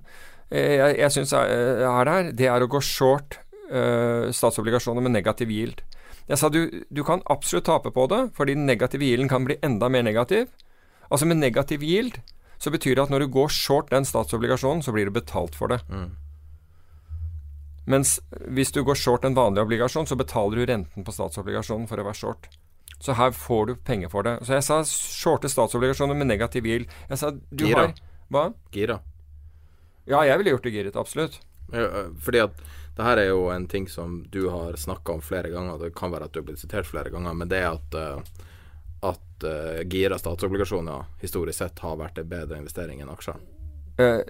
eh, 0.50 0.74
jeg, 0.80 0.96
jeg 0.98 1.14
syns 1.14 1.34
er, 1.38 1.84
er 1.86 2.10
der, 2.10 2.30
det 2.34 2.48
er 2.50 2.64
å 2.64 2.70
gå 2.70 2.80
short 2.82 3.38
uh, 3.70 4.30
statsobligasjoner 4.34 5.04
med 5.04 5.14
negativ 5.14 5.52
yield. 5.54 5.84
Jeg 6.26 6.40
sa 6.40 6.48
du, 6.48 6.66
du 6.88 7.02
kan 7.06 7.22
absolutt 7.30 7.68
tape 7.68 7.92
på 7.94 8.06
det, 8.10 8.22
fordi 8.36 8.56
den 8.56 8.66
negative 8.66 9.04
yielden 9.04 9.30
kan 9.30 9.44
bli 9.46 9.58
enda 9.62 9.90
mer 9.92 10.06
negativ. 10.06 10.48
Altså 11.12 11.28
med 11.28 11.38
negativ 11.42 11.84
yield 11.84 12.18
så 12.58 12.72
betyr 12.72 12.96
det 12.96 13.04
at 13.04 13.12
når 13.12 13.26
du 13.26 13.32
går 13.34 13.52
short 13.52 13.90
den 13.92 14.06
statsobligasjonen, 14.08 14.82
så 14.82 14.94
blir 14.94 15.10
du 15.10 15.14
betalt 15.14 15.56
for 15.58 15.68
det. 15.68 15.82
Mm. 15.92 16.14
Mens 17.90 18.16
hvis 18.48 18.72
du 18.72 18.82
går 18.86 18.98
short 18.98 19.24
en 19.24 19.36
vanlig 19.36 19.64
obligasjon, 19.64 20.08
så 20.08 20.16
betaler 20.16 20.60
du 20.60 20.68
renten 20.70 21.04
på 21.04 21.14
statsobligasjonen 21.14 21.88
for 21.90 22.00
å 22.00 22.06
være 22.06 22.20
short. 22.20 22.48
Så 23.04 23.16
her 23.18 23.34
får 23.36 23.66
du 23.66 23.74
penger 23.76 24.12
for 24.12 24.24
det. 24.24 24.38
Så 24.46 24.56
jeg 24.56 24.64
sa 24.64 24.78
shorte 24.88 25.50
statsobligasjoner 25.52 26.16
med 26.16 26.30
negativ 26.30 26.64
yield. 26.68 26.92
Jeg 27.10 27.20
sa 27.20 27.32
du 27.34 27.66
Gira. 27.66 27.88
har 27.88 27.98
Hva? 28.32 28.46
Gira. 28.72 29.00
Ja, 30.08 30.22
jeg 30.24 30.38
ville 30.40 30.54
gjort 30.54 30.64
det 30.64 30.72
giret. 30.72 30.96
Absolutt. 30.96 31.40
Fordi 31.68 32.40
at 32.44 32.64
det 32.96 33.04
her 33.04 33.18
er 33.18 33.28
jo 33.32 33.48
en 33.50 33.66
ting 33.68 33.88
som 33.90 34.22
du 34.30 34.46
har 34.52 34.76
snakka 34.78 35.16
om 35.16 35.22
flere 35.24 35.50
ganger. 35.50 35.78
Det 35.80 35.94
kan 35.96 36.12
være 36.14 36.28
at 36.28 36.32
du 36.32 36.40
har 36.40 36.48
blitt 36.48 36.62
sitert 36.62 36.86
flere 36.86 37.10
ganger, 37.12 37.34
men 37.34 37.50
det 37.50 37.60
er 37.64 37.72
at 37.72 37.96
uh, 37.98 38.44
at 39.04 39.44
uh, 39.44 39.82
gira 39.90 40.18
statsobligasjoner 40.18 41.04
historisk 41.20 41.58
sett 41.58 41.82
har 41.84 41.98
vært 42.00 42.20
en 42.22 42.28
bedre 42.28 42.60
investering 42.60 43.02
enn 43.02 43.12
aksjer. 43.12 43.40
Uh, 44.00 44.22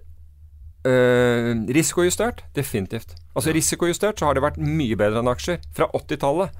Uh, 0.85 1.64
risikojustert? 1.72 2.43
Definitivt. 2.55 3.14
Altså 3.35 3.51
ja. 3.51 3.57
Risikojustert 3.57 4.20
så 4.20 4.28
har 4.28 4.37
det 4.37 4.45
vært 4.45 4.61
mye 4.61 4.97
bedre 5.01 5.22
enn 5.22 5.30
aksjer. 5.32 5.62
Fra 5.72 5.89
80-tallet 5.97 6.53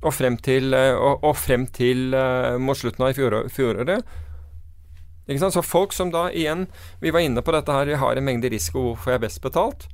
og 0.00 0.14
frem 0.16 0.38
til, 0.42 0.74
uh, 0.74 0.96
og, 0.96 1.22
og 1.28 1.36
frem 1.38 1.68
til 1.70 2.16
uh, 2.16 2.56
mot 2.58 2.78
slutten 2.78 3.06
av 3.06 3.14
fjoråret. 3.14 4.02
Ikke 5.28 5.42
sant? 5.44 5.54
Så 5.54 5.62
folk 5.62 5.94
som 5.94 6.10
da 6.10 6.24
igjen 6.34 6.64
Vi 6.98 7.12
var 7.14 7.22
inne 7.22 7.42
på 7.44 7.52
dette 7.54 7.70
her, 7.70 7.86
vi 7.86 8.00
har 8.00 8.18
en 8.18 8.26
mengde 8.26 8.50
risiko, 8.50 8.88
hvorfor 8.88 9.12
jeg 9.12 9.20
er 9.20 9.26
best 9.28 9.42
betalt? 9.44 9.86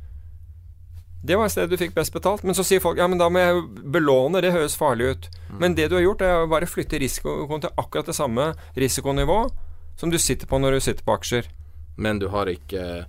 Det 1.27 1.37
var 1.37 1.51
stedet 1.53 1.75
du 1.75 1.81
fikk 1.81 1.93
best 1.97 2.15
betalt. 2.15 2.47
Men 2.47 2.57
så 2.57 2.65
sier 2.65 2.81
folk 2.81 2.97
ja, 3.01 3.11
men 3.11 3.21
da 3.21 3.29
må 3.29 3.43
jeg 3.43 3.61
belåne, 3.93 4.41
det 4.41 4.55
høres 4.55 4.79
farlig 4.79 5.11
ut. 5.13 5.29
Mm. 5.51 5.61
Men 5.61 5.77
det 5.77 5.91
du 5.91 5.99
har 5.99 6.07
gjort, 6.07 6.25
er 6.25 6.45
å 6.45 6.49
bare 6.49 6.71
flytte 6.71 7.03
risikoen 7.03 7.61
til 7.61 7.77
akkurat 7.77 8.09
det 8.09 8.17
samme 8.17 8.53
risikonivå 8.79 9.41
som 10.01 10.13
du 10.13 10.17
sitter 10.23 10.49
på 10.49 10.61
når 10.63 10.79
du 10.79 10.87
sitter 10.87 11.05
på 11.05 11.17
aksjer. 11.19 11.51
Men 12.01 12.21
du 12.23 12.29
har 12.33 12.49
ikke 12.53 12.87
Eh, 12.87 13.05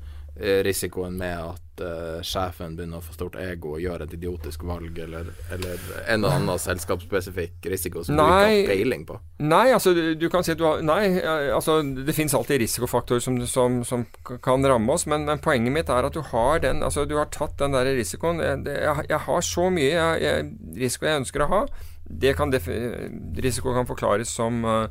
risikoen 0.65 1.17
med 1.17 1.38
at 1.38 1.81
uh, 1.81 2.19
sjefen 2.25 2.75
begynner 2.77 3.01
å 3.01 3.05
få 3.05 3.15
stort 3.15 3.38
ego 3.41 3.75
og 3.75 3.81
gjør 3.81 4.03
et 4.05 4.13
idiotisk 4.17 4.63
valg, 4.67 4.97
eller, 5.03 5.29
eller 5.53 5.81
en 6.03 6.19
eller 6.19 6.38
annen 6.39 6.61
selskapsspesifikk 6.61 7.67
risiko 7.71 8.03
som 8.05 8.17
nei, 8.17 8.27
du 8.27 8.31
ikke 8.31 8.69
har 8.69 8.71
peiling 8.71 9.05
på? 9.09 9.17
Nei, 9.45 9.65
altså 9.73 9.93
du 9.93 10.27
kan 10.33 10.45
si 10.45 10.53
at 10.53 10.61
du 10.61 10.65
har 10.67 10.81
Nei, 10.88 11.19
altså 11.53 11.79
det 11.81 12.15
finnes 12.15 12.35
alltid 12.38 12.61
risikofaktorer 12.63 13.23
som, 13.23 13.39
som, 13.49 13.81
som, 13.88 14.05
kan 14.43 14.65
ramme 14.65 14.93
oss, 14.93 15.07
men, 15.09 15.25
men, 15.27 15.41
poenget 15.43 15.73
mitt 15.73 15.91
er 15.93 16.07
at 16.07 16.15
du 16.15 16.23
har 16.31 16.61
den 16.63 16.83
Altså 16.85 17.05
du 17.09 17.17
har 17.17 17.29
tatt 17.33 17.57
den 17.59 17.73
der 17.75 17.89
risikoen. 17.97 18.39
Jeg, 18.43 18.63
jeg, 18.69 19.05
jeg 19.09 19.21
har 19.27 19.45
så 19.45 19.67
mye 19.73 20.07
jeg, 20.21 20.49
risiko 20.77 21.09
jeg 21.09 21.23
ønsker 21.23 21.43
å 21.43 21.51
ha. 21.51 21.61
Det 22.07 22.33
kan 22.38 22.53
risiko 22.53 23.73
kan 23.75 23.89
forklares 23.89 24.31
som 24.31 24.63
uh, 24.63 24.88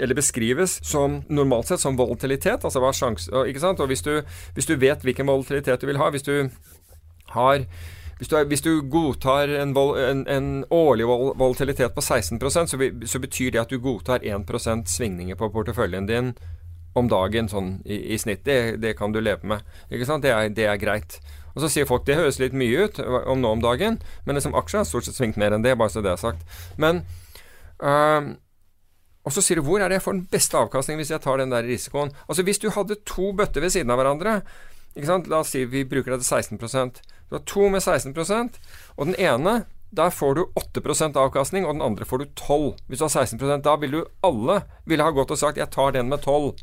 eller 0.00 0.18
beskrives 0.18 0.78
som 0.86 1.22
normalt 1.28 1.68
sett 1.70 1.82
som 1.82 1.98
volatilitet. 1.98 2.64
Altså 2.64 2.82
hva 2.82 2.92
sjans, 2.96 3.28
ikke 3.28 3.62
sant? 3.62 3.80
Og 3.80 3.90
hvis 3.90 4.04
du, 4.06 4.18
hvis 4.54 4.68
du 4.68 4.76
vet 4.76 5.04
hvilken 5.04 5.28
volatilitet 5.28 5.80
du 5.80 5.88
vil 5.90 6.00
ha, 6.00 6.10
hvis 6.14 6.26
du 6.26 6.50
har 7.34 7.64
hvis 8.18 8.28
du, 8.28 8.34
er, 8.34 8.48
hvis 8.50 8.64
du 8.64 8.80
godtar 8.90 9.50
en, 9.60 9.72
vol, 9.76 9.92
en, 10.02 10.24
en, 10.26 10.46
årlig 10.74 11.06
volatilitet 11.06 11.94
på 11.94 12.02
16 12.02 12.40
så, 12.50 12.64
så, 13.06 13.18
betyr 13.22 13.52
det 13.54 13.60
at 13.60 13.70
du 13.70 13.78
godtar 13.78 14.24
1% 14.26 14.90
svingninger 14.90 15.38
på 15.38 15.50
porteføljen 15.54 16.08
din 16.08 16.32
om 16.98 17.06
dagen 17.06 17.46
sånn 17.46 17.76
i, 17.86 18.00
i 18.14 18.18
snitt. 18.18 18.42
Det, 18.44 18.80
det, 18.82 18.96
kan 18.98 19.14
du 19.14 19.20
leve 19.22 19.46
med. 19.46 19.62
Det 19.88 20.02
er, 20.02 20.48
det 20.50 20.66
er, 20.66 20.80
greit. 20.82 21.20
Og 21.54 21.62
så 21.62 21.70
sier 21.70 21.86
folk 21.86 22.08
det 22.08 22.18
høres 22.18 22.40
litt 22.42 22.56
mye 22.58 22.88
ut 22.88 22.98
om 22.98 23.38
nå 23.38 23.54
om 23.54 23.62
dagen, 23.62 24.00
men 24.26 24.34
liksom 24.34 24.56
aksjer 24.58 24.82
har 24.82 24.88
stort 24.90 25.06
sett 25.06 25.18
svingt 25.18 25.38
mer 25.38 25.54
enn 25.54 25.62
det, 25.62 25.76
bare 25.78 25.94
så 25.94 26.02
det 26.02 26.16
er 26.16 26.18
sagt. 26.18 26.42
Men 26.76 27.04
øh, 27.78 28.34
og 29.28 29.34
så 29.36 29.44
sier 29.44 29.60
du 29.60 29.66
hvor 29.66 29.82
er 29.84 29.92
det 29.92 29.98
jeg 29.98 30.06
får 30.06 30.16
den 30.16 30.28
beste 30.32 30.56
avkastningen 30.56 31.02
hvis 31.02 31.12
jeg 31.12 31.20
tar 31.20 31.40
den 31.40 31.52
der 31.52 31.66
risikoen? 31.68 32.14
Altså 32.26 32.44
Hvis 32.46 32.60
du 32.62 32.70
hadde 32.72 32.96
to 33.04 33.34
bøtter 33.36 33.60
ved 33.60 33.74
siden 33.74 33.92
av 33.92 34.00
hverandre? 34.00 34.40
La 34.96 35.42
oss 35.42 35.52
si 35.52 35.66
vi 35.68 35.84
bruker 35.86 36.14
det 36.16 36.24
til 36.24 36.40
16 36.40 36.56
Du 37.28 37.36
har 37.36 37.44
to 37.44 37.68
med 37.68 37.84
16% 37.84 38.56
og 38.96 39.10
den 39.10 39.18
ene 39.20 39.60
der 39.90 40.10
får 40.12 40.34
du 40.34 40.42
8% 40.60 41.16
avkastning, 41.16 41.64
og 41.64 41.74
den 41.74 41.82
andre 41.82 42.04
får 42.04 42.18
du 42.18 42.24
12 42.36 42.74
Hvis 42.88 43.00
du 43.00 43.04
har 43.06 43.24
16% 43.24 43.62
da 43.64 43.76
ville 43.80 44.02
du 44.02 44.10
alle 44.24 44.62
ville 44.84 45.04
ha 45.04 45.10
gått 45.10 45.30
og 45.30 45.38
sagt 45.38 45.56
'jeg 45.56 45.70
tar 45.70 45.92
den 45.92 46.08
med 46.08 46.20
12'. 46.20 46.60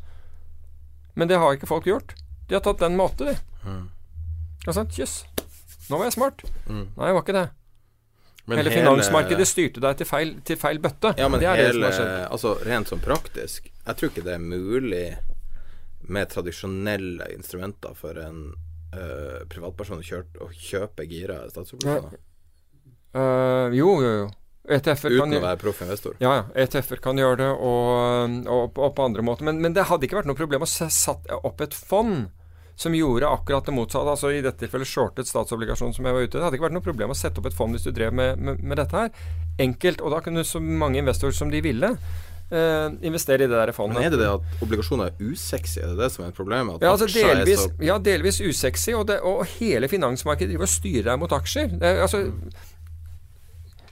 Men 1.14 1.28
det 1.28 1.38
har 1.38 1.52
ikke 1.52 1.66
folk 1.66 1.86
gjort. 1.86 2.14
De 2.48 2.54
har 2.54 2.60
tatt 2.60 2.78
den 2.78 2.96
med 2.96 3.04
8, 3.04 3.24
de. 3.24 3.36
Mm. 3.64 3.90
Og 4.66 4.74
sagt 4.74 4.98
'jøss, 4.98 5.24
nå 5.90 5.98
var 5.98 6.04
jeg 6.04 6.12
smart'. 6.12 6.44
Mm. 6.66 6.88
Nei, 6.96 7.06
jeg 7.06 7.14
var 7.14 7.22
ikke 7.22 7.40
det. 7.40 7.50
Men 8.46 8.60
hele, 8.60 8.70
finansmarkedet 8.70 9.46
styrte 9.48 9.82
deg 9.82 9.96
til 9.98 10.06
feil, 10.06 10.36
til 10.46 10.58
feil 10.60 10.78
bøtte. 10.82 11.16
Ja, 11.18 11.26
men 11.26 11.42
det 11.42 11.48
er 11.50 11.58
hele, 11.58 11.72
det 11.72 11.74
som 11.74 11.86
har 11.86 11.96
skjedd. 11.96 12.28
Altså, 12.36 12.52
rent 12.68 12.92
sånn 12.92 13.02
praktisk 13.02 13.66
Jeg 13.72 13.98
tror 13.98 14.12
ikke 14.12 14.22
det 14.26 14.36
er 14.36 14.44
mulig 14.44 15.06
med 16.06 16.30
tradisjonelle 16.30 17.26
instrumenter 17.34 17.96
for 17.98 18.18
en 18.22 18.40
uh, 18.94 19.42
Å 19.42 20.00
kjørt 20.06 20.38
å 20.38 20.50
kjøpe 20.54 21.08
gira 21.10 21.40
statsobligasjoner? 21.50 22.22
Uh, 23.16 23.74
jo, 23.74 23.96
jo, 24.04 24.12
jo. 24.22 24.26
ETF-er 24.66 25.14
Uten 25.14 25.30
kan, 25.30 25.36
å 25.38 25.44
være 25.44 25.60
proff 25.62 25.82
investor? 25.84 26.16
Ja, 26.22 26.32
ja. 26.40 26.46
ETF-er 26.66 27.02
kan 27.02 27.18
gjøre 27.18 27.38
det, 27.40 27.50
og, 27.50 28.38
og, 28.46 28.78
og, 28.78 28.90
på 28.96 29.04
andre 29.04 29.22
måter. 29.26 29.46
Men, 29.46 29.60
men, 29.62 29.74
det 29.76 29.86
hadde 29.90 30.08
ikke 30.08 30.20
vært 30.20 30.30
noe 30.30 30.38
problem 30.38 30.66
å 30.66 30.70
sette 30.70 31.38
opp 31.46 31.62
et 31.62 31.74
fond 31.76 32.26
som 32.76 32.94
gjorde 32.94 33.28
akkurat 33.28 33.66
det 33.66 33.74
motsatte. 33.74 34.12
Altså 34.12 34.30
I 34.36 34.42
dette 34.44 34.60
tilfellet 34.60 34.88
shortet 34.88 35.28
statsobligasjon, 35.28 35.94
som 35.96 36.06
jeg 36.06 36.16
var 36.16 36.26
ute. 36.26 36.36
Det 36.36 36.44
hadde 36.44 36.58
ikke 36.58 36.68
vært 36.68 36.76
noe 36.76 36.84
problem 36.84 37.14
å 37.14 37.18
sette 37.18 37.40
opp 37.40 37.48
et 37.48 37.56
fond 37.56 37.72
hvis 37.72 37.88
du 37.88 37.92
drev 37.96 38.12
med, 38.14 38.36
med, 38.36 38.60
med 38.60 38.80
dette 38.82 39.04
her. 39.06 39.26
Enkelt. 39.64 40.04
Og 40.04 40.12
da 40.12 40.20
kunne 40.24 40.44
så 40.44 40.60
mange 40.60 41.00
investorer 41.00 41.36
som 41.36 41.52
de 41.52 41.64
ville. 41.64 41.96
Uh, 42.46 42.92
investere 43.02 43.42
i 43.42 43.48
det 43.50 43.56
der 43.58 43.72
fondet. 43.74 43.98
Men 43.98 44.06
Er 44.06 44.12
det 44.14 44.20
det 44.20 44.28
at 44.30 44.60
obligasjoner 44.62 45.08
er 45.08 45.32
usexy? 45.32 45.80
Er 45.82 45.96
det 45.96 46.04
det 46.04 46.12
som 46.14 46.28
er 46.28 46.36
problemet? 46.36 46.78
Ja, 46.84 46.92
altså 46.92 47.08
delvis, 47.10 47.64
så... 47.64 47.72
ja, 47.82 47.96
delvis 47.98 48.38
usexy. 48.44 48.92
Og, 48.94 49.08
det, 49.08 49.18
og 49.26 49.42
hele 49.56 49.88
finansmarkedet 49.90 50.52
driver 50.52 50.68
og 50.68 50.74
styrer 50.76 51.08
deg 51.10 51.22
mot 51.24 51.34
aksjer. 51.40 51.72
Det, 51.80 51.96
altså, 52.04 52.22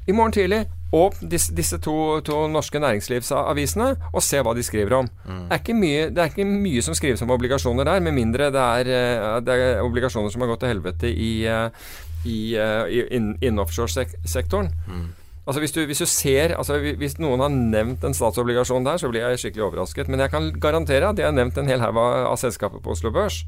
i 0.06 0.12
morgen 0.12 0.34
tidlig 0.36 0.64
åpn 0.94 1.28
disse, 1.30 1.54
disse 1.56 1.78
to, 1.82 2.20
to, 2.26 2.44
norske 2.50 2.78
næringslivsavisene 2.82 3.88
og 4.12 4.22
se 4.22 4.42
hva 4.44 4.54
de 4.54 4.62
skriver 4.62 4.98
om. 5.00 5.08
Mm. 5.26 5.42
Det, 5.50 5.58
er 5.58 5.78
mye, 5.78 6.06
det, 6.10 6.22
er 6.22 6.30
ikke 6.30 6.46
mye, 6.46 6.84
som 6.86 6.94
skrives 6.94 7.24
om 7.24 7.32
obligasjoner 7.34 7.88
der, 7.88 8.04
med 8.04 8.14
mindre 8.14 8.50
det 8.54 8.62
er, 8.62 8.92
eh, 8.94 9.40
det 9.44 9.58
er 9.58 9.82
obligasjoner 9.82 10.30
som 10.30 10.44
har 10.44 10.52
gått 10.52 10.64
til 10.64 10.74
helvete 10.74 11.10
i, 11.10 11.32
eh, 11.50 11.90
i, 12.24 12.38
eh, 12.54 12.94
i 12.94 13.04
innen 13.10 13.62
offshore-sektoren. 13.64 14.70
Mm. 14.86 15.06
Altså 15.44 15.60
hvis 15.60 15.74
du, 15.76 15.82
hvis 15.84 16.00
du, 16.00 16.06
ser 16.08 16.54
altså 16.56 16.78
Hvis 16.80 17.18
noen 17.20 17.42
har 17.44 17.50
nevnt 17.52 18.04
en 18.04 18.14
statsobligasjon 18.16 18.86
der, 18.86 18.96
så 18.96 19.10
blir 19.10 19.26
jeg 19.26 19.42
skikkelig 19.42 19.66
overrasket. 19.66 20.08
Men 20.08 20.22
jeg 20.24 20.32
kan 20.32 20.52
garantere 20.56 21.10
at 21.10 21.18
de 21.18 21.26
har 21.26 21.34
nevnt 21.36 21.58
en 21.60 21.68
hel 21.68 21.84
haug 21.84 21.98
av, 22.00 22.30
av 22.30 22.38
selskaper 22.40 22.80
på 22.80 22.94
Oslo 22.96 23.12
Børs. 23.12 23.42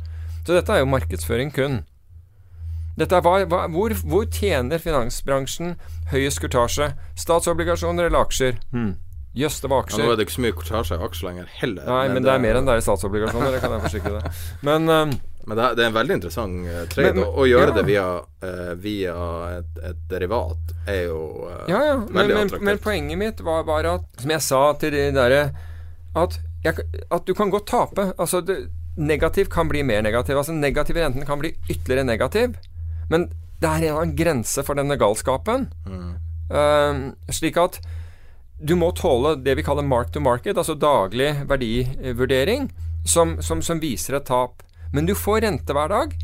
Så 0.45 0.53
dette 0.53 0.75
er 0.75 0.85
jo 0.85 0.91
markedsføring 0.93 1.55
kun. 1.57 1.81
Dette 2.97 3.19
er 3.19 3.25
hva, 3.25 3.39
hva, 3.45 3.65
hvor, 3.73 3.93
hvor, 4.09 4.25
tjener 4.33 4.81
finansbransjen 4.81 5.75
høyest 6.13 6.41
kurtasje? 6.41 6.95
Statsobligasjoner 7.21 8.09
eller 8.09 8.25
aksjer? 8.25 8.57
Hmm. 8.73 8.95
Jøss, 9.37 9.59
det 9.61 9.69
var 9.69 9.85
aksjer. 9.85 10.01
Ja, 10.01 10.09
nå 10.09 10.15
er 10.15 10.17
det 10.17 10.25
ikke 10.25 10.37
så 10.39 10.43
mye 10.47 10.57
kurtasje 10.57 10.97
i 10.97 11.03
aksjer 11.05 11.29
lenger 11.29 11.49
heller. 11.59 11.89
Nei, 11.91 12.05
men, 12.09 12.15
men 12.17 12.25
det, 12.25 12.31
er 12.33 12.45
mer 12.47 12.59
enn 12.59 12.69
det 12.69 12.73
er 12.73 12.81
i 12.81 12.85
statsobligasjoner, 12.87 13.51
det 13.53 13.59
kan 13.61 13.75
jeg 13.77 13.83
forsikre 13.85 14.13
deg. 14.15 14.39
Men, 14.65 14.89
um, 14.89 15.13
men 15.47 15.59
det, 15.59 15.67
er, 15.67 15.75
det, 15.77 15.83
er, 15.83 15.91
en 15.91 15.99
veldig 15.99 16.17
interessant 16.17 16.71
uh, 16.71 16.79
trade. 16.95 17.11
Men, 17.19 17.27
å, 17.29 17.45
gjøre 17.51 17.67
ja. 17.69 17.75
det 17.77 17.85
via, 17.91 18.07
uh, 18.47 18.71
via 18.81 19.17
et, 19.59 19.83
et, 19.91 19.99
derivat 20.09 20.73
er 20.89 21.03
jo 21.11 21.19
uh, 21.43 21.59
ja, 21.69 21.83
ja. 21.91 21.99
veldig 22.01 22.33
men, 22.33 22.41
attraktivt. 22.47 22.67
Men 22.71 22.81
poenget 22.87 23.21
mitt 23.21 23.43
var 23.45 23.67
bare 23.69 23.99
at, 23.99 24.09
som 24.23 24.33
jeg 24.33 24.47
sa 24.47 24.63
til 24.81 24.97
de 24.97 25.05
derre 25.19 25.43
at, 26.17 26.39
at, 26.65 27.29
du 27.29 27.35
kan 27.37 27.53
godt 27.53 27.69
tape. 27.69 28.09
Altså, 28.17 28.41
det, 28.41 28.57
negativ 28.97 29.53
kan 29.53 29.69
bli 29.69 29.85
mer 29.85 30.01
negativ. 30.01 30.41
Altså, 30.41 30.57
negativ 30.57 30.97
renten 30.97 31.29
kan 31.29 31.45
bli 31.45 31.53
ytterligere 31.69 32.09
negativ. 32.09 32.57
Men 33.13 33.29
det 33.63 33.73
er 33.73 33.97
en 33.97 34.17
grense 34.17 34.65
for 34.67 34.79
denne 34.79 34.99
galskapen. 35.01 35.69
Mm. 35.87 36.11
Uh, 36.51 37.33
slik 37.33 37.59
at 37.59 37.81
du 38.57 38.73
må 38.79 38.93
tåle 38.97 39.35
det 39.45 39.57
vi 39.59 39.65
kaller 39.67 39.85
mark 39.85 40.13
to 40.13 40.21
market, 40.23 40.57
altså 40.57 40.77
daglig 40.81 41.35
verdivurdering, 41.49 42.71
som, 43.05 43.37
som, 43.45 43.61
som 43.63 43.81
viser 43.83 44.17
et 44.17 44.29
tap. 44.29 44.63
Men 44.95 45.09
du 45.09 45.15
får 45.19 45.43
rente 45.45 45.77
hver 45.77 45.93
dag. 45.93 46.17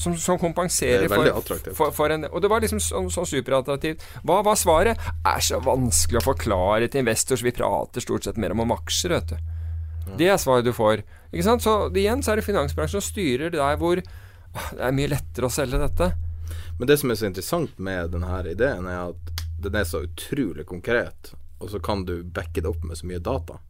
Som, 0.00 0.16
som, 0.18 0.38
kompenserer 0.40 1.04
for, 1.06 1.60
for, 1.76 1.90
for, 1.94 2.10
en 2.10 2.24
Og 2.24 2.40
det 2.42 2.48
var 2.50 2.62
liksom 2.64 2.80
sånn 2.80 3.10
så 3.12 3.22
superattraktivt. 3.28 4.00
Hva 4.26 4.40
var 4.42 4.56
svaret? 4.58 4.98
Er 5.28 5.44
så 5.44 5.60
vanskelig 5.62 6.18
å 6.18 6.24
forklare 6.24 6.88
til 6.90 7.04
investor, 7.04 7.38
så 7.38 7.46
vi 7.46 7.52
prater 7.54 8.02
stort 8.02 8.26
sett 8.26 8.40
mer 8.40 8.56
om 8.56 8.72
aksjer, 8.74 9.12
vet 9.14 9.34
du. 9.34 9.52
Det 10.18 10.30
er 10.32 10.40
svaret 10.40 10.66
du 10.66 10.72
får. 10.74 11.04
Ikke 11.30 11.46
sant? 11.46 11.62
Så 11.62 11.76
igjen 11.94 12.24
så 12.24 12.32
er 12.32 12.40
det 12.40 12.48
finansbransjen 12.48 12.98
som 12.98 13.12
styrer 13.12 13.52
der 13.54 13.78
hvor 13.78 14.00
det 14.52 14.84
er 14.84 14.94
mye 14.96 15.10
lettere 15.12 15.48
å 15.48 15.52
selge 15.52 15.80
dette. 15.80 16.12
Men 16.78 16.88
det 16.90 16.98
som 17.00 17.12
er 17.12 17.18
så 17.20 17.28
interessant 17.28 17.78
med 17.78 18.12
denne 18.14 18.40
ideen, 18.50 18.88
er 18.88 19.12
at 19.12 19.44
den 19.62 19.76
er 19.78 19.84
så 19.88 20.02
utrolig 20.06 20.66
konkret, 20.66 21.32
og 21.62 21.70
så 21.70 21.80
kan 21.82 22.04
du 22.08 22.22
backe 22.24 22.60
det 22.60 22.70
opp 22.70 22.82
med 22.84 22.98
så 22.98 23.06
mye 23.08 23.22
data. 23.22 23.60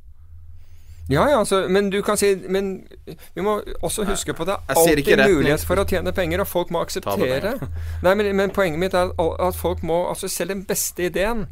Ja, 1.10 1.24
ja, 1.28 1.38
altså, 1.38 1.66
men 1.68 1.90
du 1.90 2.02
kan 2.02 2.16
si 2.16 2.36
Men 2.48 2.86
vi 3.34 3.42
må 3.42 3.56
også 3.82 4.04
huske 4.06 4.34
på 4.38 4.44
at 4.44 4.48
det 4.52 4.54
er 4.54 4.76
alltid 4.78 5.22
mulighet 5.26 5.64
for 5.66 5.82
å 5.82 5.84
tjene 5.88 6.12
penger, 6.14 6.44
og 6.44 6.46
folk 6.46 6.70
må 6.70 6.78
akseptere 6.84 7.56
Nei, 8.04 8.14
men, 8.14 8.28
men, 8.38 8.52
poenget 8.54 8.78
mitt 8.78 8.94
er 8.94 9.10
at 9.18 9.58
folk 9.58 9.82
må 9.82 10.04
Altså, 10.12 10.30
selv 10.30 10.54
den 10.54 10.62
beste 10.68 11.10
ideen 11.10 11.48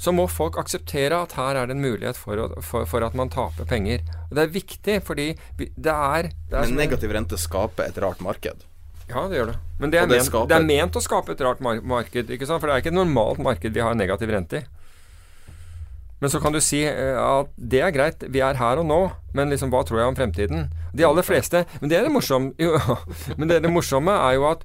så 0.00 0.14
må 0.16 0.24
folk 0.32 0.56
akseptere 0.60 1.18
at 1.26 1.34
her 1.36 1.58
er 1.60 1.68
det 1.68 1.76
en 1.76 1.84
mulighet 1.84 2.16
for, 2.16 2.40
å, 2.40 2.62
for, 2.64 2.88
for 2.88 3.04
at 3.04 3.16
man 3.18 3.28
taper 3.32 3.68
penger. 3.68 4.00
Og 4.30 4.38
Det 4.38 4.46
er 4.46 4.54
viktig, 4.54 4.96
fordi 5.04 5.26
det 5.58 5.92
er, 5.92 6.30
det 6.48 6.56
er 6.56 6.70
Men 6.70 6.80
negativ 6.80 7.12
rente 7.12 7.36
skaper 7.40 7.90
et 7.90 8.00
rart 8.00 8.22
marked? 8.24 8.64
Ja, 9.10 9.26
det 9.28 9.40
gjør 9.40 9.50
det. 9.52 9.56
Men 9.80 9.92
det 9.92 10.00
er, 10.00 10.08
det, 10.08 10.22
ment, 10.22 10.48
det 10.48 10.56
er 10.56 10.64
ment, 10.64 10.96
å 10.96 11.02
skape 11.04 11.34
et 11.34 11.42
rart 11.44 11.60
marked. 11.60 12.30
ikke 12.30 12.48
sant? 12.48 12.62
For 12.62 12.70
det 12.70 12.76
er 12.76 12.84
ikke 12.84 12.94
et 12.94 13.00
normalt 13.00 13.42
marked 13.42 13.76
vi 13.76 13.82
har 13.84 13.98
negativ 13.98 14.32
rente 14.32 14.62
i. 14.62 14.68
Men 16.20 16.32
så 16.32 16.40
kan 16.40 16.52
du 16.52 16.60
si 16.64 16.82
eh, 16.84 17.16
at 17.16 17.52
det 17.56 17.80
er 17.84 17.94
greit, 17.96 18.24
vi 18.28 18.42
er 18.44 18.58
her 18.60 18.80
og 18.80 18.86
nå, 18.88 19.00
men 19.36 19.52
liksom, 19.52 19.72
hva 19.72 19.80
tror 19.88 20.02
jeg 20.02 20.12
om 20.12 20.16
fremtiden? 20.18 20.68
De 20.92 21.06
aller 21.06 21.24
fleste 21.24 21.62
Men 21.78 21.88
det 21.88 21.96
er 21.96 22.08
det 22.08 22.12
morsomme, 22.12 22.52
jo, 22.64 22.74
men 23.38 23.48
det, 23.48 23.62
det 23.64 23.72
morsomme 23.72 24.12
er 24.12 24.36
jo 24.36 24.48
at 24.50 24.64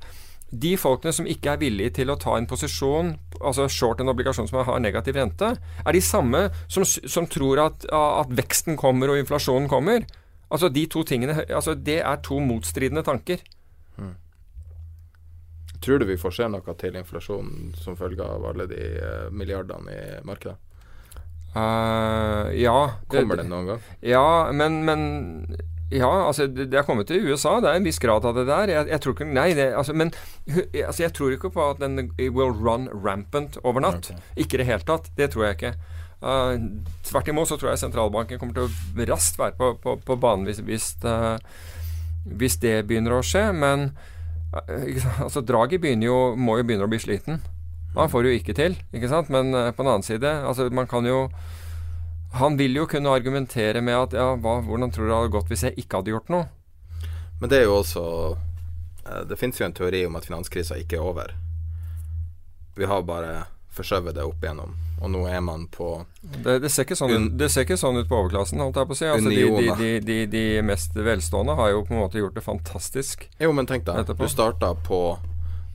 de 0.61 0.73
folkene 0.79 1.13
som 1.15 1.27
ikke 1.29 1.53
er 1.53 1.61
villige 1.61 1.95
til 1.99 2.11
å 2.11 2.17
ta 2.21 2.35
en 2.37 2.47
posisjon, 2.49 3.13
altså 3.39 3.67
short 3.71 4.01
en 4.01 4.11
obligasjon 4.11 4.49
som 4.49 4.61
har 4.67 4.81
negativ 4.83 5.17
rente, 5.19 5.55
er 5.57 5.95
de 5.95 6.03
samme 6.03 6.47
som, 6.67 6.85
som 6.85 7.27
tror 7.31 7.63
at, 7.65 7.87
at, 7.89 8.31
veksten 8.35 8.77
kommer 8.79 9.11
og 9.11 9.21
inflasjonen 9.21 9.69
kommer. 9.71 10.05
Altså 10.53 10.69
de 10.69 10.85
to 10.91 11.01
tingene 11.07 11.41
altså 11.41 11.73
Det 11.73 11.97
er 12.05 12.19
to 12.23 12.37
motstridende 12.39 13.01
tanker. 13.03 13.41
Hmm. 13.97 14.13
Tror 15.81 15.99
du 15.99 16.05
vi 16.05 16.19
får 16.21 16.37
se 16.37 16.49
noe 16.51 16.75
til 16.79 16.99
inflasjonen 16.99 17.73
som 17.81 17.97
følge 17.97 18.23
av 18.23 18.45
alle 18.51 18.69
de 18.69 18.81
uh, 18.99 19.33
milliardene 19.33 19.95
i 19.95 20.05
markedet? 20.27 20.57
Uh, 21.55 22.51
ja. 22.57 22.77
Kommer 23.07 23.39
det, 23.39 23.45
det 23.45 23.51
noen 23.51 23.71
gang? 23.73 23.83
Ja, 24.03 24.51
men, 24.51 24.83
men 24.85 25.03
ja, 25.93 26.09
altså 26.27 26.47
det, 26.49 26.73
er 26.73 26.85
kommet 26.85 27.07
til 27.07 27.27
USA. 27.29 27.59
Det 27.61 27.69
er 27.69 27.77
en 27.77 27.85
viss 27.85 27.99
grad 28.01 28.25
av 28.25 28.33
det 28.37 28.47
der. 28.49 28.71
Jeg, 28.73 28.87
jeg 28.89 29.01
tror 29.03 29.13
ikke 29.13 29.27
Nei, 29.29 29.49
det, 29.57 29.67
altså, 29.77 29.93
men 29.93 30.11
altså, 30.87 31.03
jeg 31.03 31.13
tror 31.13 31.35
ikke 31.35 31.51
på 31.53 31.67
at 31.69 31.83
den 31.83 32.09
will 32.17 32.53
run 32.53 32.89
rampant 32.89 33.59
over 33.63 33.83
natt. 33.85 34.09
Okay. 34.09 34.33
Ikke 34.35 34.57
i 34.57 34.63
det 34.63 34.69
hele 34.71 34.87
tatt. 34.87 35.11
Det 35.17 35.29
tror 35.33 35.45
jeg 35.45 35.59
ikke. 35.59 35.73
Uh, 36.25 36.57
tvert 37.05 37.29
imot 37.29 37.49
så 37.51 37.57
tror 37.59 37.73
jeg 37.73 37.83
sentralbanken 37.83 38.39
kommer 38.41 38.55
til 38.55 38.65
å 38.65 39.07
raskt 39.11 39.37
være 39.37 39.53
på, 39.59 39.73
på, 39.83 39.97
på 40.01 40.15
banen 40.17 40.47
hvis, 40.47 40.61
hvis, 40.65 40.87
uh, 41.05 41.35
hvis, 42.25 42.55
det 42.63 42.79
begynner 42.89 43.19
å 43.19 43.25
skje. 43.25 43.51
Men 43.53 43.91
uh, 44.55 45.11
altså, 45.27 45.45
Draghi 45.45 45.77
jo, 46.01 46.17
må 46.33 46.57
jo 46.57 46.65
begynne 46.65 46.87
å 46.87 46.91
bli 46.91 47.01
sliten. 47.03 47.43
Man 47.95 48.09
får 48.11 48.25
jo 48.25 48.33
ikke 48.39 48.57
til, 48.57 48.73
ikke 48.91 49.07
sant? 49.11 49.29
Men 49.31 49.53
på 49.53 49.83
den 49.83 49.87
annen 49.91 50.03
side, 50.03 50.27
altså 50.43 50.65
man 50.73 50.89
kan 50.89 51.05
jo 51.07 51.29
han 52.35 52.57
vil 52.57 52.75
jo 52.75 52.85
kunne 52.87 53.09
argumentere 53.09 53.81
med 53.81 53.95
at 53.95 54.13
ja, 54.17 54.27
hva, 54.35 54.59
hvordan 54.65 54.91
tror 54.91 55.05
du 55.05 55.11
det 55.11 55.17
hadde 55.19 55.33
gått 55.35 55.51
hvis 55.51 55.65
jeg 55.67 55.79
ikke 55.79 56.01
hadde 56.01 56.11
gjort 56.15 56.31
noe? 56.33 56.47
Men 57.39 57.51
det 57.51 57.61
er 57.61 57.67
jo 57.67 57.81
også 57.81 58.03
eh, 58.31 59.21
Det 59.27 59.37
finnes 59.39 59.59
jo 59.59 59.65
en 59.67 59.75
teori 59.75 60.05
om 60.07 60.15
at 60.19 60.27
finanskrisa 60.27 60.77
ikke 60.79 60.99
er 60.99 61.03
over. 61.03 61.35
Vi 62.75 62.87
har 62.87 63.05
bare 63.07 63.45
forskjøvet 63.75 64.15
det 64.15 64.23
opp 64.23 64.43
igjennom, 64.43 64.71
og 65.03 65.11
nå 65.11 65.25
er 65.27 65.41
man 65.43 65.65
på 65.67 65.89
Det, 66.21 66.61
det, 66.63 66.69
ser, 66.71 66.85
ikke 66.87 66.95
sånn 66.95 67.11
ut, 67.11 67.33
det 67.35 67.49
ser 67.51 67.65
ikke 67.67 67.75
sånn 67.79 67.99
ut 67.99 68.07
på 68.07 68.21
overklassen, 68.21 68.61
holdt 68.63 68.79
jeg 68.79 68.87
på 68.87 68.95
å 68.95 68.99
si. 68.99 69.09
Altså, 69.11 69.33
de, 69.35 69.71
de, 69.79 69.89
de, 69.99 70.17
de, 70.31 70.43
mest 70.63 70.95
velstående 70.95 71.57
har 71.59 71.73
jo 71.73 71.83
på 71.83 71.95
en 71.95 71.99
måte 71.99 72.21
gjort 72.21 72.39
det 72.39 72.43
fantastisk. 72.45 73.27
Jo, 73.39 73.51
men 73.55 73.67
tenk 73.67 73.83
deg, 73.87 74.07
du 74.15 74.27
starta 74.31 74.71
på 74.87 75.01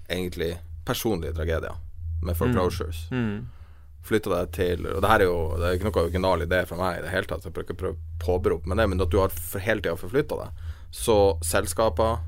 egentlig 0.08 0.54
personlige 0.88 1.36
tragedier 1.36 1.76
med 2.24 2.36
foreclosures. 2.40 3.04
Mm. 3.12 3.24
Mm 3.24 3.59
flytta 4.06 4.32
deg 4.32 4.52
til 4.56 4.86
Og 4.88 5.02
det 5.02 5.10
her 5.10 5.22
er 5.22 5.28
jo 5.28 5.38
Det 5.58 5.66
er 5.66 5.76
ikke 5.76 5.88
noe 5.90 6.02
original 6.06 6.44
idé 6.44 6.62
fra 6.68 6.78
meg 6.80 6.98
i 6.98 7.04
det 7.04 7.12
hele 7.12 7.28
tatt, 7.28 7.44
jeg 7.44 7.54
prøver 7.54 7.74
ikke 7.74 7.92
å 7.92 7.98
påberope 8.20 8.70
meg 8.70 8.80
det, 8.80 8.88
men 8.92 9.04
at 9.04 9.12
du 9.12 9.18
har 9.20 9.32
for 9.34 9.62
hele 9.64 9.84
tida 9.84 9.96
forflytta 10.00 10.38
deg. 10.40 10.64
Så 10.90 11.16
selskaper, 11.46 12.18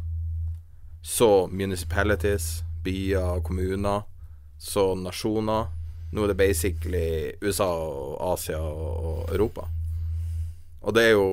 så 1.03 1.49
municipalities, 1.51 2.63
byer, 2.85 3.43
kommuner, 3.45 4.05
så 4.63 4.93
nasjoner. 4.95 5.73
Nå 6.13 6.25
er 6.25 6.33
det 6.33 6.39
basically 6.39 7.09
USA 7.43 7.69
og 7.73 8.15
Asia 8.35 8.61
og 8.61 9.33
Europa. 9.33 9.67
Og 10.83 10.95
det 10.95 11.09
er 11.09 11.15
jo 11.17 11.27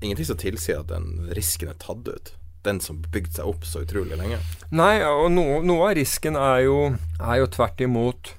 ingenting 0.00 0.28
som 0.28 0.40
tilsier 0.40 0.82
at 0.82 0.90
den 0.90 1.30
risken 1.36 1.70
er 1.70 1.80
tatt 1.80 2.08
ut 2.08 2.34
den 2.64 2.80
som 2.84 3.00
bygde 3.12 3.38
seg 3.38 3.48
opp 3.48 3.64
så 3.64 3.84
utrolig 3.84 4.18
lenge. 4.20 4.40
Nei, 4.74 5.00
og 5.06 5.30
noe, 5.32 5.60
noe 5.64 5.88
av 5.88 5.96
risken 5.96 6.36
er 6.36 6.66
jo, 6.66 6.76
er 7.16 7.40
jo 7.40 7.48
tvert 7.54 7.80
imot 7.86 8.34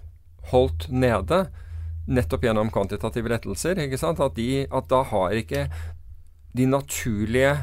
holdt 0.50 0.90
nede 0.90 1.46
nettopp 2.12 2.44
gjennom 2.44 2.72
kvantitative 2.74 3.30
lettelser. 3.32 3.78
At, 3.78 4.36
de, 4.36 4.66
at 4.66 4.90
da 4.90 5.04
har 5.12 5.38
ikke 5.38 5.68
de 6.58 6.68
naturlige 6.68 7.56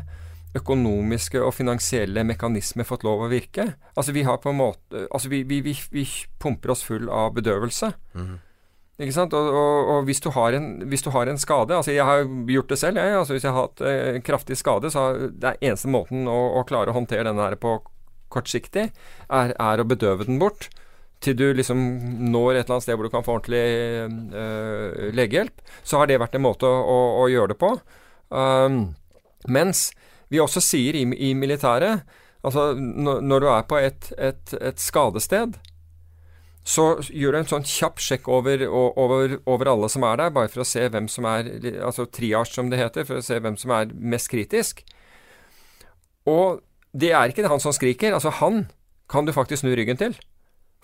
økonomiske 0.56 1.40
og 1.44 1.52
finansielle 1.55 2.24
mekanismer 2.26 2.86
fått 2.88 3.05
lov 3.05 3.26
å 3.26 3.30
virke. 3.30 3.74
Altså 3.98 4.14
vi 4.16 4.24
har 4.24 4.40
på 4.42 4.52
en 4.52 4.60
måte 4.62 5.06
Altså 5.10 5.28
vi, 5.28 5.42
vi, 5.46 5.60
vi, 5.64 5.74
vi 5.92 6.05
pumper 6.40 6.72
oss 6.72 6.84
full 6.86 7.10
av 7.12 7.34
bedøvelse. 7.36 7.92
Mm. 8.16 8.38
Ikke 8.98 9.14
sant? 9.14 9.34
Og, 9.36 9.50
og, 9.55 9.90
og 9.92 10.09
hvis, 10.09 10.20
du 10.24 10.30
en, 10.32 10.70
hvis, 10.90 11.05
du 11.06 11.12
har 11.14 11.28
en, 11.30 11.38
skade 11.38 11.76
altså 11.76 11.92
Jeg 11.94 12.05
har 12.05 12.24
gjort 12.50 12.72
det 12.72 12.78
selv. 12.80 12.98
Jeg, 12.98 13.18
altså 13.18 13.36
hvis 13.36 13.46
jeg 13.46 13.55
har 13.55 13.68
hatt 13.68 13.84
eh, 13.86 14.18
kraftig 14.26 14.59
skade, 14.59 14.90
så 14.90 15.05
er 15.12 15.30
det 15.30 15.55
eneste 15.60 15.90
måten 15.92 16.26
å, 16.26 16.38
å 16.59 16.64
klare 16.66 16.90
å 16.90 16.96
håndtere 16.96 17.28
den 17.28 17.38
her 17.38 17.55
på 17.60 17.78
kortsiktig, 18.28 18.90
er, 19.32 19.55
er, 19.55 19.80
å 19.80 19.86
bedøve 19.88 20.26
den 20.28 20.40
bort. 20.42 20.66
Til 21.24 21.34
du 21.34 21.46
liksom 21.56 21.78
når 22.30 22.52
et 22.52 22.60
eller 22.62 22.76
annet 22.76 22.86
sted 22.86 22.98
hvor 22.98 23.08
du 23.08 23.12
kan 23.12 23.24
få 23.26 23.38
ordentlig 23.38 23.62
eh, 24.38 25.08
legehjelp. 25.18 25.64
Så 25.82 25.98
har 25.98 26.10
det 26.10 26.20
vært 26.22 26.36
en 26.38 26.44
måte 26.44 26.68
å, 26.68 26.98
å 27.24 27.26
gjøre 27.30 27.54
det 27.54 27.58
på. 27.58 27.72
Um, 28.30 28.78
mens 29.50 29.88
vi 30.30 30.40
også 30.42 30.62
sier 30.62 30.98
i, 30.98 31.06
i 31.30 31.32
militæret 31.34 32.04
Altså 32.46 32.70
når, 32.78 33.40
du 33.42 33.48
er 33.50 33.64
på 33.66 33.80
et, 33.82 34.12
et, 34.14 34.52
et 34.62 34.78
skadested, 34.78 35.56
så 36.68 36.84
gjør 37.10 37.34
du 37.34 37.38
en 37.40 37.48
sånn 37.50 37.66
kjapp 37.66 37.98
sjekk 38.02 38.28
over, 38.30 38.62
over, 38.68 39.34
over, 39.42 39.70
alle 39.72 39.88
som 39.90 40.04
er 40.06 40.20
der, 40.20 40.30
bare 40.36 40.50
for 40.52 40.62
å 40.62 40.68
se 40.68 40.84
hvem 40.92 41.08
som 41.10 41.26
er 41.26 41.48
Altså 41.82 42.06
triasj, 42.06 42.54
som 42.54 42.70
det 42.70 42.78
heter, 42.78 43.08
for 43.08 43.18
å 43.18 43.24
se 43.24 43.40
hvem 43.42 43.56
som 43.58 43.74
er 43.74 43.90
mest 43.90 44.30
kritisk. 44.30 44.84
Og 46.28 46.60
det 46.92 47.10
er 47.16 47.32
ikke 47.32 47.48
han 47.48 47.62
som 47.62 47.74
skriker. 47.74 48.14
Altså, 48.14 48.30
han 48.38 48.66
kan 49.10 49.26
du 49.26 49.32
faktisk 49.32 49.64
snu 49.64 49.72
ryggen 49.74 49.98
til. 49.98 50.14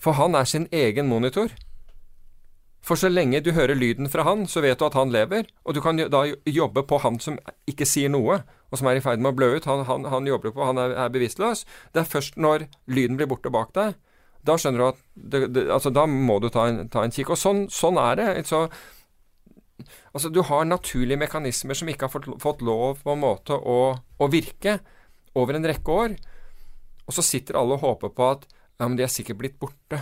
For 0.05 0.19
han 0.19 0.37
er 0.37 0.49
sin 0.49 0.69
egen 0.73 1.09
monitor. 1.09 1.53
For 2.85 3.01
så 3.01 3.09
lenge 3.09 3.41
du 3.41 3.55
hører 3.57 3.79
lyden 3.79 4.11
fra 4.13 4.27
han, 4.29 4.45
så 4.51 4.61
vet 4.61 4.77
du 4.81 4.85
at 4.85 4.97
han 4.99 5.13
lever, 5.13 5.47
og 5.65 5.73
du 5.73 5.81
kan 5.81 5.97
da 5.97 6.27
jobbe 6.45 6.83
på 6.85 6.99
han 7.01 7.17
som 7.23 7.39
ikke 7.71 7.89
sier 7.89 8.13
noe, 8.13 8.43
og 8.69 8.77
som 8.77 8.91
er 8.91 8.99
i 8.99 9.05
ferd 9.05 9.23
med 9.25 9.33
å 9.33 9.39
blø 9.39 9.55
ut. 9.55 9.69
Han, 9.71 9.87
han, 9.89 10.05
han 10.13 10.29
jobber 10.29 10.53
på, 10.53 10.67
han 10.69 10.81
er, 10.83 10.93
er, 11.07 11.13
bevisstløs. 11.15 11.65
Det 11.95 12.03
er 12.03 12.11
først 12.11 12.37
når 12.37 12.67
lyden 12.93 13.17
blir 13.17 13.31
borte 13.31 13.53
bak 13.55 13.73
deg, 13.77 13.97
da 14.45 14.59
skjønner 14.61 14.83
du 14.83 14.87
at 14.91 15.01
det, 15.15 15.41
det, 15.57 15.63
altså, 15.73 15.89
Da 15.95 16.05
må 16.11 16.37
du 16.43 16.51
ta 16.53 16.67
en, 16.69 16.83
ta 16.93 17.05
en 17.05 17.15
kikk. 17.15 17.33
Og 17.33 17.41
sånn, 17.41 17.65
sånn 17.73 17.97
er 18.03 18.19
det. 18.21 18.27
Så, 18.51 18.67
altså, 20.13 20.29
du 20.29 20.43
har 20.45 20.67
naturlige 20.69 21.23
mekanismer 21.23 21.79
som 21.79 21.89
ikke 21.89 22.09
har 22.09 22.13
fått, 22.13 22.29
fått 22.43 22.65
lov 22.67 23.01
på 23.07 23.15
en 23.15 23.23
måte 23.23 23.57
å, 23.57 23.79
å, 23.97 24.29
virke 24.29 24.79
over 25.41 25.57
en 25.57 25.65
rekke 25.71 25.97
år. 26.05 26.19
Og 27.09 27.17
så 27.17 27.25
sitter 27.25 27.57
alle 27.57 27.79
og 27.79 27.87
håper 27.87 28.13
på 28.13 28.29
at 28.35 28.45
ja, 28.79 28.89
men 28.89 28.97
de 28.99 29.07
er 29.07 29.13
sikkert 29.13 29.41
blitt 29.41 29.59
borte. 29.61 30.01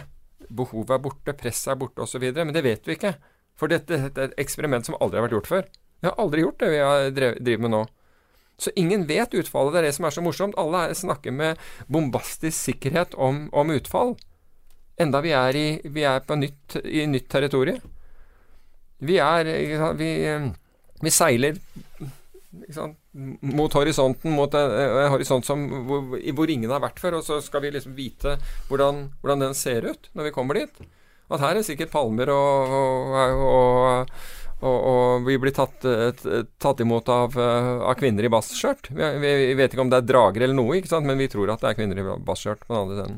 Behovet 0.53 0.95
er 0.97 1.03
borte, 1.03 1.35
presset 1.39 1.75
er 1.75 1.81
borte 1.81 2.05
osv. 2.05 2.25
Men 2.35 2.55
det 2.55 2.65
vet 2.65 2.89
vi 2.89 2.97
ikke. 2.97 3.15
For 3.59 3.73
dette, 3.73 3.99
dette, 4.07 4.21
er 4.21 4.33
et 4.33 4.43
eksperiment 4.43 4.89
som 4.89 4.97
aldri 4.99 5.21
har 5.21 5.27
vært 5.27 5.37
gjort 5.37 5.51
før. 5.51 5.67
Vi 6.03 6.09
har 6.09 6.19
aldri 6.19 6.45
gjort 6.45 6.63
det 6.63 6.71
vi 6.73 6.81
har 6.83 7.11
driver 7.15 7.65
med 7.67 7.75
nå. 7.75 7.83
Så 8.63 8.73
ingen 8.79 9.07
vet 9.09 9.35
utfallet. 9.35 9.75
Det 9.75 9.81
er 9.81 9.89
det 9.89 9.97
som 9.97 10.07
er 10.09 10.15
så 10.15 10.25
morsomt. 10.25 10.59
Alle 10.61 10.85
snakker 10.97 11.35
med 11.35 11.61
bombastisk 11.93 12.57
sikkerhet 12.59 13.15
om, 13.15 13.47
om 13.53 13.75
utfall. 13.75 14.17
Enda 15.01 15.23
vi 15.25 15.33
er, 15.37 15.59
i, 15.59 15.67
vi 15.85 16.05
er 16.07 16.25
på 16.27 16.37
nytt, 16.39 16.79
i 16.85 17.07
nytt 17.11 17.29
territorium. 17.33 17.81
Vi 19.03 19.17
er 19.19 19.49
Vi, 19.99 20.11
vi 21.03 21.11
seiler 21.11 21.57
mot 23.13 23.75
horisonten, 23.77 24.33
mot 24.33 24.55
en, 24.57 24.75
en 24.79 25.11
horisont 25.13 25.47
som, 25.47 25.65
hvor, 25.89 26.15
hvor, 26.17 26.53
ingen 26.53 26.73
har 26.73 26.83
vært 26.85 27.01
før, 27.03 27.19
og 27.19 27.27
så 27.27 27.41
skal 27.45 27.65
vi 27.65 27.73
liksom 27.75 27.97
vite 27.97 28.39
hvordan, 28.71 29.07
hvordan, 29.21 29.49
den 29.49 29.57
ser 29.59 29.85
ut 29.89 30.09
når 30.17 30.31
vi 30.31 30.37
kommer 30.37 30.61
dit. 30.61 30.85
At 31.33 31.41
her 31.45 31.57
er 31.57 31.67
sikkert 31.67 31.93
palmer 31.93 32.33
og, 32.33 32.79
og, 32.79 33.43
og 33.49 34.17
og, 34.63 35.25
vi 35.27 35.35
blir 35.43 35.51
tatt, 35.51 35.83
tatt 36.63 36.81
imot 36.85 37.09
av, 37.11 37.35
av, 37.35 37.97
kvinner 37.99 38.23
i 38.23 38.31
basskjørt. 38.31 38.93
Vi, 38.95 39.09
vi, 39.19 39.33
vet 39.59 39.75
ikke 39.75 39.83
om 39.83 39.91
det 39.91 39.99
er 39.99 40.07
drager 40.07 40.45
eller 40.47 40.55
noe, 40.55 40.79
men 41.03 41.19
vi 41.19 41.27
tror 41.33 41.51
at 41.51 41.65
det 41.65 41.73
er 41.73 41.79
kvinner 41.81 41.99
i 41.99 42.05
basskjørt 42.23 42.63
på 42.69 42.71
den 42.71 42.79
andre 42.85 43.01
siden 43.01 43.17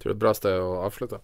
tror 0.00 0.10
det 0.10 0.14
er 0.14 0.16
et 0.16 0.24
bra 0.24 0.34
sted 0.36 0.56
å 0.58 0.80
avslutte. 0.86 1.20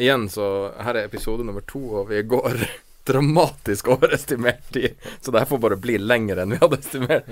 Igjen, 0.00 0.28
så 0.30 0.46
her 0.80 0.96
er 0.96 1.08
episode 1.08 1.44
nummer 1.46 1.64
to, 1.66 1.82
og 2.00 2.10
vi 2.12 2.22
går 2.22 2.62
dramatisk 3.04 3.88
overestimert 3.94 4.72
tid. 4.72 4.94
Så 5.20 5.30
det 5.30 5.42
her 5.42 5.50
får 5.50 5.62
bare 5.62 5.80
bli 5.80 5.98
lenger 5.98 6.42
enn 6.42 6.54
vi 6.54 6.60
hadde 6.62 6.78
estimert. 6.80 7.28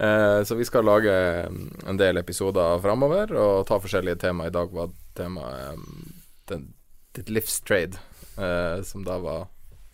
Uh, 0.00 0.40
så 0.44 0.56
vi 0.56 0.64
skal 0.64 0.86
lage 0.88 1.12
en 1.88 2.00
del 2.00 2.20
episoder 2.20 2.80
framover 2.80 3.34
og 3.36 3.66
ta 3.68 3.80
forskjellige 3.82 4.22
tema. 4.24 4.48
I 4.48 4.54
dag 4.54 4.72
var 4.72 4.94
temaet 5.18 5.76
um, 5.76 6.64
ditt 7.16 7.28
livstrade, 7.28 8.00
uh, 8.38 8.80
som 8.86 9.04
da 9.04 9.18
var 9.20 9.46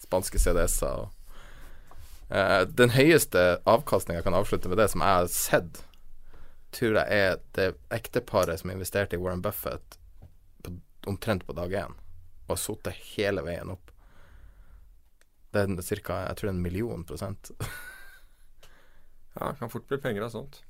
spanske 0.03 0.39
CDS-er. 0.39 1.09
Uh, 2.31 2.63
den 2.79 2.95
høyeste 2.95 3.43
avkastninga 3.67 4.21
jeg 4.21 4.29
kan 4.29 4.39
avslutte 4.39 4.71
med 4.71 4.79
det 4.83 4.91
som 4.93 5.03
jeg 5.03 5.21
har 5.21 5.31
sett, 5.33 5.83
tror 6.77 6.99
jeg 7.01 7.21
er 7.23 7.39
det 7.57 7.71
ekteparet 7.95 8.61
som 8.61 8.71
investerte 8.71 9.17
i 9.17 9.21
Warren 9.23 9.43
Buffett 9.43 9.99
omtrent 11.07 11.47
på 11.47 11.55
dag 11.55 11.73
én 11.73 11.95
og 12.47 12.55
har 12.55 12.59
sittet 12.63 12.99
hele 13.15 13.43
veien 13.47 13.71
opp. 13.75 13.86
Det 15.57 15.67
er 15.83 16.03
ca. 16.05 16.23
jeg 16.29 16.41
tror 16.41 16.53
en 16.53 16.63
million 16.63 17.05
prosent. 17.09 17.51
ja, 19.39 19.51
det 19.51 19.59
kan 19.59 19.73
fort 19.73 19.89
bli 19.89 19.99
penger 20.03 20.29
av 20.29 20.35
sånt. 20.35 20.63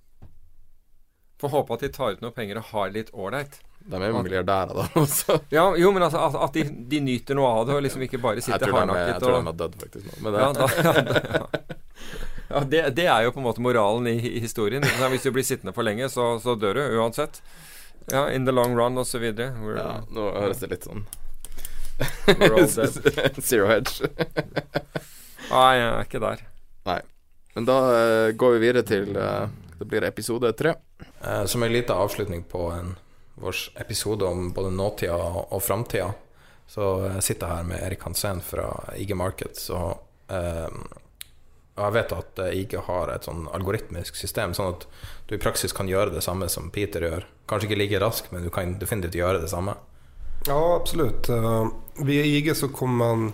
Får 1.40 1.52
håpe 1.52 1.74
at 1.74 1.82
de 1.84 1.88
tar 1.92 2.16
ut 2.16 2.22
noe 2.24 2.32
penger 2.32 2.62
og 2.62 2.70
har 2.72 2.92
litt 2.94 3.10
ålreit. 3.12 3.58
De 3.86 3.98
er 4.00 4.08
jo 4.08 4.22
milliardærer, 4.24 4.72
da. 4.74 4.86
Også. 5.02 5.36
ja, 5.52 5.66
jo, 5.78 5.90
men 5.94 6.06
altså, 6.06 6.22
at, 6.24 6.38
at 6.48 6.56
de, 6.56 6.64
de, 6.90 7.00
nyter 7.04 7.36
noe 7.38 7.50
av 7.58 7.66
det, 7.68 7.76
og 7.76 7.84
liksom 7.84 8.06
ikke 8.06 8.20
bare 8.22 8.42
sitter 8.42 8.72
hardnakket. 8.72 9.12
Jeg 9.12 9.22
tror 9.22 9.36
de 9.36 9.50
har 9.50 9.58
dødd, 9.60 9.76
faktisk. 9.82 10.08
Nå. 10.08 10.32
Det. 10.32 10.40
Ja, 10.40 10.48
da, 10.56 10.70
ja, 10.86 11.46
ja. 12.48 12.62
det, 12.72 12.82
det, 12.96 13.06
er 13.12 13.26
jo 13.26 13.36
på 13.36 13.42
en 13.42 13.46
måte 13.46 13.62
moralen 13.62 14.08
i, 14.10 14.16
i 14.32 14.40
historien. 14.42 14.86
Hvis 15.12 15.28
du 15.28 15.30
blir 15.36 15.46
sittende 15.46 15.76
for 15.76 15.86
lenge, 15.86 16.08
så, 16.10 16.32
så 16.42 16.56
dør 16.58 16.80
du 16.80 16.98
uansett. 17.02 17.42
Ja, 18.10 18.26
in 18.30 18.48
the 18.48 18.54
long 18.54 18.74
run 18.78 18.98
og 18.98 19.06
så 19.06 19.20
videre. 19.22 19.52
Ja, 19.76 19.92
nå 20.08 20.32
høres 20.40 20.64
det 20.64 20.72
litt 20.72 20.88
sånn 20.88 21.04
Zero 23.40 23.66
hedge. 23.66 24.08
Nei, 25.50 25.72
jeg 25.78 25.86
er 25.86 26.02
ikke 26.04 26.22
der. 26.22 26.42
Nei. 26.88 27.00
Men 27.56 27.68
da 27.68 27.78
uh, 27.88 28.28
går 28.36 28.56
vi 28.56 28.62
videre 28.66 28.84
til 28.86 29.16
uh, 29.16 29.48
Det 29.78 29.88
blir 29.88 30.04
episode 30.04 30.52
tre. 30.58 30.74
Uh, 31.22 31.44
som 31.48 31.62
en 31.62 31.72
liten 31.72 31.96
avslutning 31.96 32.44
på 32.50 32.68
en, 32.74 32.94
vår 33.40 33.62
episode 33.80 34.28
om 34.28 34.50
både 34.56 34.74
nåtida 34.74 35.16
og, 35.16 35.52
og 35.52 35.62
framtida, 35.64 36.10
så 36.66 36.86
sitter 37.22 37.46
jeg 37.46 37.56
her 37.60 37.66
med 37.68 37.82
Erik 37.84 38.02
Hansen 38.02 38.40
fra 38.42 38.66
IG 38.98 39.12
Markets. 39.14 39.68
Og 39.70 40.32
jeg 41.76 41.92
vet 41.94 42.14
at 42.16 42.40
IG 42.48 42.74
har 42.88 43.12
et 43.12 43.28
sånn 43.28 43.44
algoritmisk 43.54 44.18
system, 44.18 44.56
sånn 44.56 44.72
at 44.72 44.86
du 45.28 45.36
i 45.36 45.38
praksis 45.38 45.76
kan 45.76 45.86
gjøre 45.86 46.16
det 46.16 46.24
samme 46.26 46.48
som 46.50 46.72
Peter 46.74 47.06
gjør. 47.06 47.28
Kanskje 47.46 47.68
ikke 47.68 47.78
like 47.78 48.00
raskt, 48.02 48.32
men 48.34 48.42
du 48.42 48.50
kan 48.50 48.74
definitivt 48.80 49.20
gjøre 49.20 49.44
det 49.44 49.52
samme. 49.52 49.76
Ja, 50.46 50.76
absolutt. 50.76 51.28
Uh, 51.28 51.68
via 51.94 52.24
IG 52.24 52.56
så 52.56 52.68
kommer 52.68 53.06
man 53.06 53.32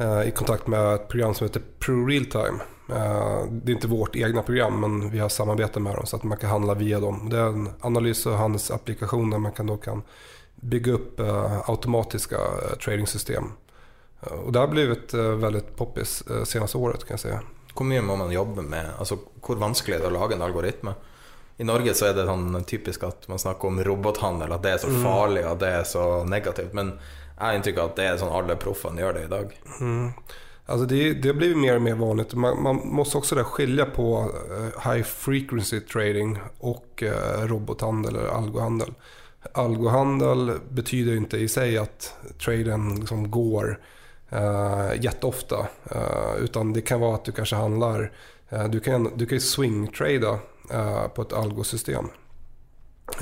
uh, 0.00 0.28
i 0.28 0.30
kontakt 0.30 0.66
med 0.66 0.94
et 0.94 1.08
program 1.08 1.34
som 1.34 1.46
heter 1.46 1.62
ProRealtime. 1.78 2.60
Uh, 2.88 3.48
det 3.50 3.72
er 3.72 3.76
ikke 3.78 3.88
vårt 3.88 4.16
egne 4.16 4.42
program, 4.42 4.80
men 4.80 5.10
vi 5.10 5.18
har 5.18 5.32
samarbeidet 5.32 5.82
med 5.82 5.96
dem 5.96 6.06
så 6.06 6.16
at 6.16 6.26
man 6.28 6.38
kan 6.38 6.50
handle 6.50 6.74
via 6.74 7.00
dem. 7.00 7.28
Det 7.30 7.38
er 7.40 7.56
en 7.56 7.68
analys- 7.80 8.26
og 8.26 8.38
handelsapplikasjon 8.38 9.30
der 9.30 9.38
man 9.38 9.52
kan, 9.52 9.66
då 9.66 9.76
kan 9.76 10.02
bygge 10.54 10.94
opp 10.94 11.20
automatiske 11.68 12.36
tradingsystem. 12.84 13.50
Og 14.20 14.52
det 14.52 14.60
har 14.60 14.70
blitt 14.72 15.12
veldig 15.12 15.60
poppis 15.76 16.22
seneste 16.48 16.78
året, 16.78 17.04
kan 17.04 17.18
jeg 17.18 17.20
si. 17.20 17.34
Hvor 17.74 17.84
mye 17.84 18.04
må 18.06 18.16
man 18.16 18.32
jobbe 18.32 18.62
med? 18.62 18.94
Altså, 18.98 19.18
hvor 19.44 19.60
vanskelig 19.60 19.98
er 19.98 20.06
det 20.06 20.08
å 20.08 20.14
lage 20.14 20.38
en 20.38 20.46
algoritme? 20.46 20.94
I 21.56 21.64
Norge 21.64 21.94
så 21.94 22.08
er 22.08 22.16
det 22.16 22.26
sånn 22.26 22.64
typisk 22.66 23.04
at 23.06 23.28
man 23.30 23.38
snakker 23.38 23.70
om 23.70 23.82
robothandel, 23.86 24.52
at 24.52 24.62
det 24.64 24.72
er 24.74 24.80
så 24.82 24.90
mm. 24.90 25.02
farlig, 25.04 25.44
at 25.46 25.60
det 25.60 25.68
er 25.70 25.84
så 25.86 26.06
negativt. 26.26 26.72
Men 26.74 26.96
jeg 26.96 27.42
har 27.42 27.58
inntrykk 27.58 27.78
av 27.78 27.92
at 27.92 28.00
det 28.00 28.08
er 28.08 28.18
sånn 28.18 28.34
alle 28.34 28.56
proffene 28.58 29.02
gjør 29.02 29.14
det 29.18 29.22
i 29.28 29.30
dag. 29.30 29.54
Mm. 29.80 30.08
Alltså 30.66 30.86
det, 30.86 31.14
det 31.22 31.34
blivit 31.34 31.58
mer 31.58 31.76
och 31.76 31.82
mer 31.82 31.94
vanligt. 31.94 32.34
Man, 32.34 32.62
man 32.62 32.80
måste 32.84 33.18
också 33.18 33.44
skilja 33.44 33.86
på 33.86 34.30
uh, 34.50 34.92
high 34.92 35.02
frequency 35.02 35.80
trading 35.80 36.38
och 36.58 37.02
uh, 37.06 37.46
robothandel 37.46 38.16
eller 38.16 38.28
algohandel. 38.28 38.94
Algohandel 39.52 40.52
betyder 40.68 41.16
inte 41.16 41.36
i 41.36 41.48
sig 41.48 41.78
att 41.78 42.16
traden 42.44 42.94
liksom 42.94 43.30
går 43.30 43.80
uh, 44.32 44.92
jätteofta. 45.00 45.66
Uh, 45.96 46.36
utan 46.38 46.72
det 46.72 46.80
kan 46.80 47.00
vara 47.00 47.14
att 47.14 47.24
du 47.24 47.32
kanske 47.32 47.56
handlar, 47.56 48.12
uh, 48.52 48.64
du 48.64 48.80
kan, 48.80 49.10
du 49.16 49.26
kan 49.26 49.40
swing-trada 49.40 50.38
på 51.14 51.22
ett 51.22 51.32
algosystem. 51.32 52.04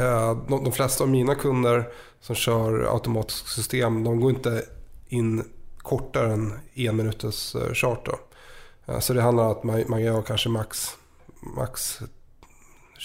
Uh, 0.01 0.47
de, 0.49 0.65
de, 0.65 0.73
flesta 0.73 1.05
av 1.05 1.11
mina 1.11 1.35
kunder 1.35 1.89
som 2.21 2.35
kör 2.35 2.95
automatiska 2.95 3.49
system, 3.49 4.05
de 4.05 4.21
går 4.21 4.31
inte 4.31 4.65
in 5.09 5.45
kortare 5.79 6.33
än 6.33 6.53
en 6.75 6.97
minuters 6.97 7.55
uh, 7.55 7.73
chart. 7.73 8.09
Så 9.01 9.13
det 9.13 9.23
handlar 9.23 9.45
om 9.45 9.51
att 9.51 9.65
man, 9.65 9.85
man 9.89 10.03
gör 10.03 10.23
kanske 10.23 10.49
max, 10.49 10.97
max 11.57 12.01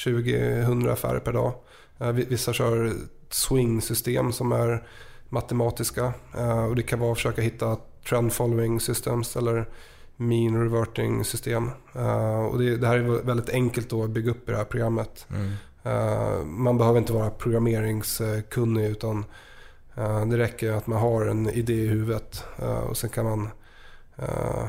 20-100 0.05 0.91
affärer 0.91 1.19
per 1.19 1.33
dag. 1.33 1.53
Vissa 2.13 2.53
kör 2.53 2.93
swing-system 3.29 4.33
som 4.33 4.51
är 4.51 4.87
matematiska. 5.29 6.13
och 6.69 6.75
det 6.75 6.83
kan 6.83 6.99
vara 6.99 7.11
att 7.11 7.17
försöka 7.17 7.41
hitta 7.41 7.77
trend 8.09 8.33
following 8.33 8.79
systems 8.79 9.35
eller 9.35 9.69
mean 10.17 10.61
reverting 10.63 11.23
system. 11.23 11.71
Uh, 11.95 12.45
och 12.45 12.59
det, 12.59 12.77
det, 12.77 12.87
här 12.87 12.97
är 12.97 13.01
väldigt 13.01 13.49
enkelt 13.49 13.93
att 13.93 14.09
bygga 14.09 14.31
upp 14.31 14.49
i 14.49 14.51
det 14.51 14.57
här 14.57 14.65
programmet. 14.65 15.25
Mm. 15.29 15.51
Uh, 15.85 16.45
man 16.45 16.77
behöver 16.77 16.99
inte 16.99 17.13
vara 17.13 17.29
programmeringskunnig 17.29 18.85
utan 18.85 19.25
uh, 19.97 20.25
det 20.25 20.37
räcker 20.37 20.71
att 20.71 20.87
man 20.87 20.99
har 20.99 21.25
en 21.25 21.49
idé 21.49 21.73
i 21.73 21.87
huvudet 21.87 22.43
eh, 22.57 22.79
och 22.79 22.97
sen 22.97 23.09
kan 23.09 23.25
man 23.25 23.49
eh, 24.15 24.65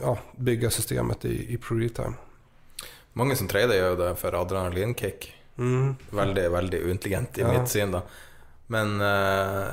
ja, 0.00 0.18
bygga 0.36 0.70
systemet 0.70 1.24
i, 1.24 1.54
i 1.54 1.56
ProRetime. 1.56 2.12
Mange 3.12 3.36
som 3.36 3.48
trader 3.48 3.74
gjør 3.76 3.96
det 3.96 4.14
for 4.16 4.34
adrenalinkick. 4.40 5.34
Mm. 5.58 5.96
Veldig, 6.10 6.50
veldig 6.50 6.78
uintelligent 6.82 7.38
i 7.38 7.40
Ja. 7.40 7.52
mitt 7.60 7.68
syn, 7.68 7.90
da. 7.92 8.02
Men 8.66 9.00
eh, 9.00 9.66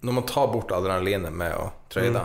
når 0.00 0.12
man 0.12 0.22
tar 0.22 0.46
bort 0.52 0.70
adrenalinet 0.70 1.32
med 1.32 1.54
å 1.56 1.70
trade, 1.88 2.08
Mm. 2.08 2.22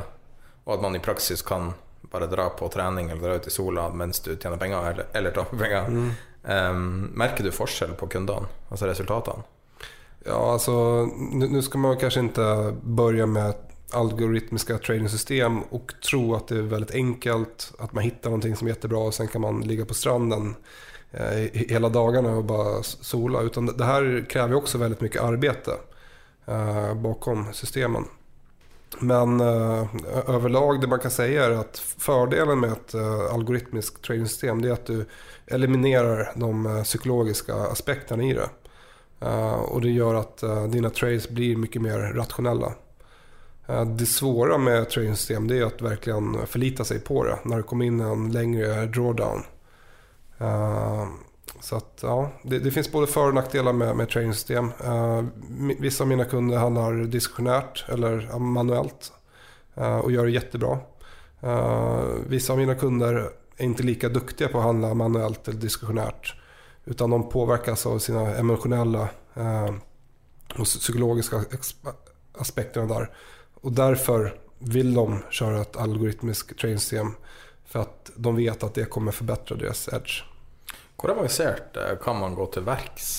Og 0.66 0.74
at 0.74 0.82
man 0.82 0.96
i 0.96 1.00
praksis 1.00 1.42
kan 1.42 1.74
bare 2.12 2.28
dra 2.28 2.50
på 2.50 2.68
trening 2.74 3.10
eller 3.10 3.22
dra 3.22 3.36
ut 3.36 3.48
i 3.48 3.52
sola 3.54 3.90
mens 3.90 4.20
du 4.20 4.36
tjener 4.38 4.58
penger, 4.58 4.92
eller, 4.92 5.06
eller 5.14 5.32
taper 5.32 5.58
penger, 5.58 5.86
Mm. 5.88 6.12
Um, 6.48 7.10
merker 7.18 7.44
du 7.44 7.52
forskjell 7.52 7.94
på 7.98 8.08
kundene, 8.08 8.46
altså 8.70 8.86
resultatene? 8.86 9.44
Ja, 10.26 10.52
alltså 10.54 11.06
nu, 11.32 11.62
ska 11.62 11.78
man 11.78 11.98
kanske 11.98 12.20
inte 12.20 12.76
börja 12.84 13.26
med 13.26 13.54
algoritmiska 13.94 14.78
tradingsystem 14.78 15.62
och 15.64 15.94
tro 16.10 16.36
att 16.36 16.48
det 16.48 16.58
är 16.58 16.62
väldigt 16.62 16.92
enkelt, 16.96 17.74
att 17.80 17.94
man 17.94 18.04
hittar 18.04 18.30
någonting 18.30 18.56
som 18.56 18.68
är 18.68 18.72
jättebra 18.72 19.00
och 19.00 19.14
sen 19.14 19.28
kan 19.28 19.42
man 19.42 19.62
ligga 19.62 19.86
på 19.86 19.94
stranden 19.94 20.56
eh, 21.12 21.20
he- 21.22 21.70
hela 21.72 21.90
dagarna 21.90 22.30
och 22.38 22.44
bara 22.44 22.84
sola. 22.84 23.42
Utan 23.42 23.66
det- 23.66 23.74
det 23.78 23.86
här 23.86 24.26
kräver 24.30 24.50
ju 24.50 24.56
också 24.56 24.78
väldigt 24.78 25.02
mycket 25.02 25.22
arbete 25.22 25.72
eh, 26.46 26.94
bakom 26.94 27.54
systemen. 27.54 28.06
Men 29.00 29.42
uh, 29.42 29.88
överlag 30.28 30.82
det 30.82 30.88
man 30.88 31.00
kan 31.00 31.12
säga 31.12 31.46
är 31.46 31.52
att 31.52 31.78
fördelen 31.98 32.60
med 32.60 32.72
ett 32.72 32.96
uh, 32.96 33.34
algoritmiskt 33.34 34.02
tradingsystem 34.02 34.62
det 34.62 34.70
är 34.70 34.74
att 34.74 34.86
du 34.86 35.06
eliminerar 35.48 36.32
de 36.36 36.66
uh, 36.66 36.84
psykologiska 36.84 37.56
aspekterna 37.56 38.24
i 38.24 38.34
det. 38.34 38.50
Uh, 39.26 39.54
och 39.54 39.82
det 39.82 39.90
gör 39.90 40.16
att 40.16 40.44
uh, 40.44 40.68
dina 40.68 40.90
trades 40.90 41.30
blir 41.30 41.56
mycket 41.56 41.82
mer 41.82 42.00
rationella. 42.00 42.74
Eh, 43.68 43.86
det 43.86 44.06
svåra 44.06 44.58
med 44.58 44.90
tradingsystem 44.90 45.48
det 45.48 45.60
är 45.60 45.64
att 45.64 45.82
verkligen 45.82 46.48
förlita 46.48 46.84
sig 46.84 47.00
på 47.00 47.24
det 47.24 47.38
när 47.44 47.58
det 47.58 47.64
kommer 47.64 47.86
in 47.86 48.00
en 48.00 48.32
längre 48.32 48.86
drawdown. 48.86 49.44
Så 51.66 51.76
att, 51.76 52.00
ja, 52.02 52.32
det, 52.44 52.60
det 52.60 52.72
finns 52.72 52.92
både 52.92 53.08
för 53.08 53.28
och 53.28 53.34
nackdelar 53.34 53.74
med, 53.74 53.96
med 53.96 54.10
tradingsystem. 54.10 54.72
Uh, 54.86 55.24
vissa 55.80 56.04
av 56.04 56.08
mina 56.08 56.26
kunder 56.26 56.58
handlar 56.58 56.94
diskussionärt 56.94 57.86
eller 57.90 58.40
manuellt 58.40 59.14
uh, 59.78 59.98
och 59.98 60.12
gör 60.12 60.26
det 60.26 60.32
jättebra. 60.32 60.78
Uh, 61.44 62.04
vissa 62.28 62.54
av 62.54 62.60
mina 62.60 62.76
kunder 62.76 63.30
är 63.58 63.66
inte 63.66 63.84
lika 63.84 64.10
duktiga 64.10 64.48
på 64.48 64.58
att 64.58 64.64
handla 64.64 64.94
manuellt 64.94 65.48
eller 65.48 65.60
diskussionärt 65.60 66.36
Utan 66.86 67.10
de 67.10 67.30
påverkas 67.30 67.86
av 67.86 68.00
sina 68.00 68.36
emotionella 68.36 69.10
och 70.60 70.66
psykologiska 70.66 71.46
aspekterna 72.38 72.94
där. 72.94 73.10
Och 73.62 73.72
därför 73.72 74.40
vill 74.60 74.94
de 74.94 75.20
köra 75.30 75.62
ett 75.62 75.78
algoritmiskt 75.78 76.60
tradingsystem. 76.60 77.12
För 77.66 77.80
att 77.80 78.12
de 78.16 78.36
vet 78.36 78.64
att 78.64 78.74
det 78.74 78.86
kommer 78.86 79.12
förbättra 79.12 79.58
deras 79.58 79.90
edge. 79.94 80.35
Hvor 81.06 81.14
avansert 81.14 81.78
eh, 81.78 81.98
kan 82.02 82.18
man 82.18 82.34
gå 82.34 82.48
til 82.50 82.66
verks? 82.66 83.10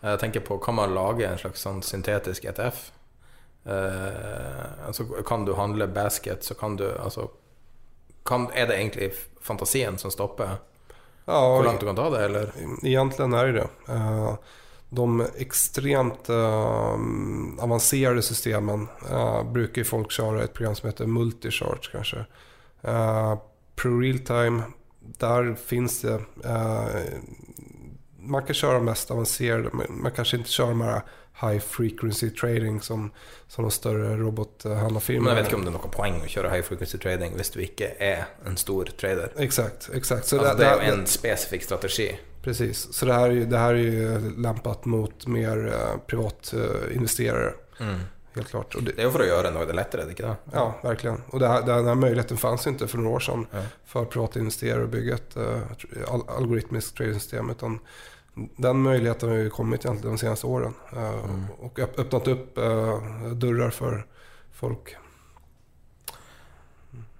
Jeg 0.00 0.18
tenker 0.18 0.40
på, 0.40 0.56
Kan 0.58 0.74
man 0.78 0.94
lage 0.96 1.26
en 1.28 1.36
slags 1.38 1.60
sånn 1.60 1.82
syntetisk 1.84 2.46
ETF? 2.48 2.78
Eh, 3.68 4.86
altså, 4.86 5.04
kan 5.28 5.44
du 5.44 5.52
handle 5.54 5.86
basket, 5.92 6.40
så 6.44 6.56
kan 6.56 6.78
du 6.80 6.86
altså 6.88 7.28
kan, 8.24 8.48
Er 8.54 8.66
det 8.66 8.78
egentlig 8.80 9.10
fantasien 9.44 9.98
som 10.00 10.10
stopper 10.10 10.56
Ja, 11.26 11.36
hvor 11.36 11.62
langt 11.68 11.80
du 11.80 11.86
kan 11.86 12.00
ta 12.00 12.08
det, 12.10 12.24
eller? 12.24 12.50
Egentlig 12.80 13.28
er 13.28 13.52
det 13.52 13.60
det. 13.60 13.68
Eh, 13.92 14.34
De 14.92 15.28
ekstremt 15.44 16.28
eh, 16.32 17.04
avanserte 17.62 18.24
systemene 18.24 18.88
eh, 19.04 19.42
bruker 19.52 19.84
folk 19.84 20.10
kjøre 20.12 20.48
et 20.48 20.56
program 20.56 20.74
som 20.80 20.88
heter 20.88 21.12
Multicharge 21.12 21.92
kanskje. 21.92 22.24
Eh, 22.82 23.34
Pro 23.76 23.98
Realtime, 24.00 24.72
där 25.18 25.54
finns 25.54 26.00
det... 26.00 26.20
eh, 26.44 27.12
Man 28.24 28.42
kan 28.42 28.54
köra 28.54 28.80
mest 28.80 29.10
avancerade, 29.10 29.70
men 29.72 29.86
man 30.02 30.12
kanske 30.12 30.36
inte 30.36 30.50
kör 30.50 30.66
de 30.68 30.80
här 30.80 31.00
high 31.40 31.58
frequency 31.60 32.30
trading 32.30 32.80
som, 32.80 33.10
som 33.48 33.64
de 33.64 33.70
større 33.70 34.16
Men 35.22 35.26
jeg 35.36 35.42
vet 35.42 35.46
ikke 35.50 35.56
om 35.56 35.64
det 35.64 35.70
er 35.72 35.78
noe 35.78 35.88
poeng 35.90 36.20
å 36.22 36.28
kjøre 36.30 36.50
high 36.52 36.62
frequency 36.62 36.98
trading 37.02 37.34
hvis 37.36 37.50
du 37.50 37.58
ikke 37.64 37.88
er 37.98 38.24
en 38.46 38.56
stor 38.56 38.84
trader. 39.00 39.32
Exakt, 39.36 39.90
exakt. 39.94 40.26
Så 40.26 40.38
Altså, 40.38 40.54
det- 40.56 40.64
det 40.64 40.70
er 40.70 40.86
jo 40.86 40.92
en 41.00 41.06
spesifikk 41.06 41.62
strategi. 41.62 42.18
Precis, 42.42 42.88
så 42.92 43.06
det 43.06 43.14
her, 43.14 43.26
är 43.30 43.34
ju- 43.34 43.46
det 43.46 43.58
här 43.58 43.74
är 43.74 43.78
ju 43.78 44.36
lämpat 44.42 44.84
mot 44.84 45.26
mer 45.26 45.66
eh, 45.66 45.96
privatinvesterare. 46.06 47.52
Helt 48.34 48.48
klart. 48.48 48.74
Och 48.74 48.82
det, 48.82 48.92
Det 48.96 49.10
for 49.12 49.20
å 49.22 49.24
gjøre 49.26 49.50
noe 49.52 49.66
det 49.66 49.74
lettere, 49.76 50.02
er 50.02 50.06
det 50.06 50.12
ikke 50.16 50.26
det? 50.28 50.36
ja, 50.52 50.74
verkligen. 50.82 51.22
Och 51.30 51.40
det 51.40 51.48
här, 51.48 51.62
den 51.62 51.86
här 51.86 51.94
möjligheten 51.94 52.36
fanns 52.36 52.66
ju 52.66 52.70
inte 52.70 52.88
för 52.88 52.98
några 52.98 53.16
år 53.16 53.20
sedan 53.20 53.46
Ja. 53.52 53.62
för 53.84 54.04
privatinvesterare 54.04 54.84
att 54.84 54.90
bygga 54.90 55.14
ett 55.14 55.36
et 55.36 56.08
al- 56.08 56.28
algoritmiskt 56.28 56.96
tradingsystem. 56.96 57.50
Utan 57.50 57.78
den 58.56 58.82
möjligheten 58.82 59.28
har 59.28 59.36
ju 59.36 59.50
kommit 59.50 59.84
egentligen 59.84 60.16
de 60.16 60.18
senaste 60.18 60.46
åren. 60.46 60.74
eh, 60.92 61.44
Och 61.60 61.78
öpp- 61.78 61.98
öppnat 62.00 62.28
upp 62.28 62.58
uh, 62.58 63.32
dörrar 63.32 63.70
för 63.70 64.06
folk. 64.52 64.96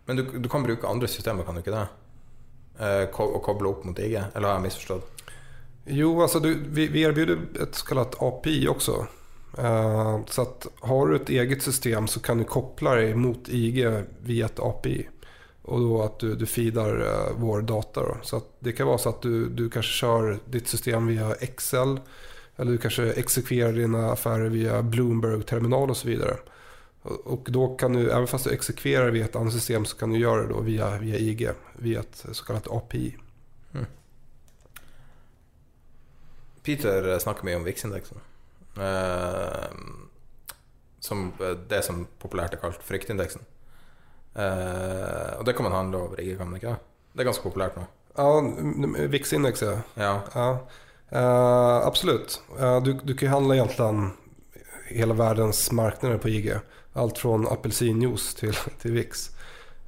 Men 0.04 0.16
du, 0.16 0.22
du 0.38 0.48
kan 0.48 0.62
bruke 0.62 0.86
andre 0.86 1.08
systemer, 1.08 1.44
kan 1.44 1.54
du 1.54 1.60
ikke 1.60 1.70
det? 1.70 1.86
Eh, 2.80 3.06
ko 3.14 3.24
og 3.36 3.42
koble 3.44 3.68
opp 3.68 3.84
mot 3.84 3.98
eget, 3.98 4.24
eller 4.34 4.48
har 4.48 4.54
jeg 4.58 4.62
misforstått? 4.62 5.22
Jo, 5.86 6.22
altså 6.22 6.40
du, 6.40 6.54
vi, 6.68 6.86
vi 6.88 7.02
erbjuder 7.04 7.38
ett 7.62 7.74
så 7.74 7.86
kallat 7.86 8.16
API 8.22 8.68
också. 8.68 9.06
Eh, 9.58 10.20
så 10.26 10.42
att 10.42 10.66
har 10.80 11.08
du 11.08 11.16
ett 11.16 11.28
eget 11.28 11.62
system 11.62 12.06
så 12.06 12.20
kan 12.20 12.38
du 12.38 12.44
koppla 12.44 12.94
dig 12.94 13.14
mot 13.14 13.48
IG 13.48 14.02
via 14.22 14.46
ett 14.46 14.60
API. 14.60 15.08
Och 15.62 15.80
då 15.80 16.02
att 16.02 16.18
du, 16.18 16.34
du 16.34 16.46
feedar 16.46 17.00
eh, 17.00 17.36
vår 17.36 17.62
data. 17.62 18.00
Då. 18.00 18.16
Så 18.22 18.36
att 18.36 18.46
det 18.58 18.72
kan 18.72 18.86
vara 18.86 18.98
så 18.98 19.08
att 19.08 19.22
du, 19.22 19.48
du 19.48 19.70
kanske 19.70 19.92
kör 19.92 20.38
ditt 20.44 20.68
system 20.68 21.06
via 21.06 21.34
Excel. 21.34 22.00
Eller 22.56 22.72
du 22.72 22.78
kanske 22.78 23.12
exekverar 23.12 23.72
dina 23.72 24.12
affärer 24.12 24.48
via 24.48 24.82
Bloomberg-terminal 24.82 25.90
och 25.90 25.96
så 25.96 26.08
vidare. 26.08 26.30
Och 27.02 27.26
och 27.26 27.48
då 27.50 27.76
kan 27.76 27.92
du, 27.92 28.10
även 28.10 28.26
fast 28.26 28.44
du 28.44 28.50
exekverar 28.50 29.10
via 29.10 29.24
ett 29.24 29.36
annat 29.36 29.52
system 29.52 29.84
så 29.84 29.96
kan 29.96 30.10
du 30.10 30.18
göra 30.18 30.42
det 30.42 30.48
då 30.48 30.60
via, 30.60 30.98
via 30.98 31.16
IG. 31.16 31.50
Via 31.78 32.00
ett 32.00 32.26
så 32.32 32.44
kallat 32.44 32.68
API. 32.70 33.16
Peter 36.62 37.18
snakker 37.18 37.44
mye 37.44 37.56
om 37.56 37.64
VIX-indeksen. 37.64 38.18
Eh, 38.76 39.66
som 41.00 41.32
eh, 41.40 41.56
det 41.68 41.82
som 41.84 42.06
populært 42.22 42.54
er 42.54 42.62
kalt 42.62 42.84
fryktindeksen. 42.86 43.44
Eh, 44.34 45.32
og 45.38 45.44
det 45.44 45.56
kan 45.56 45.68
man 45.68 45.76
handle 45.76 46.06
over 46.06 46.20
IG, 46.20 46.36
kan 46.38 46.48
man 46.48 46.60
ikke? 46.60 46.76
det? 46.76 46.88
Det 47.12 47.24
er 47.24 47.28
ganske 47.28 47.44
populært 47.44 47.76
nå. 47.76 47.84
Ja, 48.16 49.08
VIX-index 49.08 49.62
ja. 49.64 49.76
Ja. 49.96 50.46
Uh, 51.12 51.86
absolut. 51.86 52.40
Eh, 52.58 52.82
du, 52.82 52.92
du 52.92 53.14
kan 53.14 53.28
handla 53.28 53.54
egentligen 53.54 54.10
hela 54.88 55.14
världens 55.14 55.72
marknader 55.72 56.18
på 56.18 56.28
IG. 56.28 56.54
Allt 56.92 57.18
från 57.18 57.48
apelsinjuice 57.48 58.34
till, 58.34 58.54
till 58.80 58.92
VIX. 58.92 59.30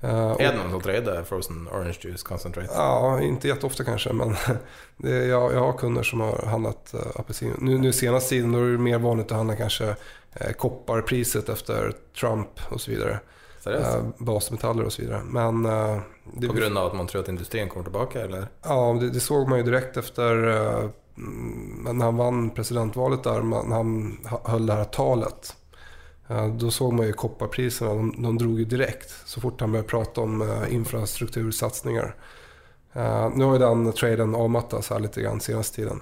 Eh, 0.04 0.30
är 0.30 0.52
det 0.52 0.56
noen 0.58 0.70
som 0.70 0.80
trader 0.80 1.22
frozen 1.22 1.68
orange 1.72 1.98
juice 2.00 2.22
concentrate? 2.22 2.68
Ja, 2.74 3.20
inte 3.20 3.48
jätteofta 3.48 3.84
kanske, 3.84 4.12
men 4.12 4.34
det, 4.96 5.24
jag, 5.26 5.52
jag 5.54 5.60
har 5.60 5.72
kunder 5.72 6.02
som 6.02 6.20
har 6.20 6.46
handlat 6.46 6.94
uh, 6.94 7.00
apelsin. 7.20 7.52
Nu, 7.58 7.78
nu 7.78 7.92
senaste 7.92 8.30
tiden 8.30 8.52
då 8.52 8.58
är 8.58 8.72
det 8.72 8.78
mer 8.78 8.98
vanligt 8.98 9.26
att 9.30 9.36
handla 9.36 9.56
kanske 9.56 9.84
uh, 9.84 10.52
kopparpriset 10.58 11.48
efter 11.48 11.92
Trump 12.20 12.48
och 12.70 12.80
så 12.80 12.90
vidare. 12.90 13.18
Eh, 13.66 14.02
basmetaller 14.18 14.84
och 14.84 14.92
så 14.92 15.02
vidare. 15.02 15.20
Men 15.24 15.62
det, 16.32 16.48
På 16.48 16.54
grunn 16.54 16.76
av 16.76 16.86
at 16.86 16.94
man 16.96 17.06
tror 17.06 17.20
at 17.22 17.28
industrien 17.28 17.68
kommer 17.68 17.84
tilbake, 17.84 18.20
eller? 18.20 18.46
Ja, 18.62 18.96
det, 19.00 19.10
det 19.10 19.20
såg 19.20 19.48
man 19.48 19.58
ju 19.58 19.64
direkt 19.64 19.96
efter 19.96 20.32
mm, 21.16 21.98
när 21.98 22.04
han 22.04 22.16
vann 22.16 22.50
presidentvalet 22.50 23.22
där, 23.22 23.42
man- 23.42 23.68
när 23.68 23.76
han 23.76 24.18
ha- 24.30 24.40
höll 24.44 24.66
det 24.66 24.72
här 24.72 24.84
talet. 24.84 25.56
Då 26.58 26.70
såg 26.70 26.92
man 26.92 27.06
ju 27.06 27.12
kopparpriserna, 27.12 27.94
de, 27.94 28.22
de 28.22 28.38
drog 28.38 28.58
ju 28.58 28.64
direkt 28.64 29.10
så 29.26 29.40
fort 29.40 29.60
han 29.60 29.72
började 29.72 29.88
prata 29.88 30.20
om 30.20 30.42
eh, 30.42 30.74
infrastruktursatsningar. 30.74 32.16
Eh, 32.92 33.30
Nu 33.34 33.44
har 33.44 33.52
ju 33.52 33.58
den 33.58 33.92
traden 33.92 34.34
avmattats 34.34 34.90
här 34.90 35.00
lite 35.00 35.22
grann 35.22 35.40
senaste 35.40 35.76
tiden. 35.76 36.00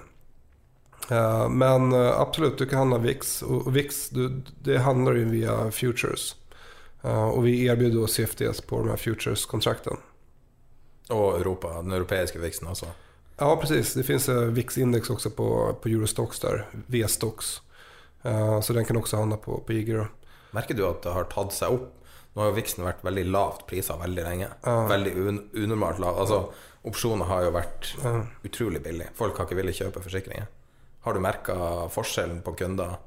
Eh, 1.09 1.49
Men 1.49 1.93
absolut, 1.93 2.57
du 2.57 2.65
kan 2.65 2.79
handla 2.79 2.97
VIX. 2.97 3.41
Och 3.41 3.67
och 3.67 3.75
VIX, 3.75 4.09
du, 4.09 4.41
det 4.63 4.77
handlar 4.77 5.13
ju 5.13 5.25
via 5.25 5.71
futures. 5.71 6.35
Och 7.33 7.45
vi 7.45 7.65
erbjuder 7.65 7.99
då 7.99 8.07
CFDs 8.07 8.61
på 8.61 8.79
de 8.79 8.89
här 8.89 8.97
futures-kontrakten. 8.97 9.97
Og 11.09 11.39
Europa, 11.39 11.67
den 11.81 11.91
europeiske 11.91 12.39
VIX-en 12.39 12.67
også. 12.67 12.85
Ja, 13.37 13.55
precis. 13.61 13.93
Det 13.93 14.03
finns 14.03 14.29
VIX-index 14.29 15.09
också 15.09 15.29
på, 15.29 15.75
på 15.81 15.89
Eurostox 15.89 16.39
där, 16.39 16.67
V-stox. 16.87 17.61
Eh, 18.23 18.61
Så 18.61 18.73
den 18.73 18.85
kan 18.85 18.97
också 18.97 19.17
handla 19.17 19.37
på, 19.37 19.57
på 19.57 19.73
IG. 19.73 19.95
Merker 20.53 20.77
du 20.77 20.83
at 20.87 21.01
det 21.03 21.13
har 21.15 21.23
tatt 21.31 21.53
seg 21.55 21.73
opp? 21.73 21.89
Nå 22.33 22.41
har 22.41 22.49
jo 22.49 22.55
VIX-en 22.57 22.85
vært 22.87 23.03
veldig 23.05 23.23
lavt 23.29 23.65
prisa 23.69 23.95
veldig 23.99 24.23
lenge. 24.25 24.47
Ja. 24.65 24.75
Veldig 24.89 25.11
un 25.17 25.39
unormalt 25.53 25.99
lav. 26.01 26.17
Altså, 26.23 26.39
opsjoner 26.89 27.25
har 27.29 27.43
jo 27.45 27.51
vært 27.53 27.91
Ja. 28.03 28.25
utrolig 28.43 28.81
billig. 28.83 29.07
Folk 29.15 29.37
har 29.37 29.45
ikke 29.45 29.55
villet 29.59 29.75
kjøpe 29.77 30.01
forsikringer. 30.01 30.47
Har 31.03 31.13
du 31.13 31.19
merka 31.19 31.55
forskjellen 31.89 32.41
på 32.41 32.53
kunder 32.57 32.97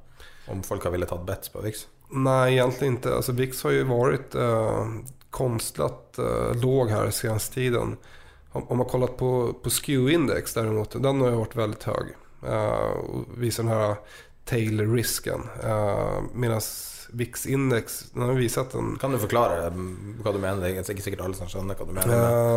Om 0.49 0.63
folk 0.63 0.85
har 0.85 0.93
villet 0.95 1.09
tatt 1.09 1.25
bets 1.27 1.49
på 1.49 1.61
VIX? 1.65 1.87
Nej, 2.11 2.53
egentligen 2.55 2.95
inte. 2.95 3.15
Alltså 3.17 3.33
VIX 3.33 3.63
har 3.63 3.71
ju 3.71 3.83
varit 3.85 4.35
eh, 4.35 4.87
konstlat 5.31 6.19
eh, 6.19 6.55
låg 6.63 6.89
här 6.91 7.11
senaste 7.11 7.55
tiden. 7.55 7.97
Om, 8.53 8.69
om 8.69 8.77
man 8.79 8.87
kollat 8.87 9.17
på, 9.17 9.55
på 9.63 9.71
SKEW-index 9.71 10.55
däremot, 10.55 11.03
den 11.03 11.21
har 11.21 11.29
ju 11.31 11.35
varit 11.37 11.57
väldigt 11.57 11.83
hög. 11.83 12.07
Eh, 12.47 12.97
visar 13.37 13.63
den 13.63 13.73
här 13.73 13.97
tail-risken. 14.45 15.43
Eh, 15.65 16.21
Medan 16.35 16.61
En... 17.17 18.97
Kan 19.01 19.13
du 19.13 19.19
forklare 19.19 19.71
hva 19.71 19.73
vad 20.25 20.35
du 20.35 20.39
mener? 20.43 20.61
Det 20.63 20.73
er 20.85 20.95
ikke 20.95 21.03
sikkert 21.07 21.25
alle 21.27 21.35
som 21.39 21.49
skjønner 21.49 21.75
hva 21.79 21.87
du 21.89 21.93
mener 21.97 22.09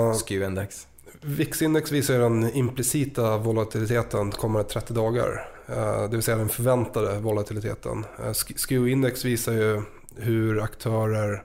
med 0.10 0.16
SKEW-index. 0.20 0.86
VIX-index 1.22 1.92
viser 1.92 2.20
den 2.20 2.46
implicita 2.54 3.38
volatiliteten 3.44 4.32
kommende 4.32 4.70
30 4.70 4.94
dagar. 4.94 5.48
Eh, 5.68 6.02
Det 6.10 6.16
vill 6.16 6.24
säga 6.24 6.38
den 6.38 6.50
förväntade 6.50 7.20
volatiliteten. 7.20 8.06
Eh, 8.20 8.32
Sk- 8.32 8.56
SKEW-index 8.58 9.26
visar 9.26 9.54
ju 9.54 9.82
hur 10.18 10.62
aktörer, 10.64 11.44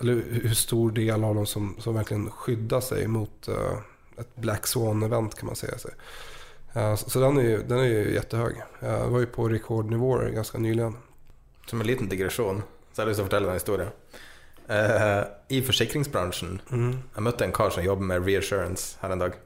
eller 0.00 0.22
hur 0.30 0.54
stor 0.54 0.90
del 0.90 1.24
av 1.24 1.34
dem 1.34 1.46
som, 1.46 1.76
som 1.78 1.94
verkligen 1.94 2.30
skyddar 2.30 2.80
sig 2.80 3.06
mot 3.06 3.48
eh, 3.48 3.78
ett 4.18 4.36
Black 4.36 4.66
Swan-event 4.66 5.34
kan 5.36 5.46
man 5.46 5.56
säga. 5.56 5.78
sig. 5.78 5.90
Så 6.96 7.20
den 7.20 7.38
är 7.38 7.42
ju, 7.42 7.62
den 7.62 7.78
är 7.78 7.84
ju 7.84 8.14
jättehög. 8.14 8.54
Det 8.80 9.06
var 9.08 9.20
ju 9.20 9.26
på 9.26 9.48
rekordnivåer 9.48 10.30
ganska 10.30 10.58
nyligen. 10.58 10.96
Som 11.66 11.82
en 11.82 11.88
liten 11.88 12.08
digresjon, 12.10 12.62
så 12.92 13.00
jeg 13.00 13.04
har 13.04 13.10
lyst 13.10 13.20
til 13.20 13.26
å 13.26 13.28
fortelle 13.28 13.50
en 13.50 13.60
historie. 13.60 13.88
Uh, 14.66 15.22
I 15.54 15.60
forsikringsbransjen 15.62 16.56
Jeg 16.66 17.22
møtte 17.22 17.46
en 17.46 17.52
kar 17.54 17.70
som 17.70 17.84
jobber 17.86 18.08
med 18.08 18.24
reassurance 18.26 18.96
her 18.98 19.14
en 19.14 19.22
dag. 19.22 19.36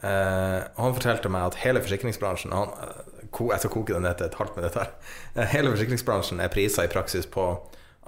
Uh, 0.00 0.64
og 0.76 0.84
han 0.86 0.96
fortalte 0.96 1.32
meg 1.32 1.50
at 1.50 1.58
hele 1.60 1.82
forsikringsbransjen 1.84 2.54
han, 2.56 2.70
eh, 2.72 3.26
ko, 3.28 3.50
Jeg 3.52 3.60
skal 3.60 3.72
koke 3.74 3.92
det 3.92 4.00
ned 4.00 4.16
til 4.16 4.30
et 4.30 4.38
halvt 4.40 4.56
minutt 4.56 4.78
her. 4.80 4.94
Uh, 5.36 5.44
hele 5.52 5.74
forsikringsbransjen 5.74 6.40
er 6.40 6.52
prisa 6.52 6.86
i 6.86 6.92
praksis 6.92 7.28
på 7.28 7.50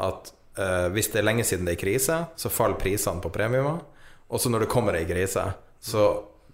at 0.00 0.32
eh, 0.58 0.88
hvis 0.92 1.10
det 1.12 1.20
er 1.20 1.26
lenge 1.26 1.44
siden 1.46 1.68
det 1.68 1.76
er 1.76 1.82
krise, 1.82 2.18
så 2.36 2.52
faller 2.52 2.80
prisene 2.80 3.22
på 3.22 3.32
premiumer. 3.34 3.82
Og 4.32 4.40
så 4.40 4.50
når 4.50 4.64
det 4.64 4.72
kommer 4.72 4.96
ei 4.96 5.04
krise, 5.08 5.44
så 5.84 6.06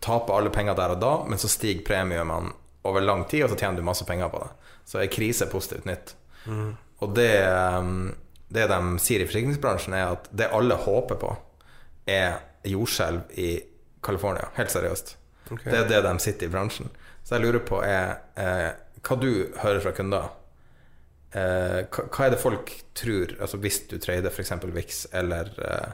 taper 0.02 0.34
alle 0.34 0.50
penger 0.55 0.76
der 0.78 0.94
og 0.94 1.02
da, 1.02 1.12
men 1.28 1.38
så 1.40 1.50
stiger 1.50 1.86
premiumene 1.86 2.55
over 2.88 3.05
lang 3.05 3.24
tid, 3.30 3.44
og 3.44 3.52
så 3.52 3.59
tjener 3.59 3.78
du 3.78 3.86
masse 3.86 4.06
penger 4.09 4.30
på 4.32 4.42
det. 4.42 4.74
Så 4.88 5.00
er 5.02 5.12
krise 5.12 5.46
positivt 5.50 5.86
nytt. 5.88 6.14
Og 6.98 7.15
det, 7.15 7.32
um, 7.78 8.10
det 8.55 8.66
de 8.70 8.81
sier 9.02 9.23
i 9.23 9.28
forsikringsbransjen, 9.28 9.94
er 9.94 10.15
at 10.16 10.28
det 10.35 10.51
alle 10.55 10.78
håper 10.86 11.20
på, 11.20 11.35
er 12.09 12.39
jordskjelv 12.66 13.39
i 13.39 13.51
California. 14.05 14.51
Helt 14.56 14.73
seriøst. 14.73 15.16
Okay. 15.51 15.70
Det 15.70 15.78
er 15.78 15.89
det 15.89 16.02
de 16.06 16.15
sitter 16.23 16.48
i 16.48 16.52
bransjen. 16.52 16.90
Så 17.24 17.36
jeg 17.36 17.44
lurer 17.44 17.65
på 17.65 17.81
er 17.85 18.19
eh, 18.40 18.70
hva 19.05 19.16
du 19.20 19.31
hører 19.62 19.82
fra 19.85 19.93
kunder. 19.97 20.31
Eh, 21.36 21.85
hva, 21.85 22.06
hva 22.09 22.27
er 22.27 22.35
det 22.35 22.40
folk 22.40 22.73
tror, 22.97 23.35
altså 23.40 23.60
hvis 23.62 23.82
du 23.90 23.98
trader 24.01 24.32
f.eks. 24.32 24.55
VIX, 24.65 25.01
eller 25.20 25.52
eh, 25.65 25.90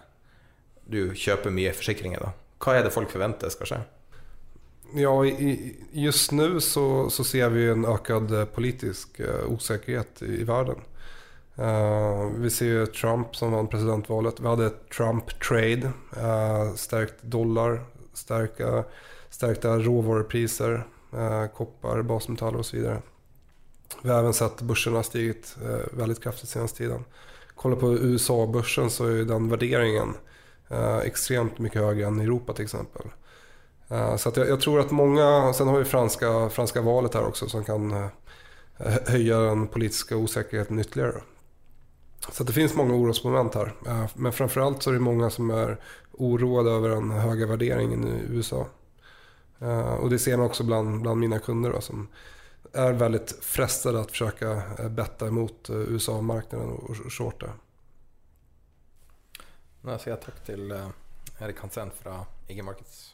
du 0.90 1.00
kjøper 1.18 1.54
mye 1.54 1.74
forsikringer, 1.74 2.22
da. 2.22 2.32
Hva 2.64 2.78
er 2.78 2.86
det 2.86 2.94
folk 2.94 3.10
forventer 3.12 3.52
skal 3.52 3.70
skje? 3.70 3.80
Ja, 4.96 5.24
just 5.92 6.32
nu 6.32 6.60
så, 6.60 7.10
så 7.10 7.24
ser 7.24 7.48
vi 7.48 7.68
en 7.68 7.84
ökad 7.84 8.32
eh, 8.40 8.44
politisk 8.44 9.20
eh, 9.20 9.44
i, 10.22 10.24
i 10.24 10.44
världen. 10.44 10.76
Uh, 11.58 12.30
vi 12.36 12.50
ser 12.50 12.66
ju 12.66 12.86
Trump 12.86 13.36
som 13.36 13.52
vann 13.52 13.68
presidentvalet. 13.68 14.40
Vi 14.40 14.46
hade 14.46 14.70
Trump-trade, 14.70 15.92
uh, 16.16 16.74
stärkt 16.74 17.22
dollar, 17.22 17.84
stärka, 18.12 18.84
stärkta 19.30 19.78
råvarupriser, 19.78 20.86
eh, 21.12 21.46
koppar, 21.46 22.02
basmetaller 22.02 22.58
vidare. 22.76 23.02
Vi 24.02 24.10
har 24.10 24.18
även 24.18 24.34
sett 24.34 24.62
börserna 24.62 25.02
stigit 25.02 25.56
uh, 25.62 25.98
väldigt 25.98 26.22
kraftigt 26.22 26.48
senaste 26.48 26.78
tiden. 26.78 27.04
Kolla 27.54 27.76
på 27.76 27.92
USA-börsen 27.92 28.90
så 28.90 29.06
är 29.06 29.24
den 29.24 29.48
värderingen 29.48 30.14
extremt 31.04 31.58
mycket 31.58 31.82
högre 31.82 32.06
än 32.06 32.20
i 32.20 32.24
Europa 32.24 32.52
till 32.52 32.64
exempel. 32.64 33.02
Eh, 33.90 34.16
Så 34.16 34.32
jag, 34.36 34.48
jag 34.48 34.60
tror 34.60 34.80
att 34.80 34.90
många, 34.90 35.52
sen 35.52 35.68
har 35.68 35.78
vi 35.78 35.84
franska, 35.84 36.48
franska 36.50 36.82
valet 36.82 37.14
här 37.14 37.24
också 37.26 37.48
som 37.48 37.64
kan 37.64 37.92
eh, 37.92 38.06
höja 39.06 39.38
den 39.38 39.66
politiska 39.68 40.16
osäkerheten 40.16 40.78
ytterligare. 40.78 41.22
Så 42.32 42.44
det 42.44 42.52
finns 42.52 42.74
många 42.74 42.94
orosmoment 42.94 43.54
här. 43.54 43.74
Eh, 43.86 44.06
Men 44.14 44.32
framförallt 44.32 44.82
så 44.82 44.90
är 44.90 44.94
det 44.94 45.00
många 45.00 45.30
som 45.30 45.50
är 45.50 45.80
oroade 46.12 46.70
över 46.70 46.88
den 46.88 47.10
höga 47.10 47.46
värderingen 47.46 48.04
i 48.08 48.22
USA. 48.28 48.66
Och 50.00 50.10
det 50.10 50.18
ser 50.18 50.36
man 50.36 50.46
också 50.46 50.64
bland, 50.64 51.02
bland 51.02 51.20
mina 51.20 51.38
kunder 51.38 51.72
då, 51.72 51.80
som 51.80 52.08
är 52.72 52.92
väldigt 52.92 53.38
frestade 53.44 54.00
att 54.00 54.10
försöka 54.10 54.62
betta 54.90 55.26
emot 55.26 55.70
USA-marknaden 55.70 56.70
och 56.72 56.96
shorta. 57.12 57.46
Da 59.84 59.98
sier 59.98 60.14
jeg 60.14 60.22
takk 60.24 60.38
til 60.46 60.72
Erik 61.40 61.60
Hansen 61.60 61.90
fra 62.02 62.26
IG 62.48 62.62
Markets. 62.64 63.13